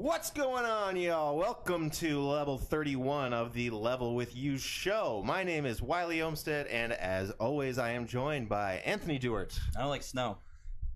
What's 0.00 0.30
going 0.30 0.64
on, 0.64 0.94
y'all? 0.94 1.36
Welcome 1.36 1.90
to 1.90 2.20
level 2.20 2.56
31 2.56 3.32
of 3.32 3.52
the 3.52 3.70
Level 3.70 4.14
with 4.14 4.36
You 4.36 4.56
show. 4.56 5.24
My 5.26 5.42
name 5.42 5.66
is 5.66 5.82
Wiley 5.82 6.22
Olmsted, 6.22 6.68
and 6.68 6.92
as 6.92 7.32
always, 7.32 7.78
I 7.78 7.90
am 7.90 8.06
joined 8.06 8.48
by 8.48 8.74
Anthony 8.84 9.18
Dewart, 9.18 9.58
I 9.76 9.80
don't 9.80 9.88
like 9.88 10.04
snow. 10.04 10.38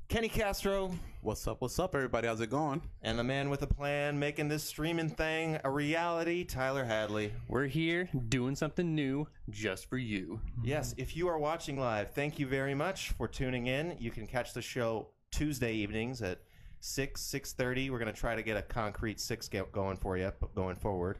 Kenny 0.08 0.28
Castro, 0.28 0.94
What's 1.20 1.48
up? 1.48 1.60
What's 1.60 1.80
up, 1.80 1.96
everybody? 1.96 2.28
How's 2.28 2.40
it 2.40 2.50
going? 2.50 2.80
and 3.02 3.18
the 3.18 3.24
man 3.24 3.50
with 3.50 3.62
a 3.62 3.66
plan 3.66 4.20
making 4.20 4.46
this 4.46 4.62
streaming 4.62 5.08
thing 5.08 5.58
a 5.64 5.70
reality, 5.70 6.44
Tyler 6.44 6.84
Hadley. 6.84 7.32
We're 7.48 7.66
here 7.66 8.08
doing 8.28 8.54
something 8.54 8.94
new 8.94 9.26
just 9.50 9.90
for 9.90 9.98
you. 9.98 10.40
Yes, 10.62 10.94
if 10.96 11.16
you 11.16 11.26
are 11.26 11.40
watching 11.40 11.76
live, 11.76 12.12
thank 12.12 12.38
you 12.38 12.46
very 12.46 12.76
much 12.76 13.10
for 13.10 13.26
tuning 13.26 13.66
in. 13.66 13.96
You 13.98 14.12
can 14.12 14.28
catch 14.28 14.54
the 14.54 14.62
show 14.62 15.08
Tuesday 15.32 15.74
evenings 15.74 16.22
at 16.22 16.38
6, 16.84 17.22
6.30. 17.22 17.90
We're 17.90 17.98
going 17.98 18.12
to 18.12 18.18
try 18.18 18.34
to 18.34 18.42
get 18.42 18.56
a 18.56 18.62
concrete 18.62 19.20
6 19.20 19.48
going 19.72 19.96
for 19.96 20.16
you 20.16 20.32
going 20.54 20.76
forward. 20.76 21.18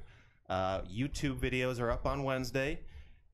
Uh, 0.50 0.80
YouTube 0.82 1.38
videos 1.38 1.80
are 1.80 1.90
up 1.90 2.04
on 2.04 2.24
Wednesday, 2.24 2.80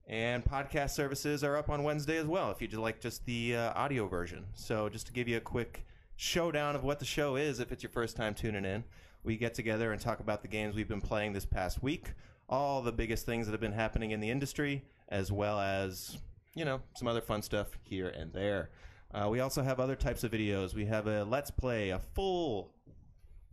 and 0.07 0.45
podcast 0.45 0.91
services 0.91 1.43
are 1.43 1.57
up 1.57 1.71
on 1.71 1.83
Wednesday 1.83 2.19
as 2.19 2.27
well, 2.27 2.51
if 2.51 2.61
you'd 2.61 2.75
like 2.75 3.01
just 3.01 3.25
the 3.25 3.57
uh, 3.57 3.73
audio 3.75 4.07
version. 4.07 4.45
So 4.53 4.91
just 4.91 5.07
to 5.07 5.13
give 5.13 5.27
you 5.27 5.39
a 5.39 5.41
quick 5.41 5.87
showdown 6.17 6.77
of 6.77 6.85
what 6.85 6.99
the 6.99 7.07
show 7.07 7.37
is, 7.37 7.61
if 7.61 7.73
it's 7.73 7.83
your 7.83 7.91
first 7.91 8.15
time 8.15 8.35
tuning 8.35 8.67
in, 8.67 8.85
we 9.25 9.39
get 9.39 9.55
together 9.55 9.91
and 9.91 10.01
talk 10.01 10.21
about 10.21 10.43
the 10.43 10.49
games 10.49 10.77
we've 10.77 10.87
been 10.87 11.01
playing 11.01 11.33
this 11.33 11.47
past 11.47 11.83
week, 11.83 12.13
all 12.47 12.83
the 12.83 12.93
biggest 12.93 13.25
things 13.25 13.47
that 13.47 13.53
have 13.53 13.61
been 13.61 13.73
happening 13.73 14.11
in 14.11 14.21
the 14.21 14.31
industry, 14.31 14.85
as 15.09 15.33
well 15.33 15.59
as 15.59 16.19
you 16.55 16.65
know, 16.65 16.81
some 16.97 17.07
other 17.07 17.21
fun 17.21 17.41
stuff 17.41 17.79
here 17.85 18.09
and 18.09 18.33
there. 18.33 18.71
Uh, 19.13 19.29
we 19.31 19.41
also 19.41 19.63
have 19.63 19.81
other 19.81 19.97
types 19.97 20.25
of 20.25 20.31
videos. 20.31 20.75
We 20.75 20.85
have 20.87 21.07
a 21.07 21.25
Let's 21.25 21.51
Play, 21.51 21.91
a 21.91 21.99
full 21.99 22.75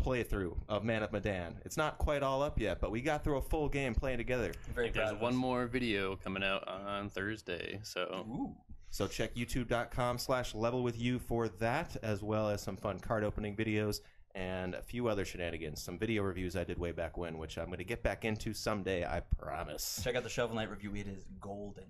playthrough 0.04 0.58
of 0.68 0.84
Man 0.84 1.04
of 1.04 1.14
Medan. 1.14 1.56
It's 1.64 1.78
not 1.78 1.98
quite 1.98 2.22
all 2.24 2.44
up 2.44 2.60
yet, 2.60 2.82
but 2.82 2.92
we 2.92 3.02
got 3.02 3.24
through 3.24 3.38
a 3.38 3.42
full 3.42 3.70
game 3.70 3.96
playing 3.96 4.18
together. 4.18 4.52
Very 4.74 4.92
proud 4.92 5.12
There's 5.12 5.22
one 5.22 5.34
us. 5.34 5.40
more 5.40 5.68
video 5.68 6.18
coming 6.18 6.44
out 6.44 6.68
on 6.68 7.10
Thursday, 7.10 7.80
so 7.84 8.26
Ooh. 8.30 8.56
So 8.90 9.08
check 9.08 9.36
youtube.com 9.36 10.18
slash 10.18 10.56
level 10.56 10.82
with 10.84 11.00
you 11.00 11.20
for 11.20 11.50
that, 11.50 11.98
as 12.02 12.24
well 12.24 12.50
as 12.50 12.62
some 12.62 12.78
fun 12.78 13.00
card 13.00 13.24
opening 13.24 13.56
videos 13.56 14.00
and 14.36 14.74
a 14.74 14.82
few 14.82 15.08
other 15.08 15.26
shenanigans. 15.26 15.82
Some 15.82 15.98
video 15.98 16.24
reviews 16.24 16.56
I 16.56 16.64
did 16.66 16.78
way 16.78 16.92
back 16.92 17.18
when, 17.18 17.38
which 17.38 17.58
I'm 17.58 17.68
going 17.68 17.78
to 17.80 17.84
get 17.86 18.04
back 18.04 18.26
into 18.26 18.54
someday, 18.54 19.06
I 19.06 19.22
promise. 19.38 20.02
Check 20.04 20.16
out 20.16 20.24
the 20.24 20.30
Shovel 20.30 20.56
Knight 20.56 20.70
review. 20.70 20.94
It 20.96 21.08
is 21.08 21.26
golden. 21.40 21.86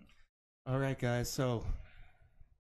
All 0.68 0.80
right, 0.80 0.98
guys, 0.98 1.32
so 1.32 1.64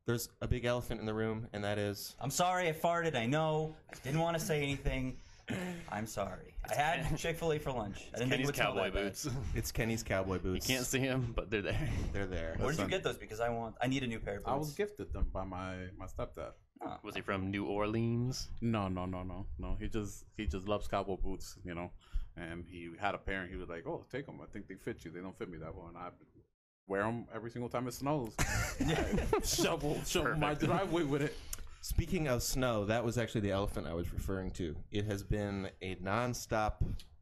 there's 0.05 0.29
a 0.41 0.47
big 0.47 0.65
elephant 0.65 0.99
in 0.99 1.05
the 1.05 1.13
room, 1.13 1.47
and 1.53 1.63
that 1.63 1.77
is 1.77 2.15
I'm 2.19 2.29
sorry 2.29 2.69
I 2.69 2.73
farted. 2.73 3.15
I 3.15 3.25
know. 3.25 3.75
I 3.91 3.95
didn't 4.03 4.19
want 4.19 4.37
to 4.37 4.43
say 4.43 4.61
anything. 4.61 5.17
I'm 5.91 6.07
sorry. 6.07 6.55
I 6.69 6.73
had 6.73 7.17
Chick 7.17 7.37
Fil 7.37 7.53
A 7.53 7.59
for 7.59 7.71
lunch. 7.71 7.97
I 8.13 8.17
didn't 8.17 8.31
think 8.31 8.31
it 8.31 8.31
Kenny's 8.31 8.45
would 8.47 8.55
smell 8.55 8.67
cowboy 8.73 8.83
that 8.85 8.93
bad. 8.93 9.03
boots. 9.03 9.29
it's 9.53 9.71
Kenny's 9.71 10.01
cowboy 10.03 10.39
boots. 10.39 10.67
You 10.67 10.75
can't 10.75 10.87
see 10.87 10.99
him, 10.99 11.33
but 11.35 11.51
they're 11.51 11.61
there. 11.61 11.89
They're 12.13 12.25
there. 12.25 12.55
Where 12.57 12.71
did 12.71 12.79
you 12.81 12.87
get 12.87 13.03
those? 13.03 13.17
Because 13.17 13.39
I 13.39 13.49
want. 13.49 13.75
I 13.81 13.87
need 13.87 14.03
a 14.03 14.07
new 14.07 14.19
pair 14.19 14.37
of 14.37 14.43
boots. 14.43 14.51
I 14.51 14.55
was 14.55 14.73
gifted 14.73 15.13
them 15.13 15.27
by 15.31 15.43
my 15.43 15.75
my 15.97 16.05
stepdad. 16.07 16.53
Oh. 16.83 16.97
Was 17.03 17.15
he 17.15 17.21
from 17.21 17.51
New 17.51 17.65
Orleans? 17.65 18.49
No, 18.61 18.87
no, 18.87 19.05
no, 19.05 19.23
no, 19.23 19.45
no. 19.59 19.77
He 19.79 19.87
just 19.87 20.25
he 20.35 20.45
just 20.45 20.67
loves 20.67 20.87
cowboy 20.87 21.17
boots, 21.17 21.57
you 21.63 21.73
know. 21.75 21.91
And 22.37 22.65
he 22.69 22.89
had 22.99 23.15
a 23.15 23.17
pair, 23.17 23.41
and 23.43 23.49
he 23.49 23.55
was 23.55 23.69
like, 23.69 23.85
"Oh, 23.87 24.03
take 24.11 24.25
them. 24.25 24.39
I 24.43 24.47
think 24.51 24.67
they 24.67 24.75
fit 24.75 25.05
you. 25.05 25.11
They 25.11 25.21
don't 25.21 25.37
fit 25.37 25.49
me 25.49 25.57
that 25.59 25.73
well." 25.73 25.87
And 25.87 25.97
I 25.97 26.09
wear 26.87 27.03
them 27.03 27.25
every 27.33 27.49
single 27.51 27.69
time 27.69 27.87
it 27.87 27.93
snows. 27.93 28.33
shovel, 29.43 29.99
shovel 30.05 30.35
my 30.35 30.53
driveway 30.53 31.03
with 31.03 31.21
it. 31.21 31.35
Speaking 31.81 32.27
of 32.27 32.41
snow, 32.41 32.85
that 32.85 33.03
was 33.03 33.17
actually 33.17 33.41
the 33.41 33.51
elephant 33.51 33.87
I 33.87 33.93
was 33.93 34.11
referring 34.11 34.51
to. 34.51 34.75
It 34.91 35.05
has 35.05 35.23
been 35.23 35.69
a 35.81 35.95
nonstop 35.95 36.73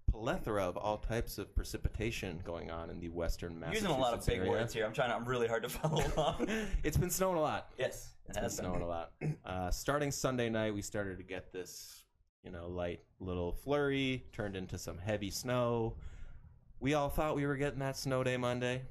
plethora 0.10 0.64
of 0.64 0.78
all 0.78 0.98
types 0.98 1.38
of 1.38 1.54
precipitation 1.56 2.40
going 2.46 2.72
on 2.72 2.90
in 2.90 3.00
the 3.00 3.10
western 3.10 3.54
You're 3.54 3.60
Massachusetts 3.62 3.90
using 3.90 3.98
a 3.98 4.02
lot 4.02 4.14
of 4.14 4.26
big 4.26 4.38
area. 4.40 4.52
words 4.52 4.74
here. 4.74 4.86
I'm 4.86 4.94
trying. 4.94 5.10
To, 5.10 5.16
I'm 5.16 5.26
really 5.26 5.48
hard 5.48 5.64
to 5.64 5.70
follow 5.70 6.04
along. 6.16 6.48
It's 6.84 6.98
been 6.98 7.10
snowing 7.10 7.38
a 7.38 7.42
lot. 7.42 7.72
yes, 7.78 8.12
it 8.26 8.30
It's 8.30 8.38
been 8.38 8.44
has 8.44 8.56
been. 8.56 8.66
snowing 8.66 8.82
a 8.82 8.88
lot. 8.88 9.12
Uh, 9.46 9.70
starting 9.70 10.10
Sunday 10.12 10.50
night, 10.50 10.74
we 10.74 10.82
started 10.82 11.18
to 11.18 11.24
get 11.24 11.52
this, 11.52 12.04
you 12.44 12.52
know, 12.52 12.68
light 12.68 13.02
little 13.20 13.52
flurry, 13.52 14.24
turned 14.32 14.56
into 14.56 14.78
some 14.78 14.98
heavy 14.98 15.30
snow. 15.30 15.96
We 16.80 16.94
all 16.94 17.10
thought 17.10 17.36
we 17.36 17.46
were 17.46 17.58
getting 17.58 17.80
that 17.80 17.98
snow 17.98 18.24
day 18.24 18.38
Monday. 18.38 18.84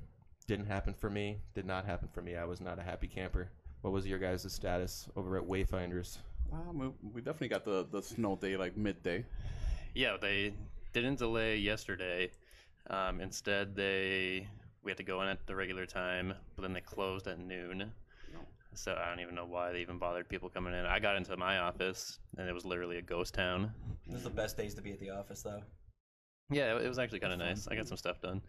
Didn't 0.47 0.67
happen 0.67 0.95
for 0.95 1.09
me. 1.11 1.39
Did 1.55 1.67
not 1.67 1.85
happen 1.85 2.09
for 2.13 2.23
me. 2.23 2.37
I 2.37 2.45
was 2.45 2.61
not 2.61 2.79
a 2.79 2.83
happy 2.83 3.07
camper. 3.07 3.49
What 3.83 3.93
was 3.93 4.07
your 4.07 4.19
guys' 4.19 4.51
status 4.53 5.09
over 5.17 5.37
at 5.39 5.45
Wayfinders? 5.45 6.19
Um, 6.53 6.79
we- 6.79 7.09
we 7.15 7.21
definitely 7.23 7.49
got 7.49 7.65
the 7.65 7.85
the 7.91 8.03
snow 8.03 8.37
day 8.37 8.57
like 8.57 8.77
midday. 8.77 9.25
Yeah, 9.95 10.17
they 10.21 10.55
didn't 10.93 11.19
delay 11.19 11.57
yesterday. 11.57 12.31
Um, 12.91 13.21
instead, 13.21 13.75
they 13.75 14.49
we 14.83 14.91
had 14.91 14.99
to 14.99 15.05
go 15.05 15.23
in 15.23 15.29
at 15.29 15.47
the 15.47 15.55
regular 15.55 15.87
time, 15.87 16.35
but 16.57 16.63
then 16.63 16.73
they 16.73 16.81
closed 16.81 17.27
at 17.29 17.39
noon. 17.39 17.93
So 18.75 18.95
I 18.95 19.07
don't 19.11 19.21
even 19.21 19.35
know 19.35 19.45
why 19.45 19.71
they 19.71 19.81
even 19.83 19.99
bothered 19.99 20.29
people 20.31 20.49
coming 20.49 20.73
in. 20.73 20.87
I 20.87 20.99
got 20.99 21.17
into 21.17 21.37
my 21.37 21.59
office, 21.59 22.19
and 22.39 22.49
it 22.49 22.53
was 22.55 22.65
literally 22.65 22.97
a 22.97 23.03
ghost 23.03 23.35
town. 23.35 23.71
This 24.07 24.17
is 24.19 24.25
the 24.25 24.31
best 24.31 24.57
days 24.57 24.75
to 24.75 24.83
be 24.83 24.93
at 24.93 24.99
the 24.99 25.11
office, 25.11 25.43
though. 25.43 25.63
Yeah, 26.51 26.79
it 26.79 26.89
was 26.89 26.99
actually 26.99 27.21
kind 27.21 27.35
of 27.35 27.39
nice. 27.39 27.69
I 27.69 27.77
got 27.77 27.87
some 27.87 27.99
stuff 27.99 28.21
done. 28.23 28.41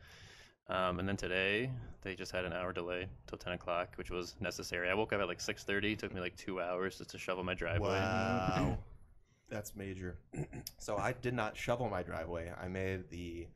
Um, 0.69 0.99
and 0.99 1.07
then 1.07 1.17
today 1.17 1.69
they 2.01 2.15
just 2.15 2.31
had 2.31 2.45
an 2.45 2.53
hour 2.53 2.71
delay 2.73 3.07
till 3.27 3.37
ten 3.37 3.53
o'clock, 3.53 3.89
which 3.95 4.09
was 4.09 4.35
necessary. 4.39 4.89
I 4.89 4.93
woke 4.93 5.13
up 5.13 5.21
at 5.21 5.27
like 5.27 5.41
six 5.41 5.63
thirty. 5.63 5.95
Took 5.95 6.13
me 6.13 6.21
like 6.21 6.35
two 6.37 6.61
hours 6.61 6.97
just 6.97 7.09
to 7.11 7.17
shovel 7.17 7.43
my 7.43 7.53
driveway. 7.53 7.89
Wow. 7.89 8.77
That's 9.49 9.75
major. 9.75 10.17
so 10.79 10.97
I 10.97 11.13
did 11.13 11.33
not 11.33 11.55
shovel 11.55 11.89
my 11.89 12.01
driveway. 12.01 12.51
I 12.59 12.67
made 12.67 13.09
the 13.09 13.47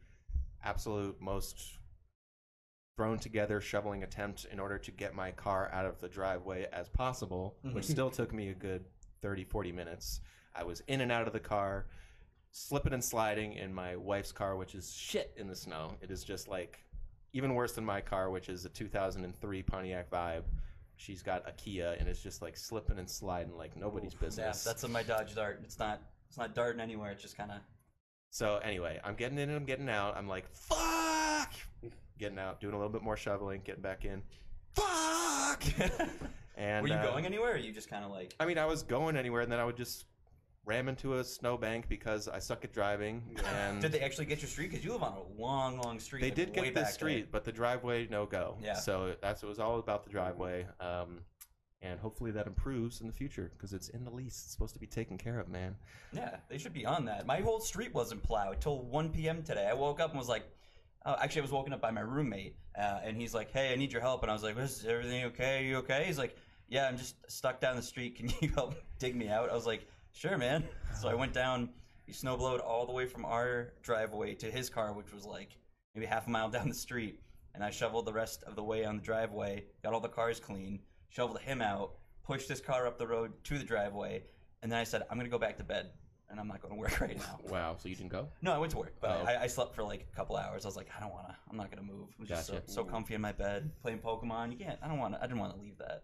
absolute 0.63 1.19
most 1.21 1.77
thrown 2.97 3.17
together 3.19 3.61
shoveling 3.61 4.03
attempt 4.03 4.45
in 4.51 4.59
order 4.59 4.77
to 4.79 4.91
get 4.91 5.15
my 5.15 5.31
car 5.31 5.69
out 5.71 5.85
of 5.85 5.99
the 6.01 6.07
driveway 6.09 6.67
as 6.73 6.89
possible, 6.89 7.55
which 7.71 7.85
still 7.85 8.09
took 8.09 8.33
me 8.33 8.49
a 8.49 8.53
good 8.53 8.83
30, 9.21 9.43
40 9.45 9.71
minutes. 9.71 10.19
I 10.55 10.63
was 10.63 10.81
in 10.87 11.01
and 11.01 11.11
out 11.11 11.27
of 11.27 11.33
the 11.33 11.39
car, 11.39 11.85
slipping 12.51 12.93
and 12.93 13.03
sliding 13.03 13.53
in 13.53 13.73
my 13.73 13.95
wife's 13.95 14.31
car, 14.31 14.55
which 14.57 14.73
is 14.75 14.91
shit 14.91 15.31
in 15.37 15.47
the 15.47 15.55
snow. 15.55 15.95
It 16.01 16.09
is 16.11 16.23
just 16.23 16.47
like 16.47 16.79
even 17.37 17.53
worse 17.53 17.73
than 17.73 17.85
my 17.85 18.01
car, 18.01 18.29
which 18.31 18.49
is 18.49 18.65
a 18.65 18.69
2003 18.69 19.63
Pontiac 19.63 20.09
Vibe. 20.09 20.43
She's 20.95 21.21
got 21.21 21.47
a 21.47 21.51
Kia, 21.51 21.95
and 21.99 22.09
it's 22.09 22.23
just 22.23 22.41
like 22.41 22.57
slipping 22.57 22.97
and 22.97 23.07
sliding 23.07 23.55
like 23.55 23.77
nobody's 23.77 24.13
Yeah, 24.13 24.19
business. 24.25 24.63
that's 24.63 24.83
in 24.83 24.91
my 24.91 25.03
Dodge 25.03 25.35
Dart. 25.35 25.59
It's 25.63 25.77
not. 25.77 26.01
It's 26.27 26.37
not 26.37 26.55
darting 26.55 26.81
anywhere. 26.81 27.11
It's 27.11 27.21
just 27.21 27.37
kind 27.37 27.51
of. 27.51 27.57
So 28.31 28.57
anyway, 28.57 28.99
I'm 29.03 29.15
getting 29.15 29.37
in 29.37 29.49
and 29.49 29.57
I'm 29.57 29.65
getting 29.65 29.87
out. 29.87 30.17
I'm 30.17 30.27
like, 30.27 30.49
fuck! 30.51 31.53
Getting 32.17 32.39
out, 32.39 32.59
doing 32.59 32.73
a 32.73 32.77
little 32.77 32.91
bit 32.91 33.03
more 33.03 33.15
shoveling, 33.15 33.61
getting 33.63 33.83
back 33.83 34.03
in. 34.03 34.23
Fuck! 34.75 35.63
and 36.57 36.81
Were 36.81 36.89
you 36.89 36.95
uh, 36.95 37.11
going 37.11 37.25
anywhere? 37.25 37.51
Or 37.51 37.55
are 37.55 37.57
you 37.57 37.71
just 37.71 37.89
kind 37.89 38.03
of 38.03 38.11
like? 38.11 38.35
I 38.39 38.45
mean, 38.45 38.57
I 38.57 38.65
was 38.65 38.81
going 38.81 39.15
anywhere, 39.15 39.41
and 39.41 39.51
then 39.51 39.59
I 39.59 39.65
would 39.65 39.77
just 39.77 40.05
ram 40.67 40.89
into 40.89 41.15
a 41.17 41.23
snowbank 41.23 41.87
because 41.87 42.27
I 42.27 42.39
suck 42.39 42.63
at 42.65 42.73
driving. 42.73 43.23
And 43.55 43.81
Did 43.81 43.93
they 43.93 44.01
actually 44.01 44.25
get 44.25 44.41
your 44.41 44.49
street? 44.49 44.69
Because 44.69 44.83
you 44.85 44.91
live 44.91 45.01
on 45.01 45.13
a 45.13 45.41
long, 45.41 45.79
long 45.79 45.99
street. 45.99 46.21
they 46.21 46.27
like, 46.27 46.35
did 46.35 46.49
way 46.49 46.65
get 46.65 46.75
the 46.75 46.81
back 46.81 46.91
street, 46.91 47.21
there. 47.21 47.27
but 47.31 47.45
the 47.45 47.51
driveway 47.51 48.07
no 48.09 48.25
go. 48.25 48.57
Yeah. 48.61 48.73
So 48.73 49.15
that's 49.21 49.41
it 49.41 49.47
was 49.47 49.59
all 49.59 49.79
about 49.79 50.03
the 50.03 50.09
driveway. 50.09 50.67
Um, 50.79 51.21
and 51.81 51.99
hopefully 51.99 52.31
that 52.31 52.47
improves 52.47 53.01
in 53.01 53.07
the 53.07 53.13
future 53.13 53.51
because 53.55 53.71
it's 53.71 53.89
in 53.89 54.03
the 54.03 54.11
lease. 54.11 54.41
It's 54.43 54.51
supposed 54.51 54.73
to 54.73 54.79
be 54.79 54.87
taken 54.87 55.17
care 55.17 55.39
of, 55.39 55.47
man. 55.47 55.75
Yeah, 56.11 56.37
they 56.49 56.57
should 56.57 56.73
be 56.73 56.85
on 56.85 57.05
that. 57.05 57.25
My 57.25 57.39
whole 57.39 57.59
street 57.59 57.93
wasn't 57.93 58.21
plowed 58.23 58.59
till 58.59 58.81
1 58.83 59.09
p.m. 59.09 59.43
today. 59.43 59.67
I 59.69 59.73
woke 59.73 59.99
up 59.99 60.09
and 60.09 60.19
was 60.19 60.27
like, 60.27 60.43
oh, 61.05 61.15
actually, 61.21 61.41
I 61.41 61.43
was 61.43 61.51
woken 61.51 61.73
up 61.73 61.81
by 61.81 61.91
my 61.91 62.01
roommate, 62.01 62.55
uh, 62.77 62.99
and 63.03 63.15
he's 63.15 63.33
like, 63.33 63.51
"Hey, 63.51 63.71
I 63.71 63.75
need 63.75 63.93
your 63.93 64.01
help." 64.01 64.23
And 64.23 64.29
I 64.29 64.33
was 64.33 64.43
like, 64.43 64.57
"Is 64.57 64.85
everything 64.85 65.25
okay? 65.25 65.59
Are 65.59 65.63
you 65.63 65.77
okay?" 65.77 66.03
He's 66.05 66.17
like, 66.17 66.35
"Yeah, 66.67 66.87
I'm 66.87 66.97
just 66.97 67.15
stuck 67.31 67.61
down 67.61 67.75
the 67.75 67.81
street. 67.81 68.15
Can 68.15 68.31
you 68.41 68.49
help 68.55 68.75
dig 68.99 69.15
me 69.15 69.29
out?" 69.29 69.49
I 69.49 69.53
was 69.53 69.65
like, 69.65 69.87
"Sure, 70.17 70.37
man." 70.37 70.63
So 70.99 71.07
I 71.09 71.13
went 71.13 71.31
down. 71.33 71.69
He 72.07 72.11
snowblowed 72.11 72.59
all 72.65 72.87
the 72.87 72.91
way 72.91 73.05
from 73.05 73.23
our 73.23 73.73
driveway 73.83 74.33
to 74.35 74.49
his 74.49 74.67
car, 74.67 74.93
which 74.93 75.13
was 75.13 75.25
like 75.25 75.49
maybe 75.93 76.07
half 76.07 76.25
a 76.25 76.29
mile 76.29 76.49
down 76.55 76.69
the 76.69 76.73
street, 76.75 77.19
and 77.53 77.63
I 77.63 77.69
shoveled 77.69 78.05
the 78.05 78.13
rest 78.13 78.41
of 78.43 78.55
the 78.55 78.63
way 78.63 78.83
on 78.83 78.95
the 78.97 79.03
driveway. 79.03 79.65
Got 79.83 79.93
all 79.93 79.99
the 79.99 80.09
cars 80.09 80.39
clean. 80.39 80.79
Shoveled 81.09 81.39
him 81.41 81.61
out. 81.61 81.91
Pushed 82.23 82.49
his 82.49 82.61
car 82.61 82.87
up 82.87 82.97
the 82.97 83.05
road 83.07 83.31
to 83.43 83.57
the 83.59 83.63
driveway, 83.63 84.23
and 84.63 84.71
then 84.71 84.79
I 84.79 84.85
said, 84.85 85.03
"I'm 85.09 85.17
gonna 85.17 85.29
go 85.29 85.37
back 85.37 85.57
to 85.57 85.63
bed." 85.63 85.91
And 86.29 86.39
I'm 86.41 86.47
not 86.49 86.61
going 86.61 86.73
to 86.73 86.79
work 86.79 86.99
right 86.99 87.15
now. 87.17 87.39
Wow. 87.47 87.77
So 87.79 87.87
you 87.87 87.95
didn't 87.95 88.11
go? 88.11 88.27
No, 88.41 88.51
I 88.51 88.57
went 88.57 88.71
to 88.71 88.77
work, 88.77 88.95
but 88.99 89.21
Oh. 89.21 89.25
I, 89.25 89.43
I 89.43 89.47
slept 89.47 89.73
for 89.75 89.83
like 89.83 90.05
a 90.11 90.15
couple 90.15 90.35
hours. 90.35 90.65
I 90.65 90.67
was 90.67 90.75
like, 90.75 90.89
I 90.93 90.99
don't 90.99 91.13
want 91.13 91.27
to. 91.29 91.35
I'm 91.49 91.55
not 91.55 91.69
gonna 91.71 91.87
move. 91.87 92.09
I 92.17 92.21
was 92.21 92.27
just 92.27 92.47
so, 92.47 92.59
so 92.65 92.83
comfy 92.83 93.13
in 93.13 93.21
my 93.21 93.31
bed 93.31 93.71
playing 93.81 93.99
Pokemon. 93.99 94.51
You 94.51 94.57
can't. 94.57 94.77
I 94.83 94.89
don't 94.89 94.97
want 94.99 95.13
to. 95.13 95.19
I 95.23 95.27
didn't 95.27 95.39
want 95.39 95.53
to 95.55 95.59
leave 95.61 95.77
that. 95.77 96.03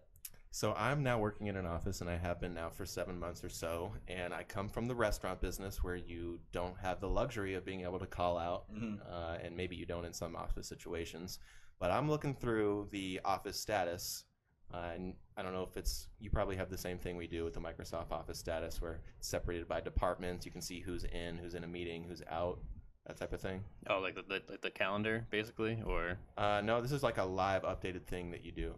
So 0.54 0.72
I'm 0.74 1.02
now 1.02 1.18
working 1.18 1.48
in 1.48 1.56
an 1.56 1.66
office, 1.66 2.00
and 2.00 2.08
I 2.08 2.16
have 2.16 2.40
been 2.40 2.54
now 2.54 2.70
for 2.70 2.86
seven 2.86 3.18
months 3.18 3.42
or 3.42 3.48
so. 3.48 3.92
And 4.06 4.32
I 4.32 4.44
come 4.44 4.68
from 4.68 4.86
the 4.86 4.94
restaurant 4.94 5.40
business, 5.40 5.82
where 5.82 5.96
you 5.96 6.38
don't 6.52 6.78
have 6.78 7.00
the 7.00 7.08
luxury 7.08 7.54
of 7.54 7.64
being 7.64 7.80
able 7.80 7.98
to 7.98 8.06
call 8.06 8.38
out, 8.38 8.66
uh, 9.10 9.38
and 9.42 9.56
maybe 9.56 9.74
you 9.74 9.84
don't 9.84 10.04
in 10.04 10.12
some 10.12 10.36
office 10.36 10.68
situations. 10.68 11.40
But 11.80 11.90
I'm 11.90 12.08
looking 12.08 12.36
through 12.36 12.86
the 12.92 13.20
office 13.24 13.58
status 13.58 14.26
Uh, 14.72 14.92
and 14.94 15.14
I 15.36 15.42
don't 15.42 15.52
know 15.52 15.62
if 15.62 15.76
it's 15.76 16.08
you 16.18 16.30
probably 16.30 16.56
have 16.56 16.70
the 16.70 16.78
same 16.78 16.98
thing 16.98 17.16
we 17.16 17.26
do 17.26 17.44
with 17.44 17.54
the 17.54 17.60
Microsoft 17.60 18.10
Office 18.10 18.38
status, 18.38 18.80
where 18.80 19.00
it's 19.18 19.28
separated 19.28 19.68
by 19.68 19.80
departments. 19.80 20.46
You 20.46 20.52
can 20.52 20.60
see 20.62 20.80
who's 20.80 21.04
in, 21.04 21.36
who's 21.36 21.54
in 21.54 21.64
a 21.64 21.68
meeting, 21.68 22.04
who's 22.04 22.22
out, 22.30 22.58
that 23.06 23.16
type 23.16 23.32
of 23.32 23.40
thing. 23.40 23.62
Oh, 23.88 23.98
like 24.00 24.14
the, 24.14 24.22
the, 24.22 24.42
like 24.48 24.62
the 24.62 24.70
calendar, 24.70 25.26
basically, 25.30 25.82
or 25.84 26.18
Uh, 26.36 26.60
no, 26.64 26.80
this 26.80 26.92
is 26.92 27.02
like 27.02 27.18
a 27.18 27.24
live 27.24 27.62
updated 27.62 28.06
thing 28.06 28.30
that 28.30 28.44
you 28.44 28.52
do. 28.52 28.74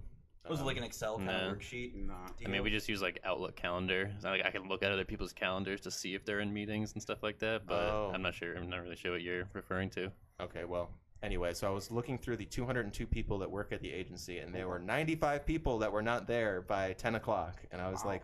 Was 0.48 0.60
it 0.60 0.64
like 0.64 0.76
an 0.76 0.84
Excel 0.84 1.16
kind 1.16 1.26
no. 1.28 1.50
of 1.50 1.58
worksheet? 1.58 1.94
Nah. 2.06 2.14
I 2.44 2.48
mean, 2.48 2.62
we 2.62 2.70
just 2.70 2.88
use 2.88 3.02
like 3.02 3.18
Outlook 3.24 3.56
calendar. 3.56 4.10
So 4.20 4.28
like 4.30 4.44
I 4.44 4.50
can 4.50 4.68
look 4.68 4.82
at 4.82 4.92
other 4.92 5.04
people's 5.04 5.32
calendars 5.32 5.80
to 5.82 5.90
see 5.90 6.14
if 6.14 6.24
they're 6.24 6.40
in 6.40 6.52
meetings 6.52 6.92
and 6.92 7.02
stuff 7.02 7.22
like 7.22 7.38
that. 7.40 7.66
But 7.66 7.90
Oh. 7.90 8.10
I'm 8.14 8.22
not 8.22 8.34
sure. 8.34 8.56
I'm 8.56 8.70
not 8.70 8.82
really 8.82 8.96
sure 8.96 9.12
what 9.12 9.22
you're 9.22 9.48
referring 9.52 9.90
to. 9.90 10.10
Okay, 10.40 10.64
well, 10.64 10.90
anyway, 11.22 11.52
so 11.54 11.66
I 11.66 11.70
was 11.70 11.90
looking 11.90 12.18
through 12.18 12.36
the 12.36 12.44
202 12.44 13.06
people 13.06 13.38
that 13.38 13.50
work 13.50 13.72
at 13.72 13.80
the 13.80 13.90
agency, 13.92 14.38
and 14.38 14.54
there 14.54 14.68
were 14.68 14.78
95 14.78 15.46
people 15.46 15.78
that 15.78 15.90
were 15.90 16.02
not 16.02 16.26
there 16.26 16.60
by 16.60 16.92
10 16.92 17.14
o'clock, 17.14 17.62
and 17.72 17.80
I 17.80 17.90
was 17.90 18.04
Wow. 18.04 18.10
like, 18.12 18.22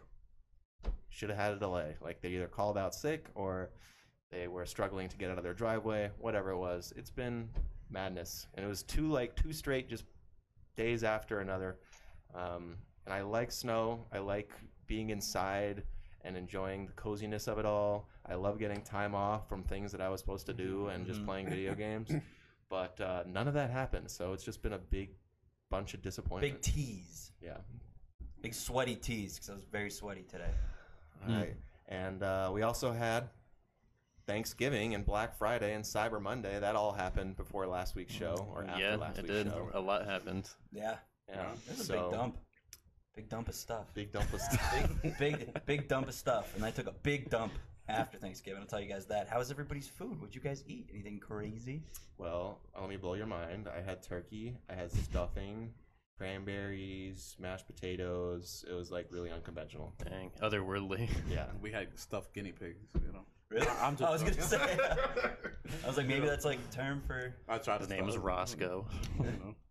should 1.08 1.28
have 1.30 1.38
had 1.38 1.52
a 1.52 1.58
delay. 1.58 1.96
Like 2.00 2.20
they 2.20 2.28
either 2.30 2.46
called 2.46 2.78
out 2.78 2.94
sick 2.94 3.28
or 3.34 3.70
they 4.30 4.48
were 4.48 4.64
struggling 4.64 5.08
to 5.08 5.16
get 5.16 5.30
out 5.30 5.38
of 5.38 5.44
their 5.44 5.52
driveway, 5.54 6.10
whatever 6.18 6.50
it 6.50 6.58
was. 6.58 6.92
It's 6.96 7.10
been 7.10 7.48
madness, 7.90 8.46
and 8.54 8.64
it 8.64 8.68
was 8.68 8.82
two 8.82 9.08
like 9.10 9.34
two 9.36 9.52
straight 9.52 9.88
just 9.88 10.04
days 10.76 11.04
after 11.04 11.40
another. 11.40 11.76
Um, 12.34 12.76
and 13.06 13.12
I 13.14 13.22
like 13.22 13.50
snow. 13.50 14.06
I 14.12 14.18
like 14.18 14.52
being 14.86 15.10
inside 15.10 15.82
and 16.24 16.36
enjoying 16.36 16.86
the 16.86 16.92
coziness 16.92 17.48
of 17.48 17.58
it 17.58 17.66
all. 17.66 18.08
I 18.26 18.34
love 18.34 18.58
getting 18.58 18.80
time 18.82 19.14
off 19.14 19.48
from 19.48 19.64
things 19.64 19.90
that 19.92 20.00
I 20.00 20.08
was 20.08 20.20
supposed 20.20 20.46
to 20.46 20.54
do 20.54 20.86
and 20.88 21.04
just 21.06 21.20
Mhm. 21.20 21.24
playing 21.26 21.48
video 21.50 21.74
games. 21.86 22.12
But 22.68 23.00
uh, 23.00 23.24
none 23.26 23.48
of 23.48 23.54
that 23.54 23.70
happened, 23.70 24.10
so 24.10 24.32
it's 24.32 24.44
just 24.44 24.62
been 24.62 24.72
a 24.74 24.78
big 24.78 25.10
bunch 25.68 25.94
of 25.94 26.02
disappointment. 26.02 26.54
Big 26.54 26.62
tease. 26.62 27.32
yeah. 27.40 27.58
Big 28.40 28.54
sweaty 28.54 28.94
tease 28.96 29.34
because 29.34 29.50
I 29.50 29.54
was 29.54 29.64
very 29.64 29.90
sweaty 29.90 30.22
today. 30.22 30.50
All 31.28 31.34
right. 31.34 31.56
And 31.88 32.22
uh, 32.22 32.50
we 32.52 32.62
also 32.62 32.92
had 32.92 33.28
Thanksgiving 34.26 34.94
and 34.94 35.04
Black 35.04 35.36
Friday 35.36 35.74
and 35.74 35.84
Cyber 35.84 36.20
Monday. 36.20 36.58
That 36.58 36.76
all 36.76 36.92
happened 36.92 37.36
before 37.36 37.66
last 37.66 37.94
week's 37.94 38.12
show 38.14 38.48
or 38.52 38.64
after 38.64 38.82
yeah, 38.82 38.96
last 38.96 39.18
it 39.18 39.22
week's 39.22 39.34
did. 39.34 39.46
show. 39.48 39.70
A 39.74 39.80
lot 39.80 40.06
happened. 40.06 40.48
Yeah. 40.72 40.96
Yeah. 41.28 41.46
This 41.68 41.80
is 41.80 41.90
a 41.90 41.92
big 41.94 42.10
dump. 42.10 42.36
Big 43.14 43.28
dump 43.28 43.48
of 43.48 43.54
stuff. 43.54 43.92
Big 43.94 44.12
dump 44.12 44.32
of 44.32 44.40
stuff. 44.48 44.88
big, 45.02 45.18
big, 45.18 45.64
big 45.66 45.88
dump 45.88 46.08
of 46.08 46.14
stuff. 46.14 46.54
And 46.56 46.64
I 46.64 46.70
took 46.70 46.86
a 46.86 46.92
big 47.02 47.28
dump 47.30 47.52
after 47.88 48.16
Thanksgiving. 48.18 48.60
I'll 48.62 48.66
tell 48.68 48.80
you 48.80 48.88
guys 48.88 49.06
that. 49.06 49.28
How 49.28 49.38
was 49.38 49.50
everybody's 49.50 49.88
food? 49.88 50.18
What'd 50.20 50.34
you 50.34 50.40
guys 50.40 50.64
eat? 50.66 50.88
Anything 50.92 51.18
crazy? 51.20 51.82
Well, 52.18 52.58
let 52.78 52.88
me 52.88 52.96
blow 52.96 53.14
your 53.14 53.26
mind. 53.26 53.68
I 53.68 53.82
had 53.82 54.02
turkey. 54.02 54.56
I 54.70 54.74
had 54.74 54.90
stuffing, 54.92 55.72
cranberries, 56.16 57.36
mashed 57.38 57.66
potatoes. 57.66 58.64
It 58.70 58.72
was 58.74 58.90
like 58.90 59.08
really 59.10 59.30
unconventional. 59.30 59.92
Dang, 60.02 60.30
otherworldly. 60.40 61.08
Yeah. 61.30 61.46
We 61.60 61.70
had 61.70 61.88
stuffed 61.98 62.32
guinea 62.34 62.52
pigs, 62.52 62.86
you 62.94 63.12
know. 63.12 63.24
Really? 63.50 63.66
I- 63.66 63.86
I'm 63.86 63.96
just 63.96 64.08
I 64.08 64.12
was 64.12 64.22
gonna 64.22 64.40
say. 64.42 64.78
I 65.84 65.86
was 65.86 65.96
like, 65.96 66.06
maybe 66.06 66.26
that's 66.26 66.44
like 66.46 66.58
term 66.70 67.02
for. 67.06 67.34
I 67.48 67.58
tried 67.58 67.80
His 67.80 67.90
name 67.90 68.06
was 68.06 68.16
Roscoe. 68.16 68.86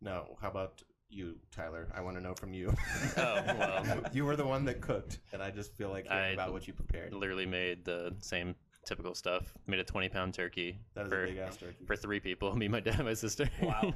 No. 0.02 0.38
How 0.42 0.50
about 0.50 0.82
you, 1.12 1.36
Tyler? 1.52 1.88
I 1.96 2.02
want 2.02 2.18
to 2.18 2.24
know 2.24 2.34
from 2.34 2.54
you. 2.54 2.74
Oh, 3.18 3.42
well. 3.46 4.02
you 4.14 4.26
were 4.26 4.36
the 4.36 4.46
one 4.46 4.66
that 4.66 4.82
cooked, 4.82 5.20
and 5.34 5.42
I 5.44 5.52
just 5.52 5.74
feel 5.76 5.90
like 5.90 6.08
hearing 6.08 6.24
I 6.24 6.28
about 6.30 6.54
what 6.54 6.68
you 6.68 6.74
prepared. 6.74 7.14
Literally 7.14 7.46
made 7.46 7.84
the 7.86 8.14
same 8.20 8.56
typical 8.86 9.14
stuff. 9.14 9.54
Made 9.68 9.80
a 9.80 9.84
20 9.84 10.10
pound 10.10 10.34
turkey 10.34 10.80
That 10.96 11.06
is 11.06 11.10
for, 11.12 11.24
a 11.24 11.28
big 11.28 11.38
ass 11.38 11.58
turkey. 11.58 11.86
for 11.86 11.96
three 11.96 12.20
people 12.20 12.56
me, 12.62 12.68
my 12.68 12.80
dad, 12.80 12.96
and 12.96 13.06
my 13.06 13.14
sister. 13.14 13.50
Wow. 13.62 13.94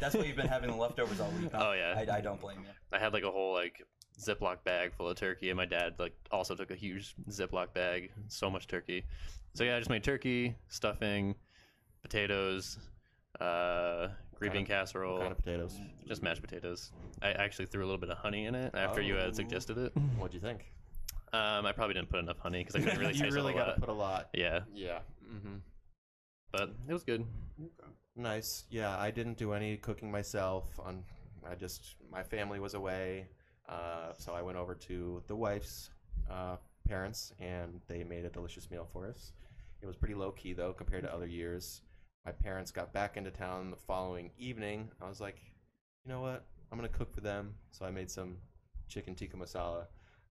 That's 0.00 0.14
why 0.14 0.24
you've 0.24 0.36
been 0.36 0.48
having 0.48 0.70
the 0.70 0.76
leftovers 0.76 1.20
all 1.20 1.30
week. 1.40 1.50
huh? 1.52 1.66
Oh, 1.68 1.72
yeah. 1.72 1.94
I, 1.96 2.18
I 2.18 2.20
don't 2.20 2.40
blame 2.40 2.58
you. 2.60 2.66
I 2.92 2.98
had 2.98 3.12
like 3.12 3.22
a 3.24 3.30
whole 3.30 3.54
like 3.54 3.82
Ziploc 4.20 4.64
bag 4.64 4.92
full 4.94 5.08
of 5.08 5.16
turkey, 5.16 5.48
and 5.50 5.56
my 5.56 5.64
dad 5.66 5.94
like 5.98 6.14
also 6.30 6.54
took 6.54 6.70
a 6.70 6.74
huge 6.76 7.14
Ziploc 7.30 7.72
bag, 7.72 8.10
so 8.28 8.50
much 8.50 8.66
turkey. 8.66 9.04
So 9.54 9.64
yeah, 9.64 9.76
I 9.76 9.78
just 9.78 9.90
made 9.90 10.04
turkey, 10.04 10.56
stuffing, 10.68 11.34
potatoes, 12.02 12.78
uh, 13.40 14.08
green 14.40 14.52
bean 14.52 14.62
What 14.62 14.68
casserole, 14.68 15.18
kind 15.20 15.30
of 15.32 15.38
potatoes? 15.38 15.78
just 16.08 16.22
mashed 16.22 16.40
potatoes. 16.42 16.90
I 17.22 17.30
actually 17.32 17.66
threw 17.66 17.82
a 17.84 17.86
little 17.86 18.00
bit 18.00 18.10
of 18.10 18.18
honey 18.18 18.46
in 18.46 18.54
it 18.54 18.74
after 18.74 19.00
you 19.02 19.16
Oh. 19.16 19.20
had 19.24 19.36
suggested 19.36 19.78
it. 19.78 19.92
What'd 20.18 20.34
you 20.34 20.40
think? 20.40 20.72
Um, 21.32 21.64
I 21.66 21.72
probably 21.72 21.94
didn't 21.94 22.08
put 22.08 22.18
enough 22.18 22.38
honey 22.38 22.64
because 22.64 22.74
I 22.74 22.80
couldn't 22.80 22.98
really 22.98 23.12
you 23.14 23.22
taste 23.22 23.34
really 23.36 23.52
a 23.52 23.56
got 23.56 23.74
to 23.74 23.80
put 23.80 23.88
a 23.90 23.92
lot. 23.92 24.30
Yeah, 24.34 24.60
Yeah. 24.74 25.00
Mm-hmm. 25.32 25.56
but 26.50 26.70
it 26.88 26.92
was 26.92 27.04
good. 27.04 27.24
Nice. 28.16 28.64
Yeah, 28.70 28.98
I 28.98 29.10
didn't 29.10 29.36
do 29.38 29.52
any 29.52 29.76
cooking 29.76 30.10
myself. 30.10 30.66
On, 30.80 31.04
I 31.48 31.54
just 31.54 31.94
my 32.10 32.22
family 32.22 32.58
was 32.58 32.74
away, 32.74 33.28
uh, 33.68 34.12
so 34.18 34.32
I 34.32 34.42
went 34.42 34.58
over 34.58 34.74
to 34.74 35.22
the 35.28 35.36
wife's 35.36 35.90
uh, 36.30 36.56
parents, 36.88 37.32
and 37.38 37.80
they 37.86 38.02
made 38.02 38.24
a 38.24 38.30
delicious 38.30 38.70
meal 38.70 38.88
for 38.92 39.06
us. 39.06 39.32
It 39.82 39.86
was 39.86 39.96
pretty 39.96 40.14
low 40.14 40.32
key 40.32 40.52
though 40.54 40.72
compared 40.72 41.04
to 41.04 41.14
other 41.14 41.26
years. 41.26 41.82
My 42.26 42.32
parents 42.32 42.70
got 42.70 42.92
back 42.92 43.16
into 43.16 43.30
town 43.30 43.70
the 43.70 43.76
following 43.76 44.30
evening. 44.38 44.90
I 45.00 45.08
was 45.08 45.20
like, 45.20 45.36
you 46.04 46.12
know 46.12 46.20
what? 46.20 46.44
I'm 46.70 46.78
gonna 46.78 46.88
cook 46.88 47.12
for 47.14 47.20
them. 47.20 47.54
So 47.70 47.84
I 47.84 47.90
made 47.90 48.10
some 48.10 48.36
chicken 48.88 49.14
tikka 49.14 49.36
masala. 49.36 49.86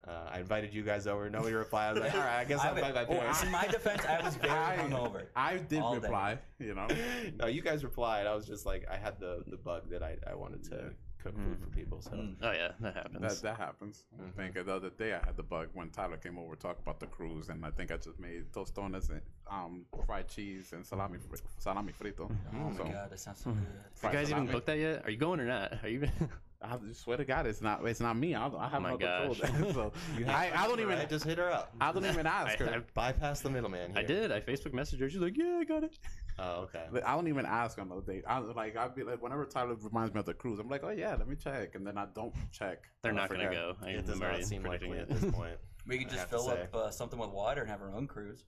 Uh, 0.07 0.29
I 0.31 0.39
invited 0.41 0.73
you 0.75 0.83
guys 0.83 1.07
over. 1.07 1.29
Nobody 1.31 1.55
replied. 1.55 1.89
I 1.89 1.93
was 1.95 2.03
like, 2.03 2.15
all 2.15 2.21
right, 2.21 2.39
I 2.41 2.45
guess 2.45 2.61
I 2.65 2.69
I'll 2.69 2.75
would- 2.75 2.85
invite 2.85 3.09
my 3.09 3.15
oh, 3.15 3.19
parents. 3.19 3.43
in 3.43 3.51
my 3.51 3.67
defense, 3.67 4.05
I 4.05 4.23
was 4.23 4.37
very 4.37 4.53
I, 4.53 4.77
hungover. 4.77 5.27
I 5.35 5.57
did 5.59 5.81
all 5.81 5.95
day. 5.95 6.01
reply, 6.01 6.39
you 6.59 6.75
know. 6.75 6.87
no, 7.39 7.47
you 7.47 7.63
guys 7.63 7.83
replied. 7.83 8.27
I 8.27 8.35
was 8.35 8.47
just 8.47 8.67
like, 8.67 8.87
I 8.91 8.97
had 8.97 9.19
the 9.21 9.43
the 9.47 9.57
bug 9.57 9.89
that 9.91 10.03
I, 10.03 10.17
I 10.27 10.35
wanted 10.35 10.65
to 10.65 10.91
cook 11.27 11.37
food 11.45 11.59
for 11.61 11.71
people. 11.71 12.01
So 12.01 12.11
Mm. 12.11 12.37
Oh 12.43 12.53
yeah, 12.53 12.73
that 12.81 12.95
happens. 12.95 13.21
That 13.21 13.43
that 13.43 13.57
happens. 13.57 14.05
I 14.19 14.31
think 14.37 14.55
the 14.55 14.75
other 14.75 14.91
day 14.91 15.13
I 15.15 15.19
had 15.25 15.37
the 15.37 15.43
bug 15.43 15.69
when 15.75 15.91
Tyler 15.91 16.17
came 16.17 16.39
over 16.39 16.55
to 16.55 16.61
talk 16.61 16.79
about 16.79 17.01
the 17.01 17.07
cruise, 17.07 17.49
and 17.49 17.65
I 17.65 17.71
think 17.71 17.91
I 17.91 17.97
just 17.97 18.19
made 18.19 18.53
tostones 18.53 19.11
and 19.11 19.21
um, 19.51 19.85
fried 20.07 20.29
cheese 20.29 20.73
and 20.73 20.85
salami 20.87 21.19
fri- 21.19 21.39
salami 21.59 21.93
frito. 21.93 22.31
Oh 22.31 22.71
my 22.71 22.77
god, 22.93 23.11
that 23.11 23.21
sounds 23.21 23.41
so 23.41 23.51
good. 23.51 23.61
you 23.63 23.67
fried 23.95 24.13
guys 24.13 24.31
even 24.31 24.43
salami. 24.43 24.53
booked 24.53 24.67
that 24.67 24.79
yet? 24.79 25.05
Are 25.05 25.11
you 25.11 25.17
going 25.19 25.41
or 25.41 25.47
not? 25.47 25.79
Are 25.83 25.89
you? 25.89 26.09
I 26.63 26.77
swear 26.93 27.17
to 27.19 27.25
God, 27.25 27.47
it's 27.47 27.61
not 27.61 27.85
it's 27.87 28.01
not 28.01 28.17
me. 28.17 28.35
I, 28.35 28.47
I 28.49 28.69
have 28.69 28.83
my 28.83 28.91
no 28.91 28.99
control. 28.99 29.35
gosh. 29.35 29.51
there. 29.51 29.73
so 29.75 29.93
you 30.19 30.27
I, 30.27 30.51
I 30.55 30.67
don't 30.67 30.81
even 30.81 30.99
right? 30.99 31.09
just 31.09 31.25
hit 31.25 31.39
her 31.39 31.51
up. 31.51 31.73
I 31.81 31.93
don't 31.93 32.07
even 32.07 32.27
ask 32.27 32.59
her. 32.59 32.69
I- 32.69 32.81
Bypass 32.95 33.41
the 33.41 33.51
middleman. 33.51 33.91
Here. 33.91 33.99
I 33.99 34.03
did. 34.03 34.33
I 34.33 34.41
Facebook 34.41 34.73
messaged 34.73 35.01
her. 35.01 35.09
She's 35.11 35.21
like, 35.21 35.37
"Yeah, 35.37 35.59
I 35.61 35.65
got 35.65 35.85
it." 35.85 35.99
Oh, 36.39 36.63
okay. 36.63 36.85
Like, 36.93 37.05
I 37.07 37.15
don't 37.15 37.29
even 37.29 37.47
ask 37.47 37.79
on 37.79 37.89
the 37.89 38.01
date. 38.01 38.25
I 38.27 38.39
like 38.39 38.77
I'd 38.77 38.95
be 38.95 39.03
like 39.05 39.23
whenever 39.23 39.45
Tyler 39.47 39.75
reminds 39.81 40.13
me 40.15 40.21
of 40.21 40.27
the 40.27 40.35
cruise, 40.35 40.59
I'm 40.59 40.69
like, 40.69 40.83
oh 40.85 40.91
yeah, 40.91 41.11
let 41.15 41.29
me 41.29 41.37
check, 41.37 41.75
and 41.75 41.87
then 41.87 41.97
I 41.99 42.07
don't 42.15 42.35
check. 42.53 42.85
They're 43.03 43.13
not 43.13 43.29
gonna 43.31 43.51
go. 43.51 43.77
I 43.83 43.91
It 43.91 44.07
does 44.07 44.19
not 44.21 44.43
seem 44.45 44.63
likely 44.63 44.99
it. 44.99 45.03
at 45.03 45.09
this 45.21 45.31
point. 45.33 45.57
We 45.87 45.99
could 45.99 46.11
just 46.11 46.29
fill 46.29 46.49
up 46.49 46.75
uh, 46.75 46.91
something 46.91 47.19
with 47.19 47.31
water 47.31 47.61
and 47.63 47.71
have 47.71 47.81
our 47.81 47.91
own 47.95 48.07
cruise. 48.07 48.45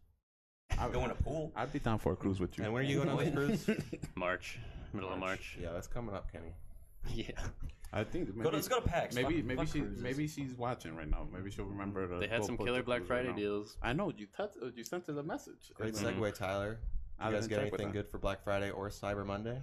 I- 0.78 0.88
Go 0.88 1.04
in 1.04 1.10
a 1.10 1.14
pool. 1.14 1.52
I'd 1.56 1.72
be 1.72 1.78
down 1.78 1.98
for 1.98 2.12
a 2.12 2.16
cruise 2.16 2.40
with 2.40 2.58
you. 2.58 2.64
And 2.64 2.72
where 2.72 2.82
are 2.82 2.86
you 2.86 2.96
going 3.04 3.08
on 3.08 3.16
this 3.48 3.64
cruise? 3.64 3.78
March, 4.16 4.58
middle 4.92 5.10
of 5.12 5.18
March. 5.18 5.56
Yeah, 5.60 5.72
that's 5.72 5.86
coming 5.86 6.14
up, 6.14 6.30
Kenny. 6.32 6.52
Yeah, 7.14 7.30
I 7.92 8.04
think 8.04 8.28
maybe, 8.28 8.42
Go 8.42 8.50
to, 8.50 8.56
let's 8.56 8.68
go 8.68 8.80
to 8.80 8.88
PAX. 8.88 9.14
maybe 9.14 9.36
Fuck- 9.36 9.44
maybe 9.46 9.56
fuck 9.60 9.68
she 9.72 9.80
cruises. 9.80 10.02
maybe 10.02 10.28
she's 10.28 10.54
watching 10.54 10.94
right 10.94 11.08
now. 11.10 11.26
Maybe 11.32 11.50
she'll 11.50 11.64
remember. 11.64 12.06
To 12.06 12.18
they 12.18 12.26
had 12.28 12.44
some 12.44 12.56
killer 12.58 12.82
Black 12.82 12.98
cruise 13.06 13.10
right 13.10 13.24
Friday 13.24 13.40
deals. 13.40 13.76
I 13.82 13.92
know 13.94 14.12
you 14.16 14.26
touched, 14.36 14.56
you 14.76 14.84
sent 14.84 15.06
her 15.06 15.12
the 15.14 15.22
message. 15.22 15.70
Great 15.74 15.96
And 15.96 16.06
then- 16.06 16.14
segue, 16.20 16.34
Tyler. 16.34 16.78
I 17.18 17.28
You 17.28 17.34
guys 17.34 17.48
didn't 17.48 17.62
get 17.64 17.68
anything 17.72 17.92
good 17.92 18.06
for 18.08 18.18
Black 18.18 18.44
Friday 18.44 18.70
or 18.70 18.88
Cyber 18.90 19.26
Monday? 19.26 19.60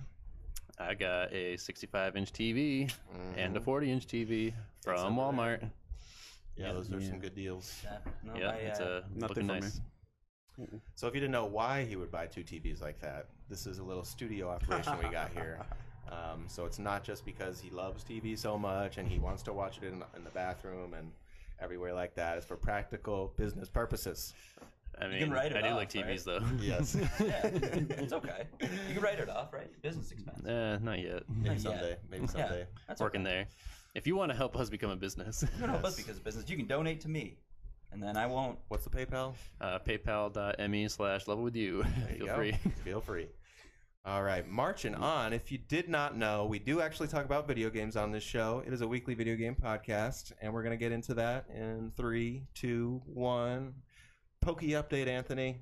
I 0.78 0.94
got 0.94 1.32
a 1.32 1.56
65 1.56 2.18
inch 2.18 2.34
TV 2.34 2.92
and 3.38 3.56
a 3.56 3.60
Mhm. 3.60 3.64
40 3.64 3.92
inch 3.92 4.08
TV 4.08 4.54
from 4.84 4.98
something 4.98 5.16
there. 5.16 5.26
Walmart. 5.26 5.72
Yeah, 6.58 6.74
those 6.74 6.92
are 6.92 7.00
Yeah. 7.00 7.08
some 7.10 7.20
good 7.20 7.36
deals. 7.36 7.82
Yeah, 7.84 7.98
no, 8.24 8.36
Yeah, 8.36 8.50
I, 8.50 8.56
it's 8.56 8.80
uh, 8.82 9.04
Nothing 9.14 9.48
looking 9.48 9.48
for 9.48 9.54
me. 9.54 9.60
nice. 9.62 9.82
So 10.96 11.08
if 11.08 11.14
you 11.14 11.20
didn't 11.22 11.32
know 11.34 11.46
why 11.46 11.84
he 11.86 11.96
would 11.96 12.12
buy 12.12 12.28
two 12.28 12.44
TVs 12.44 12.82
like 12.82 13.00
that, 13.02 13.28
this 13.50 13.68
is 13.68 13.80
a 13.80 13.84
little 13.84 14.04
studio 14.04 14.50
operation 14.50 14.98
we 14.98 15.10
got 15.10 15.32
here. 15.32 15.60
Um, 16.12 16.46
so 16.48 16.66
it's 16.66 16.80
not 16.80 17.04
just 17.04 17.26
because 17.26 17.60
he 17.60 17.70
loves 17.70 18.04
TV 18.04 18.38
so 18.38 18.58
much 18.58 18.98
and 18.98 19.08
he 19.08 19.18
wants 19.20 19.42
to 19.44 19.54
watch 19.54 19.78
it 19.78 19.84
in, 19.86 20.04
in 20.16 20.24
the 20.24 20.30
bathroom 20.34 20.94
and 20.94 21.12
everywhere 21.60 21.94
like 21.94 22.16
that. 22.16 22.38
It's 22.38 22.46
for 22.46 22.56
practical 22.58 23.34
business 23.38 23.70
purposes. 23.70 24.34
I 25.02 25.08
mean, 25.08 25.20
can 25.20 25.32
write 25.32 25.52
it 25.52 25.58
I 25.58 25.62
do 25.62 25.68
off, 25.70 25.76
like 25.78 25.92
TVs 25.92 26.24
though. 26.24 26.40
Yes. 26.62 26.96
yeah, 27.20 27.42
it's 27.44 28.14
okay. 28.20 28.44
You 28.62 28.94
can 28.94 29.02
write 29.04 29.20
it 29.20 29.30
off, 29.30 29.52
right? 29.52 29.70
Business 29.82 30.12
expense. 30.12 30.46
uh, 30.46 30.80
not 30.82 31.00
yet. 31.00 31.24
Maybe 31.28 31.44
Not 31.50 31.54
yet. 31.54 31.62
someday. 31.62 31.98
Maybe 32.10 32.28
someday. 32.28 32.68
That's 32.88 33.02
Working 33.02 33.22
okay. 33.28 33.30
there. 33.36 33.48
If 33.94 34.08
you 34.08 34.16
want 34.16 34.32
to 34.32 34.38
help 34.38 34.56
us 34.58 34.70
become 34.70 34.92
a 34.92 34.96
business, 34.96 35.42
You 35.42 35.48
can 35.60 35.70
help 35.70 35.84
us 35.86 35.98
Yes. 35.98 36.06
because 36.06 36.18
of 36.18 36.24
business. 36.24 36.50
You 36.50 36.56
can 36.58 36.68
donate 36.68 37.02
to 37.02 37.10
me, 37.10 37.38
and 37.92 38.02
then 38.04 38.16
I 38.16 38.26
won't. 38.28 38.58
What's 38.68 38.84
the 38.86 38.90
PayPal? 38.90 39.34
uh, 39.60 39.80
paypal.me 39.80 40.88
slash 40.90 41.28
level 41.28 41.44
with 41.44 41.56
you. 41.56 41.84
You 42.12 42.18
Feel 42.18 42.26
go. 42.28 42.36
free. 42.36 42.52
Feel 42.84 43.02
free. 43.02 43.28
All 44.08 44.22
right, 44.22 44.48
marching 44.48 44.94
on. 44.94 45.34
If 45.34 45.52
you 45.52 45.58
did 45.58 45.90
not 45.90 46.16
know, 46.16 46.46
we 46.46 46.60
do 46.60 46.80
actually 46.80 47.08
talk 47.08 47.26
about 47.26 47.48
video 47.48 47.72
games 47.72 47.96
on 47.96 48.12
this 48.12 48.22
show. 48.22 48.62
It 48.64 48.72
is 48.72 48.82
a 48.82 48.88
weekly 48.88 49.16
video 49.16 49.36
game 49.36 49.56
podcast, 49.56 50.32
and 50.40 50.54
we're 50.54 50.62
going 50.62 50.78
to 50.78 50.80
get 50.80 50.92
into 50.92 51.16
that 51.16 51.46
in 51.50 51.92
three, 51.98 52.44
two, 52.54 53.02
one. 53.08 53.74
Pokey 54.42 54.70
update, 54.74 55.08
Anthony. 55.08 55.58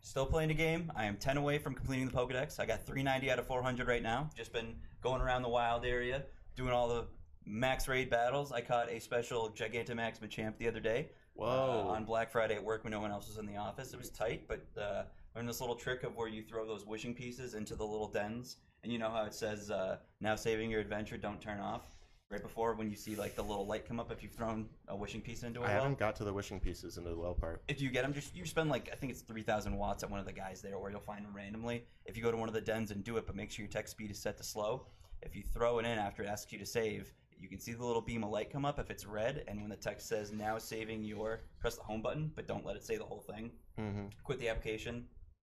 Still 0.00 0.26
playing 0.26 0.48
the 0.48 0.54
game. 0.54 0.90
I 0.96 1.04
am 1.04 1.16
10 1.16 1.36
away 1.36 1.58
from 1.58 1.72
completing 1.72 2.06
the 2.06 2.12
Pokedex. 2.12 2.58
I 2.58 2.66
got 2.66 2.84
390 2.84 3.30
out 3.30 3.38
of 3.38 3.46
400 3.46 3.86
right 3.86 4.02
now. 4.02 4.28
Just 4.36 4.52
been 4.52 4.74
going 5.00 5.22
around 5.22 5.42
the 5.42 5.48
wild 5.48 5.84
area, 5.84 6.24
doing 6.56 6.72
all 6.72 6.88
the 6.88 7.06
Max 7.46 7.86
Raid 7.86 8.10
battles. 8.10 8.50
I 8.50 8.60
caught 8.60 8.90
a 8.90 8.98
special 8.98 9.54
Gigantamax 9.56 10.18
Machamp 10.18 10.58
the 10.58 10.66
other 10.66 10.80
day. 10.80 11.10
Whoa. 11.34 11.86
Uh, 11.86 11.92
on 11.92 12.04
Black 12.04 12.32
Friday 12.32 12.56
at 12.56 12.64
work 12.64 12.82
when 12.82 12.90
no 12.90 12.98
one 12.98 13.12
else 13.12 13.28
was 13.28 13.38
in 13.38 13.46
the 13.46 13.56
office. 13.56 13.92
It 13.92 13.98
was 14.00 14.10
tight, 14.10 14.48
but 14.48 14.66
uh, 14.76 15.04
learned 15.34 15.48
this 15.48 15.60
little 15.60 15.76
trick 15.76 16.02
of 16.04 16.16
where 16.16 16.28
you 16.28 16.42
throw 16.42 16.66
those 16.66 16.86
wishing 16.86 17.14
pieces 17.14 17.54
into 17.54 17.74
the 17.74 17.84
little 17.84 18.08
dens, 18.08 18.56
and 18.82 18.92
you 18.92 18.98
know 18.98 19.10
how 19.10 19.24
it 19.24 19.34
says, 19.34 19.70
uh, 19.70 19.98
"Now 20.20 20.36
saving 20.36 20.70
your 20.70 20.80
adventure, 20.80 21.16
don't 21.16 21.40
turn 21.40 21.60
off." 21.60 21.82
Right 22.30 22.42
before 22.42 22.74
when 22.74 22.88
you 22.90 22.96
see 22.96 23.14
like 23.14 23.36
the 23.36 23.44
little 23.44 23.66
light 23.66 23.86
come 23.86 24.00
up 24.00 24.10
if 24.10 24.22
you've 24.22 24.32
thrown 24.32 24.68
a 24.88 24.96
wishing 24.96 25.20
piece 25.20 25.42
into 25.42 25.60
a 25.60 25.64
I 25.64 25.66
well. 25.66 25.82
haven't 25.82 25.98
got 25.98 26.16
to 26.16 26.24
the 26.24 26.32
wishing 26.32 26.58
pieces 26.58 26.96
into 26.96 27.10
the 27.10 27.16
well 27.16 27.34
part. 27.34 27.62
If 27.68 27.80
you 27.80 27.90
get 27.90 28.02
them, 28.02 28.14
just 28.14 28.34
you 28.34 28.46
spend 28.46 28.70
like 28.70 28.88
I 28.90 28.96
think 28.96 29.12
it's 29.12 29.20
three 29.20 29.42
thousand 29.42 29.76
watts 29.76 30.02
at 30.02 30.10
one 30.10 30.18
of 30.20 30.26
the 30.26 30.32
guys 30.32 30.62
there, 30.62 30.74
or 30.74 30.90
you'll 30.90 31.00
find 31.00 31.24
them 31.24 31.34
randomly. 31.36 31.84
If 32.06 32.16
you 32.16 32.22
go 32.22 32.30
to 32.30 32.36
one 32.36 32.48
of 32.48 32.54
the 32.54 32.60
dens 32.60 32.90
and 32.90 33.04
do 33.04 33.18
it, 33.18 33.26
but 33.26 33.36
make 33.36 33.50
sure 33.50 33.64
your 33.64 33.70
text 33.70 33.92
speed 33.92 34.10
is 34.10 34.18
set 34.18 34.36
to 34.38 34.42
slow. 34.42 34.86
If 35.22 35.36
you 35.36 35.42
throw 35.42 35.78
it 35.78 35.86
in 35.86 35.98
after 35.98 36.22
it 36.22 36.28
asks 36.28 36.50
you 36.52 36.58
to 36.58 36.66
save, 36.66 37.12
you 37.38 37.48
can 37.48 37.60
see 37.60 37.72
the 37.72 37.84
little 37.84 38.02
beam 38.02 38.24
of 38.24 38.30
light 38.30 38.50
come 38.50 38.64
up 38.64 38.78
if 38.78 38.90
it's 38.90 39.04
red, 39.06 39.44
and 39.46 39.60
when 39.60 39.70
the 39.70 39.76
text 39.76 40.08
says 40.08 40.32
"Now 40.32 40.58
saving 40.58 41.04
your," 41.04 41.42
press 41.60 41.76
the 41.76 41.82
home 41.82 42.00
button, 42.02 42.32
but 42.34 42.48
don't 42.48 42.64
let 42.64 42.74
it 42.74 42.84
say 42.84 42.96
the 42.96 43.04
whole 43.04 43.20
thing. 43.20 43.52
hmm 43.76 44.06
Quit 44.24 44.40
the 44.40 44.48
application, 44.48 45.06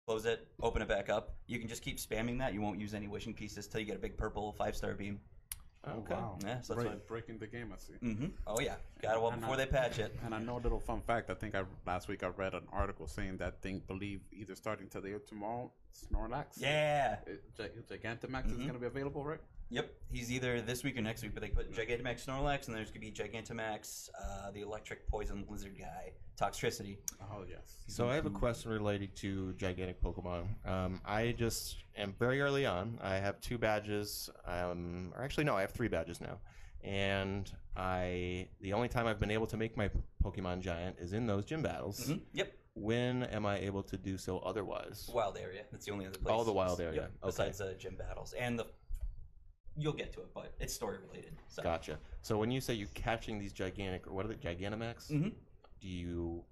close 0.09 0.25
it, 0.25 0.47
open 0.63 0.81
it 0.81 0.87
back 0.87 1.07
up. 1.07 1.35
You 1.45 1.59
can 1.59 1.67
just 1.67 1.83
keep 1.83 1.97
spamming 1.99 2.39
that. 2.39 2.51
You 2.55 2.61
won't 2.61 2.79
use 2.79 2.95
any 2.95 3.07
wishing 3.07 3.31
pieces 3.35 3.67
till 3.67 3.79
you 3.79 3.85
get 3.85 3.95
a 3.97 3.99
big 3.99 4.17
purple 4.17 4.51
five 4.53 4.75
star 4.75 4.95
beam. 4.95 5.19
Okay. 5.87 6.13
Oh, 6.15 6.17
wow. 6.17 6.37
Yeah, 6.43 6.59
so 6.61 6.73
that's 6.73 6.83
Break- 6.83 6.87
what- 6.87 7.07
breaking 7.07 7.37
the 7.37 7.45
game, 7.47 7.71
I 7.71 7.77
see. 7.77 7.93
Mm-hmm. 8.03 8.25
Oh 8.47 8.59
yeah, 8.59 8.75
got 9.03 9.15
it 9.15 9.21
well 9.21 9.31
And 9.31 9.39
before 9.39 9.53
I- 9.53 9.57
they 9.59 9.65
patch 9.67 9.99
it. 9.99 10.17
And 10.25 10.33
I 10.33 10.39
know 10.39 10.57
a 10.57 10.63
little 10.67 10.79
fun 10.79 11.01
fact. 11.01 11.29
I 11.29 11.35
think 11.35 11.53
I 11.53 11.63
last 11.85 12.07
week 12.07 12.23
I 12.23 12.27
read 12.29 12.53
an 12.55 12.63
article 12.73 13.07
saying 13.07 13.37
that 13.37 13.61
they 13.61 13.73
believe 13.87 14.21
either 14.33 14.55
starting 14.55 14.87
today 14.89 15.11
or 15.11 15.19
tomorrow, 15.19 15.71
Snorlax, 15.93 16.59
Yeah. 16.59 17.19
it, 17.27 17.43
Gi- 17.55 17.97
Gigantamax 17.97 18.45
Mhm. 18.47 18.51
is 18.51 18.57
going 18.57 18.73
to 18.73 18.79
be 18.79 18.87
available, 18.87 19.23
right? 19.23 19.39
Yep, 19.71 19.93
he's 20.11 20.31
either 20.31 20.61
this 20.61 20.83
week 20.83 20.97
or 20.97 21.01
next 21.01 21.21
week, 21.21 21.33
but 21.33 21.41
they 21.43 21.49
put 21.49 21.71
Gigantamax 21.71 22.25
Snorlax, 22.25 22.67
and 22.67 22.75
there's 22.75 22.89
gonna 22.89 23.01
be 23.01 23.11
Gigantamax, 23.11 24.09
uh, 24.19 24.49
the 24.51 24.61
electric 24.61 25.07
poison 25.07 25.45
lizard 25.47 25.77
guy, 25.77 26.11
Toxtricity. 26.39 26.97
Oh 27.21 27.43
yes. 27.47 27.75
So 27.87 28.09
I 28.09 28.15
have 28.15 28.25
a 28.25 28.29
question 28.31 28.71
related 28.71 29.15
to 29.17 29.53
gigantic 29.53 30.01
Pokemon. 30.01 30.47
Um, 30.67 31.01
I 31.05 31.33
just 31.37 31.83
am 31.97 32.15
very 32.17 32.41
early 32.41 32.65
on. 32.65 32.97
I 33.01 33.15
have 33.15 33.39
two 33.41 33.57
badges. 33.59 34.29
Um, 34.45 35.13
or 35.15 35.23
actually, 35.23 35.43
no, 35.43 35.55
I 35.55 35.61
have 35.61 35.71
three 35.71 35.87
badges 35.89 36.19
now. 36.21 36.39
And 36.83 37.51
I 37.75 38.47
the 38.61 38.73
only 38.73 38.87
time 38.87 39.05
I've 39.05 39.19
been 39.19 39.31
able 39.31 39.47
to 39.47 39.57
make 39.57 39.75
my 39.77 39.91
Pokemon 40.23 40.61
giant 40.61 40.95
is 40.99 41.13
in 41.13 41.27
those 41.27 41.45
gym 41.45 41.61
battles. 41.61 42.07
Mhm, 42.07 42.21
Yep, 42.33 42.53
When 42.75 43.23
am 43.23 43.45
I 43.45 43.59
able 43.59 43.83
to 43.83 43.97
do 43.97 44.17
so 44.17 44.39
otherwise? 44.39 45.09
wild 45.13 45.37
area. 45.37 45.65
That's 45.71 45.85
the 45.85 45.91
only 45.91 46.07
other 46.07 46.17
place. 46.17 46.31
All 46.31 46.45
the 46.45 46.53
wild 46.53 46.79
area. 46.79 47.01
Yep, 47.01 47.11
Okay. 47.23 47.27
Besides 47.27 47.61
uh, 47.61 47.73
gym 47.77 47.95
battles 47.97 48.31
and 48.33 48.57
the, 48.57 48.65
you'll 49.77 49.93
get 49.93 50.11
to 50.13 50.19
it, 50.21 50.27
but 50.33 50.53
it's 50.59 50.73
story 50.73 50.97
related. 51.07 51.33
So. 51.47 51.63
Gotcha. 51.63 51.97
So 52.21 52.37
when 52.37 52.51
you 52.51 52.61
say 52.61 52.73
you're 52.73 52.87
catching 52.93 53.39
these 53.39 53.53
gigantic, 53.53 54.07
or 54.07 54.13
what 54.13 54.25
are 54.25 54.29
they, 54.29 54.35
Gigantamax? 54.35 55.09
Mhm. 55.11 55.33
Do 55.79 55.87
you? 55.87 56.43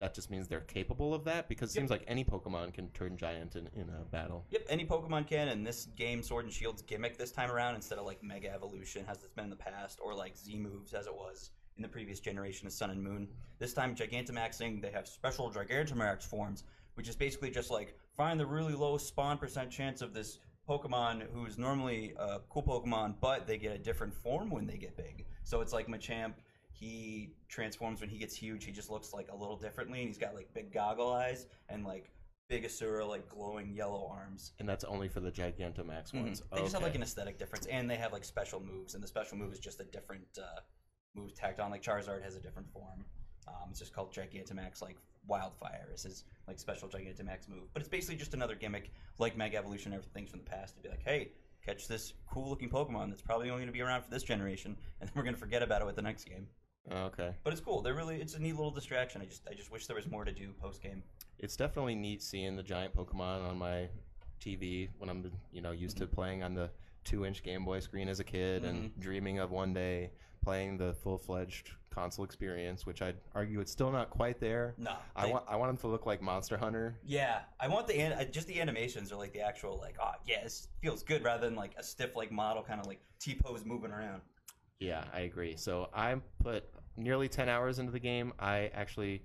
That 0.00 0.12
just 0.12 0.28
means 0.30 0.48
they're 0.48 0.60
capable 0.60 1.14
of 1.14 1.24
that 1.24 1.48
because 1.48 1.70
it 1.70 1.76
Yep. 1.76 1.82
seems 1.82 1.90
like 1.90 2.04
any 2.06 2.24
Pokemon 2.24 2.74
can 2.74 2.90
turn 2.90 3.16
giant 3.16 3.56
in, 3.56 3.68
in 3.68 3.88
a 3.88 4.04
battle. 4.04 4.44
Yep, 4.50 4.66
any 4.68 4.84
Pokemon 4.84 5.26
can, 5.28 5.48
and 5.48 5.66
this 5.66 5.86
game 5.86 6.22
Sword 6.22 6.44
and 6.44 6.52
Shield's 6.52 6.82
gimmick 6.82 7.16
this 7.16 7.30
time 7.32 7.50
around, 7.50 7.76
instead 7.76 7.98
of 7.98 8.04
like 8.04 8.22
Mega 8.22 8.50
Evolution 8.52 9.06
as 9.08 9.22
it's 9.22 9.32
been 9.32 9.44
in 9.44 9.50
the 9.50 9.56
past, 9.56 10.00
or 10.02 10.14
like 10.14 10.36
Z 10.36 10.56
moves 10.56 10.92
as 10.92 11.06
it 11.06 11.14
was 11.14 11.52
in 11.76 11.82
the 11.82 11.88
previous 11.88 12.20
generation 12.20 12.66
of 12.66 12.72
Sun 12.72 12.90
and 12.90 13.02
Moon, 13.02 13.28
this 13.58 13.72
time 13.72 13.94
Gigantamaxing, 13.94 14.82
they 14.82 14.90
have 14.90 15.08
special 15.08 15.50
Gigantamax 15.50 16.24
forms, 16.24 16.64
which 16.94 17.08
is 17.08 17.16
basically 17.16 17.50
just 17.50 17.70
like 17.70 17.96
find 18.16 18.38
the 18.38 18.46
really 18.46 18.74
low 18.74 18.98
spawn 18.98 19.38
percent 19.38 19.70
chance 19.70 20.02
of 20.02 20.12
this 20.12 20.38
Pokemon 20.68 21.24
who's 21.32 21.58
normally 21.58 22.14
a 22.18 22.40
cool 22.48 22.62
Pokemon, 22.62 23.14
but 23.20 23.46
they 23.46 23.58
get 23.58 23.72
a 23.74 23.78
different 23.78 24.14
form 24.14 24.50
when 24.50 24.66
they 24.66 24.76
get 24.76 24.96
big. 24.96 25.26
So 25.44 25.60
it's 25.60 25.72
like 25.72 25.86
Machamp. 25.88 26.34
He 26.72 27.34
transforms 27.48 28.00
when 28.00 28.10
he 28.10 28.18
gets 28.18 28.34
huge. 28.34 28.64
He 28.64 28.72
just 28.72 28.90
looks 28.90 29.12
like 29.12 29.28
a 29.30 29.36
little 29.36 29.56
differently, 29.56 30.00
and 30.00 30.08
he's 30.08 30.18
got 30.18 30.34
like 30.34 30.52
big 30.54 30.72
goggle 30.72 31.12
eyes 31.12 31.46
and 31.68 31.84
like 31.84 32.10
big 32.48 32.64
Asura, 32.64 33.06
like 33.06 33.28
glowing 33.28 33.72
yellow 33.74 34.08
arms. 34.10 34.52
And 34.58 34.68
that's 34.68 34.84
only 34.84 35.08
for 35.08 35.20
the 35.20 35.30
Gigantamax 35.30 36.10
Mhm. 36.12 36.22
ones. 36.22 36.42
They 36.52 36.60
just 36.60 36.72
have 36.72 36.82
Okay. 36.82 36.86
like 36.90 36.94
an 36.94 37.02
aesthetic 37.02 37.38
difference, 37.38 37.66
and 37.66 37.88
they 37.88 37.96
have 37.96 38.12
like 38.12 38.24
special 38.24 38.60
moves, 38.60 38.94
and 38.94 39.02
the 39.02 39.08
special 39.08 39.38
move 39.38 39.52
is 39.52 39.60
just 39.60 39.80
a 39.80 39.84
different 39.84 40.26
uh, 40.38 40.60
move 41.14 41.34
tacked 41.34 41.60
on. 41.60 41.70
Like 41.70 41.82
Charizard 41.82 42.22
has 42.22 42.36
a 42.36 42.40
different 42.40 42.68
form. 42.70 43.04
Um, 43.46 43.68
it's 43.70 43.78
just 43.78 43.92
called 43.94 44.12
Gigantamax, 44.12 44.82
like 44.82 44.96
Wildfire 45.26 45.88
is 45.94 46.02
his 46.02 46.24
like 46.46 46.58
special 46.58 46.88
Gigantamax 46.88 47.48
move. 47.48 47.72
But 47.72 47.80
it's 47.80 47.88
basically 47.88 48.16
just 48.16 48.34
another 48.34 48.54
gimmick, 48.54 48.90
like 49.18 49.36
Mega 49.36 49.56
Evolution 49.56 49.92
and 49.92 50.00
everything 50.00 50.26
from 50.26 50.40
the 50.40 50.44
past, 50.50 50.76
to 50.76 50.82
be 50.82 50.88
like, 50.88 51.02
hey, 51.04 51.32
catch 51.64 51.88
this 51.88 52.12
cool 52.30 52.48
looking 52.48 52.68
Pokemon 52.68 53.08
that's 53.10 53.22
probably 53.22 53.48
only 53.48 53.60
going 53.62 53.68
to 53.68 53.72
be 53.72 53.80
around 53.80 54.02
for 54.02 54.10
this 54.10 54.22
generation, 54.22 54.76
and 55.00 55.08
then 55.08 55.12
we're 55.16 55.22
going 55.22 55.34
to 55.34 55.40
forget 55.40 55.62
about 55.62 55.80
it 55.80 55.86
with 55.86 55.96
the 55.96 56.02
next 56.02 56.24
game. 56.24 56.46
Okay. 56.92 57.34
But 57.42 57.52
it's 57.54 57.62
cool. 57.62 57.80
They're 57.80 57.94
really 57.94 58.20
it's 58.20 58.34
a 58.34 58.38
neat 58.38 58.52
little 58.56 58.70
distraction. 58.70 59.22
I 59.22 59.24
just 59.24 59.42
I 59.50 59.54
just 59.54 59.72
wish 59.72 59.86
there 59.86 59.96
was 59.96 60.06
more 60.10 60.24
to 60.24 60.32
do 60.32 60.52
post 60.60 60.82
game. 60.82 61.02
It's 61.38 61.56
definitely 61.56 61.94
neat 61.94 62.22
seeing 62.22 62.56
the 62.56 62.62
giant 62.62 62.94
Pokemon 62.94 63.48
on 63.48 63.56
my 63.58 63.88
TV 64.40 64.88
when 64.98 65.08
I'm, 65.08 65.30
you 65.52 65.62
know, 65.62 65.70
used 65.72 65.96
Mm-hmm. 65.96 66.04
to 66.10 66.14
playing 66.14 66.42
on 66.42 66.54
the 66.54 66.70
two-inch 67.04 67.42
Game 67.42 67.64
Boy 67.64 67.80
screen 67.80 68.08
as 68.08 68.20
a 68.20 68.24
kid 68.24 68.64
and 68.64 68.90
Mm-hmm. 68.90 69.00
dreaming 69.00 69.38
of 69.38 69.50
one 69.50 69.72
day 69.72 70.10
playing 70.44 70.76
the 70.76 70.92
full-fledged 71.02 71.70
console 71.90 72.24
experience, 72.24 72.84
which 72.84 73.00
I'd 73.02 73.16
argue 73.34 73.60
it's 73.60 73.72
still 73.72 73.90
not 73.90 74.10
quite 74.10 74.38
there. 74.40 74.74
No, 74.76 74.92
I 75.16 75.26
they- 75.26 75.32
want 75.32 75.44
I 75.48 75.56
want 75.56 75.70
them 75.70 75.76
to 75.78 75.86
look 75.88 76.06
like 76.06 76.20
Monster 76.20 76.56
Hunter. 76.56 76.98
Yeah, 77.04 77.40
I 77.58 77.68
want 77.68 77.86
the 77.86 77.98
an- 77.98 78.12
uh, 78.12 78.24
just 78.24 78.46
the 78.46 78.60
animations 78.60 79.10
are 79.12 79.16
like 79.16 79.32
the 79.32 79.40
actual 79.40 79.78
like 79.78 79.96
oh 80.00 80.12
yeah 80.26 80.42
this 80.42 80.68
feels 80.82 81.02
good 81.02 81.24
rather 81.24 81.46
than 81.46 81.56
like 81.56 81.72
a 81.78 81.82
stiff 81.82 82.14
like 82.14 82.30
model 82.30 82.62
kind 82.62 82.80
of 82.80 82.86
like 82.86 83.00
T 83.20 83.34
pose 83.34 83.64
moving 83.64 83.90
around. 83.90 84.20
Yeah, 84.80 85.04
I 85.14 85.20
agree. 85.20 85.56
So 85.56 85.88
I 85.94 86.16
put 86.42 86.64
nearly 86.96 87.28
10 87.28 87.48
hours 87.48 87.78
into 87.78 87.92
the 87.92 88.00
game. 88.00 88.32
I 88.38 88.70
actually, 88.74 89.22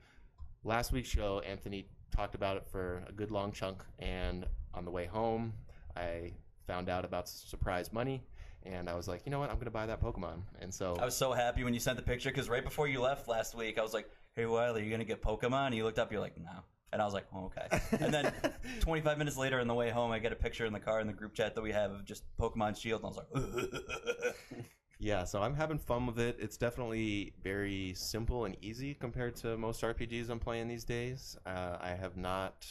last 0.63 0.91
week's 0.93 1.09
show, 1.09 1.39
Anthony 1.39 1.87
talked 2.15 2.35
about 2.35 2.55
it 2.57 2.65
for 2.71 3.03
a 3.09 3.11
good 3.11 3.29
long 3.31 3.51
chunk. 3.51 3.83
And 3.97 4.45
on 4.73 4.85
the 4.85 4.91
way 4.91 5.05
home, 5.05 5.53
I 5.97 6.33
found 6.67 6.87
out 6.87 7.03
about 7.03 7.27
surprise 7.27 7.91
money. 7.91 8.23
And 8.63 8.89
I 8.89 8.95
was 8.95 9.07
like, 9.07 9.21
you 9.25 9.31
know 9.31 9.39
what? 9.39 9.49
I'm 9.49 9.55
going 9.55 9.65
to 9.65 9.71
buy 9.71 9.85
that 9.85 10.01
Pokemon. 10.01 10.41
And 10.59 10.73
so, 10.73 10.97
I 10.99 11.05
was 11.05 11.15
so 11.15 11.31
happy 11.31 11.63
when 11.63 11.73
you 11.73 11.79
sent 11.79 11.97
the 11.97 12.03
picture 12.03 12.29
because 12.29 12.49
right 12.49 12.63
before 12.63 12.87
you 12.87 13.01
left 13.01 13.27
last 13.27 13.55
week 13.55 13.77
I 13.77 13.81
was 13.81 13.93
like 13.93 14.09
hey 14.35 14.45
Wiley 14.45 14.83
you 14.83 14.91
gonna 14.91 15.03
get 15.03 15.21
Pokemon 15.21 15.67
and 15.67 15.75
you 15.75 15.83
looked 15.83 15.99
up 15.99 16.11
you're 16.11 16.21
like 16.21 16.37
no 16.37 16.63
and 16.91 17.01
I 17.01 17.05
was 17.05 17.13
like 17.13 17.25
oh, 17.33 17.45
okay 17.45 17.81
and 17.99 18.13
then 18.13 18.31
25 18.79 19.17
minutes 19.17 19.37
later 19.37 19.59
on 19.59 19.67
the 19.67 19.73
way 19.73 19.89
home 19.89 20.11
I 20.11 20.19
get 20.19 20.31
a 20.31 20.35
picture 20.35 20.65
in 20.65 20.73
the 20.73 20.79
car 20.79 20.99
in 20.99 21.07
the 21.07 21.13
group 21.13 21.33
chat 21.33 21.55
that 21.55 21.61
we 21.61 21.71
have 21.71 21.91
of 21.91 22.05
just 22.05 22.23
Pokemon 22.39 22.79
Shield 22.79 23.03
and 23.03 23.07
I 23.07 23.09
was 23.09 23.17
like 23.17 24.35
yeah, 24.99 25.23
so 25.23 25.41
I'm 25.41 25.55
having 25.55 25.79
fun 25.79 26.05
with 26.05 26.19
it. 26.19 26.37
It's 26.39 26.57
definitely 26.57 27.33
very 27.41 27.93
simple 27.95 28.45
and 28.45 28.57
easy 28.61 28.93
compared 28.93 29.35
to 29.37 29.57
most 29.57 29.81
RPGs 29.81 30.29
I'm 30.29 30.39
playing 30.39 30.67
these 30.67 30.83
days. 30.83 31.37
Uh, 31.45 31.77
I 31.79 31.91
have 31.91 32.17
not 32.17 32.67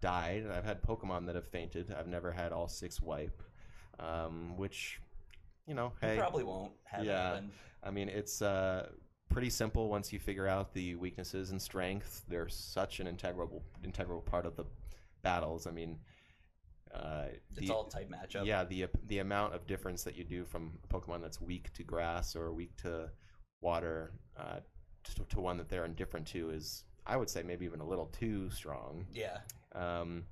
died. 0.00 0.44
I've 0.52 0.64
had 0.64 0.82
Pokemon 0.82 1.26
that 1.26 1.36
have 1.36 1.48
fainted. 1.48 1.94
I've 1.96 2.08
never 2.08 2.32
had 2.32 2.52
all 2.52 2.66
six 2.66 3.00
wipe, 3.00 3.42
um, 4.00 4.56
which, 4.56 5.00
you 5.66 5.74
know, 5.74 5.92
you 6.02 6.16
probably 6.16 6.44
won't 6.44 6.72
have 6.84 7.04
Yeah. 7.04 7.40
I 7.82 7.90
mean, 7.90 8.08
it's 8.08 8.42
uh, 8.42 8.88
pretty 9.28 9.50
simple 9.50 9.88
once 9.88 10.12
you 10.12 10.18
figure 10.18 10.46
out 10.48 10.72
the 10.72 10.94
weaknesses 10.96 11.50
and 11.50 11.60
strengths. 11.60 12.24
They're 12.28 12.48
such 12.48 13.00
an 13.00 13.06
integral 13.06 13.62
integral 13.84 14.20
part 14.20 14.46
of 14.46 14.56
the 14.56 14.64
battles. 15.22 15.66
I 15.66 15.70
mean, 15.70 15.98
uh, 16.94 17.26
it's 17.56 17.68
the- 17.68 17.74
all 17.74 17.84
type 17.84 18.10
matchup 18.10 18.46
yeah, 18.46 18.64
the 18.64 18.86
the 19.06 19.18
amount 19.18 19.54
of 19.54 19.66
difference 19.66 20.02
that 20.04 20.16
you 20.16 20.24
do 20.24 20.44
from 20.44 20.78
a 20.84 20.86
Pokemon 20.92 21.20
that's 21.20 21.40
weak 21.40 21.72
to 21.74 21.82
grass 21.82 22.34
or 22.36 22.52
weak 22.52 22.76
to 22.78 23.10
water 23.60 24.12
uh, 24.36 24.60
to, 25.04 25.24
to 25.24 25.40
one 25.40 25.56
that 25.58 25.68
they're 25.68 25.84
indifferent 25.84 26.26
to 26.28 26.50
is, 26.50 26.84
I 27.06 27.16
would 27.16 27.30
say, 27.30 27.42
maybe 27.42 27.64
even 27.64 27.80
a 27.80 27.86
little 27.86 28.06
too 28.06 28.50
strong. 28.50 29.06
yeah 29.12 29.38
Um, 29.72 30.24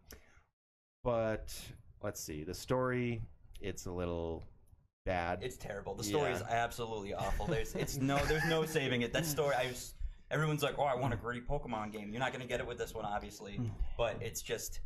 but 1.02 1.54
let's 2.02 2.20
see, 2.20 2.44
the 2.44 2.54
story 2.54 3.22
it's 3.60 3.86
a 3.86 3.92
little 3.92 4.44
bad. 5.04 5.40
It's 5.42 5.56
terrible. 5.56 5.94
The 5.94 6.04
story 6.04 6.30
Yeah. 6.30 6.36
is 6.36 6.42
absolutely 6.42 7.14
awful. 7.14 7.46
There's 7.46 7.74
it's 7.74 7.96
no 8.00 8.18
there's 8.26 8.44
no 8.46 8.64
saving 8.64 9.02
it. 9.02 9.12
That 9.12 9.26
story 9.26 9.54
I 9.54 9.66
was 9.66 9.94
everyone's 10.30 10.62
like, 10.62 10.78
"Oh, 10.78 10.84
I 10.84 10.94
want 10.94 11.14
a 11.14 11.16
gritty 11.16 11.40
Pokemon 11.40 11.92
game." 11.92 12.10
You're 12.10 12.20
not 12.20 12.32
going 12.32 12.42
to 12.42 12.48
get 12.48 12.60
it 12.60 12.66
with 12.66 12.78
this 12.78 12.94
one 12.94 13.04
obviously, 13.04 13.56
hmm. 13.56 13.68
but 13.96 14.16
it's 14.20 14.42
just 14.42 14.80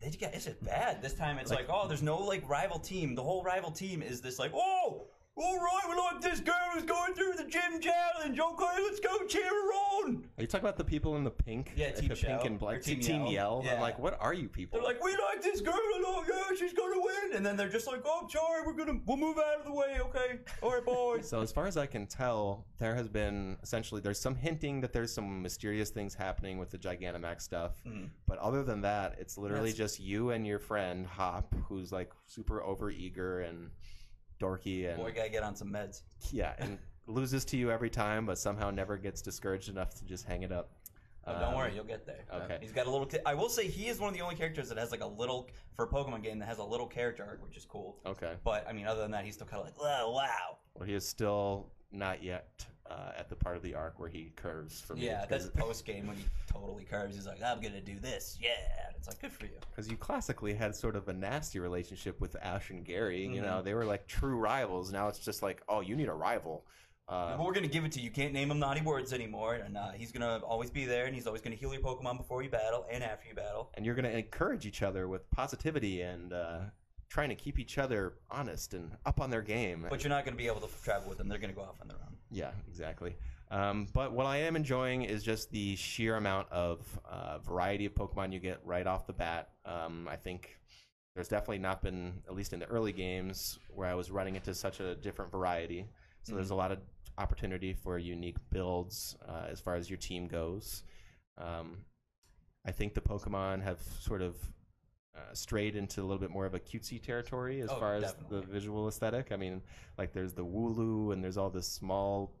they 0.00 0.08
just 0.08 0.20
get 0.20 0.34
it's 0.34 0.44
just 0.44 0.62
bad. 0.64 1.02
This 1.02 1.14
time 1.14 1.38
it's 1.38 1.50
like, 1.50 1.66
"Oh, 1.70 1.88
there's 1.88 2.02
no 2.02 2.18
like 2.18 2.48
rival 2.48 2.78
team. 2.78 3.14
The 3.14 3.22
whole 3.22 3.42
rival 3.42 3.70
team 3.70 4.02
is 4.02 4.20
this 4.20 4.38
like, 4.38 4.52
"Oh, 4.54 5.08
all 5.36 5.58
right, 5.58 5.80
we 5.88 5.94
like 5.96 6.20
this 6.22 6.40
girl 6.40 6.54
who's 6.72 6.84
going 6.84 7.14
through 7.14 7.34
the 7.36 7.44
gym 7.44 7.80
challenge. 7.80 8.38
Okay, 8.38 8.82
let's 8.84 9.00
go 9.00 9.24
cheer 9.26 9.44
her 9.44 9.72
on." 9.72 10.24
Are 10.38 10.42
you 10.42 10.46
talking 10.46 10.64
about 10.64 10.78
the 10.78 10.84
people 10.84 11.16
in 11.16 11.24
the 11.24 11.30
pink? 11.30 11.72
Yeah, 11.76 11.90
Team 11.90 12.08
the 12.08 12.14
Shell, 12.16 12.38
pink 12.38 12.44
and 12.46 12.56
or 12.56 12.58
black. 12.58 12.82
Team 12.82 13.00
Team 13.00 13.22
Yell. 13.22 13.32
Yell. 13.32 13.62
Yeah. 13.64 13.74
I'm 13.74 13.80
like, 13.80 13.98
what 13.98 14.16
are 14.20 14.32
you 14.34 14.48
people? 14.48 14.78
They're 14.78 14.86
like, 14.88 15.02
"We 15.04 15.12
like 15.12 15.42
this 15.42 15.60
girl. 15.60 15.74
Oh, 15.76 16.24
yeah, 16.28 16.56
she's 16.56 16.72
going 16.72 16.92
to 16.94 17.00
win." 17.00 17.36
And 17.36 17.44
then 17.44 17.56
they're 17.56 17.68
just 17.68 17.86
like, 17.86 18.00
"Oh, 18.04 18.20
I'm 18.22 18.30
sorry. 18.30 18.62
We're 18.66 18.72
going 18.72 18.88
to 18.88 19.00
we'll 19.06 19.16
move 19.18 19.36
out 19.38 19.58
of 19.60 19.64
the 19.66 19.72
way. 19.72 19.98
Okay. 20.00 20.38
All 20.62 20.72
right, 20.72 20.84
boys." 20.84 21.28
So 21.36 21.40
as 21.40 21.50
far 21.52 21.66
as 21.66 21.76
I 21.76 21.86
can 21.86 22.06
tell, 22.06 22.64
there 22.78 22.94
has 22.94 23.08
been 23.08 23.56
essentially 23.62 24.00
there's 24.00 24.20
some 24.20 24.34
hinting 24.36 24.80
that 24.82 24.92
there's 24.92 25.12
some 25.12 25.42
mysterious 25.42 25.90
things 25.90 26.14
happening 26.14 26.56
with 26.58 26.70
the 26.70 26.78
Gigantamax 26.78 27.42
stuff. 27.42 27.72
Mhm. 27.86 28.08
But 28.26 28.38
other 28.38 28.62
than 28.62 28.80
that, 28.82 29.16
it's 29.18 29.36
literally 29.36 29.70
That's- 29.72 29.96
just 29.96 30.00
you 30.00 30.30
and 30.30 30.46
your 30.46 30.58
friend 30.58 31.06
Hop, 31.06 31.54
who's 31.68 31.90
like 31.92 32.12
super 32.26 32.62
over 32.62 32.90
eager 32.90 33.40
and 33.40 33.70
dorky 34.40 34.88
and 34.88 34.96
Boy, 34.98 35.12
gotta 35.12 35.28
get 35.30 35.42
on 35.42 35.54
some 35.56 35.70
meds. 35.70 36.02
yeah, 36.32 36.54
and 36.58 36.78
loses 37.06 37.44
to 37.46 37.56
you 37.56 37.70
every 37.70 37.90
time, 37.90 38.26
but 38.26 38.38
somehow 38.38 38.70
never 38.70 38.96
gets 38.96 39.22
discouraged 39.22 39.68
enough 39.68 39.94
to 39.96 40.04
just 40.04 40.24
hang 40.26 40.42
it 40.42 40.52
up. 40.52 40.70
Oh, 41.28 41.32
don't 41.32 41.42
Um, 41.42 41.54
worry, 41.56 41.74
you'll 41.74 41.82
get 41.84 42.06
there. 42.06 42.24
okay. 42.32 42.58
He's 42.60 42.70
got 42.72 42.86
a 42.86 42.90
little. 42.90 43.08
I 43.24 43.34
will 43.34 43.48
say 43.48 43.66
he 43.66 43.88
is 43.88 43.98
one 43.98 44.08
of 44.10 44.14
the 44.14 44.20
only 44.22 44.36
characters 44.36 44.68
that 44.68 44.78
has 44.78 44.92
like 44.92 45.00
a 45.02 45.06
little 45.06 45.48
for 45.74 45.84
a 45.84 45.88
Pokemon 45.88 46.22
game 46.22 46.38
that 46.38 46.46
has 46.46 46.58
a 46.58 46.64
little 46.64 46.86
character 46.86 47.24
arc, 47.24 47.42
which 47.44 47.56
is 47.56 47.64
cool. 47.64 47.98
Okay. 48.06 48.34
But 48.44 48.64
I 48.68 48.72
mean, 48.72 48.86
other 48.86 49.00
than 49.00 49.10
that, 49.10 49.24
he's 49.24 49.34
still 49.34 49.46
kind 49.48 49.60
of 49.60 49.66
like, 49.66 49.80
wow, 49.80 50.12
wow. 50.12 50.58
Well, 50.74 50.86
he 50.86 50.94
is 50.94 51.06
still 51.06 51.72
not 51.90 52.22
yet 52.22 52.64
uh, 52.90 53.12
at 53.18 53.28
the 53.28 53.36
part 53.36 53.56
of 53.56 53.62
the 53.62 53.74
arc 53.74 53.98
where 53.98 54.08
he 54.08 54.32
curves 54.36 54.80
for 54.80 54.94
me. 54.94 55.06
Yeah, 55.06 55.24
that's 55.28 55.46
post 55.48 55.84
game 55.84 56.06
when 56.06 56.16
he 56.16 56.24
totally 56.52 56.84
curves. 56.84 57.16
He's 57.16 57.26
like, 57.26 57.42
I'm 57.42 57.60
gonna 57.60 57.80
do 57.80 57.98
this. 57.98 58.38
Yeah, 58.40 58.50
it's 58.96 59.08
like 59.08 59.20
good 59.20 59.32
for 59.32 59.44
you. 59.46 59.58
because 59.70 59.90
you 59.90 59.96
classically 59.96 60.54
had 60.54 60.74
sort 60.74 60.96
of 60.96 61.08
a 61.08 61.12
nasty 61.12 61.58
relationship 61.58 62.20
with 62.20 62.36
Ash 62.42 62.70
and 62.70 62.84
Gary. 62.84 63.22
You 63.22 63.28
Mm-hmm. 63.36 63.44
know, 63.44 63.62
they 63.62 63.74
were 63.74 63.84
like 63.84 64.06
true 64.06 64.36
rivals. 64.38 64.92
Now 64.92 65.08
it's 65.08 65.18
just 65.18 65.42
like, 65.42 65.62
oh, 65.68 65.80
you 65.80 65.96
need 65.96 66.08
a 66.08 66.14
rival. 66.14 66.64
Uh, 67.08 67.36
we're 67.38 67.52
gonna 67.52 67.68
give 67.68 67.84
it 67.84 67.92
to 67.92 68.00
you. 68.00 68.06
You 68.06 68.10
can't 68.10 68.32
name 68.32 68.50
him 68.50 68.58
naughty 68.58 68.80
words 68.80 69.12
anymore, 69.12 69.54
and 69.54 69.76
uh, 69.76 69.92
he's 69.92 70.10
gonna 70.10 70.38
always 70.44 70.70
be 70.70 70.86
there, 70.86 71.06
and 71.06 71.14
he's 71.14 71.28
always 71.28 71.40
gonna 71.40 71.54
heal 71.54 71.72
your 71.72 71.80
Pokemon 71.82 72.16
before 72.16 72.42
you 72.42 72.50
battle 72.50 72.84
and 72.90 73.04
after 73.04 73.28
you 73.28 73.34
battle. 73.34 73.70
and 73.74 73.86
you're 73.86 73.94
going 73.94 74.04
to 74.10 74.16
encourage 74.18 74.66
each 74.66 74.82
other 74.82 75.06
with 75.06 75.30
positivity 75.30 76.00
and 76.02 76.32
uh, 76.32 76.58
trying 77.08 77.28
to 77.28 77.34
keep 77.34 77.58
each 77.58 77.78
other 77.78 78.14
honest 78.30 78.74
and 78.74 78.90
up 79.04 79.20
on 79.20 79.30
their 79.30 79.42
game. 79.42 79.86
But 79.88 80.02
you're 80.02 80.10
not 80.10 80.24
gonna 80.24 80.36
be 80.36 80.46
able 80.46 80.60
to 80.60 80.68
travel 80.82 81.08
with 81.08 81.18
them. 81.18 81.28
They're 81.28 81.38
gonna 81.38 81.52
go 81.52 81.62
off 81.62 81.80
on 81.80 81.88
their 81.88 81.98
own. 81.98 82.16
Yeah, 82.30 82.50
exactly. 82.68 83.16
Um, 83.50 83.86
but 83.92 84.12
what 84.12 84.26
I 84.26 84.38
am 84.38 84.56
enjoying 84.56 85.02
is 85.02 85.22
just 85.22 85.50
the 85.50 85.76
sheer 85.76 86.16
amount 86.16 86.50
of 86.50 86.80
uh, 87.08 87.38
variety 87.38 87.86
of 87.86 87.94
Pokemon 87.94 88.32
you 88.32 88.40
get 88.40 88.58
right 88.64 88.86
off 88.86 89.06
the 89.06 89.12
bat. 89.12 89.50
Um, 89.64 90.08
I 90.10 90.16
think 90.16 90.58
there's 91.14 91.28
definitely 91.28 91.60
not 91.60 91.80
been, 91.80 92.22
at 92.26 92.34
least 92.34 92.52
in 92.52 92.58
the 92.58 92.66
early 92.66 92.92
games, 92.92 93.58
where 93.68 93.88
I 93.88 93.94
was 93.94 94.10
running 94.10 94.34
into 94.34 94.52
such 94.52 94.80
a 94.80 94.96
different 94.96 95.30
variety. 95.30 95.86
So 96.24 96.34
there's 96.34 96.50
a 96.50 96.56
lot 96.56 96.72
of 96.72 96.78
opportunity 97.18 97.72
for 97.72 97.98
unique 97.98 98.36
builds 98.50 99.16
uh, 99.28 99.46
as 99.48 99.60
far 99.60 99.76
as 99.76 99.88
your 99.88 99.96
team 99.96 100.26
goes. 100.26 100.82
Um, 101.38 101.78
I 102.66 102.72
think 102.72 102.94
the 102.94 103.00
Pokemon 103.00 103.62
have 103.62 103.78
sort 104.00 104.22
of 104.22 104.36
uh, 105.16 105.32
strayed 105.34 105.76
into 105.76 106.00
a 106.00 106.04
little 106.04 106.18
bit 106.18 106.30
more 106.30 106.44
of 106.46 106.54
a 106.54 106.60
cutesy 106.60 107.02
territory 107.02 107.60
as 107.62 107.70
Oh, 107.70 107.80
far 107.80 107.94
as 107.94 108.02
definitely. 108.12 108.40
the 108.40 108.46
visual 108.46 108.86
aesthetic. 108.88 109.32
I 109.32 109.36
mean, 109.36 109.62
like 109.96 110.12
there's 110.12 110.34
the 110.34 110.44
Wooloo 110.44 111.12
and 111.12 111.24
there's 111.24 111.36
all 111.38 111.48
the 111.50 111.62
small 111.62 112.32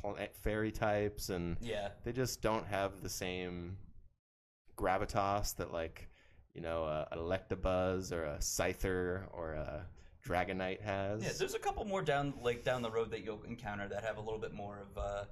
plant 0.00 0.34
fairy 0.34 0.72
types, 0.72 1.28
and 1.28 1.56
Yeah. 1.60 1.90
they 2.04 2.12
just 2.12 2.40
don't 2.42 2.66
have 2.66 3.02
the 3.02 3.08
same 3.08 3.76
gravitas 4.76 5.54
that 5.56 5.72
like 5.72 6.08
you 6.54 6.60
know 6.60 6.84
a, 6.84 7.08
an 7.12 7.18
Electabuzz 7.18 8.12
or 8.12 8.24
a 8.24 8.38
Scyther 8.38 9.24
or 9.32 9.52
a 9.52 9.86
Dragonite 10.26 10.80
has. 10.80 11.22
Yeah, 11.22 11.30
there's 11.38 11.54
a 11.54 11.58
couple 11.58 11.84
more 11.84 12.02
down 12.02 12.34
like 12.42 12.64
down 12.64 12.82
the 12.82 12.90
road 12.90 13.10
that 13.10 13.24
you'll 13.24 13.42
encounter 13.42 13.88
that 13.88 14.04
have 14.04 14.16
a 14.18 14.20
little 14.20 14.38
bit 14.38 14.52
more 14.54 14.78
of 14.80 14.98
uh 14.98 15.24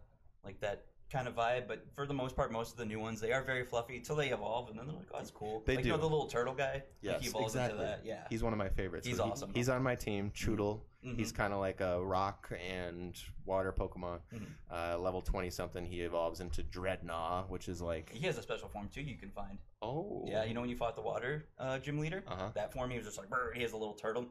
like 0.44 0.60
that 0.60 0.86
kind 1.10 1.26
of 1.28 1.34
vibe, 1.34 1.66
but 1.66 1.84
for 1.94 2.06
the 2.06 2.14
most 2.14 2.36
part, 2.36 2.52
most 2.52 2.72
of 2.72 2.76
the 2.78 2.84
new 2.84 3.00
ones 3.00 3.20
they 3.20 3.32
are 3.32 3.42
very 3.42 3.64
fluffy 3.64 3.96
until 3.96 4.16
they 4.16 4.28
evolve, 4.30 4.68
and 4.70 4.78
then 4.78 4.86
they're 4.86 4.94
like, 4.96 5.06
oh, 5.12 5.18
that's 5.18 5.30
cool. 5.30 5.62
They 5.66 5.76
like, 5.76 5.84
You 5.84 5.90
know 5.90 5.96
do. 5.96 6.02
the 6.02 6.08
little 6.08 6.26
turtle 6.26 6.54
guy. 6.54 6.82
Like, 7.02 7.20
he 7.20 7.28
evolves 7.28 7.54
exactly. 7.54 7.78
into 7.80 7.90
that. 7.90 8.06
Yeah. 8.06 8.26
He's 8.30 8.42
one 8.42 8.52
of 8.52 8.58
my 8.58 8.68
favorites. 8.68 9.06
He's 9.06 9.16
So 9.16 9.24
he- 9.24 9.30
awesome. 9.32 9.50
He's 9.54 9.68
on 9.68 9.82
my 9.82 9.94
team, 9.96 10.30
Chewtle. 10.32 10.86
Mhm. 11.04 11.16
He's 11.16 11.32
kind 11.32 11.52
of 11.52 11.60
like 11.60 11.80
a 11.80 12.02
rock 12.04 12.50
and 12.68 13.18
water 13.46 13.72
Pokemon. 13.72 14.20
Mhm. 14.32 14.46
Uh, 14.70 14.98
level 14.98 15.20
20 15.22 15.50
something, 15.50 15.84
he 15.84 16.02
evolves 16.02 16.40
into 16.40 16.62
Drednaw, 16.62 17.48
which 17.48 17.68
is 17.68 17.80
like, 17.80 18.10
He 18.12 18.26
has 18.26 18.38
a 18.38 18.42
special 18.42 18.68
form 18.68 18.88
too. 18.88 19.02
You 19.02 19.16
can 19.16 19.30
find. 19.30 19.58
oh. 19.82 20.24
Yeah, 20.28 20.44
you 20.44 20.54
know 20.54 20.60
when 20.60 20.70
you 20.70 20.76
fought 20.76 20.94
the 20.94 21.02
water 21.02 21.46
uh, 21.58 21.78
gym 21.78 21.98
leader, 21.98 22.22
Uh-huh. 22.26 22.50
that 22.54 22.72
form 22.72 22.90
he 22.90 22.98
was 22.98 23.06
just 23.06 23.18
like, 23.18 23.28
he 23.54 23.62
has 23.62 23.72
a 23.72 23.76
little 23.76 23.94
turtle. 23.94 24.26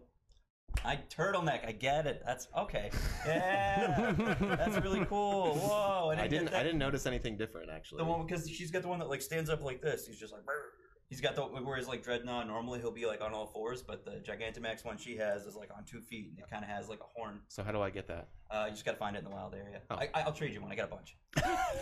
I 0.85 0.99
turtleneck. 1.09 1.67
I 1.67 1.71
get 1.71 2.07
it. 2.07 2.21
That's 2.25 2.47
okay. 2.57 2.89
Yeah, 3.25 4.13
that's 4.39 4.83
really 4.83 5.05
cool. 5.05 5.55
Whoa! 5.55 6.11
I 6.11 6.15
get 6.15 6.29
didn't. 6.29 6.53
I 6.53 6.63
didn't 6.63 6.79
notice 6.79 7.05
anything 7.05 7.37
different 7.37 7.69
actually. 7.69 7.99
The 7.99 8.05
one 8.05 8.25
because 8.25 8.49
she's 8.49 8.71
got 8.71 8.81
the 8.81 8.87
one 8.87 8.99
that 8.99 9.09
like 9.09 9.21
stands 9.21 9.49
up 9.49 9.61
like 9.63 9.81
this. 9.81 10.07
He's 10.07 10.19
just 10.19 10.33
like. 10.33 10.45
Brr. 10.45 10.53
He's 11.09 11.21
got 11.21 11.35
the 11.35 11.41
whereas 11.41 11.87
like 11.87 12.03
Drednaw 12.05 12.45
normally 12.45 12.79
he'll 12.79 12.91
be 12.91 13.07
like 13.07 13.19
on 13.21 13.33
all 13.33 13.47
fours, 13.47 13.81
but 13.81 14.05
the 14.05 14.21
Gigantamax 14.21 14.85
one 14.85 14.95
she 14.95 15.17
has 15.17 15.43
is 15.45 15.55
like 15.55 15.71
on 15.75 15.83
two 15.83 16.01
feet 16.01 16.29
and 16.29 16.37
it 16.37 16.45
kind 16.51 16.63
of 16.63 16.69
has 16.69 16.87
like 16.87 16.99
a 16.99 17.19
horn. 17.19 17.39
So 17.47 17.63
how 17.63 17.71
do 17.71 17.81
I 17.81 17.89
get 17.89 18.07
that? 18.09 18.27
Uh, 18.51 18.65
you 18.67 18.71
just 18.73 18.85
gotta 18.85 18.97
find 18.97 19.15
it 19.15 19.19
in 19.19 19.25
the 19.25 19.31
wild 19.31 19.55
area. 19.55 19.81
Oh. 19.89 19.95
I, 19.95 20.09
I'll 20.13 20.33
trade 20.33 20.53
you 20.53 20.61
one. 20.61 20.71
I 20.71 20.75
got 20.75 20.85
a 20.85 20.95
bunch. 20.95 21.15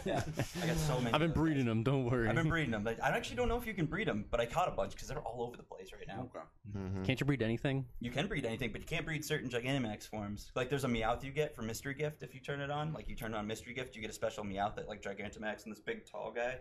yeah, 0.05 0.23
I 0.63 0.67
got 0.67 0.77
so 0.77 0.97
many. 0.99 1.13
I've 1.13 1.19
been 1.19 1.31
breeding 1.33 1.65
guys. 1.65 1.65
them. 1.65 1.83
Don't 1.83 2.05
worry. 2.05 2.29
I've 2.29 2.35
been 2.35 2.47
breeding 2.47 2.71
them. 2.83 2.87
I 2.87 3.09
actually 3.09 3.35
don't 3.35 3.49
know 3.49 3.57
if 3.57 3.67
you 3.67 3.73
can 3.73 3.85
breed 3.85 4.07
them, 4.07 4.23
but 4.31 4.39
I 4.39 4.45
caught 4.45 4.69
a 4.69 4.71
bunch 4.71 4.93
because 4.93 5.09
they're 5.09 5.19
all 5.19 5.41
over 5.43 5.57
the 5.57 5.63
place 5.63 5.89
right 5.91 6.07
now. 6.07 6.29
Okay. 6.33 6.45
Mm-hmm. 6.77 7.03
Can't 7.03 7.19
you 7.19 7.25
breed 7.25 7.41
anything? 7.41 7.85
You 7.99 8.11
can 8.11 8.27
breed 8.27 8.45
anything, 8.45 8.71
but 8.71 8.79
you 8.79 8.87
can't 8.87 9.05
breed 9.05 9.25
certain 9.25 9.49
Gigantamax 9.49 10.07
forms. 10.07 10.51
Like 10.55 10.69
there's 10.69 10.85
a 10.85 10.89
Meowth 10.89 11.25
you 11.25 11.31
get 11.31 11.53
for 11.53 11.63
Mystery 11.63 11.95
Gift 11.95 12.23
if 12.23 12.33
you 12.33 12.39
turn 12.39 12.61
it 12.61 12.71
on. 12.71 12.93
Like 12.93 13.09
you 13.09 13.15
turn 13.15 13.33
on 13.33 13.45
Mystery 13.45 13.73
Gift, 13.73 13.93
you 13.93 14.01
get 14.01 14.09
a 14.09 14.13
special 14.13 14.45
Meowth 14.45 14.75
that 14.77 14.87
like 14.87 15.01
Gigantamax 15.01 15.63
and 15.65 15.71
this 15.73 15.81
big 15.81 16.05
tall 16.09 16.31
guy. 16.33 16.55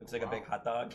Looks 0.00 0.12
like 0.12 0.22
a 0.22 0.28
big 0.28 0.46
hot 0.46 0.64
dog. 0.64 0.94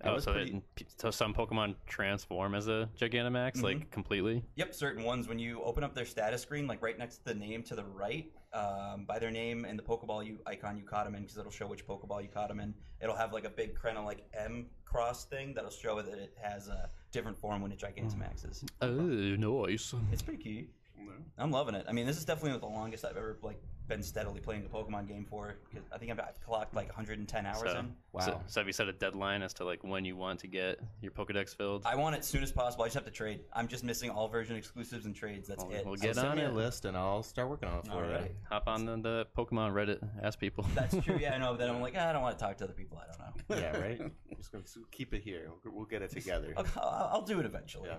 That 0.00 0.10
Oh, 0.10 0.14
was 0.14 0.24
so, 0.24 0.32
pretty- 0.32 0.62
it, 0.76 0.86
so 0.96 1.10
some 1.10 1.34
Pokemon 1.34 1.74
transform 1.86 2.54
as 2.54 2.68
a 2.68 2.88
Gigantamax, 2.98 3.54
Mm-hmm. 3.56 3.64
like 3.64 3.90
completely. 3.90 4.44
Yep, 4.54 4.74
certain 4.74 5.04
ones 5.04 5.26
when 5.28 5.38
you 5.38 5.60
open 5.62 5.82
up 5.82 5.94
their 5.94 6.04
status 6.04 6.40
screen, 6.42 6.66
like 6.66 6.80
right 6.82 6.96
next 6.96 7.18
to 7.18 7.24
the 7.24 7.34
name 7.34 7.62
to 7.64 7.74
the 7.74 7.84
right, 7.84 8.30
um, 8.52 9.04
by 9.06 9.18
their 9.18 9.30
name 9.32 9.64
and 9.64 9.78
the 9.78 9.82
Pokeball 9.82 10.24
you 10.24 10.38
icon 10.46 10.76
you 10.76 10.84
caught 10.84 11.04
them 11.04 11.14
in, 11.16 11.22
because 11.22 11.36
it'll 11.36 11.50
show 11.50 11.66
which 11.66 11.84
Pokeball 11.86 12.22
you 12.22 12.28
caught 12.28 12.48
them 12.48 12.60
in. 12.60 12.74
It'll 13.02 13.16
have 13.16 13.32
like 13.32 13.44
a 13.44 13.50
big 13.50 13.74
kind 13.74 13.98
of 13.98 14.04
like 14.04 14.24
M 14.34 14.66
cross 14.84 15.24
thing 15.24 15.52
that'll 15.54 15.70
show 15.70 16.00
that 16.00 16.16
it 16.18 16.32
has 16.40 16.68
a 16.68 16.88
different 17.10 17.36
form 17.36 17.60
when 17.60 17.72
it 17.72 17.78
Gigantamaxes. 17.78 18.64
Oh, 18.80 18.88
nice. 18.90 19.94
It's 20.12 20.22
pretty 20.22 20.42
cute. 20.42 20.68
Yeah. 20.96 21.04
I'm 21.38 21.50
loving 21.50 21.74
it. 21.74 21.86
I 21.88 21.92
mean, 21.92 22.06
this 22.06 22.16
is 22.18 22.24
definitely 22.24 22.58
the 22.58 22.66
longest 22.66 23.04
I've 23.04 23.16
ever 23.16 23.38
like 23.42 23.60
been 23.88 24.02
steadily 24.02 24.38
playing 24.40 24.62
the 24.62 24.68
Pokemon 24.68 25.08
game 25.08 25.24
for. 25.24 25.56
'cause 25.72 25.82
I 25.90 25.98
think 25.98 26.10
I've, 26.12 26.20
I've 26.20 26.40
clocked 26.40 26.74
like 26.74 26.88
110 26.88 27.46
hours 27.46 27.58
So, 27.60 27.78
in. 27.78 27.94
Wow. 28.12 28.20
So, 28.20 28.40
so 28.46 28.60
have 28.60 28.66
you 28.66 28.72
set 28.72 28.86
a 28.88 28.92
deadline 28.92 29.42
as 29.42 29.54
to 29.54 29.64
like 29.64 29.82
when 29.82 30.04
you 30.04 30.14
want 30.16 30.40
to 30.40 30.46
get 30.46 30.78
your 31.00 31.10
Pokedex 31.10 31.56
filled? 31.56 31.84
I 31.86 31.94
want 31.96 32.14
it 32.14 32.18
as 32.20 32.26
soon 32.26 32.42
as 32.42 32.52
possible. 32.52 32.84
I 32.84 32.88
just 32.88 32.94
have 32.94 33.04
to 33.06 33.10
trade. 33.10 33.40
I'm 33.54 33.66
just 33.66 33.84
missing 33.84 34.10
all 34.10 34.28
version 34.28 34.56
exclusives 34.56 35.06
and 35.06 35.14
trades. 35.16 35.48
That's 35.48 35.64
Well, 35.64 35.72
it. 35.74 35.86
we'll 35.86 35.96
get 35.96 36.14
send 36.16 36.28
on 36.28 36.36
me 36.36 36.44
a 36.44 36.50
list 36.50 36.84
and 36.84 36.96
I'll 36.96 37.22
start 37.22 37.48
working 37.48 37.68
on 37.68 37.78
it 37.78 37.86
for 37.86 37.92
All 37.92 38.04
you. 38.04 38.10
right. 38.12 38.34
Hop 38.50 38.68
on 38.68 38.84
the, 38.84 38.96
the 38.96 39.26
Pokemon 39.36 39.72
Reddit, 39.72 40.06
ask 40.22 40.38
people. 40.38 40.66
That's 40.74 40.94
true. 41.04 41.16
Yeah, 41.20 41.34
I 41.34 41.38
know. 41.38 41.52
But 41.52 41.58
then 41.60 41.70
I'm 41.70 41.80
like, 41.80 41.94
ah, 41.96 42.10
I 42.10 42.12
don't 42.12 42.22
want 42.22 42.38
to 42.38 42.44
talk 42.44 42.56
to 42.58 42.64
other 42.64 42.74
people. 42.74 42.98
I 43.02 43.06
don't 43.06 43.18
know. 43.18 43.56
Yeah, 43.56 43.76
right. 43.80 44.00
Just 44.36 44.52
gonna 44.52 44.64
keep 44.92 45.14
it 45.14 45.22
here. 45.22 45.50
We'll- 45.64 45.74
We'll 45.78 45.86
get 45.86 46.02
it 46.02 46.10
together. 46.10 46.52
I'll, 46.56 46.66
I'll, 46.76 47.08
I'll 47.14 47.22
do 47.22 47.38
it 47.40 47.46
eventually. 47.46 47.88
Yeah. 47.88 47.96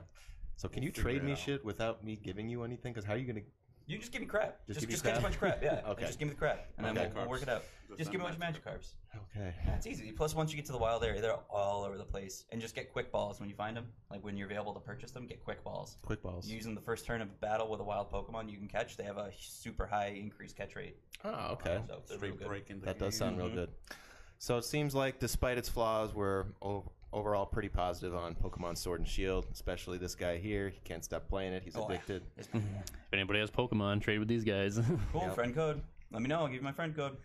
So 0.57 0.67
can 0.67 0.83
you 0.83 0.91
trade 0.91 1.23
me 1.23 1.31
out. 1.31 1.37
shit 1.37 1.63
without 1.65 2.03
me 2.03 2.17
giving 2.21 2.49
you 2.49 2.63
anything? 2.63 2.91
Because 2.93 3.05
how 3.05 3.13
are 3.13 3.17
you 3.17 3.25
gonna? 3.25 3.41
You 3.89 3.97
just 3.97 4.11
give 4.11 4.21
me 4.21 4.27
crap. 4.27 4.59
Just 4.67 4.79
Just, 4.79 4.79
give 4.81 4.89
just, 4.91 5.03
you 5.03 5.09
catch 5.11 5.19
a 5.19 5.21
bunch 5.23 5.33
of 5.33 5.39
crap? 5.39 5.59
crap. 5.61 5.83
Yeah. 5.85 5.89
Okay. 5.91 6.05
Just 6.05 6.19
give 6.19 6.27
me 6.27 6.33
the 6.35 6.39
crap, 6.39 6.67
and 6.77 6.85
then 6.85 6.95
Okay. 6.97 7.07
we'll, 7.13 7.23
we'll 7.23 7.29
work 7.31 7.41
it 7.41 7.49
out. 7.49 7.63
Just 7.87 7.97
Just 7.97 8.11
give 8.11 8.21
me 8.21 8.27
a 8.27 8.29
bunch 8.29 8.55
of 8.55 8.61
Magikarps. 8.63 8.93
Okay. 9.15 9.51
Yeah, 9.65 9.75
it's 9.75 9.87
easy. 9.87 10.11
Plus, 10.11 10.35
once 10.35 10.51
you 10.51 10.57
get 10.57 10.65
to 10.67 10.71
the 10.71 10.77
wild 10.77 11.03
area, 11.03 11.19
they're 11.21 11.39
all 11.49 11.83
over 11.83 11.97
the 11.97 12.03
place. 12.03 12.45
And 12.51 12.61
just 12.61 12.75
get 12.75 12.93
quick 12.93 13.11
balls 13.11 13.39
when 13.39 13.49
you 13.49 13.55
find 13.55 13.75
them. 13.75 13.87
Like 14.11 14.23
when 14.23 14.37
you're 14.37 14.45
available 14.47 14.73
to 14.75 14.79
purchase 14.79 15.09
them, 15.09 15.25
get 15.25 15.43
quick 15.43 15.63
balls. 15.63 15.97
Quick 16.03 16.21
balls. 16.21 16.47
Using 16.47 16.75
the 16.75 16.81
first 16.81 17.07
turn 17.07 17.19
of 17.19 17.41
battle 17.41 17.67
with 17.67 17.79
a 17.79 17.83
wild 17.83 18.11
Pokemon 18.11 18.51
you 18.51 18.57
can 18.59 18.67
catch, 18.67 18.95
they 18.95 19.03
have 19.03 19.17
a 19.17 19.31
super 19.39 19.87
high 19.87 20.09
increased 20.21 20.55
catch 20.55 20.75
rate. 20.75 20.97
Oh, 21.25 21.53
okay. 21.53 21.81
So 21.87 22.01
they're 22.07 22.17
Straight 22.17 22.39
breaking 22.45 22.79
the 22.81 22.85
That 22.85 22.99
does 22.99 23.17
sound 23.17 23.39
real 23.39 23.49
good. 23.49 23.69
So 24.37 24.57
it 24.57 24.65
seems 24.65 24.93
like, 24.93 25.19
despite 25.19 25.57
its 25.57 25.67
flaws, 25.67 26.13
we're 26.13 26.45
o- 26.61 26.91
overall 27.11 27.45
pretty 27.45 27.69
positive 27.69 28.15
on 28.15 28.35
Pokemon 28.35 28.77
Sword 28.77 28.99
and 28.99 29.07
Shield. 29.07 29.47
Especially 29.51 29.97
this 29.97 30.15
guy 30.15 30.37
here. 30.37 30.69
He 30.69 30.79
can't 30.83 31.03
stop 31.03 31.27
playing 31.27 31.53
it. 31.53 31.63
He's 31.63 31.75
Oh, 31.75 31.81
yeah. 31.89 31.95
addicted. 31.95 32.23
It's 32.37 32.47
if 32.53 32.61
anybody 33.13 33.39
has 33.39 33.49
Pokemon, 33.51 34.01
trade 34.01 34.19
with 34.19 34.27
these 34.27 34.43
guys. 34.43 34.79
cool. 35.11 35.21
Yep. 35.21 35.35
Friend 35.35 35.55
code. 35.55 35.81
Let 36.11 36.21
me 36.21 36.27
know. 36.27 36.39
I'll 36.41 36.47
give 36.47 36.55
you 36.57 36.61
my 36.61 36.71
friend 36.71 36.95
code. 36.95 37.17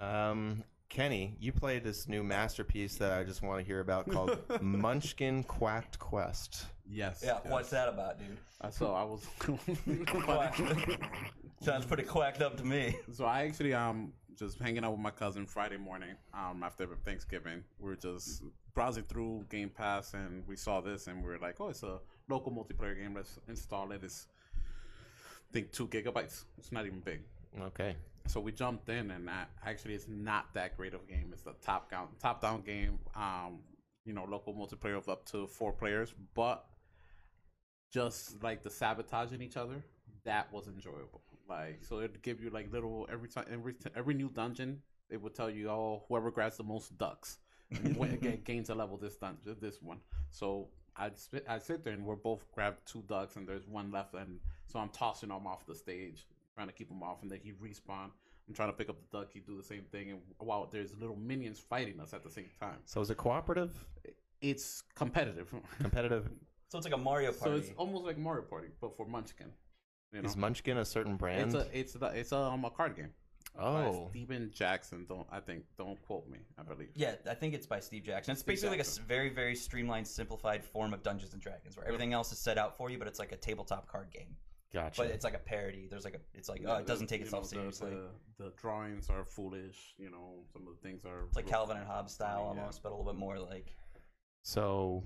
Um, 0.00 0.64
Kenny, 0.88 1.36
you 1.40 1.52
played 1.52 1.84
this 1.84 2.06
new 2.08 2.22
masterpiece 2.22 2.96
that 2.96 3.12
I 3.12 3.24
just 3.24 3.40
want 3.42 3.60
to 3.60 3.64
hear 3.66 3.80
about 3.80 4.10
called 4.10 4.36
Munchkin 4.60 5.42
Quacked 5.44 5.98
Quest. 5.98 6.66
Yes. 6.86 7.22
Yeah, 7.24 7.38
yes. 7.42 7.50
what's 7.52 7.70
that 7.70 7.88
about, 7.88 8.18
dude? 8.18 8.36
Uh, 8.60 8.70
So 8.70 8.92
I 8.92 9.02
was. 9.04 9.26
Quack. 10.06 10.54
Sounds 11.60 11.86
pretty 11.86 12.02
quacked 12.02 12.42
up 12.42 12.56
to 12.58 12.64
me. 12.64 12.96
So 13.12 13.24
I 13.24 13.44
actually 13.44 13.72
um 13.72 14.12
just 14.38 14.58
hanging 14.58 14.84
out 14.84 14.92
with 14.92 15.00
my 15.00 15.10
cousin 15.10 15.46
Friday 15.46 15.76
morning 15.76 16.14
um 16.34 16.62
after 16.62 16.86
Thanksgiving. 17.04 17.62
We 17.78 17.90
were 17.90 17.96
just 17.96 18.42
browsing 18.74 19.04
through 19.04 19.46
Game 19.50 19.70
Pass 19.70 20.14
and 20.14 20.46
we 20.46 20.56
saw 20.56 20.80
this 20.80 21.06
and 21.06 21.22
we 21.22 21.28
were 21.28 21.38
like, 21.38 21.60
oh, 21.60 21.68
it's 21.68 21.82
a 21.82 21.98
local 22.28 22.52
multiplayer 22.52 22.96
game. 22.96 23.14
Let's 23.14 23.38
install 23.48 23.92
it. 23.92 24.02
It's 24.02 24.28
I 24.56 25.52
think 25.52 25.72
two 25.72 25.88
gigabytes. 25.88 26.44
It's 26.58 26.72
not 26.72 26.86
even 26.86 27.00
big. 27.00 27.20
Okay. 27.60 27.96
So 28.26 28.40
we 28.40 28.52
jumped 28.52 28.88
in 28.88 29.10
and 29.10 29.28
actually 29.64 29.94
it's 29.94 30.08
not 30.08 30.54
that 30.54 30.76
great 30.76 30.94
of 30.94 31.02
a 31.02 31.12
game. 31.12 31.30
It's 31.32 31.46
a 31.46 31.54
top 31.64 31.90
down 31.90 32.08
top 32.20 32.40
down 32.40 32.62
game. 32.62 32.98
Um, 33.14 33.60
you 34.04 34.12
know, 34.12 34.24
local 34.24 34.54
multiplayer 34.54 34.96
of 34.96 35.08
up 35.08 35.24
to 35.26 35.46
four 35.46 35.72
players, 35.72 36.14
but 36.34 36.64
just 37.92 38.42
like 38.42 38.62
the 38.62 38.70
sabotaging 38.70 39.42
each 39.42 39.56
other, 39.56 39.84
that 40.24 40.52
was 40.52 40.66
enjoyable. 40.66 41.20
Like 41.48 41.84
so 41.84 41.98
it'd 42.00 42.22
give 42.22 42.42
you 42.42 42.50
like 42.50 42.72
little 42.72 43.08
every 43.12 43.28
time 43.28 43.44
every 43.52 43.74
every 43.96 44.14
new 44.14 44.28
dungeon, 44.30 44.80
it 45.10 45.20
would 45.20 45.34
tell 45.34 45.50
you 45.50 45.68
oh 45.70 46.04
whoever 46.08 46.30
grabs 46.30 46.56
the 46.56 46.64
most 46.64 46.96
ducks 46.98 47.38
win- 47.96 48.18
ga- 48.20 48.36
gains 48.44 48.70
a 48.70 48.74
level 48.74 48.96
this 48.96 49.16
dungeon 49.16 49.56
this 49.60 49.82
one. 49.82 49.98
So 50.30 50.68
I'd 50.96 51.16
sit, 51.18 51.44
I'd 51.48 51.62
sit 51.62 51.84
there 51.84 51.94
and 51.94 52.04
we're 52.04 52.16
both 52.16 52.44
grabbed 52.52 52.86
two 52.86 53.02
ducks 53.08 53.36
and 53.36 53.46
there's 53.48 53.66
one 53.66 53.90
left 53.90 54.14
and 54.14 54.38
So 54.66 54.78
I'm 54.78 54.90
tossing 54.90 55.30
him 55.30 55.46
off 55.46 55.66
the 55.66 55.74
stage, 55.74 56.26
trying 56.54 56.68
to 56.68 56.72
keep 56.74 56.90
him 56.90 57.02
off, 57.02 57.22
and 57.22 57.30
then 57.30 57.40
he 57.42 57.52
respawn. 57.52 58.10
I'm 58.48 58.54
trying 58.54 58.68
to 58.70 58.72
pick 58.76 58.88
up 58.90 58.96
the 59.00 59.18
duck. 59.20 59.28
He 59.32 59.40
do 59.40 59.56
the 59.56 59.62
same 59.62 59.84
thing, 59.90 60.10
and 60.10 60.20
while 60.38 60.68
there's 60.70 60.94
little 60.98 61.16
minions 61.16 61.58
fighting 61.60 61.98
us 62.00 62.12
at 62.12 62.22
the 62.24 62.30
same 62.30 62.50
time, 62.60 62.78
So 62.84 63.00
is 63.00 63.08
it 63.10 63.16
cooperative, 63.16 63.72
it's 64.40 64.82
competitive. 64.94 65.54
competitive? 65.80 66.28
So 66.68 66.78
it's 66.78 66.86
like 66.86 66.94
a 66.94 66.98
Mario 66.98 67.32
Party. 67.32 67.50
so 67.50 67.56
it's 67.56 67.70
almost 67.78 68.04
like 68.04 68.18
Mario 68.18 68.42
Party, 68.42 68.68
but 68.80 68.96
for 68.96 69.06
Munchkin. 69.06 69.46
You 70.12 70.22
know, 70.22 70.26
Is 70.28 70.36
Munchkin 70.36 70.76
a 70.78 70.84
certain 70.84 71.16
brand? 71.16 71.54
it's 71.54 71.54
a 71.54 71.78
it's 71.78 71.96
a, 71.96 72.06
it's 72.14 72.32
a, 72.32 72.36
um, 72.38 72.64
a 72.64 72.70
card 72.70 72.96
game. 72.96 73.10
by 73.56 73.62
oh, 73.64 74.08
Steven 74.10 74.50
Jackson. 74.54 75.06
Don't 75.08 75.26
I 75.32 75.40
think? 75.40 75.64
Don't 75.78 76.00
quote 76.02 76.28
me. 76.28 76.38
I 76.58 76.62
believe. 76.62 76.90
yeah, 76.94 77.14
I 77.28 77.34
think 77.34 77.54
it's 77.54 77.66
by 77.66 77.80
Steve 77.80 78.04
Jackson. 78.04 78.32
It's 78.32 78.40
Steve 78.42 78.48
basically 78.54 78.76
Jackson. 78.76 79.02
like 79.02 79.06
a 79.06 79.08
very, 79.08 79.28
very 79.30 79.54
streamlined, 79.56 80.06
simplified 80.06 80.64
form 80.64 80.92
of 80.92 81.02
Dungeons 81.02 81.32
and 81.32 81.40
Dragons, 81.40 81.76
where 81.76 81.86
everything 81.86 82.12
else 82.12 82.30
is 82.32 82.38
set 82.38 82.58
out 82.58 82.76
for 82.76 82.90
you, 82.90 82.98
but 82.98 83.08
it's 83.08 83.18
like 83.18 83.32
a 83.32 83.36
tabletop 83.36 83.86
card 83.90 84.10
game. 84.10 84.36
gotcha. 84.72 85.00
But 85.02 85.10
it's 85.10 85.24
like 85.24 85.34
a 85.34 85.38
parody. 85.38 85.86
There's 85.88 86.04
like 86.04 86.14
a, 86.14 86.20
it's 86.34 86.48
like, 86.50 86.62
oh, 86.66 86.76
it 86.76 86.86
doesn't 86.86 87.06
take 87.06 87.22
itself 87.22 87.44
know, 87.44 87.48
the- 87.48 87.72
seriously. 87.72 87.90
The, 88.38 88.44
the 88.44 88.52
drawings 88.56 89.08
are 89.08 89.24
foolish. 89.24 89.94
You 89.96 90.10
know, 90.10 90.44
some 90.52 90.66
of 90.66 90.74
the 90.74 90.80
things 90.86 91.06
are. 91.06 91.24
It's 91.26 91.36
like 91.36 91.46
Calvin 91.46 91.78
and 91.78 91.86
Hobbes 91.86 92.12
style 92.12 92.40
Yeah. 92.54 92.60
almost, 92.60 92.82
but 92.82 92.90
a 92.90 92.94
little 92.94 93.10
bit 93.10 93.18
more 93.18 93.38
like. 93.38 93.74
so, 94.42 95.04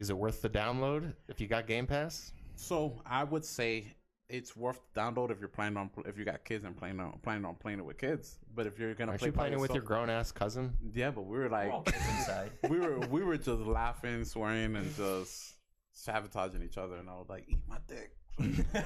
is 0.00 0.10
it 0.10 0.16
worth 0.18 0.42
the 0.42 0.50
download 0.50 1.14
if 1.28 1.40
you 1.40 1.46
got 1.46 1.66
Game 1.66 1.86
Pass? 1.86 2.32
So 2.56 3.00
I 3.06 3.24
would 3.24 3.44
say 3.44 3.94
it's 4.28 4.56
worth 4.56 4.80
the 4.92 5.00
download 5.00 5.30
if 5.30 5.38
you're 5.38 5.48
planning 5.48 5.76
on 5.76 5.90
if 6.04 6.18
you 6.18 6.24
got 6.24 6.44
kids 6.44 6.64
and 6.64 6.76
planning 6.76 7.00
on 7.00 7.18
planning 7.22 7.44
on 7.44 7.54
playing 7.54 7.78
it 7.78 7.84
with 7.84 7.98
kids. 7.98 8.38
But 8.54 8.66
if 8.66 8.78
you're 8.78 8.94
gonna 8.94 9.12
Aren't 9.12 9.20
play 9.20 9.28
you 9.28 9.32
playing 9.32 9.52
it 9.52 9.60
with 9.60 9.72
your 9.72 9.82
grown 9.82 10.10
ass 10.10 10.32
cousin? 10.32 10.72
yeah, 10.94 11.10
but 11.10 11.22
we 11.26 11.38
were 11.38 11.48
like 11.48 11.70
We're 11.70 11.92
inside. 11.94 12.50
we 12.68 12.80
were 12.80 12.98
we 13.00 13.22
were 13.22 13.36
just 13.36 13.60
laughing, 13.60 14.24
swearing, 14.24 14.74
and 14.76 14.94
just 14.96 15.54
sabotaging 15.92 16.62
each 16.62 16.78
other. 16.78 16.96
And 16.96 17.08
I 17.08 17.14
was 17.14 17.28
like, 17.28 17.44
"Eat 17.48 17.60
my 17.68 17.78
dick." 17.86 18.10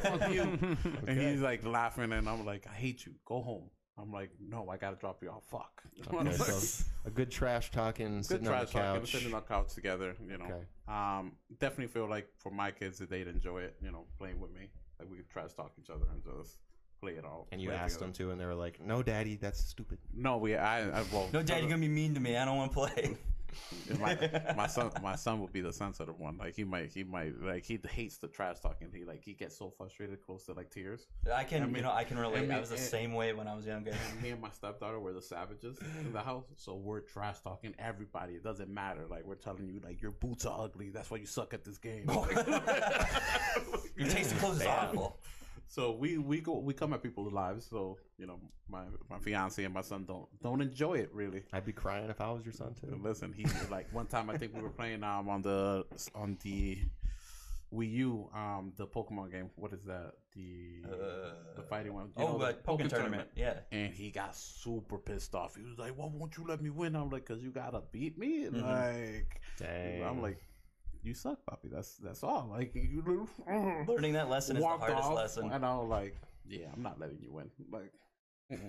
Fuck 0.03 0.31
you. 0.33 0.43
And 1.07 1.21
he's 1.21 1.41
like 1.41 1.65
laughing, 1.65 2.13
and 2.13 2.29
I'm 2.29 2.45
like, 2.45 2.67
I 2.71 2.75
hate 2.75 3.05
you. 3.07 3.13
Go 3.25 3.41
home. 3.41 3.71
I'm 4.01 4.13
like, 4.13 4.31
no, 4.41 4.69
I 4.71 4.77
gotta 4.77 4.97
drop 4.97 5.23
you 5.23 5.31
off. 5.31 5.43
Fuck. 5.51 5.83
Okay, 6.15 6.33
so 6.33 6.85
a 7.05 7.11
good 7.11 7.31
trash 7.31 7.71
talking, 7.71 8.17
Good 8.19 8.25
sitting 8.27 8.47
on 8.49 8.53
trash 8.55 8.71
the 8.73 8.79
talking, 8.79 9.07
sitting 9.07 9.35
on 9.35 9.41
the 9.43 9.47
couch 9.47 9.75
together. 9.75 10.17
You 10.27 10.39
know, 10.39 10.45
Okay. 10.45 10.65
um, 10.89 11.33
definitely 11.59 11.89
feel 11.89 12.09
like 12.09 12.29
for 12.39 12.51
my 12.51 12.71
kids 12.71 12.99
that 12.99 13.11
they'd 13.11 13.29
enjoy 13.29 13.59
it. 13.63 13.77
You 13.83 13.91
know, 13.91 14.05
playing 14.19 14.41
with 14.41 14.51
me, 14.53 14.71
like 14.99 15.11
we 15.11 15.19
could 15.19 15.29
trash 15.29 15.53
talk 15.53 15.73
each 15.83 15.91
other 15.91 16.07
and 16.13 16.23
just 16.25 16.57
play 17.03 17.13
it 17.13 17.25
all. 17.25 17.49
and 17.53 17.61
you 17.61 17.71
asked 17.71 17.95
together. 17.99 18.13
them 18.13 18.27
to, 18.29 18.31
and 18.33 18.41
they 18.41 18.47
were 18.47 18.55
like, 18.55 18.81
"No, 18.81 19.03
daddy, 19.03 19.37
that's 19.37 19.63
stupid." 19.63 19.99
No, 20.15 20.39
we. 20.39 20.57
I. 20.57 20.89
I 21.01 21.05
well, 21.13 21.29
No, 21.35 21.43
Dad, 21.43 21.61
you're 21.61 21.69
gonna 21.69 21.81
be 21.83 21.89
mean 21.89 22.15
to 22.15 22.21
me. 22.21 22.37
I 22.37 22.45
don't 22.47 22.57
want 22.57 22.73
to 22.73 22.75
play. 22.79 23.17
my, 23.99 24.17
my 24.57 24.67
son 24.67 24.91
my 25.03 25.17
son 25.17 25.41
would 25.41 25.53
be 25.53 25.61
the 25.61 25.73
sensitive 25.73 26.19
one. 26.19 26.37
Like 26.39 26.55
he 26.57 26.65
might 26.65 26.93
he 26.93 27.05
might 27.05 27.41
like 27.43 27.65
he 27.65 27.79
hates 27.91 28.19
the 28.19 28.29
trash 28.29 28.61
talking 28.61 28.89
he 28.95 29.05
like 29.05 29.23
he 29.25 29.33
gets 29.35 29.57
so 29.57 29.71
frustrated 29.77 30.21
close 30.25 30.45
to 30.47 30.53
like 30.53 30.71
tears. 30.71 31.07
I 31.35 31.45
can, 31.45 31.63
I 31.63 31.67
mean- 31.67 31.77
you 31.77 31.83
know, 31.83 31.93
I 31.93 32.05
can 32.05 32.19
relate. 32.19 32.39
I, 32.45 32.47
mean, 32.47 32.61
was 32.61 32.69
the 32.71 32.75
it- 32.77 32.79
same 32.79 33.15
way 33.15 33.33
when 33.33 33.47
I 33.49 33.55
was 33.55 33.67
younger. 33.67 33.91
and 33.91 34.23
me 34.23 34.31
and 34.31 34.41
my 34.41 34.51
stepdaughter 34.51 35.01
were 35.01 35.13
the 35.13 35.23
savages 35.23 35.79
in 36.01 36.13
the 36.13 36.21
house. 36.21 36.45
So 36.57 36.75
we're 36.75 37.01
trash 37.01 37.41
talking 37.41 37.75
everybody. 37.79 38.35
It 38.35 38.45
doesn't 38.45 38.69
matter. 38.73 39.07
Like 39.09 39.25
we're 39.27 39.35
telling 39.35 39.67
you 39.69 39.81
like 39.85 40.01
your 40.03 40.13
boots 40.13 40.47
are 40.47 40.65
ugly. 40.65 40.91
That's 40.91 41.11
why 41.11 41.19
you 41.19 41.27
suck 41.27 41.55
at 41.55 41.65
this 41.65 41.79
game. 41.79 42.09
Your 43.97 44.09
taste 44.09 44.33
in 44.33 44.39
clothes 44.39 44.61
is 44.61 44.67
awful. 44.67 45.19
So 45.71 45.93
we 45.93 46.19
we 46.19 46.41
go 46.41 46.59
we 46.59 46.75
come 46.75 46.93
at 46.93 47.01
people's 47.01 47.33
lives 47.33 47.65
so 47.71 47.97
you 48.19 48.27
know 48.27 48.41
my 48.69 48.83
my 49.09 49.19
fiance 49.19 49.65
and 49.65 49.73
my 49.73 49.81
son 49.81 50.05
don't 50.05 50.27
don't 50.43 50.61
enjoy 50.61 50.95
it 50.95 51.09
really 51.13 51.45
I'd 51.53 51.65
be 51.65 51.73
crying 51.73 52.11
if 52.11 52.21
I 52.21 52.31
was 52.33 52.45
your 52.45 52.53
son 52.53 52.75
too. 52.75 53.01
Listen, 53.01 53.33
he 53.33 53.47
like 53.71 53.87
one 53.95 54.07
time 54.07 54.31
I 54.31 54.37
think 54.37 54.53
we 54.53 54.61
were 54.61 54.71
playing 54.71 55.05
um 55.05 55.29
on 55.29 55.43
the 55.43 55.85
on 56.15 56.37
the 56.43 56.79
Wii 57.73 57.93
U 57.93 58.29
um 58.35 58.73
the 58.77 58.87
Pokemon 58.87 59.31
game. 59.31 59.51
What 59.55 59.73
is 59.73 59.85
that? 59.85 60.15
The 60.35 60.83
the 61.55 61.63
fighting 61.63 61.95
one. 61.95 62.07
You 62.19 62.25
oh, 62.25 62.33
know, 62.33 62.39
the 62.39 62.47
but 62.47 62.65
Pokken 62.65 62.89
tournament. 62.89 63.29
Yeah. 63.37 63.55
And 63.71 63.95
he 63.95 64.11
got 64.11 64.35
super 64.35 64.99
pissed 64.99 65.37
off. 65.37 65.55
He 65.55 65.63
was 65.63 65.79
like, 65.79 65.97
"Why 65.97 66.07
won't 66.13 66.37
you 66.37 66.45
let 66.49 66.61
me 66.61 66.71
win?" 66.71 66.97
I'm 66.97 67.11
like, 67.11 67.27
"Cause 67.27 67.43
you 67.43 67.51
gotta 67.51 67.83
beat 67.93 68.19
me." 68.19 68.47
Mhm. 68.47 68.63
Like, 68.63 69.41
Dang. 69.57 70.03
I'm 70.03 70.21
like, 70.21 70.43
"You 71.03 71.15
suck, 71.15 71.45
Poppy. 71.47 71.69
That's 71.69 71.97
that's 71.97 72.23
all." 72.23 72.49
Like, 72.51 72.75
you 72.75 73.29
Learning 73.87 74.13
that 74.15 74.29
lesson 74.29 74.57
is 74.57 74.63
the 74.63 74.69
hardest 74.69 75.03
off, 75.03 75.15
lesson. 75.15 75.51
and 75.53 75.65
I 75.65 75.77
was 75.77 75.89
like, 75.89 76.17
"Yeah, 76.47 76.67
I'm 76.75 76.83
not 76.83 77.01
letting 77.01 77.19
you 77.21 77.33
win." 77.33 77.51
Like, 77.71 77.93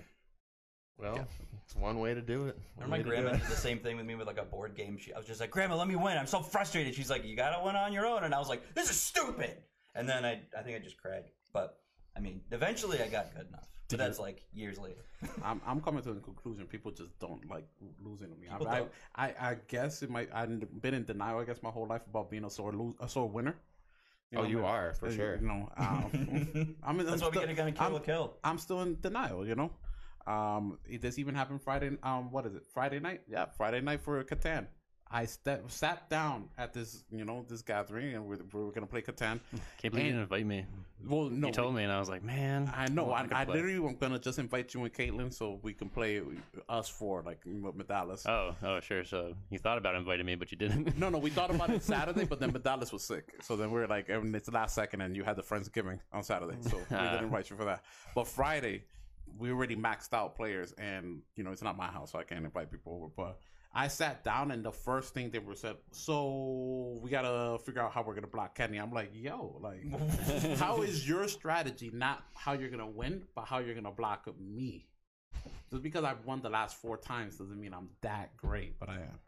well, 0.98 1.26
it's 1.64 1.74
one 1.74 1.98
way 1.98 2.14
to 2.14 2.22
do 2.22 2.46
it. 2.46 2.58
Remember 2.76 2.80
One 2.80 2.90
my 2.90 2.96
way 2.96 2.98
to 2.98 3.04
do 3.04 3.10
grandma 3.10 3.32
did 3.32 3.50
the 3.50 3.56
same 3.56 3.78
thing 3.78 3.96
with 3.96 4.06
me 4.06 4.14
with 4.14 4.26
like 4.26 4.38
a 4.38 4.44
board 4.44 4.76
game. 4.76 4.96
She, 4.98 5.12
I 5.12 5.18
was 5.18 5.26
just 5.26 5.40
like, 5.40 5.50
Grandma, 5.50 5.76
let 5.76 5.88
me 5.88 5.96
win. 5.96 6.16
I'm 6.16 6.26
so 6.26 6.40
frustrated. 6.40 6.94
She's 6.94 7.10
like, 7.10 7.24
You 7.24 7.36
gotta 7.36 7.64
win 7.64 7.76
on 7.76 7.92
your 7.92 8.06
own. 8.06 8.24
And 8.24 8.34
I 8.34 8.38
was 8.38 8.48
like, 8.48 8.74
This 8.74 8.90
is 8.90 9.00
stupid. 9.00 9.56
And 9.94 10.08
then 10.08 10.24
I, 10.24 10.40
I 10.56 10.62
think 10.62 10.76
I 10.76 10.78
just 10.78 10.96
cried. 10.96 11.24
But 11.52 11.78
I 12.16 12.20
mean, 12.20 12.40
eventually 12.50 13.00
I 13.02 13.08
got 13.08 13.34
good 13.34 13.48
enough. 13.48 13.68
But 13.92 14.04
that's 14.04 14.18
like 14.18 14.44
years 14.52 14.78
later. 14.78 15.04
I'm 15.44 15.60
I'm 15.66 15.80
coming 15.80 16.02
to 16.02 16.12
the 16.12 16.20
conclusion 16.20 16.66
people 16.66 16.90
just 16.90 17.18
don't 17.18 17.48
like 17.48 17.66
losing 18.02 18.30
to 18.30 18.36
me. 18.36 18.48
I, 18.48 18.56
I. 18.56 18.86
I 19.14 19.50
I 19.50 19.56
guess 19.68 20.02
it 20.02 20.10
might 20.10 20.28
I've 20.34 20.82
been 20.82 20.94
in 20.94 21.04
denial 21.04 21.38
I 21.38 21.44
guess 21.44 21.62
my 21.62 21.70
whole 21.70 21.86
life 21.86 22.02
about 22.08 22.30
being 22.30 22.44
a 22.44 22.50
sore 22.50 22.72
lo- 22.72 22.96
a 23.00 23.08
sore 23.08 23.28
winner. 23.28 23.56
Oh, 24.34 24.42
know, 24.42 24.48
you 24.48 24.58
but- 24.58 24.64
are 24.64 24.94
for 24.94 25.08
uh, 25.08 25.12
sure. 25.12 25.36
You 25.36 25.46
know, 25.46 25.72
um, 25.76 26.76
I'm, 26.82 26.98
I'm 26.98 27.06
that's 27.06 27.20
why 27.20 27.28
we 27.28 27.32
still, 27.32 27.42
gotta 27.42 27.54
gonna 27.54 27.72
kill 27.72 27.86
I'm, 27.86 27.94
a 27.94 28.00
kill. 28.00 28.36
I'm 28.42 28.58
still 28.58 28.80
in 28.82 28.98
denial. 29.00 29.46
You 29.46 29.54
know, 29.54 29.70
um, 30.26 30.78
it, 30.86 31.02
this 31.02 31.18
even 31.18 31.34
happened 31.34 31.62
Friday. 31.62 31.90
Um, 32.02 32.30
what 32.30 32.46
is 32.46 32.54
it? 32.54 32.64
Friday 32.72 32.98
night? 32.98 33.22
Yeah, 33.28 33.46
Friday 33.56 33.80
night 33.80 34.00
for 34.00 34.22
Catan. 34.24 34.66
I 35.14 35.26
step, 35.26 35.70
sat 35.70 36.08
down 36.08 36.48
at 36.56 36.72
this, 36.72 37.04
you 37.10 37.24
know, 37.24 37.44
this 37.46 37.60
gathering, 37.60 38.14
and 38.14 38.26
we, 38.26 38.36
we 38.36 38.64
were 38.64 38.72
gonna 38.72 38.86
play 38.86 39.02
Catan. 39.02 39.40
Can't 39.78 39.92
believe 39.92 40.06
you 40.06 40.12
didn't 40.12 40.20
invite 40.22 40.46
me. 40.46 40.64
Well, 41.04 41.28
no, 41.28 41.48
you 41.48 41.52
told 41.52 41.74
me, 41.74 41.82
and 41.82 41.92
I 41.92 41.98
was 41.98 42.08
like, 42.08 42.22
man. 42.22 42.72
I 42.74 42.88
know. 42.88 43.10
I, 43.10 43.22
I 43.30 43.42
I 43.42 43.44
literally 43.44 43.74
am 43.74 43.96
gonna 43.96 44.18
just 44.18 44.38
invite 44.38 44.72
you 44.72 44.82
and 44.84 44.92
Caitlin 44.92 45.32
so 45.32 45.58
we 45.62 45.74
can 45.74 45.88
play 45.90 46.22
us 46.68 46.88
four 46.88 47.22
like 47.22 47.44
Medalis. 47.44 48.26
Oh, 48.26 48.54
oh, 48.62 48.80
sure. 48.80 49.04
So 49.04 49.34
you 49.50 49.58
thought 49.58 49.78
about 49.78 49.96
inviting 49.96 50.24
me, 50.24 50.34
but 50.36 50.50
you 50.50 50.56
didn't. 50.56 50.96
No, 50.96 51.10
no, 51.10 51.18
we 51.18 51.30
thought 51.30 51.54
about 51.54 51.70
it 51.70 51.82
Saturday, 51.94 52.24
but 52.24 52.40
then 52.40 52.52
Medalis 52.52 52.92
was 52.92 53.04
sick. 53.04 53.34
So 53.42 53.56
then 53.56 53.70
we 53.70 53.80
are 53.80 53.86
like, 53.88 54.08
and 54.08 54.34
it's 54.34 54.46
the 54.46 54.54
last 54.54 54.74
second, 54.74 55.00
and 55.02 55.14
you 55.16 55.24
had 55.24 55.36
the 55.36 55.42
Friendsgiving 55.42 55.98
on 56.12 56.22
Saturday. 56.22 56.56
So 56.62 56.78
we 56.78 56.96
Ah. 56.96 57.10
didn't 57.12 57.24
invite 57.24 57.50
you 57.50 57.56
for 57.56 57.64
that. 57.66 57.82
But 58.14 58.28
Friday, 58.28 58.84
we 59.38 59.50
already 59.50 59.76
maxed 59.76 60.12
out 60.14 60.36
players, 60.36 60.72
and, 60.78 61.20
you 61.36 61.44
know, 61.44 61.52
it's 61.52 61.62
not 61.62 61.76
my 61.76 61.88
house, 61.88 62.12
so 62.12 62.18
I 62.18 62.24
can't 62.24 62.44
invite 62.44 62.70
people 62.70 62.94
over. 62.94 63.08
But 63.14 63.38
I 63.74 63.88
sat 63.88 64.22
down, 64.22 64.50
and 64.50 64.62
the 64.62 64.72
first 64.72 65.14
thing 65.14 65.30
they 65.30 65.38
were 65.38 65.54
said, 65.54 65.76
so 65.92 66.98
we 67.02 67.10
got 67.10 67.22
to 67.22 67.58
figure 67.64 67.80
out 67.80 67.92
how 67.92 68.02
we're 68.02 68.12
going 68.12 68.24
to 68.24 68.30
block 68.30 68.54
Kenny. 68.54 68.76
I'm 68.76 68.92
like, 68.92 69.10
yo, 69.14 69.58
like, 69.62 69.82
how 70.58 70.82
is 70.82 71.08
your 71.08 71.26
strategy 71.26 71.90
not 71.92 72.22
how 72.34 72.52
you're 72.52 72.68
going 72.68 72.80
to 72.80 72.86
win, 72.86 73.24
but 73.34 73.46
how 73.46 73.58
you're 73.60 73.74
going 73.74 73.84
to 73.84 73.90
block 73.90 74.28
me? 74.38 74.88
Just 75.70 75.82
because 75.82 76.04
I've 76.04 76.24
won 76.26 76.42
the 76.42 76.50
last 76.50 76.76
four 76.76 76.98
times 76.98 77.38
doesn't 77.38 77.58
mean 77.58 77.72
I'm 77.72 77.88
that 78.02 78.36
great, 78.36 78.78
but 78.78 78.90
I 78.90 78.96
am. 78.96 79.18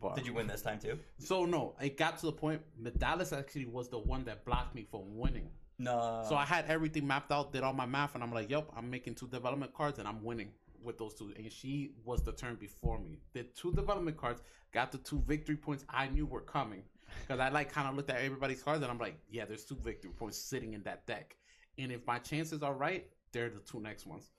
But 0.00 0.16
Did 0.16 0.26
you 0.26 0.34
win 0.34 0.46
this 0.46 0.62
time 0.62 0.78
too? 0.78 0.98
so 1.18 1.44
no, 1.44 1.74
it 1.80 1.96
got 1.96 2.18
to 2.18 2.26
the 2.26 2.32
point. 2.32 2.60
Medalis 2.80 3.36
actually 3.36 3.66
was 3.66 3.88
the 3.88 3.98
one 3.98 4.24
that 4.24 4.44
blocked 4.44 4.74
me 4.74 4.86
from 4.90 5.16
winning. 5.16 5.48
No. 5.78 6.24
So 6.28 6.36
I 6.36 6.44
had 6.44 6.66
everything 6.66 7.06
mapped 7.06 7.32
out, 7.32 7.52
did 7.52 7.62
all 7.62 7.72
my 7.72 7.86
math, 7.86 8.14
and 8.14 8.22
I'm 8.22 8.32
like, 8.32 8.48
"Yep, 8.50 8.70
I'm 8.76 8.88
making 8.90 9.16
two 9.16 9.26
development 9.26 9.74
cards, 9.74 9.98
and 9.98 10.06
I'm 10.06 10.22
winning 10.22 10.52
with 10.82 10.98
those 10.98 11.14
two. 11.14 11.32
And 11.36 11.50
she 11.50 11.92
was 12.04 12.22
the 12.22 12.32
turn 12.32 12.56
before 12.56 12.98
me. 12.98 13.18
Did 13.34 13.54
two 13.56 13.72
development 13.72 14.16
cards, 14.16 14.42
got 14.72 14.92
the 14.92 14.98
two 14.98 15.22
victory 15.26 15.56
points 15.56 15.84
I 15.88 16.08
knew 16.08 16.26
were 16.26 16.40
coming 16.40 16.82
because 17.20 17.40
I 17.40 17.48
like 17.48 17.72
kind 17.72 17.88
of 17.88 17.94
looked 17.94 18.10
at 18.10 18.20
everybody's 18.20 18.62
cards, 18.62 18.82
and 18.82 18.90
I'm 18.90 18.98
like, 18.98 19.18
"Yeah, 19.30 19.44
there's 19.44 19.64
two 19.64 19.76
victory 19.76 20.10
points 20.10 20.38
sitting 20.38 20.72
in 20.74 20.82
that 20.84 21.06
deck, 21.06 21.36
and 21.78 21.92
if 21.92 22.06
my 22.06 22.18
chances 22.18 22.62
are 22.62 22.74
right, 22.74 23.06
they're 23.32 23.50
the 23.50 23.60
two 23.60 23.80
next 23.80 24.06
ones." 24.06 24.30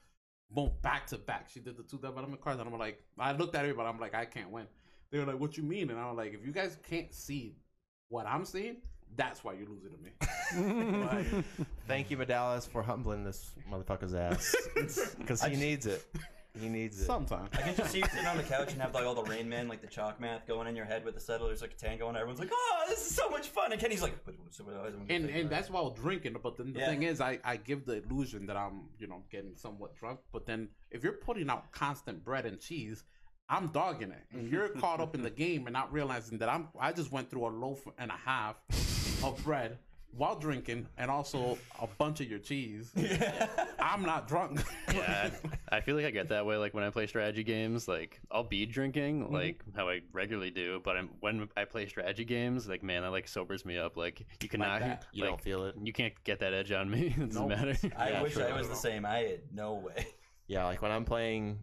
Boom, 0.49 0.71
back 0.81 1.07
to 1.07 1.17
back. 1.17 1.49
She 1.49 1.59
did 1.59 1.77
the 1.77 1.83
two 1.83 1.97
development 1.97 2.41
cards, 2.41 2.59
and 2.59 2.69
I'm 2.69 2.77
like, 2.77 3.01
I 3.17 3.31
looked 3.31 3.55
at 3.55 3.61
everybody, 3.61 3.89
I'm 3.89 3.99
like, 3.99 4.13
I 4.13 4.25
can't 4.25 4.51
win. 4.51 4.67
They 5.11 5.19
were 5.19 5.25
like, 5.25 5.39
"What 5.39 5.57
you 5.57 5.63
mean?" 5.63 5.89
And 5.89 5.99
I'm 5.99 6.15
like, 6.15 6.33
"If 6.33 6.45
you 6.45 6.51
guys 6.51 6.77
can't 6.87 7.13
see 7.13 7.57
what 8.09 8.25
I'm 8.25 8.45
seeing, 8.45 8.77
that's 9.15 9.43
why 9.43 9.53
you're 9.53 9.67
losing 9.67 9.91
to 9.91 9.97
me." 9.97 11.03
Like, 11.05 11.45
Thank 11.87 12.11
you, 12.11 12.17
Medalis, 12.17 12.67
for 12.67 12.81
humbling 12.83 13.23
this 13.23 13.51
motherfucker's 13.71 14.13
ass 14.13 14.55
because 15.17 15.43
he 15.43 15.55
needs 15.55 15.85
it. 15.85 16.05
He 16.59 16.69
needs 16.69 17.01
it. 17.01 17.05
sometimes. 17.05 17.49
I 17.53 17.61
can 17.63 17.75
just 17.75 17.91
see 17.91 17.97
you 17.97 18.03
sitting 18.11 18.27
on 18.27 18.37
the 18.37 18.43
couch 18.43 18.73
and 18.73 18.81
have 18.81 18.93
like 18.93 19.05
all 19.07 19.15
the 19.15 19.23
Rain 19.23 19.49
Man, 19.49 19.67
like 19.67 19.81
the 19.81 19.87
chalk 19.87 20.19
math 20.21 20.45
going 20.45 20.67
in 20.67 20.75
your 20.75 20.85
head 20.85 21.03
with 21.03 21.15
the 21.15 21.19
settlers 21.19 21.61
like 21.63 21.71
a 21.73 21.75
tango, 21.75 22.07
and 22.09 22.15
everyone's 22.15 22.39
like, 22.39 22.51
"Oh, 22.53 22.83
this 22.87 22.99
is 22.99 23.15
so 23.15 23.27
much 23.29 23.47
fun!" 23.47 23.71
And 23.71 23.81
Kenny's 23.81 24.03
like, 24.03 24.23
"But 24.23 24.35
so 24.51 24.63
what- 24.63 24.75
I'm 24.75 24.81
gonna 24.83 24.97
and 24.99 25.07
take 25.07 25.17
and 25.35 25.43
mine." 25.45 25.49
that's 25.49 25.71
why 25.71 25.79
I 25.79 25.83
was 25.83 25.93
drinking. 25.95 26.35
But 26.43 26.57
then 26.57 26.71
the 26.73 26.79
Yeah. 26.81 26.85
thing 26.89 27.01
is, 27.03 27.19
I 27.21 27.39
I 27.43 27.57
give 27.57 27.85
the 27.85 28.03
illusion 28.03 28.45
that 28.45 28.55
I'm 28.55 28.83
you 28.99 29.07
know 29.07 29.23
getting 29.31 29.55
somewhat 29.55 29.95
drunk. 29.95 30.19
But 30.31 30.45
then 30.45 30.69
if 30.91 31.03
you're 31.03 31.13
putting 31.13 31.49
out 31.49 31.71
constant 31.71 32.23
bread 32.23 32.45
and 32.45 32.59
cheese, 32.59 33.03
I'm 33.49 33.69
dogging 33.69 34.11
it, 34.11 34.23
and 34.31 34.47
you're 34.51 34.69
caught 34.69 34.99
up 34.99 35.15
in 35.15 35.23
the 35.23 35.31
game 35.43 35.65
and 35.65 35.73
not 35.73 35.91
realizing 35.91 36.37
that 36.37 36.49
I'm 36.49 36.67
I 36.79 36.91
just 36.91 37.11
went 37.11 37.31
through 37.31 37.47
a 37.47 37.49
loaf 37.49 37.83
and 37.97 38.11
a 38.11 38.17
half 38.25 38.57
of 39.23 39.43
bread 39.43 39.77
while 40.15 40.35
drinking 40.35 40.87
and 40.97 41.09
also 41.09 41.57
a 41.81 41.87
bunch 41.97 42.21
of 42.21 42.29
your 42.29 42.39
cheese, 42.39 42.91
I'm 43.79 44.03
not 44.03 44.27
drunk. 44.27 44.61
Yeah, 44.93 45.31
I 45.69 45.81
feel 45.81 45.95
like 45.95 46.05
I 46.05 46.11
get 46.11 46.29
that 46.29 46.45
way. 46.45 46.55
Like 46.57 46.75
when 46.75 46.83
I 46.83 46.91
play 46.91 47.07
strategy 47.07 47.43
games, 47.43 47.87
like 47.87 48.21
I'll 48.29 48.43
be 48.43 48.67
drinking, 48.67 49.23
mm-hmm. 49.23 49.33
like 49.33 49.63
how 49.75 49.89
I 49.89 50.01
regularly 50.11 50.51
do. 50.51 50.81
But 50.83 50.97
I'm, 50.97 51.09
when 51.19 51.49
I 51.57 51.65
play 51.65 51.87
strategy 51.87 52.25
games, 52.25 52.67
like 52.69 52.83
man, 52.83 53.01
that 53.01 53.09
like 53.09 53.27
sobers 53.27 53.65
me 53.65 53.79
up. 53.79 53.97
Like 53.97 54.23
you 54.41 54.49
cannot, 54.49 54.81
that. 54.81 55.05
You 55.13 55.23
like, 55.23 55.31
don't 55.31 55.41
feel 55.41 55.65
it. 55.65 55.75
You 55.81 55.91
can't 55.91 56.13
get 56.25 56.39
that 56.41 56.53
edge 56.53 56.71
on 56.71 56.91
me. 56.91 57.15
It 57.23 57.29
doesn't 57.29 57.47
Nope. 57.47 57.49
matter. 57.49 57.75
I 57.97 58.09
Yeah, 58.09 58.21
wish 58.21 58.33
true. 58.33 58.43
I 58.43 58.55
was 58.55 58.69
the 58.69 58.75
same. 58.75 59.03
I 59.05 59.17
had 59.19 59.41
no 59.51 59.73
way. 59.75 60.05
Yeah, 60.47 60.65
like 60.65 60.81
when 60.83 60.91
I'm 60.91 61.05
playing, 61.05 61.59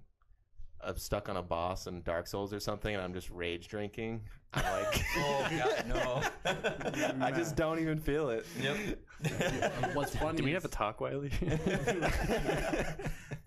I'm 0.83 0.97
stuck 0.97 1.29
on 1.29 1.37
a 1.37 1.43
boss 1.43 1.87
in 1.87 2.03
Dark 2.03 2.27
Souls 2.27 2.53
or 2.55 2.61
something, 2.61 2.95
and 2.95 3.03
I'm 3.03 3.13
just 3.13 3.31
rage 3.31 3.69
drinking. 3.69 4.23
I'm 4.55 4.65
like, 4.65 5.05
Oh 5.17 5.47
god, 5.51 5.87
no. 5.89 6.23
I 7.27 7.31
just 7.31 7.55
don't 7.57 7.79
even 7.79 7.99
feel 7.99 8.31
it. 8.31 8.47
yep. 8.61 8.77
What's 9.95 10.17
funny? 10.17 10.39
Do 10.39 10.45
we 10.45 10.51
is- 10.51 10.63
have 10.63 10.65
a 10.65 10.69
talk, 10.75 11.01
Wiley? 11.01 11.31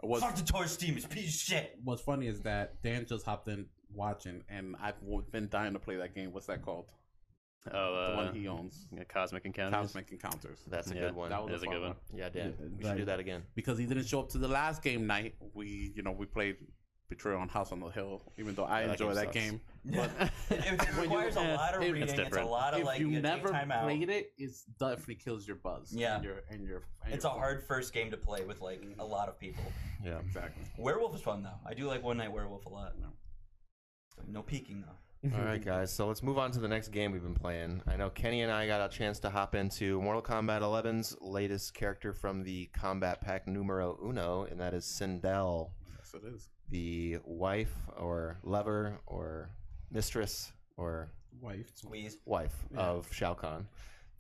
what's, 0.02 0.24
Fuck 0.24 0.36
the 0.36 0.44
toy 0.44 0.66
steam 0.66 0.98
is 0.98 1.06
piece 1.06 1.36
of 1.36 1.42
shit. 1.42 1.80
what's 1.84 2.02
funny 2.02 2.28
is 2.28 2.42
that 2.42 2.82
Dan 2.84 3.06
just 3.08 3.26
hopped 3.26 3.48
in 3.48 3.66
watching, 3.94 4.44
and 4.50 4.76
I've 4.82 4.96
been 5.32 5.50
dying 5.50 5.74
to 5.74 5.80
play 5.80 5.96
that 5.98 6.16
game. 6.16 6.32
What's 6.34 6.48
that 6.48 6.62
called? 6.64 6.86
oh, 7.68 7.72
The 7.72 8.14
uh, 8.14 8.16
one 8.16 8.36
he 8.36 8.48
owns, 8.48 8.88
yeah, 8.96 9.04
Cosmic 9.06 9.46
Encounters. 9.46 9.80
Cosmic 9.80 10.12
Encounters. 10.12 10.60
That's 10.68 10.92
a 10.92 10.96
Yeah, 10.96 11.02
good 11.02 11.16
one. 11.16 11.30
That 11.30 11.42
was 11.44 11.52
That's 11.52 11.64
a 11.64 11.66
fun 11.68 11.76
good 11.76 11.82
one. 11.88 11.96
yeah, 12.14 12.30
Dan, 12.30 12.54
Yeah, 12.60 12.68
we 12.78 12.84
should 12.84 12.98
do 12.98 13.06
that 13.06 13.20
again. 13.20 13.44
because 13.56 13.78
he 13.78 13.86
didn't 13.86 14.06
show 14.06 14.20
up 14.22 14.30
to 14.30 14.38
the 14.38 14.48
last 14.48 14.82
game 14.84 15.08
night. 15.08 15.36
We, 15.54 15.92
you 15.96 16.04
know, 16.04 16.12
we 16.12 16.26
played 16.26 16.58
Betrayal 17.16 17.40
on 17.40 17.50
House 17.50 17.72
on 17.72 17.80
the 17.80 17.88
Hill, 17.90 18.22
even 18.38 18.56
though 18.56 18.66
I 18.66 18.82
Yeah, 18.82 18.88
that 18.88 18.92
enjoy 19.02 19.14
game 19.14 19.16
that 19.16 19.32
game. 19.34 19.62
But 19.86 20.10
it, 20.50 20.66
it 20.66 20.82
When 20.96 20.96
you- 20.96 21.02
requires 21.02 21.36
a 21.36 21.42
lot 21.56 21.74
of 21.76 21.82
if- 21.84 21.92
reading. 21.94 22.10
it's 22.10 22.14
It's, 22.20 22.38
a 22.38 22.44
lot 22.44 22.74
of 22.74 22.80
if 22.82 22.86
like 22.86 23.00
you 23.00 23.10
you 23.10 23.22
never 23.22 23.50
take 23.50 23.52
time 23.52 23.72
out. 23.72 23.84
played 23.84 24.10
it, 24.10 24.32
it 24.38 24.52
definitely 24.80 25.16
kills 25.16 25.46
your 25.48 25.58
buzz. 25.58 25.92
Yeah. 25.94 26.16
and 26.16 26.24
your 26.24 26.36
and 26.50 26.66
your. 26.68 26.82
And 27.04 27.14
It's 27.14 27.24
your 27.24 27.32
a 27.32 27.36
fun. 27.36 27.40
hard 27.44 27.64
first 27.68 27.94
game 27.94 28.10
to 28.12 28.18
play 28.18 28.44
with 28.46 28.62
like 28.62 28.82
a 29.00 29.06
lot 29.06 29.28
of 29.30 29.38
people. 29.40 29.64
Yeah. 30.04 30.20
Exactly. 30.20 30.64
Werewolf 30.78 31.16
is 31.16 31.22
fun 31.22 31.44
though. 31.44 31.60
I 31.66 31.74
do 31.74 31.86
like 31.88 32.02
One 32.04 32.18
Night 32.18 32.32
Werewolf 32.32 32.66
a 32.66 32.70
lot. 32.70 32.94
No. 33.00 33.08
No 34.28 34.42
peeking 34.42 34.82
though. 34.86 34.98
All 35.38 35.46
right, 35.46 35.64
guys. 35.64 35.92
So 35.94 36.08
let's 36.08 36.22
move 36.22 36.38
on 36.38 36.52
to 36.52 36.60
the 36.60 36.68
next 36.68 36.90
game 36.90 37.14
we've 37.14 37.24
been 37.24 37.34
playing. 37.34 37.82
I 37.88 37.96
know 37.96 38.10
Kenny 38.10 38.42
and 38.42 38.52
I 38.52 38.68
got 38.68 38.82
a 38.94 38.94
chance 38.94 39.20
to 39.20 39.30
hop 39.30 39.56
into 39.56 40.02
Mortal 40.02 40.22
Kombat 40.22 40.60
11's 40.62 41.16
latest 41.22 41.74
character 41.74 42.12
from 42.12 42.44
the 42.44 42.70
Kombat 42.78 43.22
Pack 43.22 43.48
numero 43.48 43.98
uno, 44.04 44.44
and 44.44 44.60
that 44.60 44.74
is 44.74 44.84
Sindel, 44.84 45.70
Yes, 46.14 46.24
it 46.24 46.28
is. 46.36 46.50
the 46.70 47.18
wife 47.26 47.74
or 47.98 48.38
lover 48.44 49.00
or 49.08 49.50
mistress 49.92 50.52
or 50.78 51.12
Wife. 51.42 51.72
Squeeze. 51.76 52.18
wife 52.26 52.54
Yeah. 52.72 52.80
of 52.82 53.12
Shao 53.12 53.34
Kahn, 53.34 53.68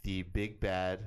the 0.03 0.23
big 0.23 0.60
bad, 0.60 0.99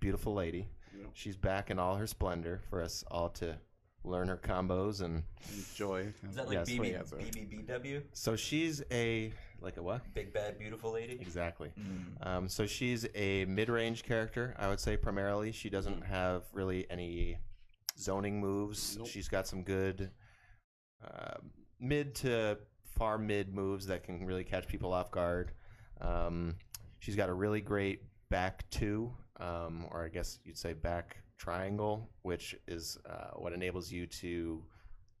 beautiful 0.00 0.32
lady. 0.34 0.68
Yeah. 0.96 1.06
She's 1.12 1.36
back 1.36 1.70
in 1.70 1.78
all 1.78 1.96
her 1.96 2.06
splendor 2.06 2.60
for 2.70 2.82
us 2.82 3.04
all 3.10 3.28
to 3.30 3.58
learn 4.02 4.28
her 4.28 4.38
combos 4.38 5.02
and 5.02 5.22
Enjoy. 5.54 6.12
Is 6.28 6.34
that 6.36 6.46
like 6.48 6.54
Yes, 6.54 6.70
BB. 6.70 7.66
BBBW? 7.66 8.02
so 8.14 8.34
she's 8.36 8.82
a 8.90 9.32
like 9.60 9.76
a 9.76 9.82
what 9.82 10.02
Big 10.14 10.32
bad 10.32 10.58
beautiful 10.58 10.92
lady. 10.92 11.18
exactly 11.20 11.70
Mm. 11.78 12.26
Um, 12.26 12.48
so 12.48 12.66
she's 12.66 13.06
a 13.14 13.44
mid-range 13.44 14.02
character, 14.04 14.54
I 14.58 14.68
would 14.68 14.80
say 14.80 14.96
primarily. 14.96 15.52
She 15.52 15.68
doesn't 15.68 16.00
have 16.06 16.44
really 16.54 16.90
any 16.90 17.36
zoning 17.98 18.40
moves. 18.40 18.96
Nope. 18.96 19.06
She's 19.08 19.28
got 19.28 19.46
some 19.46 19.62
good 19.62 20.10
uh, 21.04 21.38
mid 21.78 22.14
to 22.16 22.58
far 22.84 23.18
mid 23.18 23.54
moves 23.54 23.86
that 23.86 24.04
can 24.04 24.26
really 24.26 24.44
catch 24.44 24.66
people 24.66 24.92
off 24.92 25.10
guard. 25.10 25.52
Um, 26.00 26.56
she's 26.98 27.16
got 27.16 27.28
a 27.28 27.34
really 27.34 27.60
great 27.60 28.02
back 28.28 28.68
two, 28.70 29.12
um, 29.38 29.86
or 29.90 30.04
I 30.04 30.08
guess 30.08 30.38
you'd 30.44 30.58
say 30.58 30.72
back 30.72 31.16
triangle, 31.38 32.08
which 32.22 32.54
is 32.68 32.98
uh, 33.08 33.30
what 33.36 33.52
enables 33.52 33.90
you 33.90 34.06
to 34.06 34.62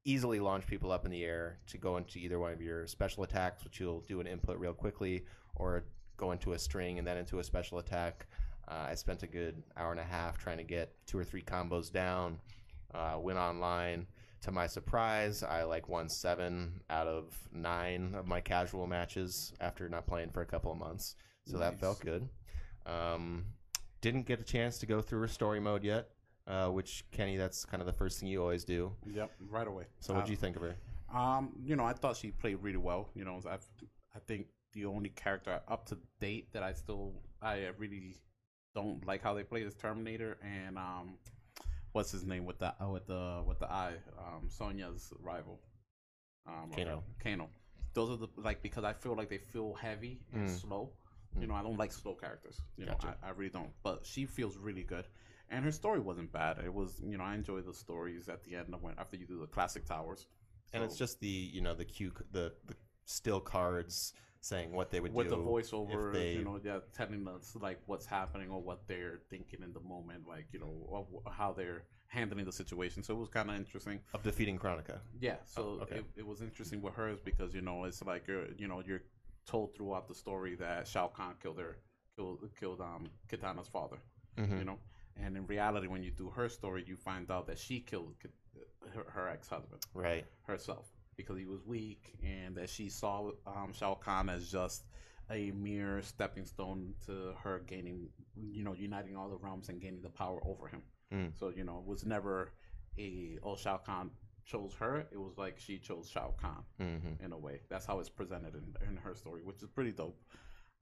easily 0.04 0.40
launch 0.40 0.66
people 0.66 0.90
up 0.90 1.04
in 1.04 1.10
the 1.10 1.24
air 1.24 1.58
to 1.66 1.78
go 1.78 1.96
into 1.96 2.18
either 2.18 2.38
one 2.38 2.52
of 2.52 2.60
your 2.60 2.86
special 2.86 3.22
attacks, 3.22 3.64
which 3.64 3.80
you'll 3.80 4.00
do 4.00 4.20
an 4.20 4.26
input 4.26 4.58
real 4.58 4.72
quickly, 4.72 5.24
or 5.56 5.84
go 6.16 6.32
into 6.32 6.52
a 6.52 6.58
string 6.58 6.98
and 6.98 7.06
then 7.06 7.16
into 7.16 7.38
a 7.38 7.44
special 7.44 7.78
attack. 7.78 8.26
Uh, 8.68 8.86
I 8.90 8.94
spent 8.94 9.22
a 9.22 9.26
good 9.26 9.62
hour 9.76 9.90
and 9.90 10.00
a 10.00 10.04
half 10.04 10.38
trying 10.38 10.58
to 10.58 10.64
get 10.64 10.94
two 11.06 11.18
or 11.18 11.24
three 11.24 11.42
combos 11.42 11.90
down. 11.90 12.38
Uh, 12.94 13.16
went 13.18 13.38
online. 13.38 14.06
To 14.42 14.50
my 14.52 14.66
surprise, 14.66 15.42
I 15.42 15.64
like 15.64 15.88
won 15.88 16.08
seven 16.08 16.80
out 16.88 17.06
of 17.06 17.38
nine 17.52 18.14
of 18.14 18.26
my 18.26 18.40
casual 18.40 18.86
matches 18.86 19.52
after 19.60 19.88
not 19.88 20.06
playing 20.06 20.30
for 20.30 20.40
a 20.40 20.46
couple 20.46 20.72
of 20.72 20.78
months. 20.78 21.14
So 21.46 21.58
that 21.58 21.78
felt 21.78 22.00
good. 22.00 22.28
Um, 22.86 23.44
didn't 24.00 24.26
get 24.26 24.40
a 24.40 24.44
chance 24.44 24.78
to 24.78 24.86
go 24.86 25.02
through 25.02 25.20
her 25.20 25.28
story 25.28 25.60
mode 25.60 25.84
yet, 25.84 26.08
uh, 26.46 26.68
which 26.68 27.04
Kenny, 27.10 27.36
that's 27.36 27.64
kind 27.66 27.82
of 27.82 27.86
the 27.86 27.92
first 27.92 28.18
thing 28.18 28.28
you 28.28 28.40
always 28.40 28.64
do. 28.64 28.92
Yep. 29.06 29.30
Right 29.50 29.66
away. 29.66 29.84
So 30.00 30.14
what 30.14 30.22
Uh, 30.22 30.26
do 30.26 30.30
you 30.30 30.36
think 30.36 30.56
of 30.56 30.62
her? 30.62 30.76
Um, 31.14 31.52
you 31.60 31.76
know, 31.76 31.84
I 31.84 31.92
thought 31.92 32.16
she 32.16 32.30
played 32.30 32.62
really 32.62 32.78
well. 32.78 33.10
You 33.14 33.24
know, 33.24 33.40
I 33.46 33.58
I 34.14 34.18
think 34.26 34.46
the 34.72 34.86
only 34.86 35.10
character 35.10 35.60
up 35.68 35.84
to 35.86 35.98
date 36.20 36.52
that 36.52 36.62
I 36.62 36.72
still 36.72 37.12
I 37.42 37.68
really 37.78 38.16
don't 38.74 39.04
like 39.06 39.22
how 39.22 39.34
they 39.34 39.42
play 39.42 39.62
is 39.62 39.74
Terminator 39.74 40.38
and 40.42 40.78
um, 40.78 41.18
what's 41.92 42.10
his 42.12 42.24
name 42.24 42.44
with 42.44 42.58
the 42.58 42.74
uh, 42.82 42.88
with 42.88 43.06
the 43.06 43.42
with 43.46 43.58
the 43.58 43.70
eye 43.70 43.94
um 44.18 44.48
Sonya's 44.48 45.12
rival. 45.20 45.60
Um, 46.46 46.70
Kano. 46.74 47.04
Kano. 47.22 47.48
Those 47.92 48.10
are 48.10 48.16
the 48.16 48.28
like 48.36 48.62
because 48.62 48.84
I 48.84 48.92
feel 48.92 49.16
like 49.16 49.28
they 49.28 49.38
feel 49.38 49.74
heavy 49.74 50.22
and 50.32 50.42
Mm. 50.48 50.60
slow. 50.60 50.92
You 51.38 51.46
know, 51.46 51.54
I 51.54 51.62
don't 51.62 51.76
like 51.78 51.92
slow 51.92 52.14
characters. 52.14 52.60
You 52.76 52.86
know, 52.86 52.92
Gotcha. 52.92 53.16
I, 53.22 53.28
I 53.28 53.30
really 53.30 53.50
don't. 53.50 53.70
But 53.82 54.04
she 54.04 54.26
feels 54.26 54.56
really 54.58 54.82
good, 54.82 55.06
and 55.48 55.64
her 55.64 55.70
story 55.72 56.00
wasn't 56.00 56.32
bad. 56.32 56.58
It 56.58 56.72
was, 56.74 57.00
you 57.04 57.16
know, 57.18 57.24
I 57.24 57.34
enjoy 57.34 57.60
the 57.60 57.72
stories 57.72 58.28
at 58.28 58.42
the 58.42 58.56
end 58.56 58.74
of 58.74 58.82
when 58.82 58.94
after 58.98 59.16
you 59.16 59.26
do 59.26 59.38
the 59.38 59.46
classic 59.46 59.84
towers. 59.86 60.26
And 60.72 60.82
it's 60.84 60.96
just 60.96 61.20
the 61.20 61.28
you 61.28 61.60
know 61.60 61.74
the 61.74 61.84
cue 61.84 62.12
the 62.32 62.52
the 62.66 62.74
still 63.04 63.40
cards 63.40 64.12
saying 64.40 64.72
what 64.72 64.90
they 64.90 65.00
would 65.00 65.12
do. 65.12 65.16
with 65.18 65.28
do 65.28 65.36
the 65.36 65.42
voiceover, 65.42 66.12
they 66.12 66.32
you 66.32 66.44
know, 66.44 66.58
yeah, 66.64 66.78
telling 66.94 67.26
us 67.28 67.56
like 67.60 67.78
what's 67.86 68.06
happening 68.06 68.50
or 68.50 68.60
what 68.60 68.86
they're 68.88 69.20
thinking 69.28 69.62
in 69.62 69.72
the 69.72 69.80
moment, 69.80 70.26
like 70.26 70.46
you 70.52 70.58
know 70.60 71.22
how 71.30 71.52
they're 71.52 71.84
handling 72.08 72.44
the 72.44 72.52
situation. 72.52 73.02
So 73.02 73.14
it 73.14 73.18
was 73.18 73.28
kind 73.28 73.50
of 73.50 73.56
interesting. 73.56 74.00
of 74.14 74.22
defeating 74.22 74.58
Kronika. 74.58 74.98
Yeah, 75.20 75.36
so 75.44 75.62
Oh, 75.62 75.82
okay. 75.82 75.96
it, 75.96 76.04
it 76.16 76.26
was 76.26 76.40
interesting 76.42 76.80
with 76.82 76.94
hers 76.94 77.20
because 77.20 77.54
you 77.54 77.60
know 77.60 77.84
it's 77.84 78.02
like 78.02 78.26
you're 78.26 78.46
you 78.56 78.66
know 78.66 78.82
you're 78.86 79.02
told 79.46 79.74
throughout 79.76 80.08
the 80.08 80.14
story 80.14 80.54
that 80.56 80.86
Shao 80.88 81.08
Kahn 81.08 81.34
killed 81.42 81.58
her, 81.58 81.78
killed 82.16 82.38
killed 82.58 82.80
um 82.80 83.08
Kitana's 83.30 83.68
father, 83.68 83.98
Mhm. 84.38 84.58
you 84.58 84.64
know, 84.64 84.78
and 85.16 85.36
in 85.36 85.46
reality 85.46 85.86
when 85.86 86.02
you 86.02 86.10
do 86.10 86.30
her 86.30 86.48
story, 86.48 86.82
you 86.86 86.96
find 86.96 87.30
out 87.30 87.46
that 87.46 87.58
she 87.58 87.80
killed 87.80 88.14
her, 88.94 89.04
her 89.10 89.28
ex 89.28 89.48
husband 89.48 89.82
Right. 89.94 90.24
herself 90.44 90.86
because 91.22 91.38
he 91.38 91.46
was 91.46 91.64
weak 91.64 92.14
and 92.24 92.56
that 92.56 92.68
she 92.68 92.88
saw 92.88 93.30
um, 93.46 93.72
Shao 93.72 93.94
Kahn 93.94 94.28
as 94.28 94.50
just 94.50 94.84
a 95.30 95.52
mere 95.52 96.02
stepping 96.02 96.44
stone 96.44 96.94
to 97.06 97.32
her 97.42 97.62
gaining, 97.66 98.08
you 98.36 98.64
know, 98.64 98.74
uniting 98.74 99.16
all 99.16 99.28
the 99.28 99.36
realms 99.36 99.68
and 99.68 99.80
gaining 99.80 100.02
the 100.02 100.08
power 100.08 100.40
over 100.44 100.66
him. 100.66 100.82
Mm. 101.12 101.38
So, 101.38 101.50
you 101.54 101.64
know, 101.64 101.78
it 101.78 101.86
was 101.86 102.04
never 102.04 102.52
a, 102.98 103.38
oh, 103.42 103.56
Shao 103.56 103.78
Kahn 103.78 104.10
chose 104.44 104.74
her. 104.80 105.06
It 105.12 105.18
was 105.18 105.38
like 105.38 105.58
she 105.58 105.78
chose 105.78 106.08
Shao 106.10 106.34
Kahn 106.40 106.64
hmm 106.78 107.24
in 107.24 107.32
a 107.32 107.38
way. 107.38 107.60
That's 107.68 107.86
how 107.86 108.00
it's 108.00 108.08
presented 108.08 108.54
in, 108.54 108.74
in 108.88 108.96
her 108.96 109.14
story, 109.14 109.42
which 109.44 109.62
is 109.62 109.68
pretty 109.68 109.92
dope. 109.92 110.18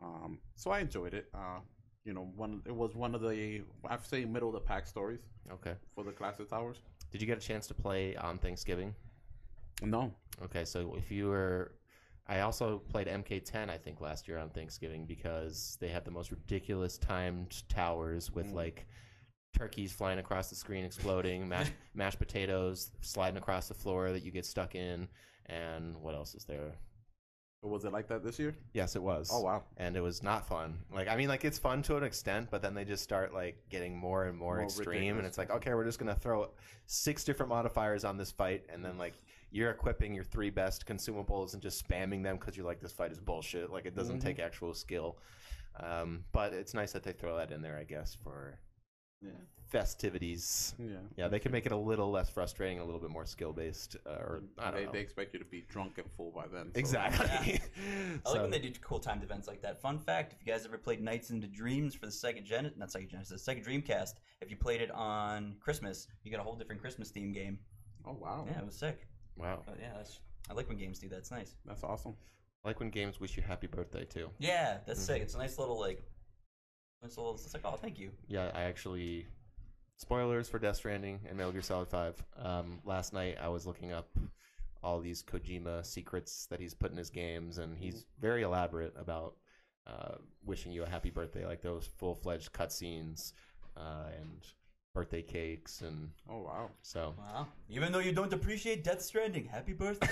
Um, 0.03 0.38
so 0.55 0.70
I 0.70 0.81
enjoyed 0.81 1.12
it. 1.14 1.29
Uh, 1.35 1.61
you 2.05 2.14
know, 2.14 2.31
one 2.37 2.62
it 2.64 2.74
was 2.74 2.94
one 2.94 3.14
of 3.14 3.20
the 3.20 3.62
I'd 3.87 4.05
say 4.07 4.24
middle 4.24 4.48
of 4.48 4.55
the 4.55 4.61
pack 4.61 4.87
stories 4.87 5.20
Okay. 5.53 5.74
for 5.94 6.05
the 6.05 6.12
Classic 6.12 6.48
Towers. 6.48 6.79
Did 7.11 7.20
you 7.20 7.27
get 7.27 7.38
a 7.38 7.40
chance 7.40 7.66
to 7.66 7.74
play 7.74 8.16
on 8.16 8.38
Thanksgiving? 8.38 8.94
No, 9.83 10.12
Okay, 10.45 10.64
so 10.64 10.95
if 10.97 11.11
you 11.11 11.27
were, 11.29 11.73
I 12.29 12.41
also 12.41 12.79
played 12.91 13.09
MK10 13.09 13.69
I 13.71 13.77
think 13.79 14.01
last 14.01 14.29
year 14.29 14.38
on 14.38 14.51
Thanksgiving 14.51 15.05
because 15.05 15.77
they 15.81 15.88
have 15.88 16.05
the 16.05 16.11
most 16.12 16.31
ridiculous 16.31 16.97
timed 16.99 17.62
towers 17.69 18.31
with 18.33 18.47
Mm. 18.49 18.55
like 18.55 18.87
turkeys 19.57 19.93
flying 19.93 20.19
across 20.21 20.49
the 20.51 20.55
screen, 20.57 20.85
exploding, 20.85 21.49
mashed 21.49 21.73
mashed 21.95 22.19
potatoes 22.19 22.91
sliding 23.01 23.37
across 23.38 23.67
the 23.69 23.75
floor 23.75 24.12
that 24.12 24.23
you 24.23 24.31
get 24.31 24.47
stuck 24.47 24.75
in, 24.77 25.09
and 25.47 25.97
what 25.97 26.14
else 26.14 26.35
is 26.35 26.45
there? 26.45 26.73
was 27.61 27.85
it 27.85 27.93
like 27.93 28.07
that 28.07 28.23
this 28.23 28.38
year? 28.38 28.55
Yes, 28.73 28.95
it 28.95 29.03
was. 29.03 29.31
Oh 29.33 29.41
wow. 29.41 29.64
and 29.79 29.97
it 29.97 30.01
was 30.01 30.23
not 30.23 30.47
fun. 30.47 30.79
Like 30.95 31.09
I 31.09 31.17
mean, 31.17 31.27
like 31.29 31.45
it's 31.45 31.59
fun 31.59 31.83
to 31.83 31.97
an 31.97 32.05
extent, 32.05 32.49
but 32.53 32.62
then 32.62 32.73
they 32.75 32.85
just 32.85 33.03
start 33.03 33.35
like 33.35 33.57
getting 33.69 33.97
more 33.97 34.27
and 34.27 34.38
more, 34.38 34.57
More 34.59 34.64
extreme, 34.64 34.87
and 34.87 34.95
ridiculous. 34.95 35.27
it's 35.31 35.38
like, 35.38 35.51
okay, 35.51 35.75
we're 35.75 35.85
just 35.85 35.99
gonna 35.99 36.14
throw 36.14 36.51
six 36.87 37.25
different 37.25 37.49
modifiers 37.51 38.05
on 38.05 38.17
this 38.17 38.31
fight, 38.31 38.64
and 38.73 38.85
then 38.85 38.97
like 38.97 39.14
you're 39.51 39.71
equipping 39.71 40.15
your 40.15 40.25
three 40.25 40.51
best 40.51 40.87
consumables 40.87 41.55
and 41.55 41.63
just 41.63 41.87
spamming 41.89 42.23
them 42.23 42.37
because 42.37 42.57
you're 42.57 42.67
like, 42.67 42.81
this 42.81 42.93
fight 42.93 43.13
is 43.13 43.19
bullshit. 43.21 43.71
Like 43.71 43.87
it 43.87 43.95
doesn't 43.95 44.19
Mhm. 44.19 44.23
take 44.23 44.39
actual 44.39 44.75
skill. 44.75 45.19
Um, 45.77 46.25
but 46.33 46.53
it's 46.53 46.75
nice 46.75 46.93
that 46.93 47.03
they 47.03 47.13
throw 47.13 47.37
that 47.37 47.51
in 47.53 47.63
there, 47.63 47.79
I 47.79 47.85
guess, 47.85 48.15
for 48.15 48.59
Yeah. 49.23 49.31
festivities. 49.69 50.75
Yeah. 50.79 50.97
Yeah, 51.17 51.29
they 51.29 51.39
can 51.39 51.53
make 51.53 51.67
it 51.67 51.73
a 51.73 51.77
little 51.77 52.11
less 52.11 52.31
frustrating, 52.31 52.79
a 52.81 52.85
little 52.85 53.01
bit 53.01 53.11
more 53.11 53.25
skill 53.27 53.53
based, 53.53 53.97
uh, 54.07 54.11
or 54.11 54.43
I 54.59 54.65
don't 54.71 54.75
they, 54.75 54.87
know. 54.87 54.93
they 54.93 55.01
expect 55.01 55.33
you 55.33 55.39
to 55.39 55.45
be 55.45 55.63
drunk 55.63 55.99
and 55.99 56.11
full 56.13 56.31
by 56.31 56.47
then. 56.49 56.73
so- 56.75 56.79
exactly. 56.79 57.61
I 58.27 58.31
like 58.31 58.43
when 58.43 58.51
they 58.51 58.59
do 58.59 58.73
cool 58.81 58.99
timed 58.99 59.23
events 59.23 59.47
like 59.49 59.63
that. 59.63 59.81
Fun 59.81 59.99
fact: 59.99 60.33
if 60.33 60.45
you 60.47 60.53
guys 60.53 60.65
ever 60.67 60.79
played 60.79 61.01
Nights 61.01 61.31
into 61.31 61.47
Dreams 61.47 61.95
for 61.95 62.07
the 62.07 62.13
Sega 62.13 62.43
Gen, 62.45 62.73
not 62.77 62.89
Sega 62.91 63.09
Genesis, 63.09 63.45
the 63.45 63.55
Sega 63.55 63.65
Dreamcast, 63.65 64.15
if 64.41 64.51
you 64.51 64.57
played 64.57 64.81
it 64.81 64.91
on 64.91 65.57
Christmas, 65.61 66.09
you 66.23 66.31
got 66.31 66.41
a 66.41 66.43
whole 66.45 66.57
different 66.57 66.81
Christmas 66.81 67.11
theme 67.11 67.33
game. 67.33 67.59
Oh 68.05 68.13
wow. 68.15 68.47
Yeah, 68.49 68.59
it 68.61 68.67
was 68.67 68.77
sick. 68.77 69.07
Wow, 69.38 69.62
But 69.66 69.77
yeah, 69.81 69.92
that's, 69.96 70.20
I 70.51 70.55
like 70.55 70.68
when 70.68 70.79
games 70.79 70.98
do 70.98 71.09
that. 71.11 71.18
It's 71.18 71.31
nice. 71.31 71.55
That's 71.64 71.85
awesome. 71.85 72.14
I 72.64 72.68
like 72.68 72.81
when 72.81 72.90
games 72.90 73.20
wish 73.20 73.37
you 73.37 73.42
happy 73.42 73.66
birthday 73.66 74.05
too. 74.05 74.31
Yeah, 74.38 74.79
that's 74.87 75.01
Mm-hmm. 75.01 75.07
sick. 75.07 75.22
It's 75.22 75.35
a 75.35 75.38
nice 75.38 75.59
little 75.59 75.79
like, 75.79 76.03
nice 77.03 77.16
little. 77.16 77.35
It's 77.35 77.55
like, 77.55 77.62
oh, 77.64 77.77
thank 77.81 77.98
you. 77.98 78.11
Yeah, 78.29 78.51
I 78.55 78.62
actually. 78.62 79.27
Spoilers 79.96 80.48
for 80.48 80.61
Death 80.61 80.77
Stranding 80.77 81.18
and 81.29 81.37
Metal 81.37 81.51
Gear 81.51 81.61
Solid 81.62 81.88
Five. 81.88 82.22
Um, 82.40 82.79
last 82.85 83.12
night 83.12 83.37
I 83.42 83.48
was 83.48 83.66
looking 83.66 83.92
up 83.92 84.09
all 84.81 85.01
these 85.01 85.24
Kojima 85.24 85.85
secrets 85.85 86.46
that 86.51 86.61
he's 86.61 86.72
put 86.72 86.92
in 86.92 86.96
his 86.96 87.11
games, 87.11 87.59
and 87.59 87.77
he's 87.77 88.07
very 88.20 88.42
elaborate 88.42 88.94
about 88.96 89.35
uh, 89.88 90.14
wishing 90.44 90.70
you 90.70 90.85
a 90.85 90.88
happy 90.88 91.11
birthday, 91.11 91.44
like 91.46 91.62
those 91.62 91.88
full 91.98 92.14
fledged 92.14 92.53
cutscenes 92.53 93.33
uh, 93.77 94.05
and 94.20 94.46
birthday 94.94 95.22
cakes, 95.22 95.81
and 95.83 96.11
Oh 96.29 96.40
wow. 96.42 96.70
so 96.83 97.14
Wow. 97.18 97.46
Even 97.68 97.92
though 97.92 97.98
you 97.98 98.12
don't 98.12 98.33
appreciate 98.33 98.85
Death 98.85 99.03
Stranding, 99.03 99.44
happy 99.46 99.72
birthday. 99.72 100.09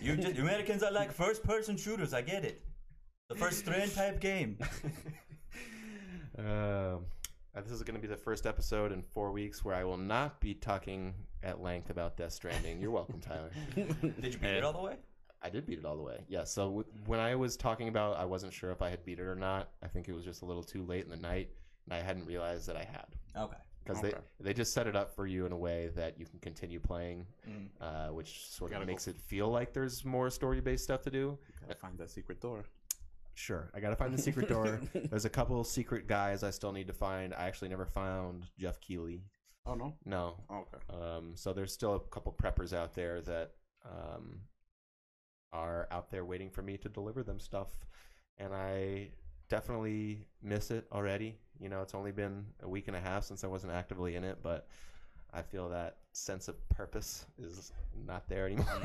you 0.00 0.16
just 0.16 0.38
Americans 0.38 0.82
are 0.82 0.92
like 0.92 1.12
first 1.12 1.42
person 1.42 1.76
shooters. 1.76 2.12
I 2.14 2.22
get 2.22 2.44
it. 2.44 2.62
The 3.28 3.34
first 3.36 3.58
Strand 3.60 3.92
type 3.94 4.20
game. 4.20 4.58
Um, 6.36 7.04
uh, 7.56 7.60
this 7.60 7.70
is 7.70 7.84
going 7.84 7.94
to 7.94 8.00
be 8.00 8.08
the 8.08 8.16
first 8.16 8.44
episode 8.44 8.90
in 8.90 9.02
four 9.02 9.30
weeks 9.30 9.64
where 9.64 9.76
I 9.76 9.84
will 9.84 9.96
not 9.96 10.40
be 10.40 10.52
talking 10.52 11.14
at 11.44 11.62
length 11.62 11.90
about 11.90 12.16
Death 12.16 12.32
Stranding. 12.32 12.80
You're 12.80 12.90
welcome, 12.90 13.20
Tyler. 13.20 13.50
Did 13.76 14.32
you 14.34 14.38
beat 14.40 14.50
it 14.50 14.64
all 14.64 14.72
the 14.72 14.80
way? 14.80 14.96
I 15.40 15.48
did 15.50 15.64
beat 15.64 15.78
it 15.78 15.84
all 15.84 15.96
the 15.96 16.02
way. 16.02 16.18
Yeah. 16.26 16.42
So 16.42 16.64
w- 16.64 16.84
when 17.06 17.20
I 17.20 17.36
was 17.36 17.56
talking 17.56 17.86
about, 17.86 18.16
I 18.16 18.24
wasn't 18.24 18.52
sure 18.52 18.72
if 18.72 18.82
I 18.82 18.90
had 18.90 19.04
beat 19.04 19.20
it 19.20 19.26
or 19.26 19.36
not. 19.36 19.68
I 19.80 19.86
think 19.86 20.08
it 20.08 20.12
was 20.12 20.24
just 20.24 20.42
a 20.42 20.44
little 20.44 20.64
too 20.64 20.82
late 20.82 21.04
in 21.04 21.10
the 21.10 21.16
night, 21.16 21.50
and 21.84 21.94
I 21.94 22.02
hadn't 22.04 22.26
realized 22.26 22.66
that 22.66 22.76
I 22.76 22.82
had 22.82 23.06
Okay. 23.40 23.56
Because 23.84 23.98
Okay. 24.02 24.14
they 24.40 24.44
they 24.46 24.54
just 24.54 24.72
set 24.72 24.86
it 24.86 24.96
up 24.96 25.14
for 25.14 25.26
you 25.26 25.44
in 25.46 25.52
a 25.52 25.56
way 25.56 25.88
that 25.94 26.18
you 26.18 26.24
can 26.26 26.38
continue 26.40 26.80
playing, 26.80 27.26
Mm. 27.48 27.68
uh, 27.80 28.08
which 28.12 28.48
sort 28.50 28.70
of 28.70 28.74
Gotta 28.76 28.86
go 28.86 28.90
makes 28.92 29.06
it 29.08 29.16
feel 29.20 29.48
like 29.50 29.72
there's 29.72 30.04
more 30.04 30.30
story 30.30 30.60
based 30.60 30.84
stuff 30.84 31.02
to 31.02 31.10
do. 31.10 31.38
Gotta 31.60 31.74
find 31.74 31.98
that 31.98 32.10
secret 32.10 32.40
door. 32.40 32.64
Sure. 33.34 33.70
I 33.74 33.80
got 33.80 33.90
to 33.90 33.96
find 33.96 34.14
the 34.14 34.22
secret 34.22 34.48
door. 34.48 34.78
There's 34.94 35.24
a 35.24 35.28
couple 35.28 35.64
secret 35.64 36.06
guys 36.06 36.44
I 36.44 36.50
still 36.50 36.70
need 36.70 36.86
to 36.86 36.92
find. 36.92 37.34
I 37.34 37.48
actually 37.48 37.68
never 37.68 37.84
found 37.84 38.46
Jeff 38.56 38.80
Keeley. 38.80 39.24
Oh 39.66 39.74
no. 39.74 39.96
No. 40.04 40.36
Oh, 40.48 40.64
okay. 40.72 40.78
Um, 41.02 41.32
so 41.34 41.52
there's 41.52 41.72
still 41.72 41.96
a 41.96 42.00
couple 42.00 42.32
preppers 42.32 42.72
out 42.72 42.94
there 42.94 43.20
that 43.22 43.54
um, 43.84 44.42
are 45.52 45.88
out 45.90 46.10
there 46.12 46.24
waiting 46.24 46.48
for 46.50 46.62
me 46.62 46.76
to 46.78 46.88
deliver 46.88 47.22
them 47.24 47.40
stuff, 47.40 47.70
and 48.38 48.54
I 48.54 49.10
definitely 49.48 50.26
miss 50.42 50.70
it 50.70 50.86
already. 50.92 51.36
You 51.60 51.68
know, 51.68 51.82
it's 51.82 51.94
only 51.94 52.12
been 52.12 52.44
a 52.62 52.68
week 52.68 52.88
and 52.88 52.96
a 52.96 53.00
half 53.00 53.24
since 53.24 53.44
I 53.44 53.46
wasn't 53.46 53.72
actively 53.72 54.16
in 54.16 54.24
it, 54.24 54.38
but 54.42 54.66
I 55.32 55.42
feel 55.42 55.68
that 55.70 55.96
sense 56.12 56.46
of 56.46 56.68
purpose 56.68 57.26
is 57.42 57.72
not 58.06 58.28
there 58.28 58.46
anymore. 58.46 58.66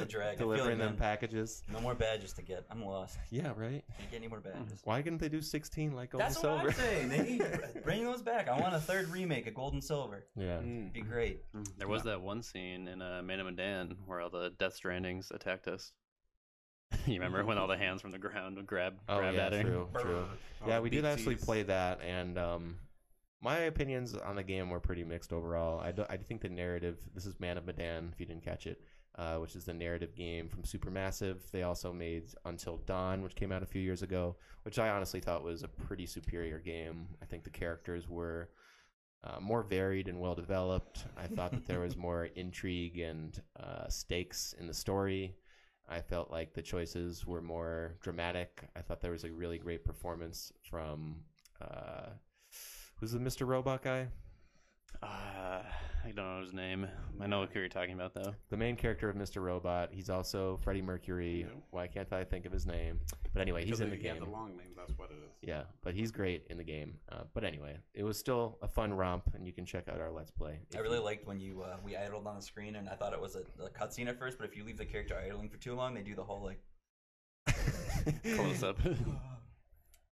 The 0.00 0.06
drag. 0.08 0.38
Delivering 0.38 0.76
it, 0.76 0.78
them 0.78 0.92
man. 0.92 0.96
packages. 0.96 1.62
No 1.70 1.80
more 1.80 1.94
badges 1.94 2.32
to 2.34 2.42
get. 2.42 2.64
I'm 2.70 2.82
lost. 2.84 3.18
Yeah, 3.30 3.52
right. 3.56 3.84
Can't 3.98 4.10
get 4.10 4.16
any 4.16 4.28
more 4.28 4.40
badges. 4.40 4.80
Why 4.84 5.02
couldn't 5.02 5.18
they 5.18 5.28
do 5.28 5.42
16 5.42 5.92
like 5.92 6.10
Gold 6.10 6.22
That's 6.22 6.42
and 6.42 6.52
what 6.52 6.66
I'm 6.66 6.72
saying. 6.72 7.08
They 7.10 7.22
need 7.22 7.44
bring 7.84 8.04
those 8.04 8.22
back. 8.22 8.48
I 8.48 8.58
want 8.58 8.74
a 8.74 8.80
third 8.80 9.08
remake 9.10 9.46
of 9.46 9.54
Gold 9.54 9.74
and 9.74 9.84
Silver. 9.84 10.24
yeah. 10.36 10.58
Mm. 10.58 10.92
Be 10.92 11.02
great. 11.02 11.42
There 11.76 11.88
was 11.88 12.02
that 12.04 12.20
one 12.22 12.42
scene 12.42 12.88
in 12.88 13.02
uh, 13.02 13.20
Man 13.22 13.40
of 13.40 13.46
Medan 13.46 13.96
where 14.06 14.20
all 14.20 14.30
the 14.30 14.52
Death 14.58 14.80
Strandings 14.82 15.30
attacked 15.30 15.68
us. 15.68 15.92
you 17.06 17.14
remember 17.14 17.44
when 17.44 17.58
all 17.58 17.66
the 17.66 17.76
hands 17.76 18.02
from 18.02 18.10
the 18.10 18.18
ground 18.18 18.56
would 18.56 18.66
grab, 18.66 18.94
Oh 19.08 19.18
grab 19.18 19.34
yeah, 19.34 19.46
at 19.46 19.52
her? 19.52 19.62
true, 19.62 19.88
true. 20.00 20.24
Yeah, 20.66 20.80
we 20.80 20.90
did 20.90 21.04
actually 21.04 21.36
play 21.36 21.62
that, 21.64 22.00
and 22.02 22.38
um, 22.38 22.76
my 23.40 23.58
opinions 23.60 24.14
on 24.14 24.36
the 24.36 24.42
game 24.42 24.68
were 24.70 24.80
pretty 24.80 25.04
mixed 25.04 25.32
overall. 25.32 25.80
I, 25.80 25.92
do, 25.92 26.04
I 26.10 26.16
think 26.16 26.42
the 26.42 26.48
narrative. 26.48 26.98
This 27.14 27.26
is 27.26 27.38
Man 27.40 27.56
of 27.56 27.66
Medan, 27.66 28.10
if 28.12 28.20
you 28.20 28.26
didn't 28.26 28.44
catch 28.44 28.66
it, 28.66 28.82
uh, 29.16 29.36
which 29.36 29.56
is 29.56 29.64
the 29.64 29.72
narrative 29.74 30.14
game 30.14 30.48
from 30.48 30.62
Supermassive. 30.62 31.50
They 31.50 31.62
also 31.62 31.92
made 31.92 32.24
Until 32.44 32.78
Dawn, 32.78 33.22
which 33.22 33.34
came 33.34 33.52
out 33.52 33.62
a 33.62 33.66
few 33.66 33.80
years 33.80 34.02
ago, 34.02 34.36
which 34.64 34.78
I 34.78 34.90
honestly 34.90 35.20
thought 35.20 35.42
was 35.42 35.62
a 35.62 35.68
pretty 35.68 36.06
superior 36.06 36.58
game. 36.58 37.08
I 37.22 37.26
think 37.26 37.44
the 37.44 37.50
characters 37.50 38.08
were. 38.08 38.50
Uh, 39.22 39.38
more 39.38 39.62
varied 39.62 40.08
and 40.08 40.18
well 40.18 40.34
developed. 40.34 41.04
I 41.14 41.26
thought 41.26 41.50
that 41.50 41.66
there 41.66 41.80
was 41.80 41.94
more 42.08 42.30
intrigue 42.36 43.00
and 43.00 43.38
uh, 43.62 43.86
stakes 43.86 44.54
in 44.58 44.66
the 44.66 44.72
story. 44.72 45.34
I 45.90 46.00
felt 46.00 46.30
like 46.30 46.54
the 46.54 46.62
choices 46.62 47.26
were 47.26 47.42
more 47.42 47.96
dramatic. 48.00 48.62
I 48.76 48.80
thought 48.80 49.00
there 49.00 49.10
was 49.10 49.24
a 49.24 49.32
really 49.32 49.58
great 49.58 49.84
performance 49.84 50.52
from 50.62 51.16
uh, 51.60 52.10
who's 52.96 53.12
the 53.12 53.18
Mr. 53.18 53.46
Robot 53.46 53.82
guy? 53.82 54.06
Uh, 55.02 55.62
I 56.04 56.10
don't 56.14 56.16
know 56.16 56.40
his 56.40 56.52
name. 56.52 56.86
I 57.20 57.26
know 57.26 57.46
who 57.46 57.58
you're 57.60 57.68
talking 57.68 57.92
about 57.94 58.14
though. 58.14 58.34
The 58.50 58.56
main 58.56 58.76
character 58.76 59.08
of 59.08 59.16
Mr. 59.16 59.42
Robot. 59.42 59.90
He's 59.92 60.10
also 60.10 60.58
Freddie 60.62 60.82
Mercury. 60.82 61.40
Yeah. 61.40 61.54
Why 61.70 61.86
can't 61.86 62.12
I 62.12 62.24
think 62.24 62.46
of 62.46 62.52
his 62.52 62.66
name? 62.66 63.00
But 63.32 63.42
anyway, 63.42 63.64
he's 63.64 63.80
in 63.80 63.90
the 63.90 63.96
he 63.96 64.06
had 64.06 64.16
game. 64.16 64.24
the 64.24 64.30
long 64.30 64.56
name. 64.56 64.72
That's 64.76 64.96
what 64.98 65.10
it 65.10 65.14
is. 65.14 65.30
Yeah, 65.42 65.62
but 65.82 65.94
he's 65.94 66.10
great 66.10 66.46
in 66.50 66.56
the 66.58 66.64
game. 66.64 66.98
Uh, 67.10 67.22
but 67.34 67.44
anyway, 67.44 67.76
it 67.94 68.02
was 68.02 68.18
still 68.18 68.58
a 68.62 68.68
fun 68.68 68.92
romp, 68.92 69.24
and 69.34 69.46
you 69.46 69.52
can 69.52 69.64
check 69.64 69.88
out 69.88 70.00
our 70.00 70.10
Let's 70.10 70.30
Play. 70.30 70.58
I 70.74 70.78
really 70.80 70.98
you- 70.98 71.04
liked 71.04 71.26
when 71.26 71.40
you 71.40 71.62
uh, 71.62 71.76
we 71.84 71.96
idled 71.96 72.26
on 72.26 72.36
the 72.36 72.42
screen, 72.42 72.76
and 72.76 72.88
I 72.88 72.94
thought 72.94 73.12
it 73.12 73.20
was 73.20 73.36
a, 73.36 73.40
a 73.62 73.70
cutscene 73.70 74.08
at 74.08 74.18
first. 74.18 74.38
But 74.38 74.48
if 74.48 74.56
you 74.56 74.64
leave 74.64 74.78
the 74.78 74.86
character 74.86 75.16
idling 75.18 75.48
for 75.48 75.58
too 75.58 75.74
long, 75.74 75.94
they 75.94 76.02
do 76.02 76.14
the 76.14 76.24
whole 76.24 76.42
like. 76.42 76.60
Close 78.34 78.62
up. 78.62 78.78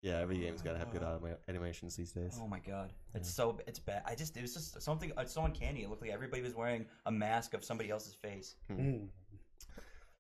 yeah, 0.01 0.19
every 0.19 0.37
game's 0.37 0.61
got 0.61 0.73
to 0.73 0.79
have 0.79 0.91
good 0.91 1.03
anima- 1.03 1.37
animations 1.47 1.95
these 1.95 2.11
days. 2.11 2.37
Oh 2.41 2.47
my 2.47 2.59
god, 2.59 2.93
it's 3.13 3.29
so 3.29 3.59
it's 3.67 3.79
bad. 3.79 4.03
I 4.05 4.15
just 4.15 4.37
it 4.37 4.41
was 4.41 4.53
just 4.53 4.81
something. 4.81 5.11
It's 5.17 5.33
so 5.33 5.43
uncanny. 5.43 5.83
It 5.83 5.89
looked 5.89 6.01
like 6.01 6.11
everybody 6.11 6.41
was 6.41 6.55
wearing 6.55 6.85
a 7.05 7.11
mask 7.11 7.53
of 7.53 7.63
somebody 7.63 7.89
else's 7.89 8.13
face. 8.13 8.55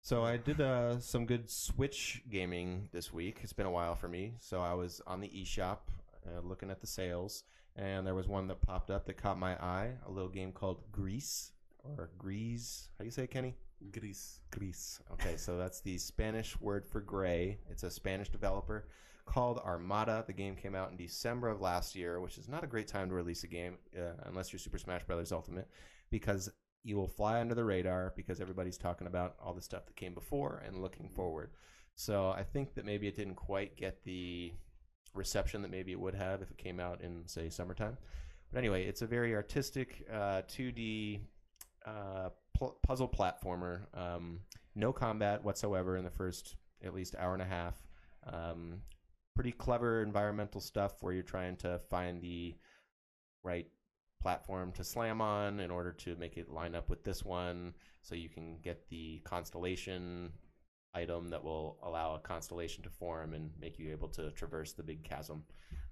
So 0.03 0.25
I 0.25 0.37
did 0.37 0.61
uh, 0.61 1.01
some 1.01 1.27
good 1.27 1.51
Switch 1.51 2.23
gaming 2.31 2.89
this 2.93 3.13
week. 3.13 3.41
It's 3.43 3.53
been 3.53 3.67
a 3.67 3.71
while 3.71 3.97
for 3.97 4.07
me, 4.07 4.35
so 4.39 4.61
I 4.61 4.73
was 4.75 5.01
on 5.05 5.21
the 5.21 5.29
eShop 5.29 5.79
uh, 6.25 6.41
looking 6.45 6.71
at 6.71 6.81
the 6.81 6.87
sales, 6.87 7.43
and 7.75 8.07
there 8.07 8.15
was 8.15 8.29
one 8.29 8.47
that 8.47 8.61
popped 8.61 8.91
up 8.91 9.07
that 9.07 9.17
caught 9.17 9.37
my 9.37 9.55
eye. 9.57 9.95
A 10.07 10.11
little 10.11 10.31
game 10.31 10.53
called 10.53 10.81
Grease 10.93 11.51
or 11.99 12.11
Grease. 12.19 12.89
How 12.97 13.03
do 13.03 13.07
you 13.07 13.11
say 13.11 13.25
it, 13.25 13.33
Kenny? 13.33 13.57
Gris. 13.91 14.41
Grease. 14.53 15.01
Okay, 15.15 15.37
so 15.37 15.59
that's 15.59 15.81
the 15.81 15.99
Spanish 15.99 16.59
word 16.61 16.87
for 16.87 17.01
gray. 17.01 17.59
It's 17.69 17.83
a 17.83 17.91
Spanish 17.91 18.29
developer 18.29 18.87
called 19.27 19.59
Armada. 19.59 20.25
The 20.27 20.33
game 20.33 20.57
came 20.57 20.75
out 20.75 20.91
in 20.91 20.97
December 20.97 21.49
of 21.49 21.61
last 21.61 21.95
year, 21.95 22.21
which 22.21 22.39
is 22.39 22.49
not 22.49 22.65
a 22.65 22.67
great 22.67 22.89
time 22.89 23.09
to 23.11 23.15
release 23.15 23.45
a 23.45 23.49
game 23.49 23.77
uh, 23.97 24.13
unless 24.25 24.53
you're 24.53 24.61
Super 24.61 24.79
Smash 24.79 25.05
Brothers 25.05 25.33
Ultimate, 25.33 25.69
because 26.11 26.51
you 26.85 26.97
will 26.97 27.09
fly 27.09 27.41
under 27.41 27.55
the 27.55 27.65
radar 27.65 28.13
because 28.17 28.41
everybody's 28.41 28.79
talking 28.79 29.09
about 29.09 29.35
all 29.43 29.53
the 29.53 29.61
stuff 29.61 29.85
that 29.87 29.97
came 29.97 30.15
before 30.15 30.63
and 30.65 30.81
looking 30.81 31.09
forward. 31.09 31.51
So 31.97 32.31
I 32.31 32.45
think 32.45 32.75
that 32.75 32.85
maybe 32.85 33.09
it 33.09 33.17
didn't 33.17 33.35
quite 33.35 33.77
get 33.77 34.05
the 34.05 34.53
reception 35.15 35.63
that 35.63 35.71
maybe 35.71 35.93
it 35.93 35.99
would 35.99 36.15
have 36.15 36.43
if 36.43 36.51
it 36.51 36.59
came 36.59 36.79
out 36.79 37.01
in 37.01 37.27
say 37.27 37.49
summertime. 37.49 37.97
But 38.53 38.59
anyway, 38.59 38.87
it's 38.87 39.03
a 39.03 39.07
very 39.07 39.35
artistic 39.35 40.07
uh, 40.13 40.43
2D 40.49 41.21
uh, 41.85 42.29
pl- 42.57 42.79
puzzle 42.87 43.09
platformer. 43.09 43.81
Um, 43.95 44.41
no 44.75 44.93
combat 44.93 45.43
whatsoever 45.43 45.97
in 45.97 46.05
the 46.05 46.11
first 46.11 46.55
at 46.85 46.95
least 46.95 47.17
hour 47.19 47.33
and 47.33 47.43
a 47.43 47.47
half. 47.47 47.75
Um, 48.33 48.83
pretty 49.37 49.53
clever 49.53 50.03
environmental 50.03 50.61
stuff 50.61 50.95
where 51.03 51.13
you're 51.13 51.23
trying 51.23 51.57
to 51.57 51.79
find 51.79 52.21
the 52.21 52.57
right 53.45 53.69
platform 54.21 54.73
to 54.73 54.83
slam 54.83 55.21
on 55.21 55.61
in 55.61 55.71
order 55.71 55.93
to 55.93 56.17
make 56.17 56.37
it 56.39 56.51
line 56.51 56.75
up 56.75 56.89
with 56.89 57.05
this 57.05 57.23
one 57.23 57.75
so 58.03 58.15
you 58.15 58.31
can 58.31 58.57
get 58.63 58.89
the 58.89 59.21
constellation 59.25 60.33
item 60.95 61.29
that 61.29 61.45
will 61.45 61.79
allow 61.83 62.15
a 62.15 62.19
constellation 62.19 62.83
to 62.83 62.89
form 62.89 63.35
and 63.35 63.51
make 63.61 63.79
you 63.79 63.93
able 63.93 64.09
to 64.09 64.31
traverse 64.31 64.73
the 64.73 64.83
big 64.83 65.05
chasm. 65.05 65.45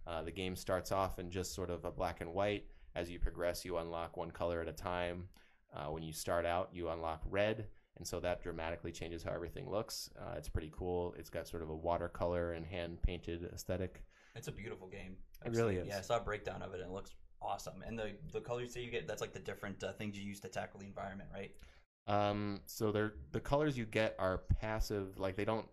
Uh, 0.06 0.22
the 0.22 0.30
game 0.30 0.56
starts 0.56 0.90
off 0.90 1.18
in 1.18 1.30
just 1.30 1.54
sort 1.54 1.70
of 1.70 1.84
a 1.84 1.90
black 1.90 2.22
and 2.22 2.32
white. 2.32 2.64
As 2.96 3.10
you 3.10 3.18
progress, 3.18 3.64
you 3.64 3.76
unlock 3.76 4.16
one 4.16 4.30
color 4.30 4.62
at 4.62 4.68
a 4.68 4.72
time. 4.72 5.28
Uh, 5.76 5.86
when 5.86 6.02
you 6.02 6.12
start 6.12 6.46
out, 6.46 6.70
you 6.72 6.88
unlock 6.88 7.20
red, 7.28 7.66
and 7.96 8.06
so 8.06 8.20
that 8.20 8.42
dramatically 8.42 8.90
changes 8.92 9.22
how 9.22 9.32
everything 9.32 9.70
looks. 9.70 10.10
Uh, 10.18 10.34
it's 10.36 10.48
pretty 10.48 10.70
cool. 10.76 11.14
It's 11.18 11.30
got 11.30 11.46
sort 11.46 11.62
of 11.62 11.70
a 11.70 11.74
watercolor 11.76 12.52
and 12.52 12.66
hand 12.66 13.00
painted 13.02 13.44
aesthetic. 13.52 14.02
It's 14.34 14.48
a 14.48 14.52
beautiful 14.52 14.88
game. 14.88 15.16
It 15.44 15.48
I've 15.48 15.56
really 15.56 15.74
seen- 15.76 15.82
is. 15.82 15.88
Yeah, 15.88 15.98
I 15.98 16.02
saw 16.02 16.16
a 16.16 16.20
breakdown 16.20 16.62
of 16.62 16.72
it, 16.74 16.80
and 16.80 16.90
it 16.90 16.92
looks 16.92 17.14
awesome. 17.40 17.82
And 17.86 17.98
the 17.98 18.12
the 18.32 18.40
colors 18.40 18.74
that 18.74 18.80
you 18.82 18.90
get, 18.90 19.06
that's 19.06 19.20
like 19.20 19.32
the 19.32 19.38
different 19.38 19.82
uh, 19.84 19.92
things 19.92 20.16
you 20.18 20.24
use 20.24 20.40
to 20.40 20.48
tackle 20.48 20.80
the 20.80 20.86
environment, 20.86 21.28
right? 21.32 21.52
Um, 22.06 22.60
so 22.66 22.90
they're 22.92 23.14
the 23.32 23.40
colors 23.40 23.78
you 23.78 23.86
get 23.86 24.14
are 24.18 24.38
passive, 24.60 25.18
like 25.18 25.36
they 25.36 25.44
don't. 25.44 25.66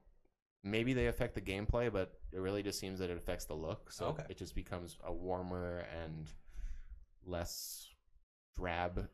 Maybe 0.63 0.93
they 0.93 1.07
affect 1.07 1.33
the 1.33 1.41
gameplay, 1.41 1.91
but 1.91 2.19
it 2.31 2.39
really 2.39 2.61
just 2.61 2.79
seems 2.79 2.99
that 2.99 3.09
it 3.09 3.17
affects 3.17 3.45
the 3.45 3.55
look. 3.55 3.91
So 3.91 4.05
Okay. 4.09 4.25
it 4.29 4.37
just 4.37 4.53
becomes 4.53 4.95
a 5.03 5.11
warmer 5.11 5.85
and 6.03 6.31
less 7.25 7.89
drab 8.55 9.07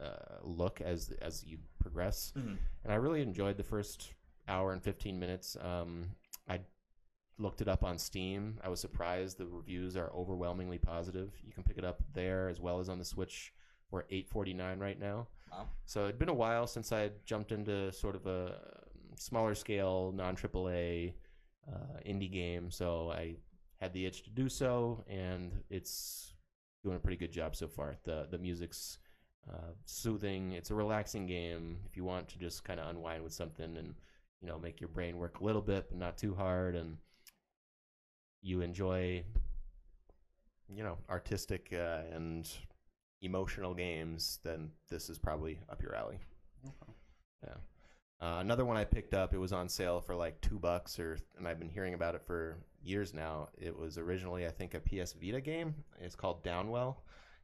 uh, 0.00 0.38
look 0.42 0.80
as 0.80 1.10
as 1.20 1.44
you 1.44 1.58
progress. 1.78 2.32
Mhm. 2.36 2.58
And 2.84 2.92
I 2.92 2.96
really 2.96 3.22
enjoyed 3.22 3.56
the 3.56 3.62
first 3.64 4.14
hour 4.48 4.72
and 4.72 4.82
15 4.82 5.18
minutes. 5.18 5.56
Um, 5.60 6.16
I 6.48 6.60
looked 7.38 7.60
it 7.60 7.68
up 7.68 7.82
on 7.84 7.98
Steam. 7.98 8.58
I 8.62 8.68
was 8.68 8.80
surprised 8.80 9.38
the 9.38 9.46
reviews 9.46 9.96
are 9.96 10.10
overwhelmingly 10.12 10.78
positive. 10.78 11.32
You 11.44 11.52
can 11.52 11.62
pick 11.64 11.78
it 11.78 11.84
up 11.84 12.02
there 12.12 12.48
as 12.48 12.60
well 12.60 12.78
as 12.80 12.88
on 12.88 12.98
the 12.98 13.04
Switch. 13.04 13.52
We're 13.90 14.04
8.49 14.04 14.80
right 14.80 14.98
now. 14.98 15.28
Wow. 15.50 15.68
So 15.84 16.04
it'd 16.04 16.18
been 16.18 16.28
a 16.28 16.34
while 16.34 16.66
since 16.66 16.92
I 16.92 17.10
jumped 17.24 17.52
into 17.52 17.92
sort 17.92 18.16
of 18.16 18.26
a 18.26 18.58
smaller 19.16 19.54
scale, 19.54 20.12
non 20.12 20.34
AAA 20.36 21.14
uh, 21.68 22.00
indie 22.06 22.30
game. 22.32 22.70
So 22.70 23.10
I 23.10 23.36
had 23.80 23.92
the 23.92 24.06
itch 24.06 24.22
to 24.24 24.30
do 24.30 24.48
so, 24.48 25.04
and 25.08 25.52
it's 25.68 26.34
doing 26.82 26.96
a 26.96 27.00
pretty 27.00 27.16
good 27.18 27.32
job 27.32 27.54
so 27.54 27.68
far. 27.68 27.96
the 28.04 28.26
The 28.30 28.38
music's 28.38 28.98
uh, 29.50 29.72
soothing. 29.84 30.52
It's 30.52 30.70
a 30.70 30.74
relaxing 30.74 31.26
game 31.26 31.78
if 31.88 31.96
you 31.96 32.04
want 32.04 32.28
to 32.28 32.38
just 32.38 32.64
kind 32.64 32.80
of 32.80 32.88
unwind 32.88 33.22
with 33.22 33.32
something 33.32 33.76
and 33.76 33.94
you 34.40 34.48
know 34.48 34.58
make 34.58 34.80
your 34.80 34.88
brain 34.88 35.18
work 35.18 35.40
a 35.40 35.44
little 35.44 35.62
bit, 35.62 35.86
but 35.88 35.98
not 35.98 36.16
too 36.16 36.34
hard, 36.34 36.74
and 36.74 36.96
you 38.42 38.60
enjoy 38.60 39.24
you 40.74 40.82
know 40.82 40.98
artistic 41.10 41.72
uh, 41.72 42.02
and 42.12 42.48
emotional 43.22 43.74
games. 43.74 44.38
Then 44.42 44.70
this 44.88 45.08
is 45.08 45.18
probably 45.18 45.60
up 45.70 45.82
your 45.82 45.94
alley. 45.94 46.18
Yeah. 47.44 47.54
Uh, 48.20 48.38
another 48.38 48.64
one 48.64 48.76
I 48.76 48.84
picked 48.84 49.14
up. 49.14 49.34
It 49.34 49.38
was 49.38 49.52
on 49.52 49.68
sale 49.68 50.00
for 50.00 50.14
like 50.14 50.40
two 50.40 50.58
bucks, 50.58 51.00
or 51.00 51.18
and 51.36 51.48
I've 51.48 51.58
been 51.58 51.68
hearing 51.68 51.94
about 51.94 52.14
it 52.14 52.22
for 52.24 52.58
years 52.84 53.12
now. 53.12 53.48
It 53.58 53.76
was 53.76 53.98
originally, 53.98 54.46
I 54.46 54.50
think, 54.50 54.74
a 54.74 54.80
PS 54.80 55.12
Vita 55.20 55.40
game. 55.40 55.74
It's 56.00 56.14
called 56.14 56.44
Downwell, 56.44 56.96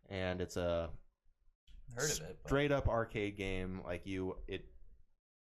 and 0.09 0.41
it's 0.41 0.57
a 0.57 0.91
Heard 1.95 2.11
of 2.11 2.21
it. 2.21 2.39
straight 2.47 2.73
up 2.73 2.89
arcade 2.89 3.37
game. 3.37 3.81
Like 3.85 4.07
you, 4.07 4.37
it 4.47 4.67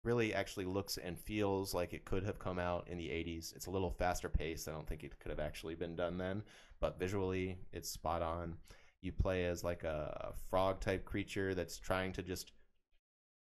really 0.04 0.34
actually 0.34 0.66
looks 0.66 0.98
and 0.98 1.20
feels 1.20 1.74
like 1.74 1.94
it 1.94 2.06
could 2.06 2.24
have 2.24 2.40
come 2.40 2.60
out 2.60 2.88
in 2.90 2.98
the 2.98 3.08
80s. 3.08 3.56
It's 3.56 3.68
a 3.68 3.72
little 3.72 3.92
faster 3.92 4.30
paced. 4.30 4.68
I 4.68 4.72
don't 4.72 4.88
think 4.88 5.04
it 5.04 5.20
could 5.20 5.30
have 5.30 5.40
actually 5.40 5.76
been 5.76 5.96
done 5.96 6.18
then, 6.18 6.44
but 6.80 7.00
visually, 7.00 7.58
it's 7.74 7.90
spot 7.90 8.22
on. 8.22 8.56
You 9.02 9.12
play 9.12 9.46
as 9.46 9.64
like 9.64 9.84
a 9.84 10.34
frog 10.50 10.80
type 10.80 11.06
creature 11.06 11.54
that's 11.54 11.78
trying 11.78 12.14
to 12.14 12.24
just 12.24 12.52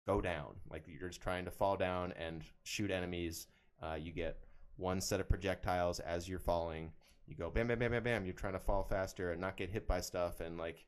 go 0.08 0.22
down. 0.22 0.56
Like 0.70 0.86
you're 0.88 1.08
just 1.08 1.22
trying 1.22 1.46
to 1.46 1.52
fall 1.52 1.78
down 1.78 2.14
and 2.14 2.44
shoot 2.64 2.92
enemies. 2.92 3.48
Uh, 3.82 3.96
you 4.00 4.12
get 4.12 4.38
one 4.78 5.02
set 5.02 5.20
of 5.20 5.30
projectiles 5.30 6.00
as 6.00 6.28
you're 6.28 6.40
falling. 6.40 6.92
You 7.28 7.36
go 7.36 7.50
bam, 7.50 7.68
bam, 7.68 7.80
bam, 7.80 7.92
bam, 7.92 8.04
bam. 8.04 8.26
You're 8.26 8.34
trying 8.34 8.54
to 8.54 8.60
fall 8.60 8.84
faster 8.84 9.32
and 9.32 9.42
not 9.42 9.58
get 9.58 9.70
hit 9.70 9.88
by 9.88 10.02
stuff. 10.02 10.40
And 10.40 10.58
like, 10.58 10.86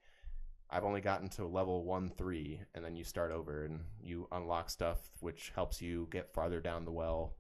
I've 0.72 0.86
only 0.86 1.01
gotten 1.01 1.28
to 1.30 1.45
level 1.45 1.84
one, 1.84 2.09
three, 2.09 2.61
and 2.74 2.84
then 2.86 2.95
you 2.95 3.03
start 3.03 3.32
over 3.32 3.65
and 3.65 3.82
you 4.01 4.28
unlock 4.32 4.69
stuff, 4.69 4.99
which 5.19 5.51
helps 5.53 5.82
you 5.82 6.07
get 6.11 6.34
farther 6.34 6.61
down 6.61 6.86
the 6.86 6.91
well. 6.91 7.34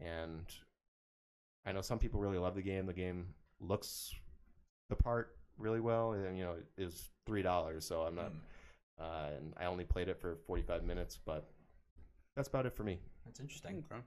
And 0.00 0.46
I 1.66 1.72
know 1.72 1.82
some 1.82 1.98
people 1.98 2.20
really 2.20 2.38
love 2.38 2.54
the 2.54 2.62
game. 2.62 2.86
The 2.86 2.94
game 2.94 3.26
looks 3.60 4.14
the 4.88 4.96
part 4.96 5.36
really 5.58 5.80
well, 5.80 6.12
and 6.12 6.38
you 6.38 6.44
know, 6.44 6.52
it 6.52 6.82
is 6.82 7.10
three 7.26 7.42
dollars, 7.42 7.84
so 7.84 8.02
I'm 8.02 8.14
not. 8.14 8.32
Mm, 8.32 8.38
Uh, 9.00 9.30
and 9.36 9.54
I 9.56 9.66
only 9.66 9.84
played 9.84 10.08
it 10.08 10.18
for 10.20 10.36
45 10.46 10.82
minutes, 10.82 11.18
but 11.24 11.48
that's 12.34 12.48
about 12.48 12.66
it 12.66 12.74
for 12.74 12.82
me. 12.84 12.98
That's 13.26 13.38
interesting. 13.38 13.84
Okay. 13.92 14.00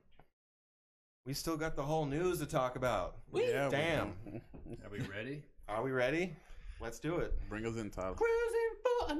We 1.26 1.34
still 1.34 1.56
got 1.56 1.76
the 1.78 1.84
whole 1.84 2.06
news 2.06 2.40
to 2.40 2.46
talk 2.46 2.76
about. 2.76 3.18
Yeah, 3.34 3.66
we- 3.68 3.72
Damn. 3.72 4.14
Are 4.84 4.90
we 4.92 5.00
ready? 5.02 5.44
Are 5.70 5.82
we 5.84 5.92
ready? 5.92 6.36
Let's 6.82 7.00
do 7.00 7.18
it. 7.18 7.38
Bring 7.48 7.66
us 7.68 7.76
in, 7.78 7.92
Tyler. 7.92 8.16
Cruising 8.16 8.72
for 8.82 9.12
a 9.12 9.16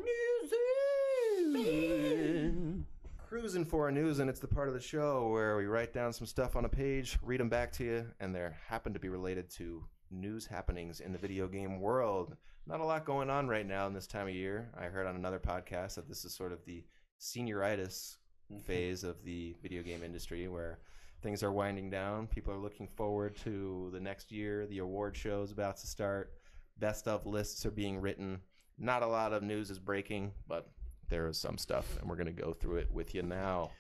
news. 1.54 2.86
Cruising 3.28 3.66
for 3.66 3.88
a 3.88 3.92
news, 3.92 4.18
and 4.18 4.30
it's 4.30 4.40
the 4.40 4.48
part 4.48 4.68
of 4.68 4.74
the 4.74 4.80
show 4.80 5.28
where 5.28 5.56
we 5.58 5.66
write 5.66 5.94
down 5.94 6.12
some 6.12 6.26
stuff 6.26 6.56
on 6.56 6.66
a 6.66 6.70
page, 6.70 7.20
read 7.22 7.40
them 7.40 7.50
back 7.50 7.72
to 7.74 7.84
you, 7.84 8.06
and 8.20 8.34
they 8.34 8.50
happen 8.68 8.94
to 8.94 9.00
be 9.00 9.10
related 9.10 9.48
to 9.52 9.84
news 10.10 10.48
happenings 10.48 11.02
in 11.02 11.14
the 11.14 11.20
video 11.20 11.48
game 11.48 11.80
world. 11.80 12.36
Not 12.66 12.80
a 12.80 12.84
lot 12.84 13.06
going 13.06 13.30
on 13.30 13.48
right 13.48 13.68
now 13.68 13.86
in 13.86 13.94
this 13.94 14.08
time 14.08 14.28
of 14.28 14.34
year. 14.34 14.72
I 14.76 14.86
heard 14.86 15.06
on 15.06 15.16
another 15.16 15.40
podcast 15.40 15.96
that 15.96 16.10
this 16.10 16.26
is 16.26 16.34
sort 16.34 16.52
of 16.52 16.66
the 16.66 16.84
senioritis 17.20 18.18
mm-hmm. 18.52 18.60
phase 18.62 19.04
of 19.04 19.24
the 19.24 19.56
video 19.62 19.84
game 19.84 20.02
industry 20.04 20.48
where 20.48 20.80
things 21.22 21.44
are 21.44 21.52
winding 21.52 21.92
down. 21.92 22.26
People 22.26 22.54
are 22.54 22.60
looking 22.60 22.88
forward 22.88 23.38
to 23.44 23.92
the 23.94 24.00
next 24.00 24.32
year. 24.32 24.66
The 24.66 24.80
award 24.80 25.16
show 25.16 25.44
is 25.44 25.52
about 25.52 25.78
to 25.78 25.88
start. 25.88 26.34
Best 26.80 27.08
of 27.08 27.26
lists 27.26 27.66
are 27.66 27.72
being 27.72 28.00
written. 28.00 28.40
Not 28.78 29.04
a 29.04 29.08
lot 29.08 29.34
of 29.34 29.44
news 29.44 29.70
is 29.70 29.80
breaking, 29.80 30.32
but 30.48 30.70
there 31.10 31.28
is 31.28 31.38
some 31.38 31.58
stuff, 31.58 31.98
and 32.00 32.10
we're 32.10 32.16
going 32.16 32.34
to 32.34 32.42
go 32.42 32.54
through 32.54 32.78
it 32.78 32.92
with 32.92 33.14
you 33.14 33.22
now. 33.22 33.72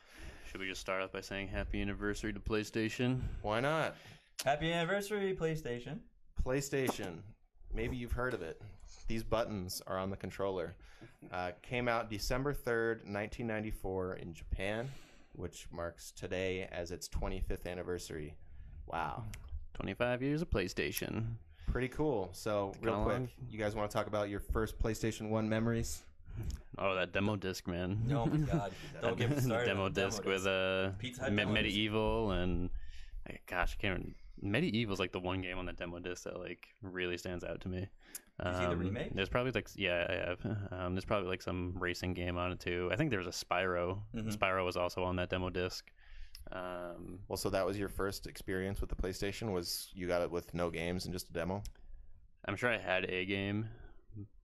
Should 0.52 0.60
we 0.60 0.68
just 0.68 0.82
start 0.82 1.02
off 1.02 1.12
by 1.12 1.22
saying 1.22 1.48
happy 1.48 1.82
anniversary 1.82 2.34
to 2.34 2.39
PlayStation? 2.39 3.22
Why 3.42 3.62
not? 3.62 3.96
Happy 4.44 4.72
anniversary, 4.72 5.36
PlayStation. 5.39 6.00
PlayStation. 6.44 7.20
Maybe 7.74 7.96
you've 7.96 8.12
heard 8.12 8.34
of 8.34 8.42
it. 8.42 8.62
These 9.08 9.24
buttons 9.24 9.82
are 9.88 9.98
on 9.98 10.10
the 10.10 10.18
controller. 10.18 10.76
Uh, 11.32 11.52
came 11.62 11.88
out 11.88 12.10
December 12.10 12.54
3rd, 12.54 13.06
1994 13.06 14.16
in 14.16 14.34
Japan, 14.34 14.89
which 15.34 15.68
marks 15.72 16.12
today 16.12 16.68
as 16.72 16.92
its 16.92 17.08
25th 17.08 17.66
anniversary. 17.66 18.36
Wow. 18.88 19.24
25 19.76 20.22
years 20.22 20.42
of 20.42 20.50
PlayStation. 20.50 21.36
Pretty 21.68 21.88
cool. 21.88 22.30
So, 22.34 22.74
real 22.82 22.93
Kinda 22.95 23.03
quick, 23.05 23.18
long. 23.18 23.30
you 23.49 23.57
guys 23.59 23.76
want 23.76 23.89
to 23.89 23.95
talk 23.95 24.07
about 24.07 24.30
your 24.30 24.39
first 24.39 24.78
PlayStation 24.80 25.30
1 25.30 25.47
memories? 25.47 26.03
Oh, 26.78 26.95
that 26.95 27.12
demo 27.14 27.36
disc, 27.36 27.68
man. 27.68 27.99
Oh 28.12 28.26
my 28.26 28.38
god. 28.38 28.72
Don't 29.01 29.18
get 29.18 29.30
me 29.30 29.39
started. 29.39 29.66
demo 29.68 29.86
on 29.86 29.93
disc 29.93 30.24
with 30.26 30.45
uh, 30.47 30.89
Pizza 30.99 31.24
Hut 31.24 31.34
Me- 31.34 31.43
demo 31.43 31.53
MediEvil 31.55 32.41
and 32.43 32.70
eh, 33.30 33.38
gosh, 33.47 33.78
I 33.78 33.82
can't. 33.82 33.93
Remember. 33.93 34.16
MediEvil's 34.43 34.99
like 34.99 35.12
the 35.12 35.20
one 35.20 35.41
game 35.41 35.59
on 35.59 35.66
the 35.66 35.74
demo 35.74 35.99
disc 35.99 36.24
that 36.24 36.39
like 36.39 36.68
really 36.82 37.18
stands 37.18 37.43
out 37.43 37.62
to 37.62 37.68
me. 37.70 37.80
you 37.80 38.53
see 38.53 38.59
the 38.59 38.72
Um, 38.72 38.80
remake? 38.80 39.14
There's 39.14 39.30
probably 39.30 39.51
like 39.51 39.70
yeah, 39.76 40.07
I 40.09 40.30
have. 40.30 40.57
Um, 40.72 40.95
there's 40.95 41.05
probably 41.05 41.30
like 41.30 41.41
some 41.41 41.76
racing 41.80 42.14
game 42.16 42.38
on 42.38 42.51
it 42.53 42.59
too. 42.59 42.89
I 42.91 42.95
think 42.95 43.12
there 43.12 43.20
was 43.20 43.28
a 43.28 43.45
Spyro. 43.45 43.99
Mhm. 44.16 44.36
Spyro 44.36 44.66
was 44.66 44.76
also 44.78 45.03
on 45.03 45.16
that 45.18 45.30
demo 45.30 45.49
disc. 45.49 45.91
Um, 46.52 47.20
Well, 47.28 47.38
so 47.38 47.50
that 47.50 47.66
was 47.66 47.78
your 47.78 47.89
first 47.89 48.28
experience 48.28 48.82
with 48.82 48.89
the 48.89 48.96
PlayStation 48.96 49.52
was 49.52 49.89
you 49.94 50.08
got 50.08 50.22
it 50.22 50.32
with 50.32 50.54
no 50.54 50.70
games 50.70 51.06
and 51.06 51.14
just 51.14 51.30
a 51.30 51.34
demo? 51.34 51.64
I'm 52.46 52.56
sure 52.56 52.70
I 52.70 52.78
had 52.78 53.06
a 53.10 53.26
game, 53.26 53.68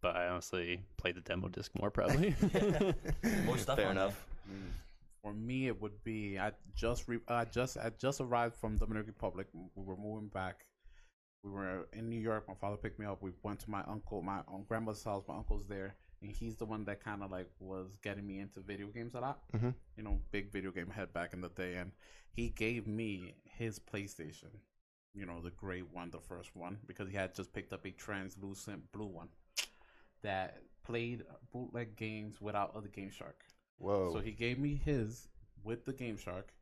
but 0.02 0.16
I 0.16 0.28
honestly 0.28 0.82
played 0.98 1.16
the 1.16 1.22
demo 1.22 1.48
disc 1.50 1.72
more 1.80 1.89
probably. 1.91 2.36
More 3.45 3.58
stuff 3.58 3.78
Fair 3.78 3.88
on 3.88 3.91
enough. 3.93 4.26
Mm. 4.50 4.70
For 5.22 5.34
me, 5.34 5.68
it 5.68 5.82
would 5.82 6.04
be 6.04 6.38
I 6.39 6.52
just 6.76 7.08
re- 7.08 7.20
I 7.28 7.45
just 7.45 7.78
I 7.78 7.89
just 8.00 8.22
arrived 8.22 8.56
from 8.56 8.78
Dominican 8.78 9.08
Republic. 9.08 9.48
We 9.54 9.84
were 9.84 9.98
moving 9.98 10.30
back. 10.30 10.66
We 11.43 11.52
were 11.52 11.88
in 11.93 12.10
New 12.10 12.20
York. 12.20 12.48
My 12.48 12.54
father 12.56 12.78
picked 12.78 13.00
me 13.00 13.06
up. 13.06 13.22
We 13.22 13.32
went 13.43 13.60
to 13.62 13.70
my 13.70 13.84
uncle, 13.88 14.22
my 14.22 14.39
um, 14.48 14.64
grandmother's 14.68 15.04
house. 15.04 15.24
My 15.28 15.36
uncle's 15.36 15.66
there, 15.68 15.95
and 16.22 16.32
he's 16.32 16.55
the 16.55 16.65
one 16.65 16.86
that 16.86 17.03
kind 17.03 17.24
of 17.24 17.32
like 17.32 17.49
was 17.59 17.97
getting 18.01 18.26
me 18.26 18.39
into 18.39 18.59
video 18.61 18.88
games 18.88 19.13
a 19.13 19.20
lot. 19.20 19.39
Mhm. 19.51 19.74
You 19.95 20.03
know, 20.03 20.22
big 20.32 20.51
video 20.51 20.72
game 20.72 20.89
head 20.89 21.13
back 21.13 21.34
in 21.34 21.41
the 21.41 21.49
day, 21.49 21.76
and 21.76 21.91
he 22.32 22.49
gave 22.49 22.88
me 22.88 23.36
his 23.45 23.80
PlayStation. 23.80 24.59
You 25.13 25.26
know, 25.26 25.41
the 25.41 25.51
gray 25.51 25.82
one, 25.82 26.11
the 26.11 26.20
first 26.20 26.55
one, 26.55 26.80
because 26.86 27.09
he 27.09 27.15
had 27.15 27.34
just 27.34 27.53
picked 27.53 27.74
up 27.74 27.86
a 27.86 27.91
translucent 27.91 28.91
blue 28.91 29.07
one 29.07 29.30
that 30.22 30.61
played 30.84 31.24
bootleg 31.51 31.95
games 31.95 32.39
without 32.39 32.76
other 32.76 32.88
Game 32.88 33.09
Shark. 33.09 33.43
Whoa. 33.78 34.13
So 34.13 34.20
he 34.20 34.32
gave 34.32 34.59
me 34.59 34.76
his 34.76 35.28
with 35.63 35.86
the 35.86 35.93
Game 35.93 36.18
Shark, 36.18 36.53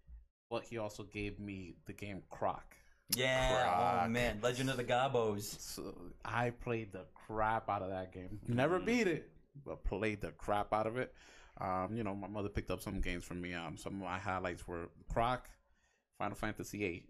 but 0.50 0.64
he 0.64 0.78
also 0.78 1.04
gave 1.04 1.40
me 1.40 1.76
the 1.86 1.94
game 1.94 2.24
Croc. 2.30 2.76
Yeah. 3.16 4.04
Oh 4.06 4.10
man. 4.10 4.40
Legend 4.42 4.70
of 4.70 4.78
the 4.78 4.84
Gobbos. 4.84 5.56
So 5.60 5.94
I 6.24 6.50
played 6.50 6.92
the 6.92 7.06
crap 7.14 7.70
out 7.70 7.82
of 7.82 7.90
that 7.90 8.12
game. 8.12 8.40
Never 8.48 8.80
beat 8.80 9.08
it, 9.08 9.30
but 9.35 9.35
played 9.84 10.22
the 10.22 10.32
crap 10.32 10.74
out 10.74 10.88
of 10.88 10.98
it. 10.98 11.14
Um, 11.60 11.96
you 11.96 12.04
know, 12.04 12.14
my 12.16 12.28
mother 12.28 12.50
picked 12.50 12.70
up 12.72 12.82
some 12.82 13.00
games 13.00 13.24
for 13.24 13.34
me. 13.36 13.54
Um, 13.54 13.78
some 13.78 13.94
of 13.94 14.00
my 14.02 14.18
highlights 14.20 14.68
were 14.68 14.90
Croc, 15.12 15.48
Final 16.18 16.36
Fantasy 16.36 16.78
VIII, 16.80 17.06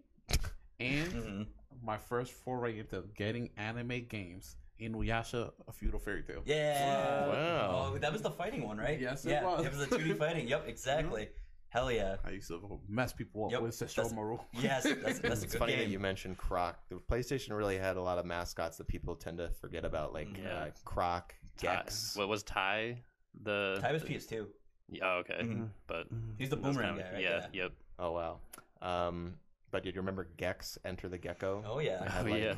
and 0.80 1.12
hmm 1.12 1.42
my 1.84 1.98
first 1.98 2.32
foray 2.32 2.78
into 2.78 3.04
getting 3.14 3.50
anime 3.58 4.06
games, 4.08 4.56
Inuyasha: 4.80 5.52
A 5.68 5.72
Feudal 5.72 6.00
Fairy 6.00 6.22
Tale. 6.22 6.42
Yeah. 6.46 7.26
Wow. 7.28 7.90
Oh, 7.94 7.98
that 7.98 8.10
was 8.12 8.22
the 8.22 8.30
fighting 8.30 8.66
one, 8.66 8.78
right? 8.78 8.98
Yes, 8.98 9.26
it 9.26 9.30
yeah, 9.30 9.44
was. 9.44 9.66
It 9.66 9.74
was 9.76 9.86
the 9.86 9.96
2D 9.98 10.16
fighting. 10.16 10.48
Yep, 10.48 10.64
exactly. 10.68 11.28
Hell 11.68 11.92
yeah. 11.92 12.16
I 12.24 12.30
used 12.30 12.48
to 12.48 12.80
mess 12.88 13.12
people 13.12 13.44
up 13.46 13.50
Yep, 13.52 13.60
with 13.62 13.78
that's- 13.78 14.10
Sesshomaru. 14.12 14.40
Yes, 14.54 14.84
that's, 14.84 15.18
that's 15.18 15.20
a 15.20 15.26
it's 15.44 15.52
good 15.52 15.58
funny 15.58 15.72
game. 15.72 15.80
that 15.82 15.88
you 15.90 15.98
mentioned 15.98 16.38
Croc. 16.38 16.78
The 16.88 16.96
PlayStation 16.96 17.54
really 17.54 17.76
had 17.76 17.96
a 17.96 18.02
lot 18.02 18.16
of 18.18 18.24
mascots 18.24 18.78
that 18.78 18.88
people 18.88 19.16
tend 19.16 19.36
to 19.38 19.50
forget 19.60 19.84
about, 19.84 20.14
like 20.14 20.28
Yeah. 20.42 20.48
uh, 20.54 20.70
Croc, 20.84 21.34
Ty- 21.34 21.36
Gex. 21.58 22.16
what 22.16 22.28
was 22.28 22.42
Ty? 22.42 23.02
The 23.42 23.78
Ty 23.80 23.92
was 23.92 24.02
PS2. 24.02 24.46
Yeah, 24.88 25.04
oh, 25.04 25.16
okay, 25.18 25.38
Mhm. 25.42 25.68
but 25.86 26.06
He's 26.38 26.48
the 26.50 26.56
boomerang 26.56 26.94
kinda- 26.96 27.02
guy, 27.04 27.12
right? 27.14 27.22
Yeah, 27.22 27.46
yep. 27.52 27.72
Oh 27.98 28.12
wow. 28.12 28.38
Um, 28.82 29.38
but 29.70 29.82
did 29.82 29.94
you 29.94 30.00
remember 30.00 30.28
Gex, 30.36 30.78
Enter 30.84 31.08
the 31.08 31.18
Gecko? 31.18 31.62
Oh 31.66 31.78
yeah. 31.80 31.98
Oh, 32.20 32.22
like, 32.22 32.40
yeah. 32.42 32.54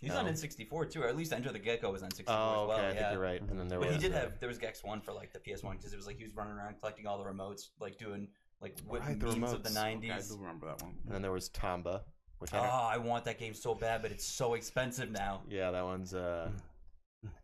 He's 0.00 0.10
No. 0.10 0.18
on 0.18 0.26
N64 0.26 0.90
too, 0.90 1.02
or 1.02 1.06
at 1.06 1.16
least 1.16 1.32
Enter 1.32 1.52
the 1.52 1.60
Gecko 1.60 1.92
was 1.92 2.02
on 2.02 2.10
64 2.10 2.34
Oh, 2.34 2.62
as 2.64 2.68
well. 2.68 2.78
okay. 2.78 2.86
I 2.86 2.88
yeah. 2.88 2.98
think 2.98 3.12
you're 3.12 3.22
right. 3.22 3.40
And 3.40 3.58
then 3.60 3.68
there 3.68 3.78
But 3.78 3.88
was 3.88 3.96
he 3.96 4.02
did 4.02 4.12
uh, 4.16 4.20
have 4.20 4.40
there 4.40 4.48
was 4.48 4.58
Gex 4.58 4.82
One 4.82 5.00
for 5.00 5.12
like 5.12 5.32
the 5.32 5.38
PS1 5.38 5.76
because 5.76 5.92
it 5.92 5.96
was 5.96 6.06
like 6.08 6.16
he 6.18 6.24
was 6.24 6.34
running 6.34 6.54
around 6.54 6.80
collecting 6.80 7.06
all 7.06 7.18
the 7.18 7.24
remotes, 7.24 7.68
like 7.78 7.96
doing 7.98 8.28
like 8.60 8.76
what 8.86 9.00
Right, 9.02 9.18
the 9.18 9.26
memes 9.36 9.52
of 9.52 9.62
the 9.62 9.70
remotes. 9.70 9.96
Okay, 9.98 10.10
I 10.10 10.16
'90s. 10.18 10.28
do 10.30 10.36
remember 10.38 10.66
that 10.66 10.82
one. 10.82 10.96
And 11.04 11.14
then 11.14 11.22
there 11.22 11.30
was 11.32 11.48
Tomba. 11.50 12.02
which 12.38 12.52
Oh, 12.52 12.58
I 12.58 12.60
don't, 12.66 13.04
I 13.04 13.08
want 13.08 13.24
that 13.26 13.38
game 13.38 13.54
so 13.54 13.72
bad, 13.72 14.02
but 14.02 14.10
it's 14.10 14.24
so 14.24 14.54
expensive 14.54 15.12
now. 15.12 15.42
yeah, 15.48 15.70
that 15.70 15.84
one's 15.84 16.12
uh, 16.12 16.50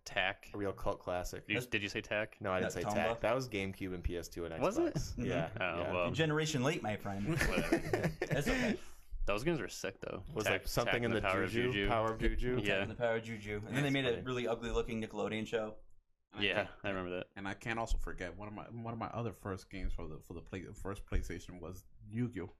Tak. 0.05 0.49
a 0.55 0.59
real 0.59 0.73
cult 0.73 1.01
classic. 1.01 1.47
Did 1.47 1.55
you, 1.55 1.61
did 1.69 1.83
you 1.83 1.89
say 1.89 2.01
Tak? 2.01 2.37
No, 2.41 2.51
I 2.51 2.61
didn't 2.61 2.75
That 2.75 2.83
say 2.83 2.89
Tomba? 2.89 2.95
Tak. 3.09 3.21
That 3.21 3.35
was 3.35 3.49
GameCube 3.49 3.95
and 3.95 4.03
PS2 4.03 4.47
and 4.47 4.55
Xbox. 4.55 4.61
Was 4.61 4.79
it? 4.79 4.95
Mm-hmm. 4.95 5.25
Yeah. 5.27 5.49
Oh, 5.61 5.79
yeah. 5.81 5.93
well. 5.93 6.11
Generation 6.11 6.63
late, 6.65 6.83
my 6.83 6.97
friend. 6.97 7.29
Whatever. 7.49 8.11
That's 8.31 8.49
okay. 8.49 8.77
Those 9.27 9.45
games 9.45 9.61
were 9.61 9.69
sick 9.69 10.01
though. 10.01 10.23
was 10.35 10.45
Tak- 10.45 10.53
like 10.53 10.69
something 10.69 11.05
in 11.05 11.13
and 11.13 11.17
the, 11.17 11.21
Power 11.21 11.43
of 11.43 11.51
Juju, 11.51 11.87
Power 11.89 12.13
of 12.15 12.19
Juju. 12.19 12.61
Yeah. 12.65 12.81
And 12.83 12.91
the 12.91 12.95
Power 12.95 13.17
of 13.17 13.25
Juju, 13.25 13.61
and 13.67 13.77
then 13.77 13.83
they 13.83 13.91
made 13.91 14.07
funny. 14.07 14.17
a 14.17 14.23
really 14.23 14.49
ugly 14.49 14.71
looking 14.71 15.03
Nickelodeon 15.03 15.47
show. 15.47 15.75
And 16.33 16.43
I 16.43 16.45
Yeah, 16.47 16.55
can't- 16.55 16.69
I 16.85 16.89
remember 16.89 17.11
that. 17.17 17.27
And 17.37 17.47
I 17.47 17.53
can't 17.55 17.79
also 17.79 17.99
forget 17.99 18.37
one 18.39 18.49
of 18.49 18.55
my 18.55 18.63
one 18.83 18.95
of 18.95 18.99
my 18.99 19.09
other 19.09 19.33
first 19.35 19.71
games 19.71 19.93
for 19.93 20.09
the 20.09 20.19
for 20.27 20.33
the 20.33 20.41
play, 20.41 20.65
first 20.83 21.05
PlayStation 21.05 21.61
was 21.61 21.85
Yu-Gi-Oh. 22.11 22.51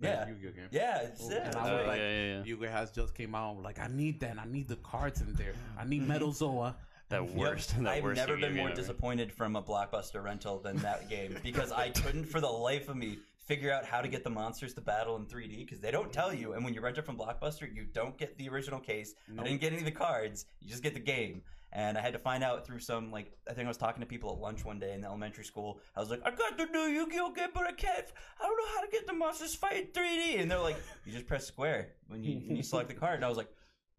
Yeah. 0.00 0.26
Yu-Gi-Oh 0.28 0.50
game. 0.52 0.68
Yeah, 0.70 0.98
it's, 1.02 1.22
Oh, 1.22 1.30
yeah. 1.30 1.36
and 1.38 1.46
it's 1.48 1.56
I 1.56 1.70
Oh, 1.82 1.86
like, 1.86 1.98
yeah, 1.98 2.08
yeah, 2.10 2.24
yeah. 2.38 2.44
Yu-Gi-Oh 2.44 2.70
has 2.70 2.90
just 2.90 3.14
came 3.14 3.34
out. 3.34 3.62
Like 3.62 3.78
I 3.78 3.88
need 3.88 4.20
that. 4.20 4.38
I 4.38 4.44
need 4.46 4.68
the 4.68 4.76
cards 4.76 5.20
in 5.20 5.34
there. 5.34 5.54
I 5.78 5.84
need 5.84 6.02
mm-hmm. 6.02 6.12
Metalzoa. 6.12 6.74
That 7.08 7.22
Yep. 7.28 7.34
worst. 7.36 7.74
That 7.82 7.86
I've 7.88 8.02
worst 8.02 8.16
never 8.16 8.36
been 8.36 8.54
more 8.54 8.64
game 8.64 8.66
ever. 8.68 8.74
disappointed 8.76 9.32
from 9.32 9.54
a 9.56 9.62
blockbuster 9.62 10.22
rental 10.24 10.58
than 10.58 10.76
that 10.78 11.08
game 11.10 11.36
because 11.42 11.70
I 11.70 11.90
couldn't 11.90 12.24
for 12.24 12.40
the 12.40 12.48
life 12.48 12.88
of 12.88 12.96
me 12.96 13.18
figure 13.46 13.70
out 13.72 13.84
how 13.84 14.00
to 14.00 14.08
get 14.08 14.24
the 14.24 14.30
monsters 14.30 14.72
to 14.72 14.80
battle 14.80 15.16
in 15.16 15.26
3D 15.26 15.58
because 15.66 15.80
they 15.80 15.90
don't 15.90 16.12
tell 16.12 16.32
you. 16.32 16.52
And 16.54 16.64
when 16.64 16.72
you 16.72 16.80
rent 16.80 16.96
it 16.96 17.04
from 17.04 17.18
Blockbuster, 17.18 17.72
you 17.74 17.84
don't 17.84 18.16
get 18.16 18.38
the 18.38 18.48
original 18.48 18.80
case. 18.80 19.14
I 19.38 19.42
didn't 19.42 19.60
get 19.60 19.72
any 19.72 19.80
of 19.80 19.84
the 19.84 19.90
cards. 19.90 20.46
You 20.60 20.70
just 20.70 20.82
get 20.82 20.94
the 20.94 21.00
game. 21.00 21.42
And 21.74 21.96
I 21.96 22.02
had 22.02 22.12
to 22.12 22.18
find 22.18 22.44
out 22.44 22.66
through 22.66 22.80
some 22.80 23.10
like 23.10 23.32
I 23.48 23.54
think 23.54 23.64
I 23.64 23.68
was 23.68 23.78
talking 23.78 24.00
to 24.00 24.06
people 24.06 24.30
at 24.32 24.38
lunch 24.38 24.64
one 24.64 24.78
day 24.78 24.92
in 24.92 25.00
the 25.00 25.06
elementary 25.06 25.44
school. 25.44 25.80
I 25.96 26.00
was 26.00 26.10
like, 26.10 26.20
I 26.24 26.30
got 26.30 26.58
the 26.58 26.66
new 26.66 26.80
Yu-Gi-Oh 26.80 27.32
game, 27.32 27.48
but 27.54 27.64
I 27.66 27.72
can't. 27.72 28.04
I 28.40 28.44
don't 28.44 28.56
know 28.56 28.74
how 28.74 28.82
to 28.82 28.90
get 28.90 29.06
the 29.06 29.14
monsters 29.14 29.54
fight 29.54 29.76
in 29.76 29.86
3D. 29.86 30.40
And 30.40 30.50
they're 30.50 30.58
like, 30.58 30.76
you 31.06 31.12
just 31.12 31.26
press 31.26 31.46
square 31.46 31.88
when 32.08 32.22
you 32.22 32.40
when 32.46 32.56
you 32.56 32.62
select 32.62 32.88
the 32.88 32.94
card. 32.94 33.16
And 33.16 33.24
I 33.24 33.28
was 33.28 33.38
like, 33.38 33.48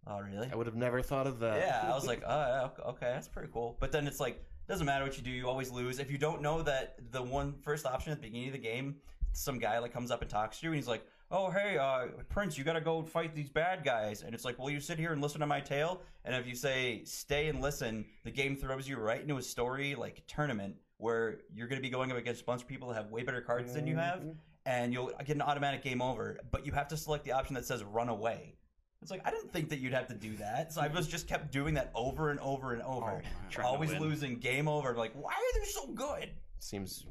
oh 0.05 0.19
really? 0.19 0.49
I 0.51 0.55
would 0.55 0.67
have 0.67 0.76
never 0.76 1.01
thought 1.01 1.26
of 1.26 1.39
that. 1.39 1.59
Yeah, 1.59 1.91
I 1.91 1.95
was 1.95 2.05
like, 2.05 2.24
oh, 2.28 2.71
okay, 2.89 3.11
that's 3.13 3.28
pretty 3.28 3.49
cool. 3.51 3.76
But 3.80 3.91
then 3.91 4.05
it's 4.05 4.19
like, 4.19 4.43
doesn't 4.67 4.86
matter 4.86 5.03
what 5.03 5.17
you 5.17 5.24
do, 5.24 5.32
you 5.32 5.47
always 5.47 5.71
lose. 5.71 5.99
If 5.99 6.11
you 6.11 6.17
don't 6.17 6.41
know 6.41 6.61
that 6.61 6.95
the 7.11 7.21
one 7.21 7.55
first 7.63 7.86
option 7.86 8.11
at 8.11 8.21
the 8.21 8.28
beginning 8.28 8.47
of 8.47 8.53
the 8.53 8.59
game, 8.59 8.97
some 9.32 9.57
guy 9.57 9.80
like 9.80 9.91
comes 9.91 10.11
up 10.11 10.21
and 10.21 10.30
talks 10.30 10.59
to 10.59 10.65
you, 10.67 10.71
and 10.71 10.76
he's 10.76 10.88
like, 10.88 11.05
oh 11.34 11.50
hey, 11.50 11.78
uh, 11.78 12.06
Prince, 12.30 12.58
you 12.58 12.64
gotta 12.64 12.80
go 12.80 13.02
fight 13.02 13.36
these 13.36 13.50
bad 13.50 13.84
guys, 13.84 14.22
and 14.22 14.34
it's 14.34 14.46
like, 14.46 14.58
well, 14.58 14.70
you 14.70 14.80
sit 14.80 14.98
here 14.98 15.12
and 15.12 15.22
listen 15.22 15.42
to 15.42 15.48
my 15.48 15.60
tale, 15.60 16.02
and 16.24 16.36
if 16.36 16.48
you 16.48 16.56
say 16.56 17.02
stay 17.04 17.50
and 17.50 17.60
listen, 17.60 18.06
the 18.24 18.32
game 18.32 18.56
throws 18.56 18.88
you 18.88 18.98
right 18.98 19.20
into 19.20 19.38
a 19.38 19.42
story 19.42 19.96
like 19.96 20.24
tournament 20.28 20.76
where 20.98 21.40
you're 21.54 21.68
gonna 21.68 21.82
be 21.82 21.90
going 21.90 22.12
up 22.12 22.18
against 22.18 22.44
a 22.44 22.46
bunch 22.46 22.62
of 22.62 22.68
people 22.68 22.88
that 22.88 22.96
have 22.96 23.08
way 23.08 23.24
better 23.24 23.42
cards 23.42 23.74
than 23.74 23.88
you 23.88 23.98
have, 23.98 24.24
and 24.66 24.94
you'll 24.94 25.12
get 25.26 25.36
an 25.36 25.42
automatic 25.42 25.84
game 25.84 26.02
over, 26.02 26.38
but 26.52 26.66
you 26.66 26.72
have 26.72 26.88
to 26.88 26.96
select 26.96 27.26
the 27.26 27.32
option 27.32 27.56
that 27.56 27.66
says 27.66 27.84
run 27.84 28.08
away. 28.08 28.56
It's 29.02 29.12
like 29.12 29.22
I 29.26 29.32
didn't 29.32 29.52
think 29.52 29.68
that 29.70 29.80
you'd 29.80 29.94
have 29.94 30.08
to 30.08 30.14
do 30.14 30.38
that, 30.38 30.72
so 30.72 30.80
I 30.82 30.88
was 30.88 31.08
just 31.08 31.28
kept 31.28 31.52
doing 31.52 31.74
that 31.74 31.92
over 31.96 32.30
and 32.30 32.40
over 32.40 32.74
and 32.74 32.82
over, 32.84 33.08
man. 33.08 33.24
Trying 33.50 33.66
to 33.66 33.70
always 33.70 33.92
losing, 34.00 34.38
game 34.38 34.70
over. 34.70 34.96
Like, 34.96 35.12
why 35.14 35.34
are 35.34 35.60
they 35.60 35.66
so 35.66 35.88
good? 35.88 36.30
Seems 36.60 37.06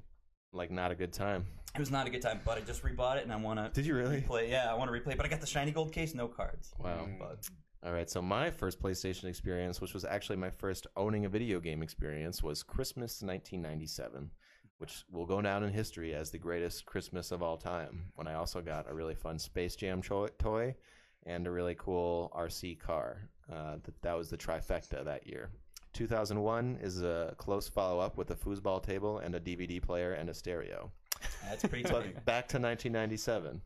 like 0.53 0.71
not 0.71 0.91
a 0.91 0.95
good 0.95 1.13
time. 1.13 1.45
It 1.75 1.81
was 1.81 1.91
not 1.91 2.07
a 2.07 2.11
good 2.11 2.21
time, 2.21 2.41
but 2.45 2.59
I 2.59 2.61
just 2.61 2.83
rebought 2.83 3.17
it 3.17 3.23
and 3.23 3.33
I 3.33 3.37
want 3.37 3.59
to 3.59 3.71
Did 3.73 3.87
you 3.87 3.95
really? 3.95 4.21
play. 4.21 4.51
Yeah, 4.51 4.71
I 4.71 4.75
want 4.75 4.93
to 4.93 4.99
replay, 4.99 5.17
but 5.17 5.25
I 5.25 5.29
got 5.29 5.41
the 5.41 5.47
shiny 5.47 5.71
gold 5.71 5.93
case, 5.93 6.15
no 6.15 6.29
cards. 6.29 6.75
Wow. 6.79 7.09
But 7.19 7.49
All 7.83 7.93
right, 7.93 8.11
so 8.11 8.21
my 8.21 8.51
first 8.51 8.81
PlayStation 8.81 9.25
experience, 9.25 9.81
which 9.81 9.95
was 9.95 10.05
actually 10.05 10.37
my 10.37 10.51
first 10.51 10.87
owning 10.97 11.25
a 11.25 11.31
video 11.31 11.61
game 11.61 11.83
experience, 11.83 12.43
was 12.43 12.63
Christmas 12.63 13.23
1997, 13.23 14.31
which 14.79 15.05
will 15.11 15.25
go 15.25 15.41
down 15.41 15.65
in 15.65 15.73
history 15.73 16.15
as 16.15 16.31
the 16.31 16.39
greatest 16.39 16.85
Christmas 16.85 17.33
of 17.33 17.43
all 17.43 17.57
time. 17.57 18.05
When 18.17 18.27
I 18.27 18.35
also 18.35 18.61
got 18.61 18.91
a 18.91 18.95
really 18.95 19.15
fun 19.15 19.39
Space 19.39 19.75
Jam 19.75 20.03
toy 20.03 20.75
and 21.25 21.47
a 21.47 21.51
really 21.51 21.75
cool 21.77 22.31
RC 22.37 22.81
car. 22.81 23.29
Uh, 23.51 23.77
that, 23.83 24.03
that 24.03 24.17
was 24.17 24.29
the 24.29 24.37
trifecta 24.37 25.05
that 25.05 25.27
year. 25.27 25.51
2001 25.95 26.79
is 26.81 27.03
a 27.03 27.35
close 27.37 27.69
follow 27.69 28.01
up 28.01 28.17
with 28.17 28.31
a 28.31 28.35
foosball 28.35 28.83
table 28.83 29.19
and 29.19 29.35
a 29.35 29.41
DVD 29.41 29.81
player 29.81 30.13
and 30.13 30.31
a 30.31 30.35
stereo. 30.35 30.91
That's 31.49 31.65
pretty. 31.65 31.85
But 31.85 32.25
back 32.25 32.49
to 32.49 32.59
1997. 32.59 33.61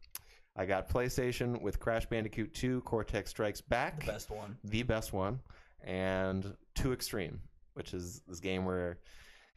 I 0.58 0.64
got 0.64 0.88
PlayStation 0.88 1.60
with 1.60 1.78
Crash 1.78 2.06
Bandicoot 2.06 2.54
2 2.54 2.80
Cortex 2.80 3.28
Strikes 3.30 3.60
Back 3.60 4.00
the 4.00 4.12
best 4.12 4.30
one. 4.30 4.56
the 4.64 4.82
best 4.82 5.12
one, 5.12 5.38
and 5.84 6.56
Two 6.74 6.92
Extreme, 6.94 7.40
which 7.74 7.92
is 7.92 8.22
this 8.26 8.40
game 8.40 8.64
where 8.64 8.98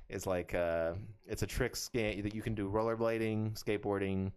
it's 0.10 0.26
like 0.26 0.54
uh, 0.54 0.94
it's 1.26 1.44
a 1.44 1.48
tricks 1.48 1.88
game 1.90 2.22
that 2.24 2.36
you 2.36 2.42
can 2.42 2.54
do 2.54 2.70
rollerblading, 2.70 3.62
skateboarding, 3.64 4.32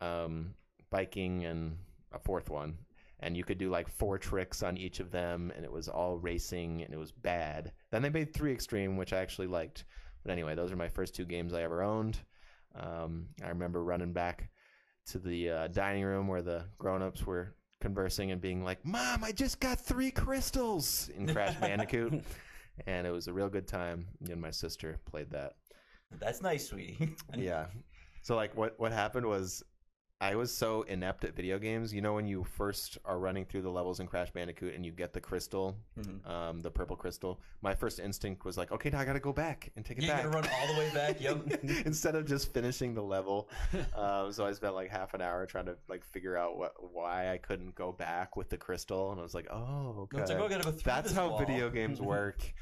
um, 0.00 0.54
biking, 0.90 1.44
and 1.44 1.76
a 2.12 2.18
fourth 2.18 2.48
one. 2.48 2.78
And 3.20 3.36
you 3.36 3.44
could 3.44 3.58
do 3.58 3.70
like 3.70 3.88
four 3.88 4.18
tricks 4.18 4.62
on 4.62 4.76
each 4.76 5.00
of 5.00 5.10
them, 5.10 5.52
and 5.56 5.64
it 5.64 5.72
was 5.72 5.88
all 5.88 6.18
racing, 6.18 6.82
and 6.82 6.92
it 6.92 6.98
was 6.98 7.12
bad. 7.12 7.72
Then 7.90 8.02
they 8.02 8.10
made 8.10 8.32
Three 8.32 8.52
Extreme, 8.52 8.96
which 8.96 9.12
I 9.12 9.18
actually 9.18 9.46
liked. 9.48 9.84
But 10.22 10.32
anyway, 10.32 10.54
those 10.54 10.72
are 10.72 10.76
my 10.76 10.88
first 10.88 11.14
two 11.14 11.24
games 11.24 11.52
I 11.52 11.62
ever 11.62 11.82
owned. 11.82 12.18
Um, 12.78 13.26
I 13.44 13.48
remember 13.48 13.82
running 13.82 14.12
back 14.12 14.50
to 15.06 15.18
the 15.18 15.50
uh, 15.50 15.66
dining 15.68 16.04
room 16.04 16.28
where 16.28 16.42
the 16.42 16.64
grown-ups 16.78 17.24
were 17.26 17.54
conversing 17.80 18.30
and 18.32 18.40
being 18.40 18.64
like, 18.64 18.84
"Mom, 18.84 19.22
I 19.24 19.32
just 19.32 19.60
got 19.60 19.78
three 19.80 20.10
crystals 20.10 21.10
in 21.16 21.32
Crash 21.32 21.56
Bandicoot," 21.60 22.22
and 22.86 23.06
it 23.06 23.10
was 23.10 23.28
a 23.28 23.32
real 23.32 23.48
good 23.48 23.68
time. 23.68 24.06
Me 24.20 24.32
and 24.32 24.40
my 24.40 24.50
sister 24.50 24.98
played 25.06 25.30
that. 25.30 25.54
That's 26.18 26.42
nice, 26.42 26.68
sweetie. 26.68 27.14
Yeah. 27.36 27.66
So 28.22 28.34
like, 28.36 28.56
what 28.56 28.78
what 28.78 28.92
happened 28.92 29.26
was. 29.26 29.62
I 30.18 30.34
was 30.34 30.50
so 30.50 30.80
inept 30.82 31.24
at 31.24 31.36
video 31.36 31.58
games. 31.58 31.92
You 31.92 32.00
know, 32.00 32.14
when 32.14 32.26
you 32.26 32.42
first 32.42 32.96
are 33.04 33.18
running 33.18 33.44
through 33.44 33.60
the 33.60 33.70
levels 33.70 34.00
in 34.00 34.06
Crash 34.06 34.30
Bandicoot 34.30 34.74
and 34.74 34.84
you 34.84 34.90
get 34.90 35.12
the 35.12 35.20
crystal, 35.20 35.76
Mhm. 35.98 36.26
um, 36.26 36.60
the 36.60 36.70
purple 36.70 36.96
crystal, 36.96 37.38
my 37.60 37.74
first 37.74 38.00
instinct 38.00 38.46
was 38.46 38.56
like, 38.56 38.72
okay, 38.72 38.88
now 38.88 38.98
I 39.00 39.04
got 39.04 39.12
to 39.12 39.20
go 39.20 39.34
back 39.34 39.70
and 39.76 39.84
take 39.84 39.98
it 39.98 40.04
You 40.04 40.08
back. 40.08 40.22
gotta 40.24 40.30
run 40.30 40.48
all 40.48 40.72
the 40.72 40.78
way 40.78 40.90
back. 40.94 41.20
Yep. 41.20 41.62
instead 41.86 42.14
of 42.14 42.24
just 42.26 42.54
finishing 42.54 42.94
the 42.94 43.02
level. 43.02 43.50
Um, 43.94 44.32
so 44.32 44.46
I 44.46 44.52
spent 44.52 44.74
like 44.74 44.90
half 44.90 45.12
an 45.14 45.20
hour 45.20 45.44
trying 45.46 45.66
to 45.66 45.76
like 45.88 46.04
figure 46.04 46.36
out 46.36 46.56
what 46.56 46.74
why 46.94 47.32
I 47.32 47.38
couldn't 47.38 47.74
go 47.74 47.92
back 47.92 48.36
with 48.36 48.48
the 48.50 48.56
crystal, 48.56 49.10
and 49.10 49.20
I 49.20 49.22
was 49.22 49.34
like, 49.34 49.48
oh, 49.50 49.94
okay. 50.12 50.18
It's 50.20 50.30
like, 50.30 50.38
oh, 50.40 50.46
I 50.46 50.48
gotta 50.48 50.64
go 50.64 50.70
That's 50.70 51.12
how 51.12 51.28
wall. 51.30 51.38
video 51.38 51.68
games 51.70 52.00
work. 52.14 52.54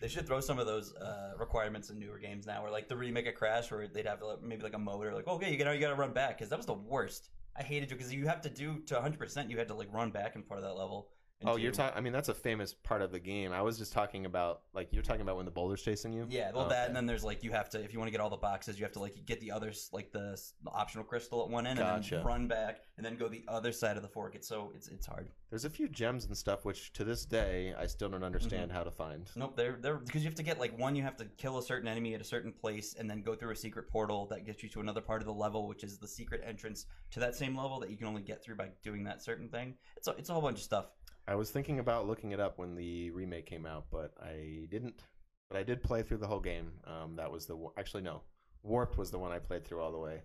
They 0.00 0.08
should 0.08 0.26
throw 0.26 0.40
some 0.40 0.58
of 0.58 0.66
those 0.66 0.94
uh, 0.94 1.32
requirements 1.38 1.90
in 1.90 1.98
newer 1.98 2.18
games 2.18 2.46
now, 2.46 2.62
where 2.62 2.70
like 2.70 2.88
the 2.88 2.96
remake 2.96 3.26
of 3.26 3.34
Crash, 3.34 3.70
where 3.70 3.88
they'd 3.88 4.06
have 4.06 4.22
like, 4.22 4.42
maybe 4.42 4.62
like 4.62 4.74
a 4.74 4.78
mode 4.78 5.06
or 5.06 5.14
like, 5.14 5.26
okay, 5.26 5.50
you 5.50 5.56
gotta 5.56 5.74
you 5.74 5.80
gotta 5.80 5.96
run 5.96 6.12
back 6.12 6.38
because 6.38 6.48
that 6.50 6.56
was 6.58 6.66
the 6.66 6.74
worst. 6.74 7.30
I 7.56 7.62
hated 7.62 7.90
it 7.90 7.98
because 7.98 8.14
you 8.14 8.28
have 8.28 8.40
to 8.42 8.50
do 8.50 8.78
to 8.86 8.94
100. 8.94 9.18
percent 9.18 9.50
You 9.50 9.58
had 9.58 9.68
to 9.68 9.74
like 9.74 9.92
run 9.92 10.10
back 10.10 10.36
in 10.36 10.42
part 10.42 10.60
of 10.60 10.64
that 10.64 10.74
level. 10.74 11.08
Oh, 11.44 11.56
you're 11.56 11.72
talking. 11.72 11.96
I 11.96 12.00
mean, 12.00 12.12
that's 12.12 12.28
a 12.28 12.34
famous 12.34 12.74
part 12.74 13.02
of 13.02 13.12
the 13.12 13.18
game. 13.18 13.52
I 13.52 13.62
was 13.62 13.78
just 13.78 13.92
talking 13.92 14.26
about 14.26 14.62
like 14.74 14.88
you're 14.92 15.02
talking 15.02 15.22
about 15.22 15.36
when 15.36 15.44
the 15.44 15.50
boulder's 15.50 15.82
chasing 15.82 16.12
you. 16.12 16.26
Yeah, 16.28 16.50
well, 16.52 16.66
Oh, 16.66 16.68
that 16.68 16.88
and 16.88 16.96
then 16.96 17.06
there's 17.06 17.24
like 17.24 17.44
you 17.44 17.52
have 17.52 17.68
to 17.70 17.82
if 17.82 17.92
you 17.92 17.98
want 17.98 18.08
to 18.08 18.12
get 18.12 18.20
all 18.20 18.30
the 18.30 18.36
boxes, 18.36 18.78
you 18.78 18.84
have 18.84 18.92
to 18.92 19.00
like 19.00 19.14
get 19.24 19.40
the 19.40 19.52
others 19.52 19.88
like 19.92 20.12
the, 20.12 20.30
s- 20.32 20.54
the 20.64 20.70
optional 20.70 21.04
crystal 21.04 21.42
at 21.42 21.48
one 21.48 21.66
end 21.66 21.78
and 21.78 21.88
Gotcha. 22.02 22.16
then 22.16 22.24
run 22.24 22.48
back 22.48 22.80
and 22.96 23.06
then 23.06 23.16
go 23.16 23.28
the 23.28 23.44
other 23.48 23.72
side 23.72 23.96
of 23.96 24.02
the 24.02 24.08
fork. 24.08 24.34
It's 24.34 24.48
so 24.48 24.72
it's 24.74 24.88
it's 24.88 25.06
hard. 25.06 25.28
There's 25.50 25.64
a 25.64 25.70
few 25.70 25.88
gems 25.88 26.26
and 26.26 26.36
stuff 26.36 26.64
which 26.64 26.92
to 26.94 27.04
this 27.04 27.24
day 27.24 27.74
I 27.78 27.86
still 27.86 28.08
don't 28.08 28.24
understand 28.24 28.68
mm-hmm. 28.68 28.76
how 28.76 28.82
to 28.84 28.90
find. 28.90 29.30
Nope, 29.36 29.56
they're 29.56 29.78
they're 29.80 29.96
because 29.98 30.22
you 30.22 30.28
have 30.28 30.36
to 30.36 30.42
get 30.42 30.58
like 30.58 30.76
one, 30.78 30.96
you 30.96 31.02
have 31.02 31.16
to 31.18 31.24
kill 31.36 31.58
a 31.58 31.62
certain 31.62 31.88
enemy 31.88 32.14
at 32.14 32.20
a 32.20 32.24
certain 32.24 32.52
place, 32.52 32.94
and 32.98 33.08
then 33.08 33.22
go 33.22 33.34
through 33.34 33.52
a 33.52 33.56
secret 33.56 33.88
portal 33.88 34.26
that 34.26 34.44
gets 34.44 34.62
you 34.62 34.68
to 34.70 34.80
another 34.80 35.00
part 35.00 35.22
of 35.22 35.26
the 35.26 35.32
level, 35.34 35.68
which 35.68 35.84
is 35.84 35.98
the 35.98 36.08
secret 36.08 36.42
entrance 36.44 36.86
to 37.12 37.20
that 37.20 37.34
same 37.34 37.56
level 37.56 37.78
that 37.80 37.90
you 37.90 37.96
can 37.96 38.06
only 38.06 38.22
get 38.22 38.42
through 38.42 38.56
by 38.56 38.68
doing 38.82 39.04
that 39.04 39.22
certain 39.22 39.48
thing. 39.48 39.74
It's 39.96 40.08
a, 40.08 40.10
it's 40.12 40.28
a 40.28 40.32
whole 40.32 40.42
bunch 40.42 40.58
of 40.58 40.64
stuff. 40.64 40.86
I 41.28 41.34
was 41.34 41.50
thinking 41.50 41.78
about 41.78 42.06
looking 42.06 42.32
it 42.32 42.40
up 42.40 42.58
when 42.58 42.74
the 42.74 43.10
remake 43.10 43.44
came 43.44 43.66
out, 43.66 43.86
but 43.90 44.12
I 44.20 44.66
didn't. 44.70 45.02
But 45.50 45.58
I 45.58 45.62
did 45.62 45.82
play 45.82 46.02
through 46.02 46.18
the 46.18 46.26
whole 46.26 46.40
game. 46.40 46.72
Um, 46.84 47.16
that 47.16 47.30
was 47.30 47.46
the 47.46 47.56
actually 47.76 48.02
no, 48.02 48.22
Warped 48.62 48.96
was 48.96 49.10
the 49.10 49.18
one 49.18 49.30
I 49.30 49.38
played 49.38 49.64
through 49.64 49.82
all 49.82 49.92
the 49.92 49.98
way. 49.98 50.22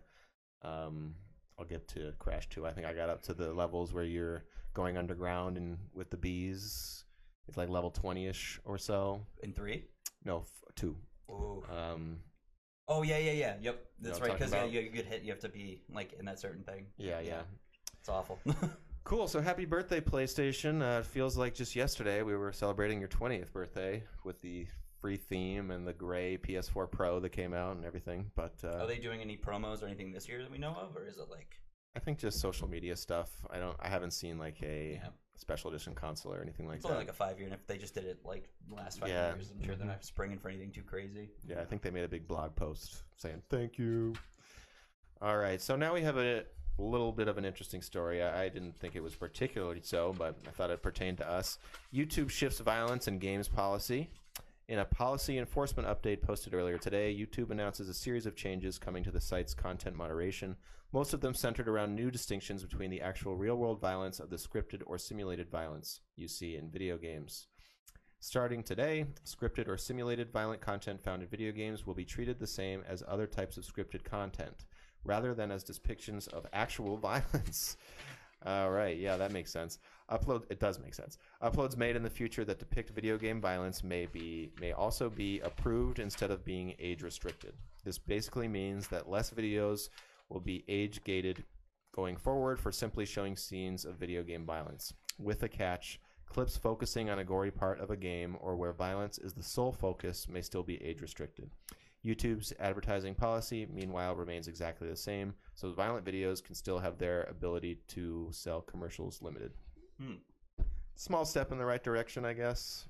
Um, 0.64 1.16
I'll 1.60 1.66
get 1.66 1.88
to 1.90 2.14
Crash 2.20 2.48
2. 2.50 2.66
I 2.66 2.72
think 2.72 2.88
I 2.88 2.94
got 2.94 3.10
up 3.10 3.22
to 3.24 3.34
the 3.34 3.54
levels 3.54 3.94
where 3.94 4.06
you're 4.06 4.46
going 4.74 4.98
underground 4.98 5.58
and 5.58 5.78
with 5.94 6.10
the 6.10 6.18
bees. 6.18 7.04
It's 7.48 7.58
like 7.58 7.70
level 7.70 7.92
20ish 7.92 8.60
or 8.64 8.78
so. 8.78 9.26
In 9.44 9.54
three. 9.54 9.84
No, 10.24 10.40
f- 10.40 10.76
2. 10.76 10.96
Ooh. 11.30 11.64
Um, 11.70 12.18
Oh 12.88 13.02
yeah, 13.02 13.18
yeah, 13.18 13.32
yeah. 13.32 13.54
Yep, 13.62 13.86
that's 14.02 14.20
what 14.20 14.26
I'm 14.26 14.30
right. 14.32 14.40
Because 14.40 14.54
yeah, 14.54 14.66
you, 14.66 14.82
you 14.82 14.90
get 14.90 15.06
hit, 15.06 15.24
you 15.24 15.32
have 15.32 15.40
to 15.42 15.50
be 15.50 15.82
like 15.94 16.14
in 16.20 16.26
that 16.26 16.40
certain 16.40 16.64
thing. 16.64 16.86
yeah, 16.98 17.20
yeah. 17.22 17.42
It's 18.00 18.10
awful. 18.10 18.40
Cool. 19.04 19.28
So 19.28 19.42
happy 19.42 19.66
birthday, 19.66 20.00
PlayStation. 20.00 20.82
Uh, 20.82 21.00
it 21.00 21.06
feels 21.06 21.38
like 21.38 21.54
just 21.54 21.76
yesterday 21.76 22.22
we 22.24 22.36
were 22.36 22.54
celebrating 22.54 23.00
your 23.00 23.10
20th 23.10 23.52
birthday 23.52 24.04
with 24.24 24.42
the 24.42 24.66
free 25.02 25.18
theme 25.18 25.72
and 25.72 25.86
the 25.86 25.92
gray 25.94 26.38
PS4 26.38 26.90
Pro 26.90 27.20
that 27.20 27.30
came 27.32 27.54
out 27.54 27.76
and 27.76 27.84
everything. 27.84 28.32
But 28.36 28.54
uh, 28.64 28.78
Are 28.80 28.88
they 28.88 28.98
doing 29.00 29.20
any 29.22 29.36
promos 29.36 29.84
or 29.84 29.88
anything 29.88 30.12
this 30.14 30.30
year 30.30 30.42
that 30.42 30.50
we 30.52 30.58
know 30.58 30.74
of, 30.74 30.96
or 30.96 31.06
is 31.06 31.18
it 31.18 31.30
like 31.30 31.60
I 31.96 32.00
think 32.00 32.18
just 32.18 32.40
social 32.40 32.68
media 32.68 32.96
stuff. 32.96 33.30
I 33.52 33.60
don't. 33.60 33.76
I 33.80 33.88
haven't 33.90 34.12
seen 34.12 34.40
like 34.40 34.64
a 34.64 35.00
Yeah. 35.04 35.10
special 35.36 35.70
edition 35.70 35.94
console 35.94 36.34
or 36.34 36.42
anything 36.42 36.66
like 36.66 36.78
that. 36.78 36.78
It's 36.78 36.86
only 36.86 36.96
that. 37.06 37.08
like 37.08 37.10
a 37.10 37.14
five 37.14 37.38
year, 37.38 37.46
and 37.46 37.54
if 37.54 37.68
they 37.68 37.78
just 37.78 37.94
did 37.94 38.06
it 38.06 38.20
like 38.26 38.50
last 38.72 39.00
five 39.00 39.10
Yeah. 39.10 39.36
years, 39.36 39.52
I'm 39.52 39.62
sure 39.64 39.76
they're 39.76 39.86
not 39.86 40.04
springing 40.06 40.40
for 40.40 40.48
anything 40.50 40.72
too 40.72 40.82
crazy. 40.82 41.30
Yeah, 41.46 41.60
I 41.62 41.66
think 41.66 41.82
they 41.84 41.92
made 41.92 42.06
a 42.06 42.08
big 42.08 42.26
blog 42.28 42.56
post 42.56 43.04
saying 43.18 43.44
thank 43.50 43.78
you. 43.78 44.14
All 45.22 45.38
right, 45.38 45.62
so 45.62 45.76
now 45.76 45.94
we 45.94 46.02
have 46.02 46.18
a 46.18 46.46
little 46.82 47.12
bit 47.12 47.28
of 47.28 47.38
an 47.38 47.46
interesting 47.46 47.82
story. 47.82 48.22
I, 48.22 48.46
I 48.46 48.50
didn't 48.50 48.80
think 48.80 48.96
it 48.96 49.04
was 49.04 49.16
particularly 49.16 49.82
so, 49.82 50.14
but 50.18 50.36
I 50.48 50.52
thought 50.52 50.72
it 50.72 50.82
pertained 50.82 51.18
to 51.20 51.30
us. 51.30 51.60
YouTube 51.94 52.30
shifts 52.30 52.60
violence 52.60 53.08
and 53.08 53.20
games 53.20 53.48
policy. 53.48 54.10
In 54.70 54.80
a 54.80 54.86
policy 54.86 55.38
enforcement 55.38 55.88
update 55.88 56.22
posted 56.22 56.54
earlier 56.54 56.78
today, 56.78 57.14
YouTube 57.14 57.52
announces 57.52 57.90
a 57.90 57.94
series 57.94 58.26
of 58.26 58.36
changes 58.36 58.80
coming 58.80 59.04
to 59.04 59.12
the 59.12 59.20
site's 59.20 59.54
content 59.54 59.96
moderation, 59.96 60.56
most 60.94 61.14
of 61.14 61.22
them 61.22 61.34
centered 61.34 61.68
around 61.68 61.96
new 61.96 62.12
distinctions 62.12 62.64
between 62.64 62.92
the 62.92 63.02
actual 63.02 63.36
real 63.36 63.56
world 63.56 63.82
violence 63.82 64.20
of 64.20 64.30
the 64.30 64.36
scripted 64.36 64.84
or 64.86 65.00
simulated 65.00 65.50
violence 65.50 66.02
you 66.16 66.28
see 66.28 66.56
in 66.56 66.70
video 66.70 66.98
games. 66.98 67.48
Starting 68.20 68.64
today, 68.64 69.08
scripted 69.26 69.68
or 69.68 69.76
simulated 69.76 70.32
violent 70.32 70.62
content 70.62 71.04
found 71.04 71.24
in 71.24 71.28
video 71.28 71.52
games 71.52 71.86
will 71.86 71.96
be 71.96 72.06
treated 72.06 72.40
the 72.40 72.48
same 72.48 72.84
as 72.88 73.04
other 73.08 73.28
types 73.28 73.58
of 73.58 73.66
scripted 73.66 74.04
content, 74.04 74.66
rather 75.04 75.34
than 75.34 75.52
as 75.52 75.64
depictions 75.64 76.28
of 76.30 76.46
actual 76.54 76.98
violence. 77.12 77.78
All 78.46 78.72
right, 78.72 78.98
yeah, 78.98 79.16
that 79.18 79.32
makes 79.32 79.52
sense. 79.52 79.80
Upload 80.12 80.44
it 80.50 80.60
does 80.60 80.78
make 80.80 80.94
sense. 80.94 81.18
Uploads 81.42 81.78
made 81.78 81.96
in 81.96 82.04
the 82.04 82.10
future 82.10 82.44
that 82.44 82.60
depict 82.60 82.90
video 82.90 83.18
game 83.18 83.40
violence 83.40 83.84
may 83.84 84.06
be 84.06 84.52
may 84.60 84.74
also 84.74 85.10
be 85.10 85.40
approved 85.40 86.00
instead 86.00 86.30
of 86.30 86.44
being 86.44 86.76
age 86.78 87.02
restricted. 87.04 87.54
This 87.86 87.98
basically 87.98 88.50
means 88.50 88.88
that 88.90 89.10
less 89.10 89.32
videos 89.32 89.90
will 90.30 90.42
be 90.42 90.66
age 90.68 91.04
gated 91.06 91.44
going 91.96 92.18
forward 92.18 92.60
for 92.60 92.72
simply 92.72 93.06
showing 93.06 93.38
scenes 93.38 93.86
of 93.86 93.96
video 93.96 94.24
game 94.24 94.46
violence. 94.46 94.94
With 95.18 95.44
a 95.44 95.48
catch, 95.48 96.02
clips 96.28 96.58
focusing 96.58 97.10
on 97.10 97.20
a 97.20 97.24
gory 97.24 97.52
part 97.52 97.80
of 97.80 97.92
a 97.92 97.98
game 97.98 98.36
or 98.42 98.56
where 98.56 98.74
violence 98.74 99.20
is 99.20 99.34
the 99.34 99.44
sole 99.44 99.72
focus 99.72 100.28
may 100.28 100.42
still 100.42 100.64
be 100.64 100.84
age 100.84 101.02
restricted. 101.02 101.52
YouTube's 102.06 102.54
advertising 102.60 103.16
policy, 103.16 103.66
meanwhile, 103.72 104.16
remains 104.16 104.48
exactly 104.48 104.90
the 104.90 104.96
same, 104.96 105.34
so 105.56 105.72
violent 105.72 106.06
videos 106.06 106.44
can 106.44 106.54
still 106.56 106.80
have 106.80 106.98
their 106.98 107.24
ability 107.24 107.80
to 107.90 108.28
sell 108.32 108.62
commercials 108.62 109.22
limited. 109.22 109.52
Hmm. 110.02 110.16
Small 110.96 111.26
step 111.26 111.52
in 111.52 111.58
the 111.58 111.66
right 111.66 111.84
direction, 111.84 112.26
I 112.26 112.34
guess. 112.34 112.88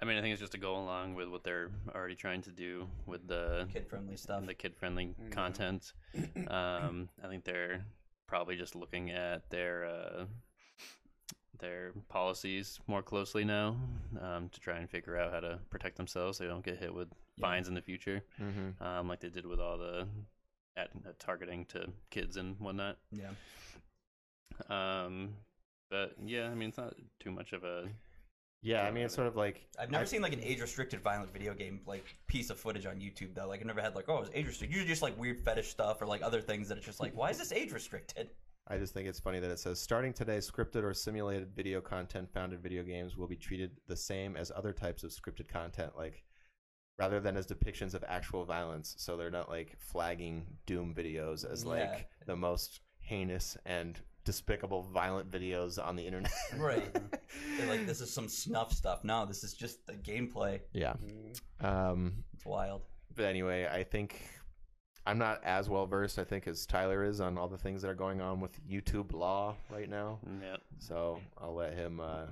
I 0.00 0.04
mean, 0.04 0.16
I 0.16 0.20
think 0.20 0.32
it's 0.32 0.40
just 0.40 0.52
to 0.52 0.58
go 0.58 0.76
along 0.76 1.14
with 1.14 1.28
what 1.28 1.42
they're 1.42 1.70
already 1.94 2.14
trying 2.14 2.42
to 2.42 2.50
do 2.52 2.86
with 3.06 3.26
the 3.26 3.66
Kid 3.72 3.88
friendly 3.88 4.16
stuff. 4.16 4.46
the 4.46 4.54
kid 4.54 4.76
friendly 4.76 5.14
Mhm. 5.20 5.32
content. 5.32 5.92
Um, 6.48 7.08
I 7.22 7.28
think 7.28 7.44
they're 7.44 7.84
probably 8.26 8.56
just 8.56 8.74
looking 8.76 9.10
at 9.10 9.48
their 9.50 9.86
uh, 9.86 10.26
their 11.58 11.92
policies 12.08 12.78
more 12.86 13.02
closely 13.02 13.44
now 13.44 13.76
um, 14.20 14.48
to 14.50 14.60
try 14.60 14.78
and 14.78 14.88
figure 14.88 15.16
out 15.18 15.32
how 15.32 15.40
to 15.40 15.58
protect 15.70 15.96
themselves 15.96 16.38
so 16.38 16.44
they 16.44 16.50
don't 16.50 16.64
get 16.64 16.78
hit 16.78 16.94
with 16.94 17.08
Yeah. 17.36 17.46
fines 17.46 17.68
in 17.68 17.74
the 17.74 17.82
future, 17.82 18.22
Mm-hmm. 18.40 18.82
um, 18.82 19.08
like 19.08 19.20
they 19.20 19.28
did 19.28 19.46
with 19.46 19.60
all 19.60 19.78
the 19.78 20.06
at, 20.76 20.90
uh, 21.06 21.10
targeting 21.18 21.64
to 21.66 21.88
kids 22.10 22.36
and 22.36 22.58
whatnot. 22.60 22.96
yeah. 23.10 23.30
Um, 24.68 25.34
but 25.90 26.14
yeah, 26.24 26.48
I 26.48 26.54
mean, 26.54 26.68
it's 26.70 26.78
not 26.78 26.94
too 27.20 27.30
much 27.30 27.52
of 27.52 27.64
a 27.64 27.88
Yeah, 28.62 28.82
I 28.86 28.90
mean, 28.90 29.04
it's 29.04 29.14
sort 29.14 29.26
of 29.26 29.36
like 29.36 29.66
I've 29.78 29.90
never 29.90 30.02
I- 30.02 30.06
seen 30.06 30.20
like 30.22 30.32
an 30.32 30.42
age 30.42 30.60
restricted 30.60 31.00
violent 31.00 31.32
video 31.32 31.54
game 31.54 31.80
like 31.86 32.04
piece 32.26 32.50
of 32.50 32.58
footage 32.58 32.86
on 32.86 32.96
YouTube 32.96 33.34
though. 33.34 33.46
Like 33.48 33.60
I've 33.60 33.66
never 33.66 33.80
had 33.80 33.94
like 33.94 34.08
oh 34.08 34.18
it's 34.22 34.30
age 34.34 34.46
restricted. 34.46 34.74
Usually 34.74 34.88
just 34.90 35.02
like 35.02 35.18
weird 35.18 35.40
fetish 35.40 35.68
stuff 35.68 36.02
or 36.02 36.06
like 36.06 36.22
other 36.22 36.40
things 36.40 36.68
that 36.68 36.76
it's 36.78 36.86
just 36.86 37.00
like 37.00 37.16
why 37.16 37.30
is 37.30 37.38
this 37.38 37.52
age 37.52 37.72
restricted? 37.72 38.30
I 38.70 38.76
just 38.76 38.92
think 38.92 39.08
it's 39.08 39.20
funny 39.20 39.40
that 39.40 39.50
it 39.50 39.58
says 39.58 39.80
starting 39.80 40.12
today, 40.12 40.38
scripted 40.38 40.82
or 40.82 40.92
simulated 40.92 41.54
video 41.54 41.80
content 41.80 42.28
found 42.32 42.52
in 42.52 42.58
video 42.58 42.82
games 42.82 43.16
will 43.16 43.26
be 43.26 43.36
treated 43.36 43.70
the 43.86 43.96
same 43.96 44.36
as 44.36 44.52
other 44.54 44.72
types 44.72 45.02
of 45.04 45.10
scripted 45.10 45.48
content, 45.48 45.92
like 45.96 46.22
rather 46.98 47.18
than 47.20 47.36
as 47.36 47.46
depictions 47.46 47.94
of 47.94 48.04
actual 48.06 48.44
violence. 48.44 48.94
So 48.98 49.16
they're 49.16 49.30
not 49.30 49.48
like 49.48 49.76
flagging 49.78 50.44
Doom 50.66 50.94
videos 50.94 51.50
as 51.50 51.64
like 51.64 52.08
the 52.26 52.36
most 52.36 52.80
heinous 53.00 53.56
and 53.64 53.98
despicable 54.24 54.82
violent 54.82 55.30
videos 55.30 55.82
on 55.82 55.96
the 55.96 56.04
internet. 56.04 56.32
Right. 56.58 56.92
They're 57.56 57.68
like 57.68 57.86
this 57.86 58.00
is 58.02 58.12
some 58.12 58.28
snuff 58.28 58.72
stuff. 58.72 59.02
No, 59.04 59.24
this 59.24 59.44
is 59.44 59.54
just 59.54 59.86
the 59.86 59.94
gameplay. 59.94 60.60
yeah. 60.74 60.94
Mm-hmm. 60.94 61.66
Um, 61.66 62.24
It's 62.34 62.44
wild. 62.44 62.82
but 63.14 63.24
anyway, 63.24 63.66
I 63.70 63.84
think 63.84 64.20
I'm 65.06 65.18
not 65.18 65.42
as 65.42 65.68
well 65.68 65.86
versed, 65.86 66.18
I 66.18 66.24
think, 66.24 66.46
as 66.46 66.66
Tyler 66.66 67.04
is 67.04 67.20
on 67.20 67.38
all 67.38 67.48
the 67.48 67.56
things 67.56 67.82
that 67.82 67.88
are 67.88 67.94
going 67.94 68.20
on 68.20 68.40
with 68.40 68.58
YouTube 68.68 69.12
law 69.12 69.56
right 69.70 69.88
now. 69.88 70.18
yeah. 70.42 70.56
So 70.78 71.20
I'll 71.38 71.54
let 71.54 71.74
him. 71.74 72.00
Uh, 72.00 72.26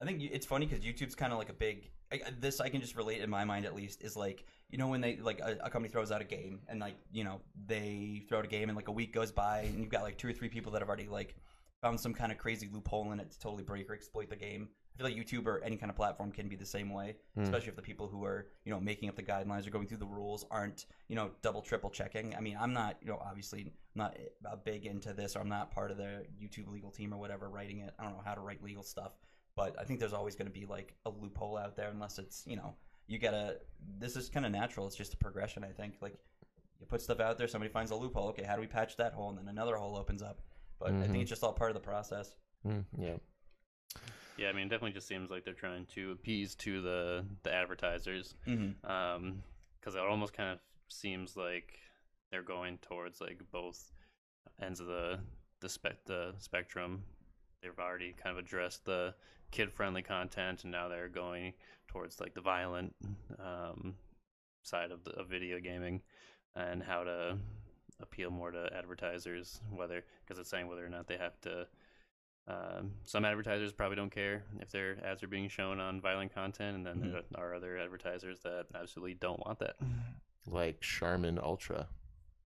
I 0.00 0.04
think 0.04 0.20
it's 0.20 0.46
funny 0.46 0.66
because 0.66 0.84
YouTube's 0.84 1.14
kind 1.14 1.32
of 1.32 1.38
like 1.38 1.48
a 1.48 1.54
big. 1.54 1.90
I, 2.12 2.20
this 2.40 2.60
I 2.60 2.68
can 2.68 2.80
just 2.80 2.96
relate 2.96 3.20
in 3.20 3.30
my 3.30 3.44
mind 3.44 3.64
at 3.64 3.74
least 3.74 4.02
is 4.02 4.16
like 4.16 4.44
you 4.68 4.76
know 4.76 4.88
when 4.88 5.00
they 5.00 5.16
like 5.16 5.40
a, 5.40 5.56
a 5.62 5.70
company 5.70 5.90
throws 5.90 6.10
out 6.10 6.20
a 6.20 6.24
game 6.24 6.60
and 6.68 6.80
like 6.80 6.96
you 7.10 7.24
know 7.24 7.40
they 7.66 8.22
throw 8.28 8.40
out 8.40 8.44
a 8.44 8.48
game 8.48 8.68
and 8.68 8.76
like 8.76 8.88
a 8.88 8.92
week 8.92 9.14
goes 9.14 9.32
by 9.32 9.60
and 9.60 9.78
you've 9.78 9.88
got 9.88 10.02
like 10.02 10.18
two 10.18 10.28
or 10.28 10.32
three 10.32 10.48
people 10.48 10.72
that 10.72 10.82
have 10.82 10.88
already 10.88 11.08
like 11.08 11.36
found 11.80 11.98
some 11.98 12.12
kind 12.12 12.30
of 12.32 12.38
crazy 12.38 12.68
loophole 12.72 13.12
in 13.12 13.20
it 13.20 13.30
to 13.30 13.38
totally 13.38 13.62
break 13.62 13.88
or 13.88 13.94
exploit 13.94 14.28
the 14.28 14.36
game. 14.36 14.68
I 14.94 14.98
feel 14.98 15.06
like 15.06 15.16
YouTube 15.16 15.46
or 15.46 15.62
any 15.64 15.76
kind 15.76 15.88
of 15.90 15.96
platform 15.96 16.30
can 16.32 16.48
be 16.48 16.56
the 16.56 16.66
same 16.66 16.90
way, 16.92 17.16
Hmm. 17.34 17.42
especially 17.42 17.68
if 17.70 17.76
the 17.76 17.82
people 17.82 18.08
who 18.08 18.24
are 18.24 18.48
you 18.64 18.70
know 18.72 18.80
making 18.80 19.08
up 19.08 19.16
the 19.16 19.22
guidelines 19.22 19.66
or 19.66 19.70
going 19.70 19.86
through 19.86 19.98
the 19.98 20.06
rules 20.06 20.44
aren't 20.50 20.86
you 21.08 21.16
know 21.16 21.30
double 21.42 21.62
triple 21.62 21.90
checking. 21.90 22.34
I 22.36 22.40
mean 22.40 22.56
I'm 22.60 22.72
not 22.72 22.96
you 23.00 23.08
know 23.08 23.18
obviously 23.24 23.72
not 23.94 24.16
uh, 24.44 24.56
big 24.56 24.84
into 24.86 25.12
this 25.12 25.34
or 25.36 25.40
I'm 25.40 25.48
not 25.48 25.70
part 25.70 25.90
of 25.90 25.96
the 25.96 26.26
YouTube 26.40 26.68
legal 26.70 26.90
team 26.90 27.12
or 27.12 27.18
whatever 27.18 27.48
writing 27.48 27.78
it. 27.78 27.94
I 27.98 28.04
don't 28.04 28.12
know 28.12 28.22
how 28.24 28.34
to 28.34 28.40
write 28.40 28.62
legal 28.62 28.82
stuff 28.82 29.12
but 29.54 29.78
I 29.78 29.84
think 29.84 30.00
there's 30.00 30.14
always 30.14 30.34
going 30.34 30.46
to 30.46 30.52
be 30.52 30.64
like 30.66 30.94
a 31.04 31.10
loophole 31.10 31.58
out 31.58 31.76
there 31.76 31.88
unless 31.90 32.18
it's 32.18 32.42
you 32.46 32.56
know 32.56 32.74
you 33.06 33.18
gotta 33.18 33.58
this 33.98 34.16
is 34.16 34.28
kind 34.28 34.46
of 34.46 34.52
natural 34.52 34.86
it's 34.86 34.96
just 34.96 35.12
a 35.14 35.16
progression 35.18 35.64
I 35.64 35.72
think 35.72 35.94
like 36.00 36.16
you 36.80 36.86
put 36.86 37.00
stuff 37.02 37.20
out 37.20 37.38
there 37.38 37.48
somebody 37.48 37.70
finds 37.72 37.90
a 37.90 37.96
loophole 37.96 38.28
okay 38.28 38.44
how 38.44 38.54
do 38.56 38.60
we 38.60 38.66
patch 38.66 38.96
that 38.98 39.12
hole 39.14 39.28
and 39.30 39.38
then 39.38 39.48
another 39.48 39.76
hole 39.76 39.96
opens 39.96 40.22
up 40.22 40.40
but 40.78 40.90
I 40.90 40.92
Mhm. 40.92 41.06
think 41.10 41.16
it's 41.22 41.30
just 41.30 41.42
all 41.44 41.52
part 41.52 41.70
of 41.70 41.74
the 41.74 41.80
process 41.80 42.34
mm, 42.66 42.84
yeah. 42.98 43.16
Yeah, 44.38 44.48
I 44.48 44.52
mean, 44.52 44.66
it 44.66 44.70
definitely 44.70 44.92
just 44.92 45.08
seems 45.08 45.30
like 45.30 45.44
they're 45.44 45.54
trying 45.54 45.86
to 45.94 46.12
appease 46.12 46.54
to 46.56 46.80
the 46.80 47.24
the 47.42 47.52
advertisers, 47.52 48.34
mm-hmm. 48.46 48.90
um, 48.90 49.42
because 49.78 49.94
it 49.94 50.00
almost 50.00 50.32
kind 50.32 50.50
of 50.50 50.58
seems 50.88 51.36
like 51.36 51.78
they're 52.30 52.42
going 52.42 52.78
towards 52.78 53.20
like 53.20 53.40
both 53.50 53.92
ends 54.60 54.80
of 54.80 54.86
the 54.86 55.18
the 55.60 55.68
spec 55.68 56.04
the 56.06 56.34
spectrum. 56.38 57.02
They've 57.62 57.78
already 57.78 58.14
kind 58.20 58.36
of 58.36 58.44
addressed 58.44 58.84
the 58.84 59.14
kid 59.50 59.72
friendly 59.72 60.02
content, 60.02 60.64
and 60.64 60.72
now 60.72 60.88
they're 60.88 61.08
going 61.08 61.52
towards 61.88 62.20
like 62.20 62.34
the 62.34 62.40
violent 62.40 62.94
um, 63.38 63.94
side 64.62 64.90
of 64.90 65.04
the 65.04 65.10
of 65.12 65.28
video 65.28 65.60
gaming 65.60 66.00
and 66.56 66.82
how 66.82 67.04
to 67.04 67.36
appeal 68.00 68.30
more 68.30 68.50
to 68.50 68.70
advertisers, 68.76 69.60
whether 69.70 70.02
because 70.24 70.38
it's 70.38 70.50
saying 70.50 70.66
whether 70.66 70.84
or 70.84 70.88
not 70.88 71.06
they 71.06 71.16
have 71.16 71.40
to 71.42 71.66
um, 72.48 72.92
some 73.04 73.24
advertisers 73.24 73.72
probably 73.72 73.96
don't 73.96 74.10
care 74.10 74.44
if 74.60 74.70
their 74.70 74.96
ads 75.04 75.22
are 75.22 75.28
being 75.28 75.48
shown 75.48 75.78
on 75.80 76.00
violent 76.00 76.34
content, 76.34 76.76
and 76.76 76.86
then 76.86 76.96
Mhm. 76.96 77.12
there 77.12 77.22
are 77.36 77.54
other 77.54 77.78
advertisers 77.78 78.40
that 78.40 78.66
absolutely 78.74 79.14
don't 79.14 79.38
want 79.46 79.58
that. 79.60 79.76
Like 80.46 80.80
Charmin 80.80 81.38
Ultra. 81.38 81.86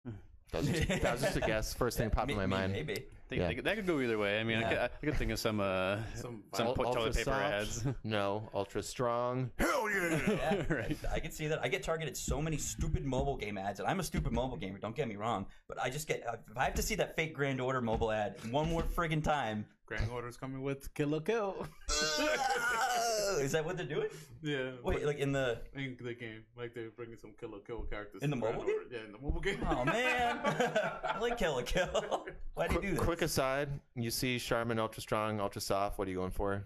Hmm. 0.06 0.12
That 0.52 0.58
was, 0.62 0.70
just, 0.70 0.88
that 1.02 1.12
was 1.14 1.22
just 1.22 1.36
a 1.38 1.42
guess. 1.46 1.74
First 1.74 1.98
thing 1.98 2.10
popped 2.10 2.32
in 2.32 2.38
my 2.38 2.46
May- 2.46 2.56
mind. 2.58 2.72
maybe 2.74 3.06
They, 3.32 3.38
Yeah. 3.38 3.48
they 3.48 3.56
that 3.62 3.76
could 3.78 3.88
go 3.88 4.00
either 4.02 4.18
way. 4.18 4.40
I 4.40 4.44
mean, 4.44 4.58
I, 4.62 4.70
could, 4.70 4.78
I 4.78 5.06
could 5.06 5.16
think 5.16 5.32
of 5.32 5.40
some 5.40 5.60
uh, 5.62 5.98
Some 6.16 6.44
some 6.54 6.68
Ul- 6.68 6.76
toilet 6.76 7.16
paper 7.16 7.32
soft? 7.32 7.42
ads. 7.42 7.86
No, 8.04 8.50
ultra 8.54 8.84
strong. 8.84 9.50
Hell 9.58 9.90
yeah! 9.90 10.20
yeah, 10.28 10.64
Right. 10.70 10.98
I 11.12 11.20
can 11.20 11.32
see 11.32 11.48
that. 11.48 11.60
I 11.64 11.70
get 11.70 11.82
targeted 11.82 12.18
so 12.18 12.42
many 12.42 12.58
stupid 12.58 13.06
mobile 13.06 13.38
game 13.38 13.58
ads, 13.58 13.80
and 13.80 13.88
I'm 13.90 14.00
a 14.02 14.04
stupid 14.04 14.34
mobile 14.34 14.58
gamer. 14.58 14.80
Don't 14.80 14.96
get 14.96 15.08
me 15.08 15.16
wrong, 15.16 15.46
but 15.70 15.82
I 15.82 15.90
just 15.90 16.08
get 16.10 16.24
if 16.50 16.58
I 16.58 16.66
have 16.66 16.74
to 16.76 16.82
see 16.84 16.96
that 16.96 17.16
Fate/Grand 17.16 17.62
Order 17.62 17.80
mobile 17.82 18.12
ad 18.12 18.36
one 18.52 18.70
more 18.70 18.84
friggin' 18.84 19.24
time. 19.24 19.66
Grand 19.86 20.10
Order's 20.10 20.38
coming 20.38 20.62
with 20.62 20.94
Kill 20.94 21.10
la 21.10 21.20
Kill. 21.20 21.68
Is 23.40 23.52
that 23.54 23.66
what 23.66 23.78
they're 23.78 23.86
doing? 23.86 24.08
yeah. 24.42 24.72
Wait, 24.84 25.06
like 25.06 25.20
in 25.20 25.32
the 25.32 25.60
in 25.76 25.98
the 26.02 26.14
game, 26.14 26.44
like 26.58 26.74
they're 26.74 26.92
bringing 26.92 27.18
some 27.18 27.32
Kill 27.40 27.50
la 27.52 27.58
Kill 27.66 27.82
characters 27.84 28.22
In 28.24 28.30
the 28.30 28.36
to 28.38 28.42
Grand 28.42 28.56
mobile 28.58 28.68
game? 28.70 28.78
Order. 28.84 28.96
Yeah, 28.96 29.06
in 29.06 29.12
the 29.12 29.18
mobile 29.20 29.42
game. 29.42 29.60
Oh 29.70 29.86
man, 29.86 30.40
I 31.04 31.18
like 31.20 31.38
Kill 31.38 31.56
la 31.56 31.62
Kill. 31.64 32.26
Why 32.54 32.68
do 32.68 32.76
you 32.76 32.82
do 32.82 32.96
Quick, 32.98 33.20
this? 33.20 33.21
Quick 33.22 33.30
aside, 33.30 33.70
you 33.94 34.10
see 34.10 34.40
Charmin 34.40 34.80
Ultra 34.80 35.00
Strong, 35.00 35.40
Ultra 35.40 35.62
Soft. 35.62 36.00
What 36.00 36.08
are 36.08 36.10
you 36.12 36.18
going 36.18 36.32
for? 36.32 36.64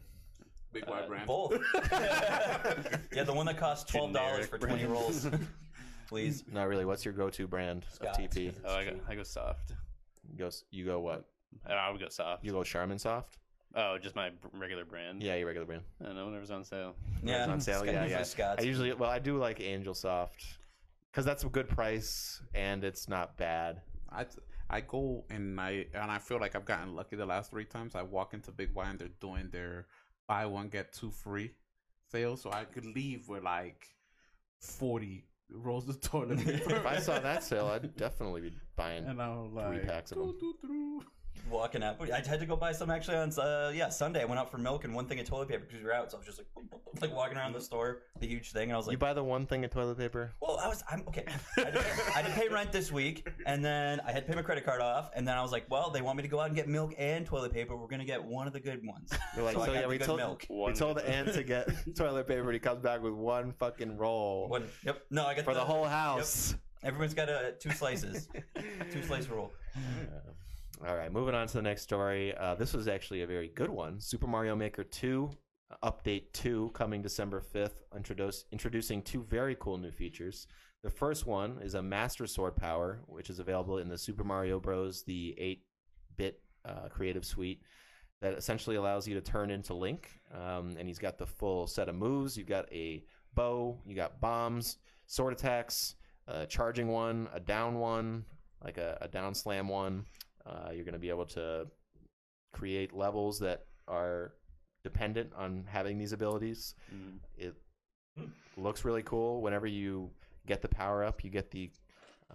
Big 0.72 0.86
Y 0.88 0.99
Uh, 1.01 1.06
brand. 1.06 1.28
Both. 1.28 1.62
yeah, 1.91 3.24
the 3.26 3.34
one 3.34 3.45
that 3.47 3.58
costs 3.58 3.91
twelve 3.91 4.14
dollars 4.14 4.45
for 4.47 4.58
twenty 4.58 4.86
rolls. 4.86 5.28
Please. 6.08 6.45
Not 6.53 6.70
really. 6.70 6.86
What's 6.86 7.03
your 7.03 7.14
go-to 7.14 7.45
brand 7.45 7.84
of 7.99 8.08
TP? 8.16 8.53
Oh, 8.64 8.74
I 8.74 8.86
go, 8.86 8.91
I 9.06 9.16
go 9.16 9.24
soft. 9.24 9.74
You 10.32 10.38
go, 10.38 10.49
you 10.72 10.86
go 10.86 11.01
what? 11.01 11.26
I 11.70 11.91
would 11.91 11.99
go 11.99 12.08
soft. 12.08 12.45
You 12.45 12.53
go 12.53 12.64
Charmin 12.64 12.99
Soft? 12.99 13.38
Oh, 13.76 13.97
just 13.97 14.16
my 14.16 14.32
regular 14.53 14.86
brand. 14.86 15.22
Yeah, 15.22 15.36
your 15.36 15.47
regular 15.47 15.66
brand. 15.68 15.82
I 16.01 16.06
don't 16.06 16.16
know 16.16 16.26
whenever's 16.28 16.51
on 16.51 16.64
sale. 16.64 16.95
Yeah, 17.22 17.39
It's 17.43 17.49
on 17.51 17.60
sale. 17.60 17.80
Scott- 17.82 17.93
Yeah, 17.93 18.06
yeah. 18.06 18.24
Scott's. 18.24 18.64
I 18.64 18.66
usually, 18.66 18.93
well, 18.93 19.10
I 19.10 19.20
do 19.20 19.38
like 19.38 19.60
Angel 19.60 19.93
Soft 19.93 20.41
because 21.12 21.26
that's 21.26 21.43
a 21.43 21.49
good 21.49 21.68
price 21.68 22.41
and 22.53 22.86
it's 22.86 23.10
not 23.10 23.36
bad. 23.36 23.82
I 24.10 24.26
I 24.76 24.82
go 24.82 25.24
and 25.30 25.60
I 25.60 25.88
and 25.94 26.12
I 26.12 26.20
feel 26.20 26.40
like 26.40 26.54
I've 26.56 26.66
gotten 26.66 26.96
lucky 26.96 27.16
the 27.16 27.26
last 27.26 27.52
three 27.52 27.66
times. 27.66 27.96
I 27.96 28.02
walk 28.02 28.34
into 28.34 28.52
Big 28.52 28.72
Y 28.74 28.86
and 28.90 29.00
they're 29.00 29.18
doing 29.22 29.50
their 29.52 29.88
buy 30.28 30.46
one 30.46 30.68
get 30.68 30.92
two 30.92 31.12
free 31.12 31.52
sale, 32.12 32.36
so 32.36 32.52
I 32.52 32.66
could 32.66 32.86
leave 32.86 33.30
with 33.30 33.44
like 33.44 33.88
forty 34.60 35.24
rolls 35.50 35.88
of 35.88 36.02
toilet 36.02 36.40
paper. 36.40 36.76
If 36.82 36.86
I 36.86 37.00
saw 37.00 37.20
that 37.20 37.44
sale, 37.50 37.68
I'd 37.68 37.96
definitely 37.96 38.42
be 38.42 38.54
buying 38.76 39.06
and 39.06 39.22
I 39.22 39.30
was 39.30 39.52
three 39.68 39.86
packs 39.86 40.12
of 40.12 40.18
them. 40.18 40.36
"Doo, 40.40 40.56
doo, 40.62 40.68
doo." 40.68 41.02
Walking 41.50 41.84
out, 41.84 41.98
I 42.12 42.16
had 42.28 42.40
to 42.40 42.46
go 42.48 42.56
buy 42.56 42.72
some 42.72 42.90
actually 42.90 43.18
on 43.18 43.32
uh, 43.38 43.72
yeah 43.74 43.90
Sunday. 43.90 44.22
I 44.22 44.26
went 44.26 44.40
out 44.40 44.50
for 44.50 44.58
milk 44.58 44.84
and 44.84 44.96
one 44.96 45.06
thing 45.08 45.20
of 45.20 45.28
toilet 45.28 45.48
paper 45.48 45.64
because 45.66 45.80
we 45.80 45.86
were 45.86 45.94
out. 45.94 46.10
So 46.10 46.18
I 46.18 46.20
was 46.20 46.26
just 46.26 46.40
like, 46.40 46.48
boop, 46.58 46.68
boop, 46.70 46.80
boop, 46.84 47.02
like 47.02 47.16
walking 47.16 47.38
around 47.38 47.54
the 47.54 47.62
store, 47.62 48.02
the 48.20 48.26
huge 48.26 48.52
thing, 48.52 48.64
and 48.64 48.74
I 48.74 48.78
was 48.78 48.88
like, 48.88 48.94
You 48.94 48.98
buy 48.98 49.14
the 49.14 49.24
one 49.24 49.46
thing 49.46 49.64
of 49.64 49.70
toilet 49.70 49.98
paper? 49.98 50.34
well, 50.42 50.58
I 50.58 50.68
was 50.68 50.84
I'm 50.90 51.04
okay. 51.08 51.24
I 51.28 51.62
had, 51.62 51.74
to 51.74 51.80
pay, 51.82 51.90
I 52.16 52.22
had 52.22 52.26
to 52.26 52.32
pay 52.32 52.48
rent 52.50 52.72
this 52.72 52.92
week, 52.92 53.28
and 53.46 53.64
then 53.64 54.00
I 54.08 54.12
had 54.12 54.26
to 54.26 54.30
pay 54.32 54.36
my 54.36 54.42
credit 54.42 54.66
card 54.66 54.82
off, 54.82 55.12
and 55.16 55.28
then 55.28 55.38
I 55.38 55.42
was 55.44 55.52
like, 55.52 55.70
well, 55.70 55.92
they 55.92 56.02
want 56.02 56.18
me 56.18 56.24
to 56.24 56.30
go 56.30 56.40
out 56.40 56.48
and 56.48 56.56
get 56.56 56.68
milk 56.68 56.96
and 56.98 57.26
toilet 57.28 57.54
paper. 57.54 57.78
We're 57.78 57.88
gonna 57.88 58.06
get 58.06 58.24
one 58.24 58.48
of 58.48 58.54
the 58.54 58.60
good 58.60 58.86
ones. 58.86 59.12
You're 59.36 59.46
like, 59.46 59.54
So 59.54 59.62
I 59.62 59.66
so, 59.68 59.74
got 59.74 59.82
yeah, 59.82 59.88
we 59.88 59.98
good 60.00 60.08
told 60.08 60.18
milk. 60.20 60.46
we 60.50 60.74
told 60.74 60.98
good 60.98 61.06
Ann 61.06 61.26
to 61.28 61.44
get 61.44 61.70
toilet 61.96 62.28
paper, 62.28 62.46
and 62.46 62.54
he 62.54 62.60
comes 62.60 62.82
back 62.82 63.04
with 63.04 63.14
one 63.14 63.52
fucking 63.60 63.98
roll 63.98 64.50
One, 64.50 64.66
yep. 64.84 65.04
No, 65.12 65.28
I 65.28 65.36
got 65.36 65.46
for 65.46 65.54
the 65.54 65.60
whole 65.60 65.86
house. 65.86 66.56
Everyone's 66.84 67.14
got 67.14 67.30
a 67.30 67.54
two 67.60 67.72
slices, 67.72 68.30
two 68.92 69.04
slice 69.04 69.28
rule. 69.28 69.54
All 70.84 70.96
right, 70.96 71.12
moving 71.12 71.36
on 71.36 71.48
to 71.48 71.54
the 71.54 71.62
next 71.62 71.84
story. 71.84 72.36
Uh, 72.36 72.56
this 72.56 72.74
was 72.74 72.90
actually 72.90 73.22
a 73.22 73.28
very 73.28 73.48
good 73.48 73.70
one. 73.70 74.00
Super 74.00 74.28
Mario 74.28 74.56
Maker 74.56 74.84
2 74.84 75.32
uh, 75.72 75.92
Update 75.92 76.34
2 76.34 76.72
coming 76.74 77.02
December 77.02 77.42
5th, 77.42 77.84
introduce, 77.96 78.44
introducing 78.52 79.02
two 79.02 79.24
very 79.24 79.56
cool 79.60 79.78
new 79.78 79.90
features. 79.90 80.48
The 80.84 80.90
first 80.90 81.26
one 81.26 81.60
is 81.62 81.76
a 81.76 81.82
Master 81.82 82.28
Sword 82.28 82.58
power, 82.58 83.00
which 83.08 83.30
is 83.30 83.40
available 83.40 83.78
in 83.78 83.88
the 83.88 83.98
Super 83.98 84.26
Mario 84.26 84.60
Bros. 84.60 85.04
the 85.04 85.34
8-bit 85.40 86.42
uh, 86.66 86.90
creative 86.90 87.26
suite 87.26 87.62
that 88.22 88.34
essentially 88.34 88.76
allows 88.76 89.08
you 89.08 89.14
to 89.14 89.22
turn 89.22 89.52
into 89.52 89.74
Link. 89.74 90.20
Um, 90.34 90.76
and 90.78 90.90
he's 90.90 91.00
got 91.00 91.18
the 91.18 91.26
full 91.26 91.68
set 91.68 91.88
of 91.88 91.96
moves. 91.96 92.36
You've 92.36 92.48
got 92.48 92.72
a 92.72 93.06
bow, 93.34 93.80
you 93.86 93.96
got 93.96 94.20
bombs, 94.20 94.78
sword 95.08 95.32
attacks, 95.32 95.96
a 96.28 96.46
charging 96.46 96.90
one, 96.90 97.30
a 97.34 97.40
down 97.40 97.80
one, 97.80 98.26
like 98.62 98.78
a, 98.78 98.98
a 99.00 99.08
down 99.08 99.34
slam 99.34 99.70
one. 99.70 100.06
Uh, 100.46 100.70
you're 100.74 100.86
going 100.86 100.93
to 100.93 101.00
be 101.00 101.10
able 101.10 101.26
to 101.26 101.68
create 102.54 102.93
levels 102.93 103.39
that 103.39 103.66
are 103.88 104.34
dependent 104.84 105.32
on 105.36 105.66
having 105.68 105.98
these 105.98 106.14
abilities. 106.14 106.76
Mm. 106.93 107.18
It 107.38 107.56
looks 108.58 108.86
really 108.86 109.04
cool. 109.04 109.41
Whenever 109.41 109.68
you 109.68 110.10
get 110.48 110.62
the 110.62 110.68
power 110.68 111.04
up, 111.04 111.24
you 111.24 111.30
get 111.30 111.52
the 111.52 111.72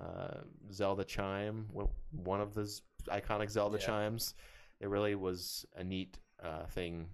uh, 0.01 0.39
Zelda 0.73 1.05
chime, 1.05 1.67
one 2.13 2.41
of 2.41 2.55
those 2.55 2.83
iconic 3.09 3.51
Zelda 3.51 3.79
Yeah. 3.79 3.87
chimes. 3.87 4.35
It 4.81 4.89
really 4.89 5.15
was 5.15 5.65
a 5.77 5.85
neat 5.85 6.19
uh, 6.43 6.67
thing. 6.67 7.07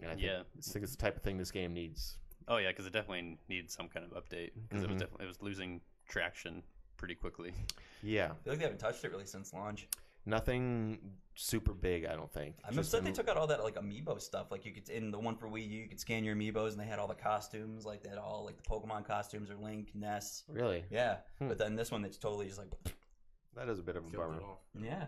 And 0.00 0.10
I 0.10 0.14
think, 0.14 0.24
Yeah. 0.26 0.40
I 0.40 0.60
think 0.60 0.82
it's 0.84 0.92
the 0.92 0.98
type 0.98 1.16
of 1.16 1.22
thing 1.22 1.36
this 1.38 1.50
game 1.50 1.72
needs. 1.72 2.18
Oh 2.46 2.58
yeah, 2.58 2.68
because 2.68 2.86
it 2.86 2.92
definitely 2.92 3.38
needs 3.48 3.74
some 3.74 3.88
kind 3.88 4.04
of 4.04 4.12
update 4.12 4.50
because 4.68 4.84
it 4.84 4.88
was 4.88 4.96
Mhm. 4.96 5.00
definitely 5.00 5.24
it 5.24 5.28
was 5.28 5.40
losing 5.40 5.80
traction 6.06 6.62
pretty 6.98 7.14
quickly. 7.14 7.54
Yeah, 8.02 8.26
I 8.26 8.34
feel 8.34 8.52
like 8.52 8.58
they 8.58 8.64
haven't 8.64 8.78
touched 8.78 9.02
it 9.04 9.10
really 9.10 9.24
since 9.24 9.54
launch. 9.54 9.88
Nothing 10.26 10.98
super 11.36 11.72
big, 11.74 12.04
I 12.06 12.14
don't 12.14 12.32
think. 12.32 12.56
I'm 12.64 12.74
Just 12.74 12.88
upset 12.94 13.04
they 13.04 13.12
took 13.12 13.28
out 13.28 13.36
all 13.36 13.46
that 13.48 13.62
like 13.64 13.74
amiibo 13.74 14.20
stuff. 14.20 14.50
Like 14.50 14.64
you 14.64 14.72
could 14.72 14.88
in 14.88 15.10
the 15.10 15.18
one 15.18 15.36
for 15.36 15.48
Wii 15.48 15.68
U, 15.68 15.80
you 15.82 15.88
could 15.88 16.00
scan 16.00 16.24
your 16.24 16.36
amiibos, 16.36 16.70
and 16.72 16.80
they 16.80 16.84
had 16.86 16.98
all 16.98 17.08
the 17.08 17.14
costumes. 17.14 17.84
Like 17.84 18.02
they 18.02 18.08
had 18.08 18.18
all 18.18 18.44
like 18.44 18.56
the 18.56 18.62
Pokemon 18.62 19.06
costumes 19.06 19.50
or 19.50 19.56
Link, 19.56 19.90
Ness. 19.94 20.44
Really, 20.48 20.84
Yeah, 20.90 21.18
Hmm. 21.38 21.48
but 21.48 21.58
then 21.58 21.74
this 21.76 21.90
one, 21.90 22.04
it's 22.04 22.18
totally 22.18 22.46
just 22.46 22.58
like, 22.58 22.70
that 23.56 23.68
is 23.68 23.78
a 23.78 23.82
bit 23.82 23.96
of 23.96 24.06
a 24.06 24.10
Killed 24.10 24.38
bummer. 24.38 24.42
yeah. 24.86 25.06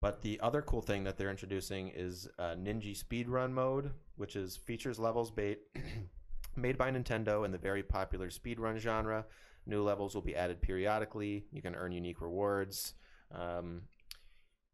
But 0.00 0.20
the 0.22 0.40
other 0.40 0.62
cool 0.62 0.82
thing 0.82 1.04
that 1.04 1.16
they're 1.16 1.30
introducing 1.30 1.88
is 1.94 2.28
uh, 2.38 2.56
Ninja 2.56 2.92
Speedrun 3.00 3.52
mode, 3.52 3.92
which 4.16 4.34
is 4.34 4.56
features 4.56 4.98
levels 4.98 5.30
bait 5.30 5.60
made 6.56 6.76
by 6.76 6.90
Nintendo 6.90 7.44
in 7.44 7.52
the 7.52 7.58
very 7.58 7.84
popular 7.84 8.28
speedrun 8.28 8.78
genre. 8.78 9.24
New 9.64 9.80
levels 9.82 10.12
will 10.16 10.22
be 10.22 10.34
added 10.34 10.60
periodically. 10.60 11.46
You 11.52 11.62
can 11.62 11.76
earn 11.76 11.92
unique 11.92 12.20
rewards. 12.20 12.94
Um, 13.30 13.82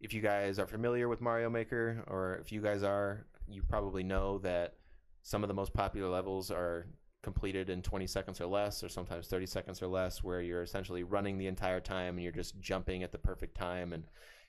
if 0.00 0.14
you 0.14 0.20
guys 0.20 0.58
are 0.58 0.66
familiar 0.66 1.08
with 1.08 1.20
Mario 1.20 1.50
Maker, 1.50 2.04
or 2.06 2.36
if 2.40 2.52
you 2.52 2.60
guys 2.60 2.82
are, 2.82 3.26
you 3.48 3.62
probably 3.62 4.02
know 4.02 4.38
that 4.38 4.74
some 5.22 5.42
of 5.42 5.48
the 5.48 5.54
most 5.54 5.72
popular 5.72 6.08
levels 6.08 6.50
are 6.50 6.86
completed 7.22 7.68
in 7.68 7.82
20 7.82 8.06
seconds 8.06 8.40
or 8.40 8.46
less, 8.46 8.82
or 8.84 8.88
sometimes 8.88 9.26
30 9.26 9.46
seconds 9.46 9.82
or 9.82 9.88
less, 9.88 10.22
where 10.22 10.40
you're 10.40 10.62
essentially 10.62 11.02
running 11.02 11.36
the 11.36 11.48
entire 11.48 11.80
time 11.80 12.14
and 12.14 12.22
you're 12.22 12.32
just 12.32 12.60
jumping 12.60 13.02
at 13.02 13.12
the 13.12 13.18
perfect 13.18 13.56
time 13.56 13.92
and 13.92 14.04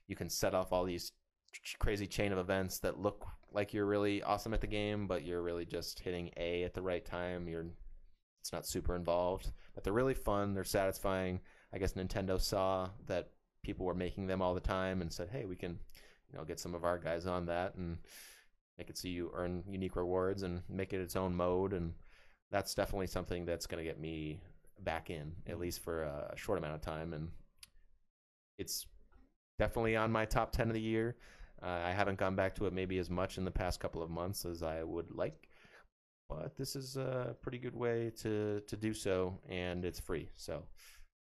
you 0.08 0.16
can 0.16 0.30
set 0.30 0.54
off 0.54 0.72
all 0.72 0.86
these 0.86 1.12
crazy 1.80 2.06
chain 2.06 2.32
of 2.32 2.38
events 2.38 2.80
that 2.80 3.00
look 3.00 3.26
like 3.52 3.74
you're 3.74 3.86
really 3.86 4.22
awesome 4.24 4.54
at 4.54 4.62
the 4.62 4.68
game, 4.68 5.08
but 5.08 5.26
you're 5.26 5.42
really 5.42 5.66
just 5.66 6.00
hitting 6.00 6.30
A 6.38 6.64
at 6.64 6.74
the 6.74 6.82
right 6.82 7.04
time. 7.04 7.48
You're 7.48 7.66
it's 8.40 8.54
not 8.54 8.66
super 8.66 8.96
involved, 8.96 9.52
but 9.76 9.84
they're 9.84 9.94
really 9.94 10.14
fun. 10.14 10.54
They're 10.54 10.64
satisfying. 10.64 11.42
I 11.74 11.78
guess 11.78 11.94
Nintendo 11.94 12.40
saw 12.40 12.90
that 13.08 13.30
people 13.64 13.86
were 13.86 13.94
making 13.94 14.28
them 14.28 14.42
all 14.42 14.54
the 14.54 14.60
time 14.60 15.02
and 15.02 15.12
said, 15.12 15.30
"Hey, 15.30 15.46
we 15.46 15.56
can, 15.56 15.80
you 16.32 16.38
know, 16.38 16.46
get 16.46 16.60
some 16.60 16.76
of 16.76 16.84
our 16.84 16.98
guys 16.98 17.26
on 17.26 17.46
that 17.48 17.76
and 17.76 17.98
make 18.78 18.90
it 18.90 18.98
so 18.98 19.08
you 19.08 19.32
earn 19.34 19.64
unique 19.68 19.96
rewards 19.96 20.44
and 20.44 20.62
make 20.70 20.94
it 20.94 21.02
its 21.02 21.16
own 21.16 21.36
mode." 21.36 21.74
And 21.74 21.94
that's 22.52 22.74
definitely 22.74 23.08
something 23.08 23.46
that's 23.46 23.68
going 23.68 23.84
to 23.84 23.90
get 23.90 24.00
me 24.00 24.42
back 24.84 25.10
in, 25.10 25.34
at 25.48 25.60
least 25.60 25.84
for 25.84 26.04
a 26.04 26.34
short 26.36 26.58
amount 26.58 26.76
of 26.76 26.82
time. 26.82 27.14
And 27.14 27.30
it's 28.58 28.88
definitely 29.58 29.96
on 29.96 30.12
my 30.12 30.26
top 30.26 30.52
10 30.52 30.68
of 30.70 30.74
the 30.74 30.82
year. 30.82 31.18
Uh, 31.62 31.82
I 31.86 31.92
haven't 31.92 32.18
gone 32.18 32.36
back 32.36 32.56
to 32.56 32.66
it 32.68 32.74
maybe 32.74 32.98
as 33.00 33.10
much 33.10 33.38
in 33.38 33.46
the 33.46 33.52
past 33.52 33.80
couple 33.80 34.02
of 34.02 34.10
months 34.10 34.46
as 34.46 34.64
I 34.64 34.84
would 34.84 35.12
like, 35.12 35.50
but 36.30 36.56
this 36.56 36.76
is 36.76 36.96
a 36.96 37.36
pretty 37.42 37.58
good 37.58 37.76
way 37.76 38.12
to, 38.22 38.62
to 38.62 38.78
do 38.78 38.94
so, 38.94 39.38
and 39.50 39.84
it's 39.84 40.00
free. 40.00 40.30
So, 40.38 40.64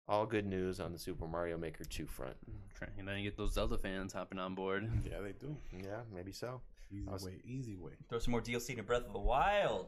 all 0.08 0.26
good 0.26 0.46
news 0.46 0.80
on 0.80 0.92
the 0.92 1.00
Super 1.00 1.28
Mario 1.28 1.58
Maker 1.58 1.84
2 1.86 2.06
front. 2.06 2.36
And 2.98 3.08
then 3.08 3.18
you 3.18 3.24
get 3.24 3.38
those 3.38 3.54
Zelda 3.54 3.78
fans 3.78 4.12
hopping 4.14 4.40
on 4.40 4.56
board. 4.56 4.90
Yeah, 5.10 5.20
they 5.22 5.34
do. 5.34 5.56
Yeah, 5.78 6.02
maybe 6.14 6.32
so. 6.32 6.62
Easy 6.92 7.08
I 7.08 7.12
was- 7.14 7.26
way, 7.26 7.40
easy 7.46 7.76
way. 7.76 7.92
Throw 8.10 8.20
some 8.20 8.32
more 8.32 8.42
DLC 8.42 8.76
to 8.76 8.84
Breath 8.84 9.06
of 9.06 9.14
the 9.14 9.20
Wild. 9.20 9.88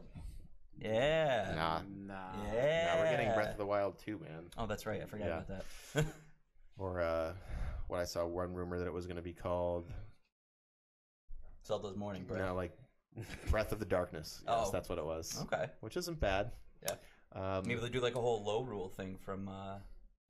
Yeah. 0.80 1.52
Nah, 1.56 1.80
Nah. 2.06 2.14
Yeah. 2.52 2.94
nah, 2.94 3.00
we're 3.00 3.10
getting 3.10 3.32
Breath 3.34 3.52
of 3.52 3.58
the 3.58 3.66
Wild 3.66 3.98
2, 3.98 4.18
man. 4.18 4.44
Oh, 4.56 4.66
that's 4.66 4.86
right. 4.86 5.02
I 5.02 5.06
forgot 5.06 5.26
Yeah. 5.26 5.34
about 5.42 5.64
that. 5.94 6.04
Or 6.76 7.00
uh, 7.00 7.32
what 7.86 8.00
I 8.00 8.04
saw 8.04 8.26
one 8.26 8.52
rumor 8.52 8.78
that 8.80 8.86
it 8.88 8.92
was 8.92 9.06
going 9.06 9.14
to 9.16 9.22
be 9.22 9.32
called, 9.32 9.86
Zelda's 11.64 11.96
Morning 11.96 12.24
Breath. 12.24 12.40
no, 12.40 12.54
like 12.56 12.76
Breath 13.50 13.70
of 13.70 13.78
the 13.78 13.84
Darkness. 13.84 14.42
Yes, 14.44 14.64
Oh. 14.66 14.70
that's 14.72 14.88
what 14.88 14.98
it 14.98 15.04
was. 15.04 15.40
Okay. 15.42 15.66
Which 15.80 15.96
isn't 15.96 16.18
bad. 16.18 16.50
Yeah. 16.82 16.94
Um, 17.32 17.62
Maybe 17.64 17.78
they'll 17.78 17.90
do 17.90 18.00
like 18.00 18.16
a 18.16 18.20
whole 18.20 18.44
Lorule 18.44 18.92
thing 18.92 19.18
from 19.24 19.48
uh, 19.48 19.76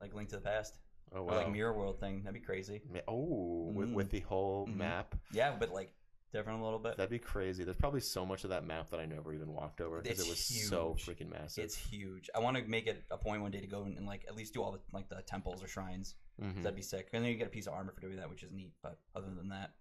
like 0.01 0.13
Link 0.13 0.29
to 0.29 0.35
the 0.35 0.41
Past. 0.41 0.77
oh, 1.13 1.19
Or 1.21 1.31
like. 1.35 1.51
Mirror 1.51 1.73
World 1.73 1.99
thing. 1.99 2.23
That'd 2.23 2.33
be 2.39 2.45
crazy. 2.45 2.81
Ma- 2.91 2.99
Oh, 3.07 3.71
with, 3.73 3.89
Mm. 3.89 3.93
with 3.93 4.09
the 4.11 4.19
whole 4.21 4.67
Mhm. 4.67 4.75
map. 4.75 5.15
Yeah, 5.31 5.55
but 5.57 5.71
like 5.71 5.93
different 6.33 6.59
a 6.59 6.63
little 6.63 6.79
bit. 6.79 6.97
That'd 6.97 7.09
be 7.11 7.19
crazy. 7.19 7.63
There's 7.63 7.77
probably 7.77 8.01
so 8.01 8.25
much 8.25 8.43
of 8.43 8.49
that 8.49 8.65
map 8.65 8.89
that 8.89 8.99
I 8.99 9.05
never 9.05 9.31
even 9.33 9.53
walked 9.53 9.79
over 9.79 10.01
because 10.01 10.19
It's 10.19 10.27
it 10.27 10.29
was 10.29 10.67
so 10.69 10.93
huge. 10.95 11.05
freaking 11.05 11.29
massive. 11.29 11.63
It's 11.63 11.75
huge. 11.77 12.29
I 12.35 12.39
want 12.39 12.57
to 12.57 12.63
make 12.65 12.87
it 12.87 13.03
a 13.09 13.17
point 13.17 13.41
one 13.41 13.51
day 13.51 13.61
to 13.61 13.67
go 13.67 13.83
and, 13.83 13.97
and, 13.97 14.05
like 14.05 14.25
at 14.27 14.35
least 14.35 14.53
do 14.53 14.61
all 14.61 14.71
the 14.73 14.81
like 14.91 15.07
the 15.07 15.21
temples 15.21 15.63
or 15.63 15.67
shrines. 15.67 16.15
Mhm. 16.41 16.63
That'd 16.63 16.75
be 16.75 16.81
sick. 16.81 17.09
And 17.13 17.23
then 17.23 17.31
you 17.31 17.37
get 17.37 17.47
a 17.47 17.51
piece 17.51 17.67
of 17.67 17.73
armor 17.73 17.93
for 17.93 18.01
doing 18.01 18.17
that, 18.17 18.29
which 18.29 18.43
is 18.43 18.51
neat. 18.51 18.73
But 18.81 18.99
other 19.15 19.33
than 19.33 19.49
that, 19.49 19.71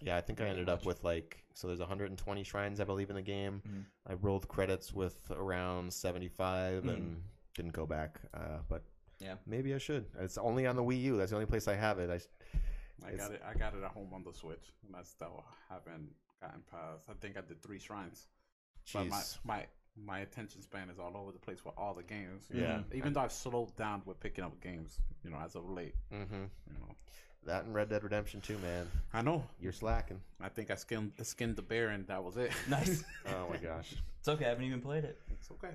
Yeah, 0.00 0.16
I 0.16 0.20
think 0.20 0.40
I 0.40 0.46
ended 0.48 0.68
up 0.68 0.84
with 0.84 1.02
like 1.02 1.42
so 1.54 1.66
there's 1.68 1.80
120 1.80 2.42
shrines 2.44 2.78
I 2.80 2.84
believe 2.84 3.10
in 3.10 3.16
the 3.16 3.22
game. 3.22 3.62
Mhm. 3.66 3.86
I 4.06 4.14
rolled 4.14 4.46
credits 4.48 4.92
with 4.92 5.28
around 5.30 5.92
75 5.92 6.82
Mhm. 6.84 6.88
and 6.94 7.24
didn't 7.54 7.72
go 7.72 7.86
back. 7.86 8.20
Uh, 8.34 8.60
but 8.68 8.84
Yeah. 9.24 9.34
maybe 9.46 9.74
I 9.74 9.78
should. 9.78 10.04
It's 10.20 10.38
only 10.38 10.66
on 10.66 10.76
the 10.76 10.82
Wii 10.82 11.00
U. 11.02 11.16
That's 11.16 11.30
the 11.30 11.36
only 11.36 11.46
place 11.46 11.66
I 11.66 11.74
have 11.74 11.98
it. 11.98 12.10
I, 12.10 13.08
I 13.08 13.12
got 13.12 13.32
it. 13.32 13.42
I 13.48 13.54
got 13.54 13.74
it 13.74 13.82
at 13.82 13.90
home 13.90 14.10
on 14.12 14.22
the 14.22 14.32
Switch, 14.32 14.72
and 14.86 14.94
I 14.94 15.02
still 15.02 15.44
haven't 15.68 16.10
gotten 16.40 16.62
past. 16.70 17.06
I 17.08 17.14
think 17.20 17.36
I 17.36 17.40
did 17.40 17.62
three 17.62 17.78
shrines. 17.78 18.26
But 18.92 19.06
my, 19.08 19.16
jeez. 19.16 19.38
my 19.44 19.66
my 19.96 20.18
attention 20.20 20.60
span 20.62 20.90
is 20.90 20.98
all 20.98 21.16
over 21.16 21.32
the 21.32 21.38
place 21.38 21.64
with 21.64 21.74
all 21.78 21.94
the 21.94 22.02
games. 22.02 22.44
Yeah. 22.52 22.80
Even 22.92 23.12
though 23.12 23.20
I've 23.20 23.32
slowed 23.32 23.74
down 23.76 24.02
with 24.04 24.20
picking 24.20 24.44
up 24.44 24.60
games, 24.60 24.98
you 25.22 25.30
know, 25.30 25.38
as 25.42 25.54
of 25.54 25.68
late. 25.68 25.94
Mm-hmm. 26.12 26.34
You 26.34 26.78
know, 26.80 26.94
That 27.46 27.64
and 27.64 27.74
Red 27.74 27.88
Dead 27.88 28.02
Redemption 28.02 28.40
too, 28.40 28.58
man. 28.58 28.90
I 29.12 29.22
know. 29.22 29.44
You're 29.60 29.72
slacking. 29.72 30.20
I 30.40 30.48
think 30.48 30.70
I 30.70 30.74
skinned 30.74 31.12
skinned 31.22 31.56
the 31.56 31.62
bear, 31.62 31.90
and 31.90 32.06
that 32.08 32.22
was 32.22 32.36
it. 32.36 32.50
nice. 32.68 33.04
Oh 33.26 33.48
my 33.50 33.56
gosh. 33.56 33.94
it's 34.18 34.28
okay. 34.28 34.46
I 34.46 34.48
haven't 34.50 34.64
even 34.64 34.80
played 34.80 35.04
it. 35.04 35.18
it's 35.30 35.50
okay. 35.52 35.74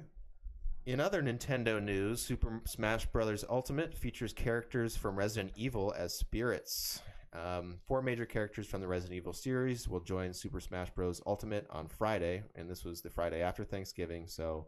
In 0.86 1.00
other 1.00 1.22
Nintendo 1.22 1.82
news, 1.82 2.22
Super 2.22 2.62
Smash 2.66 3.06
Bros. 3.06 3.46
Ultimate 3.48 3.94
features 3.94 4.34
characters 4.34 4.98
from 4.98 5.16
Resident 5.16 5.54
Evil 5.56 5.94
as 5.96 6.14
spirits. 6.14 7.02
Um, 7.32 7.80
four 7.86 8.02
major 8.02 8.26
characters 8.26 8.66
from 8.66 8.82
the 8.82 8.88
Resident 8.88 9.16
Evil 9.16 9.34
series 9.34 9.88
will 9.88 10.00
join 10.00 10.34
Super 10.34 10.60
Smash 10.60 10.90
Bros. 10.92 11.22
Ultimate 11.28 11.68
on 11.70 11.88
Friday, 11.88 12.44
and 12.56 12.68
this 12.70 12.84
was 12.84 13.02
the 13.02 13.10
Friday 13.10 13.42
after 13.42 13.64
Thanksgiving, 13.64 14.26
so 14.28 14.68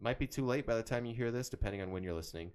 might 0.00 0.18
be 0.18 0.26
too 0.26 0.44
late 0.44 0.66
by 0.66 0.74
the 0.74 0.82
time 0.82 1.04
you 1.04 1.14
hear 1.14 1.30
this, 1.30 1.48
depending 1.48 1.80
on 1.80 1.92
when 1.92 2.02
you're 2.02 2.14
listening. 2.14 2.50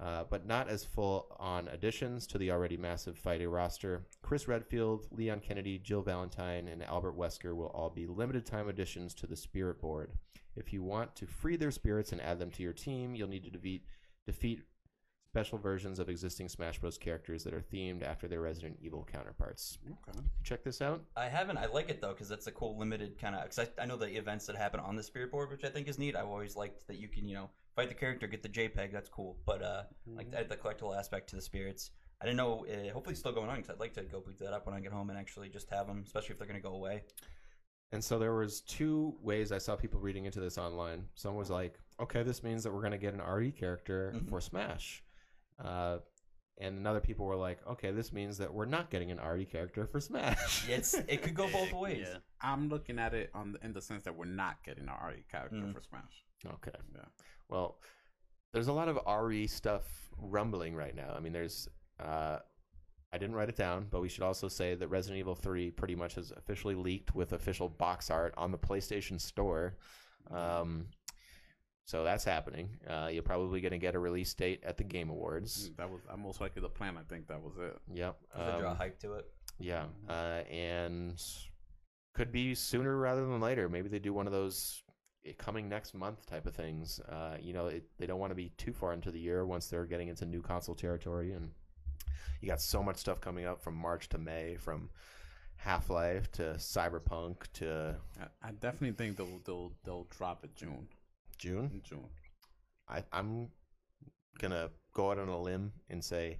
uh, 0.00 0.24
but 0.30 0.46
not 0.46 0.68
as 0.68 0.84
full 0.84 1.26
on 1.40 1.66
additions 1.68 2.26
to 2.28 2.38
the 2.38 2.50
already 2.50 2.76
massive 2.76 3.18
FIDE 3.18 3.46
roster. 3.46 4.06
Chris 4.22 4.46
Redfield, 4.46 5.06
Leon 5.10 5.40
Kennedy, 5.40 5.78
Jill 5.78 6.02
Valentine, 6.02 6.68
and 6.68 6.84
Albert 6.84 7.16
Wesker 7.18 7.54
will 7.56 7.66
all 7.74 7.90
be 7.90 8.06
limited 8.06 8.46
time 8.46 8.68
additions 8.68 9.12
to 9.14 9.26
the 9.26 9.36
Spirit 9.36 9.80
Board. 9.80 10.12
If 10.58 10.72
you 10.72 10.82
want 10.82 11.14
to 11.16 11.26
free 11.26 11.56
their 11.56 11.70
spirits 11.70 12.12
and 12.12 12.20
add 12.20 12.38
them 12.38 12.50
to 12.52 12.62
your 12.62 12.72
team, 12.72 13.14
you'll 13.14 13.28
need 13.28 13.44
to 13.44 13.50
defeat, 13.50 13.84
defeat 14.26 14.62
special 15.28 15.58
versions 15.58 15.98
of 15.98 16.08
existing 16.08 16.48
Smash 16.48 16.78
Bros. 16.78 16.98
characters 16.98 17.44
that 17.44 17.54
are 17.54 17.62
themed 17.72 18.02
after 18.02 18.26
their 18.26 18.40
Resident 18.40 18.78
Evil 18.82 19.06
counterparts. 19.10 19.78
Okay. 19.86 20.18
Check 20.42 20.64
this 20.64 20.80
out. 20.80 21.04
I 21.16 21.28
haven't. 21.28 21.58
I 21.58 21.66
like 21.66 21.90
it 21.90 22.00
though 22.00 22.12
because 22.12 22.30
it's 22.30 22.46
a 22.46 22.52
cool 22.52 22.78
limited 22.78 23.18
kind 23.18 23.34
of. 23.34 23.42
Because 23.42 23.58
I, 23.78 23.82
I 23.82 23.86
know 23.86 23.96
the 23.96 24.08
events 24.08 24.46
that 24.46 24.56
happen 24.56 24.80
on 24.80 24.96
the 24.96 25.02
spirit 25.02 25.30
board, 25.30 25.50
which 25.50 25.64
I 25.64 25.68
think 25.68 25.86
is 25.86 25.98
neat. 25.98 26.16
I've 26.16 26.26
always 26.26 26.56
liked 26.56 26.86
that 26.88 26.98
you 26.98 27.08
can 27.08 27.28
you 27.28 27.34
know 27.34 27.50
fight 27.76 27.88
the 27.88 27.94
character, 27.94 28.26
get 28.26 28.42
the 28.42 28.48
JPEG. 28.48 28.90
That's 28.90 29.08
cool. 29.08 29.36
But 29.44 29.62
uh, 29.62 29.82
like 30.16 30.30
the, 30.30 30.44
the 30.48 30.56
collectible 30.56 30.96
aspect 30.96 31.30
to 31.30 31.36
the 31.36 31.42
spirits. 31.42 31.90
I 32.20 32.24
didn't 32.24 32.38
know. 32.38 32.66
Uh, 32.66 32.92
hopefully, 32.92 33.12
it's 33.12 33.20
still 33.20 33.32
going 33.32 33.48
on 33.48 33.56
because 33.56 33.70
I'd 33.70 33.78
like 33.78 33.94
to 33.94 34.02
go 34.02 34.20
boot 34.20 34.38
that 34.40 34.52
up 34.52 34.66
when 34.66 34.74
I 34.74 34.80
get 34.80 34.92
home 34.92 35.08
and 35.10 35.18
actually 35.18 35.50
just 35.50 35.70
have 35.70 35.86
them, 35.86 36.02
especially 36.04 36.32
if 36.32 36.38
they're 36.38 36.48
going 36.48 36.60
to 36.60 36.66
go 36.66 36.74
away. 36.74 37.02
And 37.92 38.04
so 38.04 38.18
there 38.18 38.34
was 38.34 38.60
two 38.60 39.14
ways 39.22 39.50
I 39.50 39.58
saw 39.58 39.74
people 39.76 39.98
reading 40.00 40.26
into 40.26 40.40
this 40.40 40.58
online. 40.58 41.04
Some 41.14 41.36
was 41.36 41.48
like, 41.50 41.78
okay, 42.00 42.22
this 42.22 42.42
means 42.42 42.62
that 42.64 42.72
we're 42.72 42.80
going 42.80 42.92
to 42.92 42.98
get 42.98 43.14
an 43.14 43.20
RE 43.20 43.50
character 43.50 44.12
Mhm. 44.14 44.28
for 44.28 44.40
Smash. 44.40 45.02
Uh, 45.58 45.98
and 46.60 46.86
other 46.86 47.00
people 47.00 47.24
were 47.24 47.36
like, 47.36 47.64
okay, 47.66 47.90
this 47.92 48.12
means 48.12 48.36
that 48.38 48.52
we're 48.52 48.66
not 48.66 48.90
getting 48.90 49.10
an 49.10 49.18
RE 49.20 49.44
character 49.46 49.86
for 49.86 50.00
Smash. 50.00 50.68
It's 50.68 50.92
it 50.94 51.22
could 51.22 51.34
go 51.34 51.48
both 51.52 51.72
ways. 51.72 52.06
Yeah. 52.10 52.18
I'm 52.42 52.68
looking 52.68 52.98
at 52.98 53.14
it 53.14 53.30
on 53.34 53.52
the, 53.52 53.64
in 53.64 53.72
the 53.72 53.80
sense 53.80 54.02
that 54.04 54.14
we're 54.14 54.24
not 54.26 54.62
getting 54.64 54.84
an 54.88 54.90
RE 55.06 55.24
character 55.30 55.56
Mm. 55.56 55.72
for 55.74 55.80
Smash. 55.80 56.24
okay. 56.46 56.78
Yeah. 56.94 57.04
Well, 57.48 57.78
there's 58.52 58.68
a 58.68 58.72
lot 58.72 58.88
of 58.88 58.98
RE 59.24 59.46
stuff 59.46 60.10
rumbling 60.18 60.74
right 60.74 60.94
now. 60.94 61.14
I 61.16 61.20
mean, 61.20 61.32
there's. 61.32 61.68
Uh, 61.98 62.38
I 63.12 63.18
didn't 63.18 63.36
write 63.36 63.48
it 63.48 63.56
down, 63.56 63.86
but 63.90 64.00
we 64.02 64.08
should 64.08 64.22
also 64.22 64.48
say 64.48 64.74
that 64.74 64.88
Resident 64.88 65.18
Evil 65.18 65.34
3 65.34 65.70
pretty 65.70 65.94
much 65.94 66.14
has 66.16 66.30
officially 66.36 66.74
leaked 66.74 67.14
with 67.14 67.32
official 67.32 67.68
box 67.68 68.10
art 68.10 68.34
on 68.36 68.50
the 68.52 68.58
PlayStation 68.58 69.18
Store. 69.20 69.76
Um, 70.30 70.86
so 71.86 72.04
that's 72.04 72.24
happening. 72.24 72.68
Uh, 72.86 73.08
you're 73.10 73.22
probably 73.22 73.62
going 73.62 73.72
to 73.72 73.78
get 73.78 73.94
a 73.94 73.98
release 73.98 74.34
date 74.34 74.62
at 74.62 74.76
the 74.76 74.84
Game 74.84 75.08
Awards. 75.08 75.70
Mm, 75.70 75.76
That 75.78 75.90
was 75.90 76.00
uh, 76.10 76.16
most 76.18 76.40
likely 76.42 76.60
the 76.60 76.68
plan. 76.68 76.98
I 76.98 77.02
think 77.08 77.26
that 77.28 77.40
was 77.42 77.54
it. 77.58 77.78
Yep. 77.94 78.16
Because 78.30 78.52
they 78.54 78.60
draw 78.60 78.70
Um, 78.72 78.76
hype 78.76 78.98
to 79.00 79.14
it. 79.14 79.26
yeah. 79.58 79.86
Uh, 80.06 80.42
and 80.50 81.18
could 82.14 82.30
be 82.30 82.54
sooner 82.54 82.96
rather 82.98 83.22
than 83.24 83.40
later. 83.40 83.70
Maybe 83.70 83.88
they 83.88 83.98
do 84.00 84.12
one 84.12 84.26
of 84.26 84.34
those 84.34 84.82
eh, 85.24 85.32
coming 85.38 85.66
next 85.66 85.94
month 85.94 86.26
type 86.26 86.44
of 86.46 86.54
things. 86.54 87.00
Uh, 87.08 87.38
you 87.40 87.54
know, 87.54 87.68
it, 87.68 87.84
they 87.96 88.04
don't 88.06 88.20
want 88.20 88.32
to 88.32 88.36
be 88.36 88.50
too 88.58 88.74
far 88.74 88.92
into 88.92 89.10
the 89.10 89.18
year 89.20 89.46
once 89.46 89.68
they're 89.68 89.86
getting 89.86 90.08
into 90.08 90.26
new 90.26 90.42
console 90.42 90.74
territory. 90.74 91.32
And 91.32 91.52
you 92.40 92.48
got 92.48 92.60
so 92.60 92.82
much 92.82 92.96
stuff 92.96 93.20
coming 93.20 93.46
up 93.46 93.60
from 93.62 93.74
March 93.74 94.08
to 94.10 94.18
May, 94.18 94.56
from 94.56 94.90
Half 95.56 95.90
Life 95.90 96.30
to 96.32 96.42
Cyberpunk 96.58 97.36
to 97.54 97.96
I, 98.20 98.48
I 98.48 98.50
definitely 98.52 98.92
think 98.92 99.16
they'll 99.16 99.40
they'll 99.44 99.72
they'll 99.84 100.06
drop 100.16 100.44
it 100.44 100.54
June. 100.54 100.88
June. 101.38 101.70
In 101.72 101.82
June. 101.82 102.08
I, 102.88 103.02
I'm 103.12 103.48
gonna 104.38 104.70
go 104.94 105.10
out 105.10 105.18
on 105.18 105.28
a 105.28 105.40
limb 105.40 105.72
and 105.90 106.02
say 106.02 106.38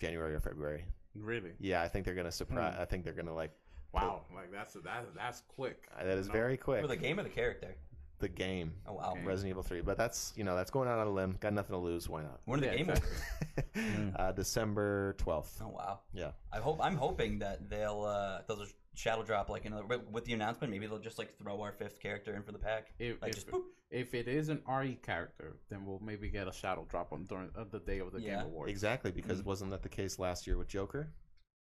January 0.00 0.34
or 0.34 0.40
February. 0.40 0.84
Really? 1.14 1.52
Yeah, 1.58 1.82
I 1.82 1.88
think 1.88 2.04
they're 2.04 2.14
gonna 2.14 2.32
surprise. 2.32 2.74
Hmm. 2.74 2.82
I 2.82 2.84
think 2.84 3.04
they're 3.04 3.12
gonna 3.12 3.34
like. 3.34 3.52
Wow. 3.92 4.22
Like 4.34 4.50
that's 4.50 4.74
that's 4.84 5.06
that's 5.14 5.42
quick. 5.48 5.84
That 5.98 6.18
is 6.18 6.26
No. 6.28 6.32
very 6.32 6.56
quick. 6.56 6.80
For 6.80 6.86
the 6.88 6.96
game 6.96 7.18
of 7.18 7.24
the 7.24 7.30
character. 7.30 7.76
The 8.22 8.28
game. 8.30 8.72
Oh 8.86 8.94
wow. 8.94 9.12
Okay. 9.12 9.24
Resident 9.24 9.50
Evil 9.50 9.62
3. 9.62 9.82
But 9.82 9.98
that's, 9.98 10.32
you 10.36 10.44
know, 10.44 10.56
that's 10.56 10.70
going 10.70 10.88
out 10.88 10.98
on 10.98 11.06
a 11.06 11.10
limb. 11.10 11.36
Got 11.40 11.52
nothing 11.52 11.74
to 11.74 11.78
lose. 11.78 12.08
Why 12.08 12.22
not? 12.22 12.40
When 12.46 12.58
are 12.58 12.62
the 12.62 12.68
Yeah, 12.68 12.76
game 12.76 12.88
exactly. 12.90 13.64
Awards? 13.76 14.16
uh, 14.18 14.32
December 14.32 15.14
12th. 15.18 15.60
Oh 15.60 15.68
wow. 15.68 16.00
Yeah. 16.14 16.30
I 16.52 16.58
hope 16.58 16.78
I'm 16.82 16.96
hoping 16.96 17.40
that 17.40 17.68
they'll 17.68 18.02
uh 18.04 18.40
they'll 18.48 18.56
just 18.56 18.74
shadow 18.94 19.22
drop 19.22 19.48
like 19.48 19.64
another 19.64 19.84
with, 19.86 20.06
with 20.10 20.24
the 20.24 20.32
announcement. 20.32 20.70
Maybe 20.70 20.86
they'll 20.86 20.98
just 20.98 21.18
like 21.18 21.36
throw 21.38 21.60
our 21.62 21.72
fifth 21.72 22.00
character 22.00 22.34
in 22.34 22.42
for 22.42 22.52
the 22.52 22.58
pack. 22.58 22.88
If, 22.98 23.20
Like 23.22 23.30
if, 23.30 23.34
just 23.36 23.48
if 23.90 24.14
it 24.14 24.28
is 24.28 24.48
an 24.48 24.62
RE 24.68 24.96
character, 25.02 25.56
then 25.70 25.84
we'll 25.84 26.00
maybe 26.00 26.28
get 26.30 26.48
a 26.48 26.52
shadow 26.52 26.86
drop 26.88 27.12
on 27.12 27.24
during 27.24 27.50
uh, 27.56 27.64
the 27.70 27.80
day 27.80 27.98
of 28.00 28.12
the 28.12 28.20
Yeah. 28.20 28.36
Game 28.38 28.46
Awards. 28.46 28.70
Exactly, 28.70 29.10
because 29.10 29.40
Mm-hmm. 29.40 29.48
wasn't 29.48 29.70
that 29.72 29.82
the 29.82 29.88
case 29.88 30.18
last 30.18 30.46
year 30.46 30.56
with 30.58 30.68
Joker? 30.68 31.10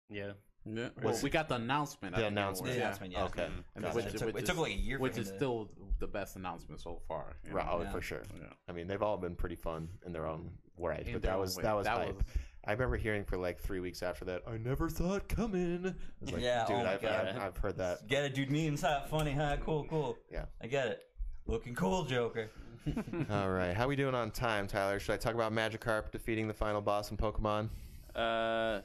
Yeah. 0.08 0.32
Yeah. 0.74 0.88
Well, 1.02 1.18
we 1.22 1.30
got 1.30 1.48
the 1.48 1.56
announcement. 1.56 2.14
The 2.14 2.26
announcement. 2.26 2.72
The 2.74 2.80
announcement, 2.80 3.12
yeah. 3.12 3.24
Okay. 3.24 3.48
And 3.74 3.84
Gotcha. 3.84 3.96
which, 3.96 4.06
It 4.06 4.12
took- 4.18 4.26
which 4.28 4.36
it 4.36 4.42
is, 4.42 4.48
took 4.48 4.58
like 4.58 4.72
a 4.72 4.76
year 4.76 4.98
for 4.98 5.02
which 5.02 5.14
him 5.16 5.22
is 5.22 5.30
to- 5.30 5.36
still 5.36 5.70
the 5.98 6.06
best 6.06 6.36
announcement 6.36 6.80
so 6.80 7.00
far. 7.08 7.36
Right, 7.50 7.66
oh, 7.70 7.82
Yeah. 7.82 7.90
for 7.90 8.00
sure. 8.00 8.22
Yeah. 8.38 8.46
I 8.68 8.72
mean, 8.72 8.86
they've 8.86 9.02
all 9.02 9.16
been 9.16 9.34
pretty 9.34 9.56
fun 9.56 9.88
in 10.06 10.12
their 10.12 10.26
own 10.26 10.50
right. 10.78 11.06
In 11.06 11.12
but 11.14 11.22
that 11.22 11.38
was 11.38 11.56
that 11.56 11.74
was 11.74 11.86
That 11.86 11.96
hype. 11.98 12.16
was- 12.16 12.24
I 12.64 12.72
remember 12.72 12.96
hearing 12.96 13.24
for 13.24 13.38
like 13.38 13.58
three 13.58 13.80
weeks 13.80 14.02
after 14.02 14.24
that. 14.26 14.42
I 14.46 14.58
never 14.58 14.88
saw 14.90 15.14
it 15.14 15.26
coming. 15.28 15.86
I 15.86 15.94
was 16.20 16.32
like, 16.32 16.42
Yeah, 16.42 16.66
dude, 16.66 16.76
oh 16.76 16.80
I've, 16.86 17.04
I've, 17.04 17.38
I've 17.40 17.56
heard 17.56 17.78
that. 17.78 18.06
Get 18.08 18.24
it, 18.24 18.34
dude. 18.34 18.50
Memes, 18.50 18.82
huh? 18.82 19.06
Funny, 19.08 19.32
huh? 19.32 19.56
Cool, 19.64 19.84
cool. 19.88 20.18
Yeah. 20.30 20.44
I 20.60 20.66
get 20.66 20.88
it. 20.88 21.02
Looking 21.46 21.74
cool, 21.74 22.04
Joker. 22.04 22.50
All 23.30 23.50
right, 23.50 23.74
how 23.74 23.88
we 23.88 23.96
doing 23.96 24.14
on 24.14 24.30
time, 24.30 24.66
Tyler? 24.66 24.98
Should 25.00 25.14
I 25.14 25.16
talk 25.16 25.34
about 25.34 25.52
Magikarp 25.52 26.10
defeating 26.10 26.46
the 26.46 26.54
final 26.54 26.80
boss 26.80 27.10
in 27.10 27.16
Pokemon? 27.16 27.70
Uh, 28.14 28.80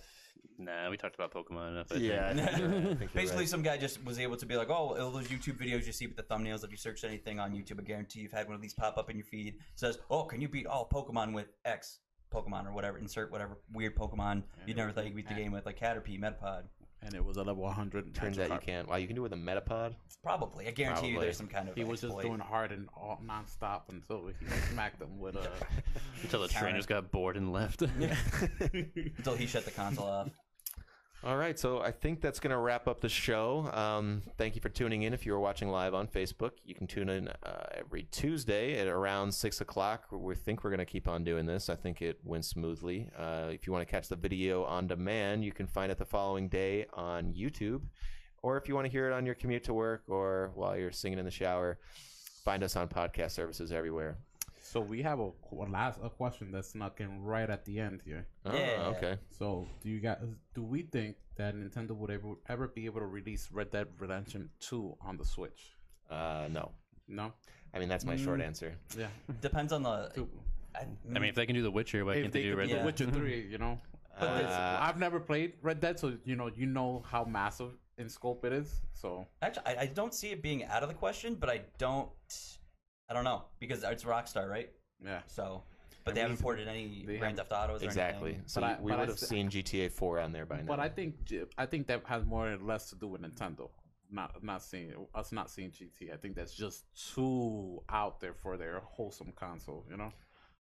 nah, 0.58 0.90
we 0.90 0.98
talked 0.98 1.16
about 1.16 1.34
Pokemon 1.34 1.72
enough. 1.72 1.88
I 1.92 1.96
Yeah, 1.96 2.34
think. 2.34 2.48
think 2.50 2.58
you're 2.60 2.68
right. 2.70 2.98
I 3.02 3.06
Basically, 3.14 3.38
right. 3.44 3.50
some 3.50 3.62
guy 3.62 3.78
just 3.78 4.04
was 4.06 4.20
able 4.20 4.38
to 4.38 4.46
be 4.46 4.56
like, 4.56 4.70
"Oh, 4.70 4.96
all 5.00 5.12
those 5.12 5.28
YouTube 5.28 5.58
videos 5.58 5.86
you 5.86 5.92
see 5.92 6.08
with 6.08 6.18
the 6.18 6.24
thumbnails. 6.24 6.64
If 6.64 6.72
you 6.72 6.78
search 6.78 7.04
anything 7.04 7.40
on 7.40 7.54
YouTube, 7.54 7.80
I 7.80 7.84
guarantee 7.84 8.20
you've 8.22 8.32
had 8.32 8.48
one 8.48 8.56
of 8.56 8.62
these 8.62 8.74
pop 8.74 8.98
up 8.98 9.10
in 9.10 9.18
your 9.18 9.26
feed. 9.26 9.56
Says, 9.76 9.98
"Oh, 10.10 10.24
can 10.24 10.42
you 10.42 10.48
beat 10.48 10.66
all 10.68 10.88
Pokemon 10.88 11.34
with 11.34 11.48
X 11.66 12.00
Pokemon 12.34 12.66
or 12.68 12.72
whatever? 12.74 12.98
Insert 12.98 13.32
whatever 13.32 13.60
weird 13.74 13.96
Pokemon 13.96 14.44
you 14.66 14.74
never 14.74 14.92
thought 14.92 15.04
you 15.06 15.12
could 15.12 15.18
beat 15.18 15.30
the 15.30 15.36
game 15.36 15.52
with, 15.52 15.66
like 15.66 15.80
Caterpie, 15.80 16.20
Metapod. 16.20 16.64
And 17.06 17.14
it 17.16 17.24
was 17.24 17.38
a 17.38 17.44
level 17.44 17.64
100. 17.64 18.14
Turns 18.14 18.40
out 18.40 18.50
you 18.50 18.60
can't. 18.60 18.88
Wow, 18.88 18.96
you 18.96 19.08
can 19.08 19.16
do 19.16 19.26
it 19.26 19.32
with 19.32 19.34
a 19.34 19.42
Metapod. 19.42 19.94
Probably. 20.24 20.68
I 20.68 20.72
guarantee 20.72 21.08
you, 21.08 21.14
Probably. 21.14 21.26
there's 21.28 21.38
some 21.38 21.48
kind 21.48 21.68
of. 21.68 21.76
He 21.76 21.84
was 21.84 22.00
just 22.02 22.14
exploit. 22.14 22.30
doing 22.30 22.40
hard 22.40 22.72
and 22.72 22.88
all 22.96 23.20
nonstop 23.26 23.82
until 23.90 24.28
he 24.28 24.34
smacked 24.72 25.00
them 25.00 25.20
with 25.20 25.36
a. 25.36 25.50
Until 26.24 26.42
the 26.42 26.48
Counter. 26.48 26.66
trainers 26.68 26.86
got 26.86 27.12
bored 27.12 27.36
and 27.36 27.52
left. 27.52 27.82
until 28.74 29.36
he 29.36 29.46
shut 29.46 29.66
the 29.66 29.72
console 29.72 30.06
off. 30.06 30.30
All 31.26 31.38
right, 31.38 31.58
so 31.58 31.80
I 31.80 31.92
think 31.92 32.20
that's 32.20 32.42
going 32.42 32.52
to 32.52 32.58
wrap 32.58 32.86
up 32.86 33.00
the 33.00 33.08
show. 33.08 33.70
Um, 33.72 34.24
thank 34.38 34.56
you 34.56 34.62
for 34.62 34.68
tuning 34.68 35.04
in. 35.04 35.14
If 35.14 35.26
you 35.26 35.34
are 35.34 35.40
watching 35.40 35.70
live 35.70 35.94
on 35.94 36.06
Facebook, 36.06 36.52
you 36.66 36.76
can 36.76 36.86
tune 36.86 37.08
in 37.08 37.30
uh, 37.30 37.66
every 37.72 38.04
Tuesday 38.12 38.78
at 38.78 38.88
around 38.88 39.34
six 39.34 39.62
o'clock. 39.62 40.04
We 40.12 40.36
think 40.36 40.66
we're 40.66 40.72
going 40.72 40.80
to 40.80 40.86
keep 40.86 41.08
on 41.08 41.24
doing 41.24 41.46
this. 41.46 41.70
I 41.70 41.76
think 41.76 42.02
it 42.02 42.20
went 42.26 42.44
smoothly. 42.44 43.10
Uh, 43.18 43.48
if 43.52 43.66
you 43.66 43.72
want 43.72 43.88
to 43.88 43.90
catch 43.90 44.10
the 44.10 44.18
video 44.18 44.66
on 44.66 44.86
demand, 44.86 45.46
you 45.46 45.54
can 45.54 45.66
find 45.66 45.94
it 45.94 45.98
the 45.98 46.04
following 46.04 46.50
day 46.50 46.88
on 46.94 47.32
YouTube, 47.32 47.84
or 48.42 48.58
if 48.58 48.68
you 48.68 48.76
want 48.76 48.84
to 48.84 48.92
hear 48.92 49.10
it 49.10 49.14
on 49.14 49.26
your 49.26 49.36
commute 49.36 49.64
to 49.64 49.74
work 49.74 50.04
or 50.10 50.52
while 50.56 50.78
you're 50.78 50.92
singing 50.92 51.20
in 51.20 51.26
the 51.26 51.32
shower, 51.32 51.80
find 52.44 52.64
us 52.64 52.76
on 52.76 52.90
podcast 52.90 53.32
services 53.32 53.72
everywhere. 53.72 54.18
So 54.74 54.82
we 54.82 55.04
have 55.04 55.20
a, 55.20 55.30
a 55.52 55.70
last 55.70 56.00
a 56.04 56.10
question 56.10 56.52
that 56.54 56.66
snuck 56.66 57.00
in 57.00 57.22
right 57.24 57.48
at 57.48 57.64
the 57.64 57.80
end 57.80 58.02
here. 58.04 58.26
Oh, 58.44 58.58
Yeah. 58.58 58.92
okay. 58.98 59.18
So 59.30 59.68
do 59.84 59.90
you 59.90 60.00
guys 60.00 60.18
do 60.56 60.64
we 60.64 60.82
think 60.82 61.16
that 61.36 61.54
Nintendo 61.56 61.92
would 61.92 62.10
ever 62.10 62.30
ever 62.50 62.68
be 62.68 62.86
able 62.86 63.00
to 63.02 63.06
release 63.06 63.50
Red 63.52 63.70
Dead 63.70 63.86
Redemption 64.00 64.50
2 64.62 64.98
on 65.00 65.18
the 65.18 65.26
Switch? 65.26 65.62
Uh, 66.10 66.48
no, 66.50 66.72
No. 67.08 67.34
I 67.72 67.78
mean 67.80 67.88
that's 67.88 68.04
my 68.04 68.16
short 68.16 68.40
Mm. 68.40 68.48
answer. 68.48 68.74
Yeah. 68.98 69.10
Depends 69.42 69.72
on 69.74 69.84
the. 69.84 70.10
Two. 70.16 70.28
I, 70.76 70.88
I 71.16 71.20
mean, 71.20 71.30
if 71.30 71.36
they 71.36 71.46
can 71.46 71.54
do 71.54 71.62
The 71.62 71.70
Witcher, 71.70 72.04
why 72.04 72.16
can't 72.16 72.34
they 72.34 72.40
they 72.40 72.44
do 72.46 72.52
could 72.54 72.58
Red 72.58 72.68
do 72.70 72.74
Yeah. 72.74 72.78
Dead? 72.78 72.86
Witcher 72.88 73.12
3, 73.12 73.48
you 73.54 73.60
know. 73.60 73.80
But 74.20 74.46
Uh, 74.46 74.78
I've 74.86 74.98
never 74.98 75.20
played 75.20 75.54
Red 75.62 75.80
Dead, 75.82 76.00
so 76.00 76.18
you 76.26 76.36
know 76.36 76.50
you 76.62 76.66
know 76.66 77.04
how 77.12 77.24
massive 77.26 77.74
in 78.00 78.10
scope 78.10 78.44
it 78.46 78.54
is. 78.54 78.82
So 78.94 79.28
Actually, 79.44 79.68
I, 79.68 79.74
I 79.82 79.86
don't 79.86 80.14
see 80.20 80.30
it 80.32 80.42
being 80.42 80.66
out 80.66 80.82
of 80.82 80.90
the 80.90 80.96
question, 81.06 81.36
but 81.36 81.50
I 81.56 81.62
don't. 81.78 82.10
I 83.10 83.14
don't 83.14 83.24
know 83.24 83.44
because 83.60 83.84
it's 83.84 84.04
Rockstar, 84.04 84.50
right? 84.50 84.70
yeah. 85.04 85.22
So, 85.28 85.64
but 86.06 86.12
And 86.12 86.18
they 86.18 86.22
haven't 86.22 86.38
ported 86.42 86.68
any 86.68 87.04
they 87.06 87.18
Grand 87.18 87.38
Theft 87.38 87.52
Autos 87.52 87.82
or 87.82 87.86
Exactly. 87.86 88.32
anything. 88.32 88.48
So 88.48 88.62
But 88.62 88.80
I- 88.80 88.82
we 88.82 88.92
but 88.92 88.98
I 88.98 89.00
would 89.02 89.10
have 89.10 89.20
st- 89.20 89.30
seen 89.30 89.50
GTA 89.50 89.90
4 89.92 90.20
on 90.20 90.32
there 90.32 90.46
by 90.46 90.58
now. 90.58 90.64
But 90.68 90.80
I 90.80 90.90
think 90.90 91.24
J- 91.26 91.46
I 91.58 91.66
think 91.66 91.88
that 91.88 92.06
has 92.06 92.26
more 92.26 92.54
or 92.54 92.58
less 92.58 92.90
to 92.90 92.96
do 92.96 93.08
with 93.08 93.22
Nintendo. 93.22 93.70
Not 94.12 94.44
not 94.44 94.62
seeing 94.64 94.94
us 95.16 95.32
not 95.32 95.50
seeing 95.50 95.72
GT. 95.72 96.12
I 96.14 96.18
think 96.18 96.36
that's 96.36 96.54
just 96.54 96.86
too 97.14 97.82
out 97.90 98.20
there 98.20 98.34
for 98.34 98.58
their 98.58 98.80
wholesome 98.82 99.32
console. 99.34 99.86
You 99.90 99.98
know. 99.98 100.12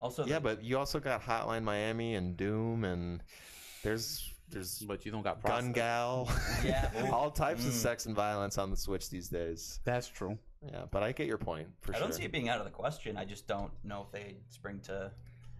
Also, 0.01 0.25
yeah, 0.25 0.35
the- 0.35 0.41
but 0.55 0.63
you 0.63 0.77
also 0.77 0.99
got 0.99 1.21
Hotline 1.21 1.63
Miami 1.63 2.15
and 2.15 2.35
Doom, 2.37 2.83
and 2.83 3.21
there's 3.83 4.29
there's 4.49 4.79
But 4.81 5.05
you 5.05 5.11
don't 5.11 5.23
got 5.23 5.41
Gun. 5.41 5.71
Gal, 5.71 6.29
Yeah. 6.63 7.09
all 7.11 7.31
types 7.31 7.65
of 7.65 7.71
Mm. 7.71 7.75
sex 7.75 8.05
and 8.05 8.15
violence 8.15 8.57
on 8.57 8.69
the 8.69 8.77
Switch 8.77 9.09
these 9.09 9.29
days. 9.29 9.79
That's 9.83 10.07
true. 10.07 10.37
Yeah, 10.71 10.85
but 10.91 11.03
I 11.03 11.11
get 11.11 11.27
your 11.27 11.37
point 11.37 11.67
for 11.81 11.93
I 11.93 11.97
sure. 11.97 12.07
don't 12.07 12.13
see 12.13 12.23
it 12.23 12.31
being 12.31 12.49
out 12.49 12.59
of 12.59 12.65
the 12.65 12.71
question. 12.71 13.17
I 13.17 13.25
just 13.25 13.47
don't 13.47 13.71
know 13.83 14.05
if 14.07 14.11
they 14.11 14.37
spring 14.49 14.79
to. 14.85 15.11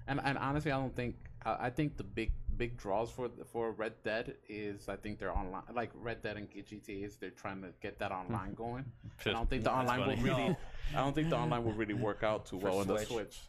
And 0.08 0.20
and 0.24 0.38
honestly, 0.38 0.72
I 0.72 0.80
don't 0.80 0.96
think 0.96 1.16
I, 1.46 1.68
I 1.68 1.70
think 1.70 1.98
the 1.98 2.04
big 2.04 2.32
big 2.58 2.78
draws 2.78 3.12
for 3.12 3.30
for 3.52 3.72
Red 3.72 3.94
Dead 4.04 4.36
is 4.48 4.88
I 4.90 4.96
think 4.96 5.20
they're 5.20 5.36
online 5.36 5.64
like 5.74 5.92
Red 5.96 6.22
Dead 6.22 6.38
and 6.38 6.50
GTA 6.50 7.06
is 7.06 7.16
they're 7.18 7.32
trying 7.32 7.62
to 7.62 7.70
get 7.82 8.00
that 8.00 8.12
online 8.12 8.54
going. 8.54 8.86
I 9.26 9.32
don't 9.32 9.50
think 9.50 9.64
the 9.64 9.70
That's 9.70 9.90
online 9.90 10.08
will 10.08 10.16
really 10.18 10.50
No. 10.50 10.58
I 10.96 10.98
don't 10.98 11.14
think 11.16 11.30
the 11.30 11.38
online 11.38 11.64
will 11.64 11.74
really 11.74 11.94
work 11.94 12.24
out 12.24 12.46
too 12.46 12.60
For 12.62 12.66
well 12.68 12.80
on 12.80 12.88
the 12.88 12.98
Switch. 12.98 13.08
Switch. 13.08 13.40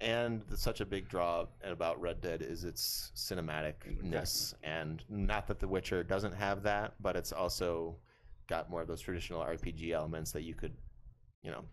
And 0.00 0.42
the, 0.42 0.56
such 0.56 0.80
a 0.80 0.86
big 0.86 1.08
draw 1.08 1.46
about 1.64 2.00
Red 2.00 2.20
Dead 2.20 2.40
is 2.40 2.62
its 2.64 3.10
cinematicness, 3.16 4.54
and 4.62 5.02
not 5.08 5.48
that 5.48 5.58
The 5.58 5.66
Witcher 5.66 6.04
doesn't 6.04 6.34
have 6.34 6.62
that, 6.62 6.94
but 7.00 7.16
it's 7.16 7.32
also 7.32 7.96
got 8.46 8.70
more 8.70 8.80
of 8.80 8.86
those 8.86 9.00
traditional 9.00 9.42
RPG 9.42 9.90
elements 9.90 10.30
that 10.32 10.42
you 10.42 10.54
could, 10.54 10.72
you 11.42 11.50
know, 11.50 11.64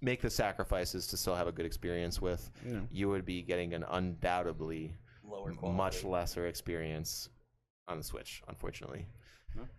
make 0.00 0.20
the 0.20 0.30
sacrifices 0.30 1.06
to 1.08 1.16
still 1.16 1.34
have 1.34 1.46
a 1.46 1.52
good 1.52 1.66
experience 1.66 2.20
with. 2.20 2.50
Yeah. 2.66 2.80
You 2.90 3.08
would 3.08 3.24
be 3.24 3.42
getting 3.42 3.74
an 3.74 3.84
undoubtedly 3.88 4.94
Lower 5.24 5.52
quality. 5.52 5.76
much 5.76 6.04
lesser 6.04 6.46
experience 6.46 7.28
on 7.88 7.98
the 7.98 8.04
Switch, 8.04 8.42
unfortunately. 8.48 9.06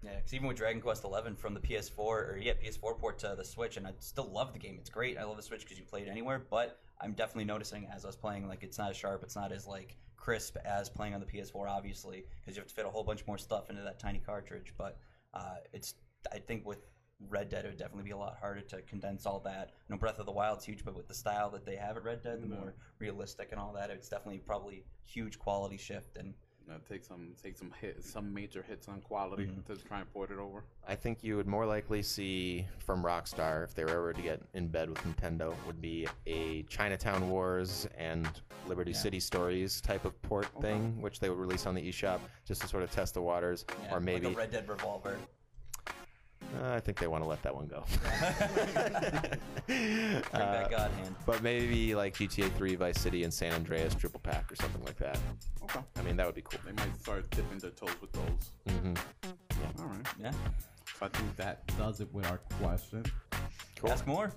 Yeah, 0.01 0.15
because 0.15 0.33
even 0.33 0.47
with 0.47 0.57
Dragon 0.57 0.81
Quest 0.81 1.03
XI 1.03 1.33
from 1.35 1.53
the 1.53 1.59
PS4 1.59 1.99
or 1.99 2.39
yeah 2.41 2.53
PS4 2.53 2.97
port 2.97 3.19
to 3.19 3.35
the 3.37 3.45
Switch, 3.45 3.77
and 3.77 3.85
I 3.85 3.91
still 3.99 4.29
love 4.31 4.53
the 4.53 4.59
game. 4.59 4.77
It's 4.79 4.89
great. 4.89 5.17
I 5.17 5.23
love 5.23 5.37
the 5.37 5.43
Switch 5.43 5.61
because 5.63 5.77
you 5.77 5.83
play 5.83 6.01
it 6.01 6.07
anywhere. 6.07 6.41
But 6.49 6.79
I'm 6.99 7.13
definitely 7.13 7.45
noticing 7.45 7.87
as 7.93 8.03
I 8.03 8.07
was 8.07 8.15
playing, 8.15 8.47
like 8.47 8.63
it's 8.63 8.79
not 8.79 8.89
as 8.89 8.97
sharp. 8.97 9.21
It's 9.23 9.35
not 9.35 9.51
as 9.51 9.67
like 9.67 9.95
crisp 10.15 10.57
as 10.65 10.89
playing 10.89 11.13
on 11.13 11.19
the 11.19 11.27
PS4, 11.27 11.69
obviously, 11.69 12.25
because 12.41 12.55
you 12.55 12.61
have 12.61 12.67
to 12.69 12.73
fit 12.73 12.85
a 12.85 12.89
whole 12.89 13.03
bunch 13.03 13.25
more 13.27 13.37
stuff 13.37 13.69
into 13.69 13.83
that 13.83 13.99
tiny 13.99 14.19
cartridge. 14.25 14.73
But 14.77 14.97
uh, 15.35 15.57
it's 15.73 15.93
I 16.33 16.39
think 16.39 16.65
with 16.65 16.79
Red 17.29 17.49
Dead, 17.49 17.65
it 17.65 17.69
would 17.69 17.77
definitely 17.77 18.03
be 18.03 18.11
a 18.11 18.17
lot 18.17 18.37
harder 18.39 18.61
to 18.61 18.81
condense 18.83 19.25
all 19.25 19.39
that. 19.41 19.71
You 19.89 19.95
know, 19.95 19.99
Breath 19.99 20.19
of 20.19 20.25
the 20.25 20.31
Wild's 20.31 20.65
huge, 20.65 20.85
but 20.85 20.95
with 20.95 21.07
the 21.07 21.13
style 21.15 21.49
that 21.51 21.65
they 21.65 21.75
have 21.75 21.97
at 21.97 22.03
Red 22.03 22.21
Dead, 22.21 22.41
the 22.41 22.47
more 22.47 22.75
realistic 22.99 23.49
and 23.51 23.59
all 23.59 23.73
that, 23.73 23.89
it's 23.89 24.07
definitely 24.09 24.39
probably 24.39 24.85
huge 25.03 25.39
quality 25.39 25.77
shift. 25.77 26.17
And 26.17 26.33
Uh, 26.69 26.73
take 26.89 27.01
some 27.05 27.33
take 27.41 27.57
some 27.57 27.71
hits, 27.79 28.11
some 28.11 28.33
major 28.33 28.61
hits 28.61 28.89
on 28.89 28.99
quality 28.99 29.45
Mm-hmm. 29.45 29.73
to 29.73 29.81
try 29.87 30.01
and 30.01 30.13
port 30.13 30.31
it 30.31 30.37
over. 30.37 30.65
I 30.85 30.95
think 30.95 31.23
you 31.23 31.37
would 31.37 31.47
more 31.47 31.65
likely 31.65 32.01
see 32.03 32.67
from 32.77 33.01
Rockstar, 33.01 33.63
if 33.63 33.73
they 33.73 33.85
were 33.85 33.91
ever 33.91 34.11
to 34.11 34.21
get 34.21 34.41
in 34.53 34.67
bed 34.67 34.89
with 34.89 34.99
Nintendo, 35.03 35.55
would 35.65 35.79
be 35.79 36.07
a 36.25 36.63
Chinatown 36.63 37.29
Wars 37.29 37.87
and 37.97 38.27
Liberty 38.67 38.91
Yeah. 38.91 38.97
City 38.97 39.19
Stories 39.21 39.79
type 39.79 40.03
of 40.03 40.21
port 40.23 40.47
thing, 40.59 41.01
which 41.01 41.21
they 41.21 41.29
would 41.29 41.39
release 41.39 41.65
on 41.65 41.73
the 41.73 41.81
eShop 41.87 42.19
just 42.43 42.59
to 42.63 42.67
sort 42.67 42.83
of 42.83 42.91
test 42.91 43.13
the 43.13 43.21
waters, 43.21 43.63
yeah, 43.83 43.95
or 43.95 44.01
maybe 44.01 44.25
like 44.27 44.35
a 44.35 44.37
Red 44.39 44.51
Dead 44.51 44.67
Revolver. 44.67 45.17
Uh, 46.61 46.73
I 46.73 46.79
think 46.79 46.97
they 46.99 47.07
want 47.07 47.23
to 47.23 47.29
let 47.29 47.41
that 47.43 47.53
one 47.55 47.67
go. 47.67 47.83
Bring 49.67 50.21
back 50.31 50.65
Uh, 50.65 50.67
God 50.69 50.91
Hand. 50.91 51.15
but 51.25 51.41
maybe 51.43 51.93
like 51.95 52.13
GTA 52.15 52.51
3, 52.53 52.75
Vice 52.75 52.99
City, 52.99 53.23
and 53.23 53.33
San 53.33 53.53
Andreas 53.53 53.93
triple 53.95 54.19
pack 54.21 54.51
or 54.51 54.55
something 54.55 54.83
like 54.85 54.97
that. 54.97 55.19
Okay. 55.63 55.79
I 55.97 56.01
mean, 56.03 56.15
that 56.17 56.25
would 56.25 56.35
be 56.35 56.41
cool. 56.41 56.59
They 56.65 56.71
might 56.71 56.99
start 56.99 57.29
dipping 57.31 57.57
their 57.59 57.71
toes 57.71 57.95
with 58.01 58.11
those. 58.13 58.51
Mm-hmm. 58.69 58.93
All 59.81 59.85
right. 59.87 60.07
Yeah. 60.21 60.31
So 60.99 61.05
I 61.05 61.09
think 61.09 61.35
that 61.35 61.67
Does 61.77 61.99
it 62.01 62.11
with 62.13 62.25
our 62.27 62.37
question. 62.59 63.03
Cool. 63.79 63.91
Ask 63.91 64.07
more 64.07 64.31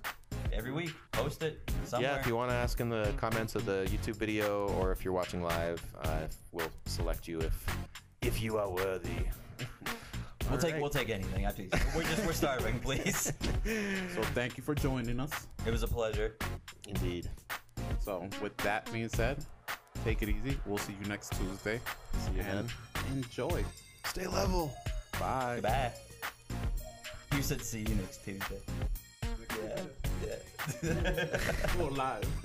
every 0.53 0.73
week. 0.73 0.93
Post 1.13 1.43
it 1.43 1.71
somewhere. 1.85 2.11
Yeah, 2.11 2.21
if 2.21 2.27
you 2.27 2.37
want 2.37 2.51
to 2.51 2.55
ask 2.57 2.81
in 2.81 2.91
the 2.91 3.13
comments 3.17 3.55
of 3.55 3.65
the 3.65 3.87
YouTube 3.91 4.17
video, 4.17 4.69
or 4.79 4.93
if 4.93 5.03
you're 5.05 5.15
watching 5.15 5.43
live, 5.43 5.83
uh, 6.03 6.23
we'll 6.53 6.71
select 6.85 7.27
you 7.27 7.41
if 7.41 7.67
if 8.21 8.43
you 8.43 8.59
are 8.59 8.69
worthy. 8.71 9.09
we'll 10.51 10.59
take 10.59 10.65
Alright. 10.75 10.81
we'll 10.81 10.91
take 10.91 11.11
anything. 11.11 11.47
I 11.47 11.53
please. 11.53 11.71
We're 11.97 12.03
just 12.03 12.27
we're 12.27 12.33
starving, 12.33 12.79
please. 12.85 13.33
so 14.15 14.23
thank 14.35 14.57
you 14.57 14.63
for 14.63 14.75
joining 14.75 15.21
us. 15.21 15.47
It 15.67 15.71
was 15.71 15.83
a 15.83 15.89
pleasure. 15.89 16.37
Indeed. 16.89 17.29
So 18.01 18.29
with 18.43 18.57
that 18.59 18.91
being 18.93 19.09
said, 19.09 19.45
take 20.05 20.23
it 20.23 20.29
easy. 20.29 20.59
We'll 20.67 20.79
see 20.79 20.95
you 21.01 21.09
next 21.09 21.33
Tuesday. 21.39 21.81
See 22.19 22.33
you 22.37 22.41
and 22.43 22.69
then. 22.69 23.13
enjoy. 23.13 23.65
Stay 24.07 24.27
level. 24.27 24.73
Bye. 25.19 25.61
Bye. 25.63 25.93
You 27.37 27.43
said 27.43 27.63
see 27.63 27.81
you 27.81 27.95
next 27.97 28.25
Tuesday. 28.25 28.61
Yeah. 30.25 30.37
Yeah. 30.83 31.39
Go 31.77 31.87
live. 31.87 32.25